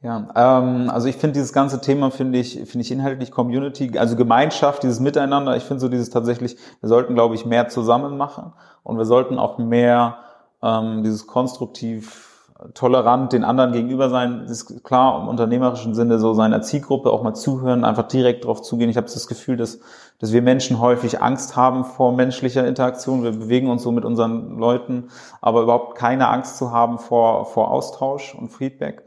Ja, 0.00 0.28
ähm, 0.34 0.90
also 0.90 1.06
ich 1.06 1.16
finde 1.16 1.34
dieses 1.34 1.52
ganze 1.52 1.80
Thema 1.80 2.10
finde 2.10 2.38
ich 2.38 2.54
finde 2.54 2.80
ich 2.80 2.90
inhaltlich 2.90 3.30
Community, 3.30 3.96
also 3.98 4.16
Gemeinschaft, 4.16 4.82
dieses 4.82 4.98
Miteinander. 4.98 5.56
Ich 5.56 5.62
finde 5.62 5.80
so 5.80 5.88
dieses 5.88 6.10
tatsächlich, 6.10 6.56
wir 6.80 6.88
sollten 6.88 7.14
glaube 7.14 7.36
ich 7.36 7.44
mehr 7.46 7.68
zusammen 7.68 8.16
machen 8.16 8.52
und 8.82 8.96
wir 8.96 9.04
sollten 9.04 9.38
auch 9.38 9.58
mehr 9.58 10.16
ähm, 10.62 11.04
dieses 11.04 11.28
konstruktiv 11.28 12.31
tolerant 12.74 13.32
den 13.32 13.44
anderen 13.44 13.72
gegenüber 13.72 14.08
sein, 14.08 14.44
ist 14.46 14.84
klar 14.84 15.20
im 15.20 15.28
unternehmerischen 15.28 15.94
Sinne 15.94 16.18
so 16.18 16.34
seiner 16.34 16.62
Zielgruppe 16.62 17.10
auch 17.10 17.22
mal 17.22 17.34
zuhören, 17.34 17.84
einfach 17.84 18.08
direkt 18.08 18.44
drauf 18.44 18.62
zugehen. 18.62 18.90
Ich 18.90 18.96
habe 18.96 19.06
das 19.06 19.26
Gefühl, 19.26 19.56
dass, 19.56 19.80
dass 20.18 20.32
wir 20.32 20.42
Menschen 20.42 20.80
häufig 20.80 21.22
Angst 21.22 21.56
haben 21.56 21.84
vor 21.84 22.12
menschlicher 22.12 22.66
Interaktion. 22.66 23.22
Wir 23.22 23.32
bewegen 23.32 23.70
uns 23.70 23.82
so 23.82 23.92
mit 23.92 24.04
unseren 24.04 24.58
Leuten, 24.58 25.08
aber 25.40 25.62
überhaupt 25.62 25.96
keine 25.96 26.28
Angst 26.28 26.58
zu 26.58 26.72
haben 26.72 26.98
vor, 26.98 27.46
vor 27.46 27.70
Austausch 27.70 28.34
und 28.34 28.50
Feedback. 28.50 29.02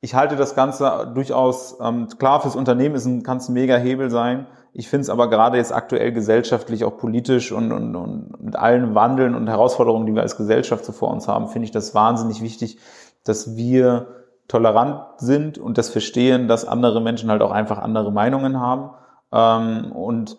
ich 0.00 0.14
halte 0.14 0.36
das 0.36 0.54
Ganze 0.54 1.10
durchaus, 1.14 1.78
ähm, 1.80 2.08
klar, 2.18 2.40
fürs 2.40 2.56
Unternehmen 2.56 2.94
ist 2.94 3.06
ein, 3.06 3.26
ein 3.26 3.40
mega 3.48 3.76
Hebel 3.76 4.10
sein. 4.10 4.46
Ich 4.78 4.90
finde 4.90 5.02
es 5.02 5.10
aber 5.10 5.30
gerade 5.30 5.56
jetzt 5.56 5.72
aktuell 5.74 6.12
gesellschaftlich, 6.12 6.84
auch 6.84 6.98
politisch 6.98 7.50
und, 7.50 7.72
und, 7.72 7.96
und 7.96 8.44
mit 8.44 8.56
allen 8.56 8.94
Wandeln 8.94 9.34
und 9.34 9.48
Herausforderungen, 9.48 10.04
die 10.04 10.14
wir 10.14 10.20
als 10.20 10.36
Gesellschaft 10.36 10.84
so 10.84 10.92
vor 10.92 11.10
uns 11.10 11.28
haben, 11.28 11.48
finde 11.48 11.64
ich 11.64 11.70
das 11.70 11.94
wahnsinnig 11.94 12.42
wichtig, 12.42 12.78
dass 13.24 13.56
wir 13.56 14.08
tolerant 14.48 15.00
sind 15.16 15.56
und 15.56 15.78
das 15.78 15.88
verstehen, 15.88 16.46
dass 16.46 16.66
andere 16.66 17.00
Menschen 17.00 17.30
halt 17.30 17.40
auch 17.40 17.52
einfach 17.52 17.78
andere 17.78 18.12
Meinungen 18.12 18.60
haben. 18.60 18.90
Ähm, 19.32 19.92
und 19.92 20.36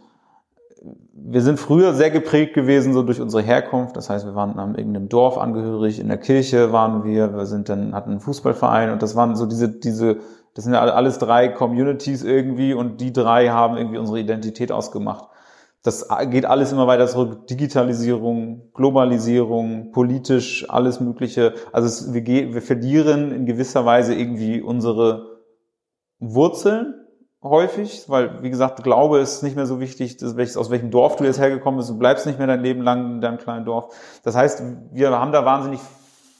wir 1.13 1.41
sind 1.41 1.59
früher 1.59 1.95
sehr 1.95 2.11
geprägt 2.11 2.53
gewesen, 2.53 2.93
so 2.93 3.01
durch 3.01 3.19
unsere 3.19 3.41
Herkunft. 3.41 3.97
Das 3.97 4.07
heißt, 4.07 4.23
wir 4.23 4.35
waren 4.35 4.51
in 4.51 4.75
irgendeinem 4.75 5.09
Dorf 5.09 5.39
angehörig, 5.39 5.99
in 5.99 6.09
der 6.09 6.19
Kirche 6.19 6.71
waren 6.71 7.03
wir, 7.03 7.35
wir 7.35 7.47
sind 7.47 7.69
dann, 7.69 7.95
hatten 7.95 8.11
einen 8.11 8.19
Fußballverein 8.19 8.91
und 8.91 9.01
das 9.01 9.15
waren 9.15 9.35
so 9.35 9.47
diese, 9.47 9.68
diese, 9.68 10.18
das 10.57 10.63
sind 10.63 10.73
ja 10.73 10.81
alles 10.81 11.19
drei 11.19 11.49
Communities 11.49 12.23
irgendwie 12.23 12.73
und 12.73 12.99
die 12.99 13.13
drei 13.13 13.49
haben 13.49 13.77
irgendwie 13.77 13.99
unsere 13.99 14.19
Identität 14.19 14.71
ausgemacht. 14.71 15.29
Das 15.84 16.07
geht 16.31 16.47
alles 16.47 16.71
immer 16.71 16.88
weiter 16.88 17.05
zurück. 17.05 17.45
Digitalisierung, 17.45 18.71
Globalisierung, 18.73 19.91
politisch, 19.91 20.67
alles 20.67 20.99
Mögliche. 20.99 21.53
Also 21.71 21.85
es, 21.85 22.11
wir, 22.11 22.25
wir 22.25 22.61
verlieren 22.63 23.31
in 23.31 23.45
gewisser 23.45 23.85
Weise 23.85 24.15
irgendwie 24.15 24.59
unsere 24.59 25.43
Wurzeln 26.17 26.95
häufig, 27.43 28.05
weil, 28.07 28.41
wie 28.41 28.49
gesagt, 28.49 28.84
Glaube 28.84 29.19
ist 29.19 29.43
nicht 29.43 29.55
mehr 29.55 29.67
so 29.67 29.79
wichtig, 29.79 30.17
dass, 30.17 30.57
aus 30.57 30.71
welchem 30.71 30.89
Dorf 30.89 31.17
du 31.17 31.23
jetzt 31.23 31.39
hergekommen 31.39 31.77
bist, 31.77 31.91
du 31.91 31.99
bleibst 31.99 32.25
nicht 32.25 32.39
mehr 32.39 32.47
dein 32.47 32.63
Leben 32.63 32.81
lang 32.81 33.13
in 33.13 33.21
deinem 33.21 33.38
kleinen 33.38 33.63
Dorf. 33.63 33.93
Das 34.23 34.35
heißt, 34.35 34.63
wir 34.91 35.11
haben 35.11 35.31
da 35.31 35.45
wahnsinnig 35.45 35.81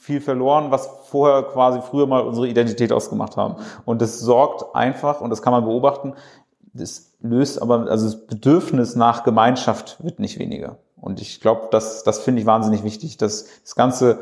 viel 0.08 0.22
verloren, 0.22 0.70
was 0.70 0.88
vorher 1.10 1.42
quasi 1.42 1.80
früher 1.82 2.06
mal 2.06 2.22
unsere 2.22 2.48
Identität 2.48 2.92
ausgemacht 2.92 3.36
haben. 3.36 3.56
Und 3.84 4.00
das 4.00 4.20
sorgt 4.20 4.74
einfach, 4.74 5.20
und 5.20 5.28
das 5.28 5.42
kann 5.42 5.52
man 5.52 5.64
beobachten, 5.64 6.14
das 6.72 7.12
löst 7.20 7.60
aber, 7.60 7.90
also 7.90 8.06
das 8.06 8.26
Bedürfnis 8.26 8.96
nach 8.96 9.22
Gemeinschaft 9.22 10.02
wird 10.02 10.18
nicht 10.18 10.38
weniger. 10.38 10.78
Und 10.98 11.20
ich 11.20 11.42
glaube, 11.42 11.68
das, 11.70 12.04
das 12.04 12.20
finde 12.20 12.40
ich 12.40 12.46
wahnsinnig 12.46 12.84
wichtig, 12.84 13.18
dass 13.18 13.48
das 13.62 13.74
Ganze 13.74 14.18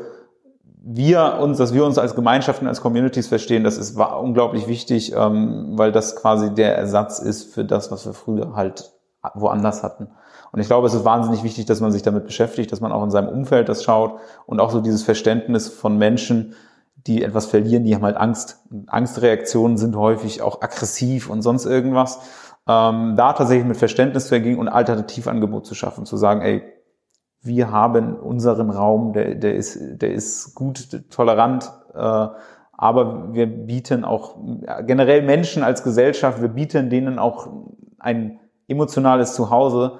wir 0.83 1.39
uns, 1.39 1.57
dass 1.57 1.73
wir 1.73 1.85
uns 1.85 1.97
als 1.97 2.15
Gemeinschaften, 2.15 2.67
als 2.67 2.81
Communities 2.81 3.27
verstehen, 3.27 3.63
das 3.63 3.77
ist 3.77 3.97
unglaublich 3.97 4.67
wichtig, 4.67 5.13
ähm, 5.15 5.77
weil 5.77 5.93
das 5.93 6.17
quasi 6.17 6.53
der 6.53 6.77
Ersatz 6.77 7.19
ist 7.19 7.53
für 7.53 7.63
das, 7.63 7.91
was 7.91 8.05
wir 8.05 8.13
früher 8.13 8.55
halt 8.55 8.91
woanders 9.35 9.83
hatten. 9.83 10.09
Und 10.51 10.59
ich 10.59 10.67
glaube, 10.67 10.87
es 10.87 10.93
ist 10.93 11.05
wahnsinnig 11.05 11.43
wichtig, 11.43 11.65
dass 11.65 11.81
man 11.81 11.91
sich 11.91 12.03
damit 12.03 12.25
beschäftigt, 12.25 12.71
dass 12.71 12.81
man 12.81 12.91
auch 12.91 13.03
in 13.03 13.11
seinem 13.11 13.29
Umfeld 13.29 13.69
das 13.69 13.83
schaut 13.83 14.19
und 14.45 14.59
auch 14.59 14.71
so 14.71 14.81
dieses 14.81 15.03
Verständnis 15.03 15.67
von 15.67 15.97
Menschen, 15.97 16.55
die 16.95 17.23
etwas 17.23 17.45
verlieren, 17.45 17.83
die 17.83 17.95
haben 17.95 18.03
halt 18.03 18.17
Angst. 18.17 18.63
Angstreaktionen 18.87 19.77
sind 19.77 19.95
häufig 19.95 20.41
auch 20.41 20.61
aggressiv 20.61 21.29
und 21.29 21.41
sonst 21.41 21.65
irgendwas. 21.65 22.19
Ähm, 22.67 23.15
da 23.15 23.33
tatsächlich 23.33 23.65
mit 23.65 23.77
Verständnis 23.77 24.27
zu 24.27 24.35
ergehen 24.35 24.59
und 24.59 24.67
Alternativangebot 24.67 25.65
zu 25.65 25.73
schaffen, 25.73 26.05
zu 26.05 26.17
sagen, 26.17 26.41
ey, 26.41 26.63
wir 27.41 27.71
haben 27.71 28.17
unseren 28.17 28.69
Raum, 28.69 29.13
der, 29.13 29.35
der, 29.35 29.55
ist, 29.55 29.79
der 30.01 30.11
ist 30.11 30.53
gut, 30.53 31.09
tolerant, 31.09 31.71
äh, 31.93 32.27
aber 32.79 33.33
wir 33.33 33.47
bieten 33.47 34.05
auch 34.05 34.35
generell 34.85 35.23
Menschen 35.23 35.63
als 35.63 35.81
Gesellschaft, 35.83 36.41
wir 36.41 36.49
bieten 36.49 36.89
denen 36.89 37.17
auch 37.19 37.47
ein 37.97 38.39
emotionales 38.67 39.33
Zuhause, 39.33 39.99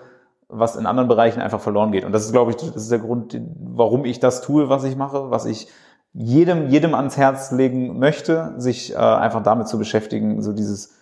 was 0.49 0.75
in 0.75 0.85
anderen 0.85 1.09
Bereichen 1.09 1.41
einfach 1.41 1.59
verloren 1.59 1.91
geht. 1.91 2.05
Und 2.05 2.11
das 2.11 2.25
ist, 2.25 2.31
glaube 2.31 2.51
ich, 2.51 2.57
das 2.57 2.75
ist 2.75 2.91
der 2.91 2.99
Grund, 2.99 3.39
warum 3.59 4.05
ich 4.05 4.19
das 4.19 4.41
tue, 4.41 4.69
was 4.69 4.83
ich 4.83 4.95
mache, 4.95 5.29
was 5.29 5.45
ich 5.45 5.67
jedem, 6.13 6.69
jedem 6.69 6.95
ans 6.95 7.17
Herz 7.17 7.51
legen 7.51 7.99
möchte, 7.99 8.53
sich 8.57 8.93
äh, 8.93 8.97
einfach 8.97 9.43
damit 9.43 9.67
zu 9.67 9.77
beschäftigen, 9.77 10.41
so 10.41 10.53
dieses 10.53 10.95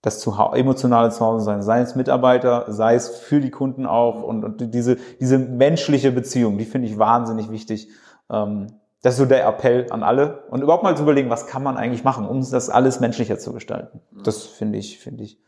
das 0.00 0.20
zu 0.20 0.32
emotionale 0.52 1.10
Zuhause 1.10 1.44
sein, 1.44 1.62
sei 1.62 1.80
es 1.80 1.96
Mitarbeiter, 1.96 2.66
sei 2.68 2.94
es 2.94 3.08
für 3.08 3.40
die 3.40 3.50
Kunden 3.50 3.84
auch 3.84 4.22
und, 4.22 4.44
und 4.44 4.72
diese, 4.72 4.96
diese 5.20 5.38
menschliche 5.38 6.12
Beziehung, 6.12 6.56
die 6.56 6.66
finde 6.66 6.86
ich 6.86 6.98
wahnsinnig 6.98 7.50
wichtig. 7.50 7.88
Ähm, 8.30 8.68
das 9.02 9.14
ist 9.14 9.18
so 9.18 9.26
der 9.26 9.46
Appell 9.46 9.86
an 9.90 10.02
alle 10.02 10.44
und 10.50 10.62
überhaupt 10.62 10.82
mal 10.82 10.96
zu 10.96 11.02
überlegen, 11.02 11.30
was 11.30 11.46
kann 11.46 11.62
man 11.62 11.76
eigentlich 11.76 12.04
machen, 12.04 12.26
um 12.26 12.48
das 12.48 12.70
alles 12.70 13.00
menschlicher 13.00 13.38
zu 13.38 13.52
gestalten. 13.52 14.00
Das 14.24 14.44
finde 14.44 14.78
ich, 14.78 14.98
finde 14.98 15.24
ich. 15.24 15.40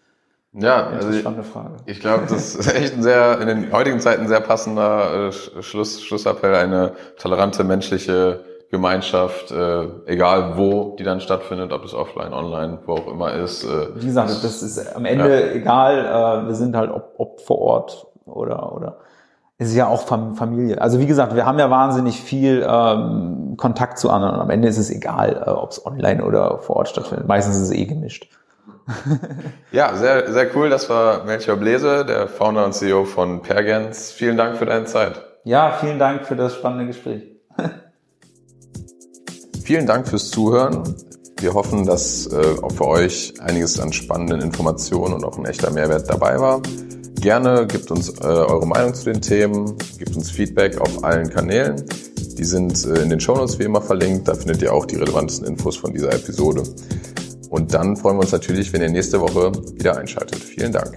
Ja, 0.52 0.86
also 0.88 1.10
ich, 1.10 1.22
Frage. 1.22 1.76
ich 1.86 2.00
glaube, 2.00 2.24
das 2.28 2.56
ist 2.56 2.74
echt 2.74 2.94
ein 2.94 3.02
sehr, 3.02 3.40
in 3.40 3.46
den 3.46 3.72
heutigen 3.72 4.00
Zeiten 4.00 4.26
sehr 4.26 4.40
passender 4.40 5.28
äh, 5.28 5.62
Schluss, 5.62 6.02
Schlussappell, 6.02 6.56
eine 6.56 6.92
tolerante 7.18 7.62
menschliche 7.62 8.40
Gemeinschaft, 8.70 9.52
äh, 9.52 9.84
egal 10.06 10.56
wo 10.56 10.96
die 10.98 11.04
dann 11.04 11.20
stattfindet, 11.20 11.72
ob 11.72 11.84
es 11.84 11.94
offline, 11.94 12.32
online, 12.32 12.78
wo 12.86 12.94
auch 12.94 13.06
immer 13.06 13.32
ist. 13.34 13.64
Äh, 13.64 13.88
Wie 13.94 14.06
gesagt, 14.06 14.30
das 14.30 14.62
ist 14.62 14.96
am 14.96 15.04
Ende 15.04 15.40
ja. 15.40 15.52
egal, 15.52 16.44
äh, 16.44 16.46
wir 16.48 16.54
sind 16.54 16.76
halt 16.76 16.90
ob, 16.90 17.14
ob 17.18 17.40
vor 17.40 17.58
Ort 17.58 18.06
oder 18.26 18.72
oder 18.72 18.96
es 19.58 19.68
ist 19.68 19.76
ja 19.76 19.88
auch 19.88 20.02
Familie. 20.02 20.80
Also 20.80 21.00
wie 21.00 21.06
gesagt, 21.06 21.34
wir 21.34 21.44
haben 21.44 21.58
ja 21.58 21.68
wahnsinnig 21.68 22.22
viel 22.22 22.66
ähm, 22.66 23.56
Kontakt 23.58 23.98
zu 23.98 24.08
anderen. 24.08 24.40
Am 24.40 24.48
Ende 24.48 24.68
ist 24.68 24.78
es 24.78 24.90
egal, 24.90 25.42
äh, 25.46 25.50
ob 25.50 25.72
es 25.72 25.84
online 25.84 26.24
oder 26.24 26.60
vor 26.60 26.76
Ort 26.76 26.88
stattfindet. 26.88 27.28
Meistens 27.28 27.56
ist 27.56 27.64
es 27.64 27.72
eh 27.72 27.84
gemischt. 27.84 28.30
ja, 29.72 29.94
sehr, 29.96 30.32
sehr 30.32 30.54
cool. 30.56 30.70
Das 30.70 30.88
war 30.88 31.24
Melchior 31.24 31.56
Blese, 31.56 32.04
der 32.04 32.28
Founder 32.28 32.64
und 32.64 32.74
CEO 32.74 33.04
von 33.04 33.42
Pergens. 33.42 34.12
Vielen 34.12 34.36
Dank 34.36 34.56
für 34.56 34.66
deine 34.66 34.86
Zeit. 34.86 35.22
Ja, 35.44 35.76
vielen 35.80 35.98
Dank 35.98 36.26
für 36.26 36.36
das 36.36 36.54
spannende 36.54 36.86
Gespräch. 36.86 37.22
Vielen 39.64 39.86
Dank 39.86 40.08
fürs 40.08 40.30
Zuhören. 40.30 40.82
Wir 41.38 41.54
hoffen, 41.54 41.86
dass 41.86 42.26
äh, 42.26 42.56
auch 42.60 42.72
für 42.72 42.88
euch 42.88 43.34
einiges 43.40 43.78
an 43.78 43.92
spannenden 43.92 44.40
Informationen 44.40 45.14
und 45.14 45.24
auch 45.24 45.38
ein 45.38 45.46
echter 45.46 45.70
Mehrwert 45.70 46.10
dabei 46.10 46.38
war. 46.40 46.60
Gerne 47.20 47.66
gebt 47.66 47.90
uns 47.90 48.08
äh, 48.08 48.24
eure 48.24 48.66
Meinung 48.66 48.94
zu 48.94 49.04
den 49.04 49.20
Themen, 49.22 49.76
gebt 49.98 50.16
uns 50.16 50.30
Feedback 50.30 50.80
auf 50.80 51.04
allen 51.04 51.30
Kanälen. 51.30 51.84
Die 52.36 52.44
sind 52.44 52.84
äh, 52.84 53.02
in 53.02 53.10
den 53.10 53.20
Shownotes 53.20 53.58
wie 53.58 53.64
immer 53.64 53.80
verlinkt. 53.80 54.26
Da 54.26 54.34
findet 54.34 54.60
ihr 54.62 54.72
auch 54.72 54.86
die 54.86 54.96
relevantesten 54.96 55.46
Infos 55.46 55.76
von 55.76 55.92
dieser 55.92 56.12
Episode. 56.12 56.62
Und 57.50 57.74
dann 57.74 57.96
freuen 57.96 58.16
wir 58.16 58.22
uns 58.22 58.32
natürlich, 58.32 58.72
wenn 58.72 58.80
ihr 58.80 58.88
nächste 58.90 59.20
Woche 59.20 59.52
wieder 59.74 59.98
einschaltet. 59.98 60.38
Vielen 60.42 60.72
Dank. 60.72 60.96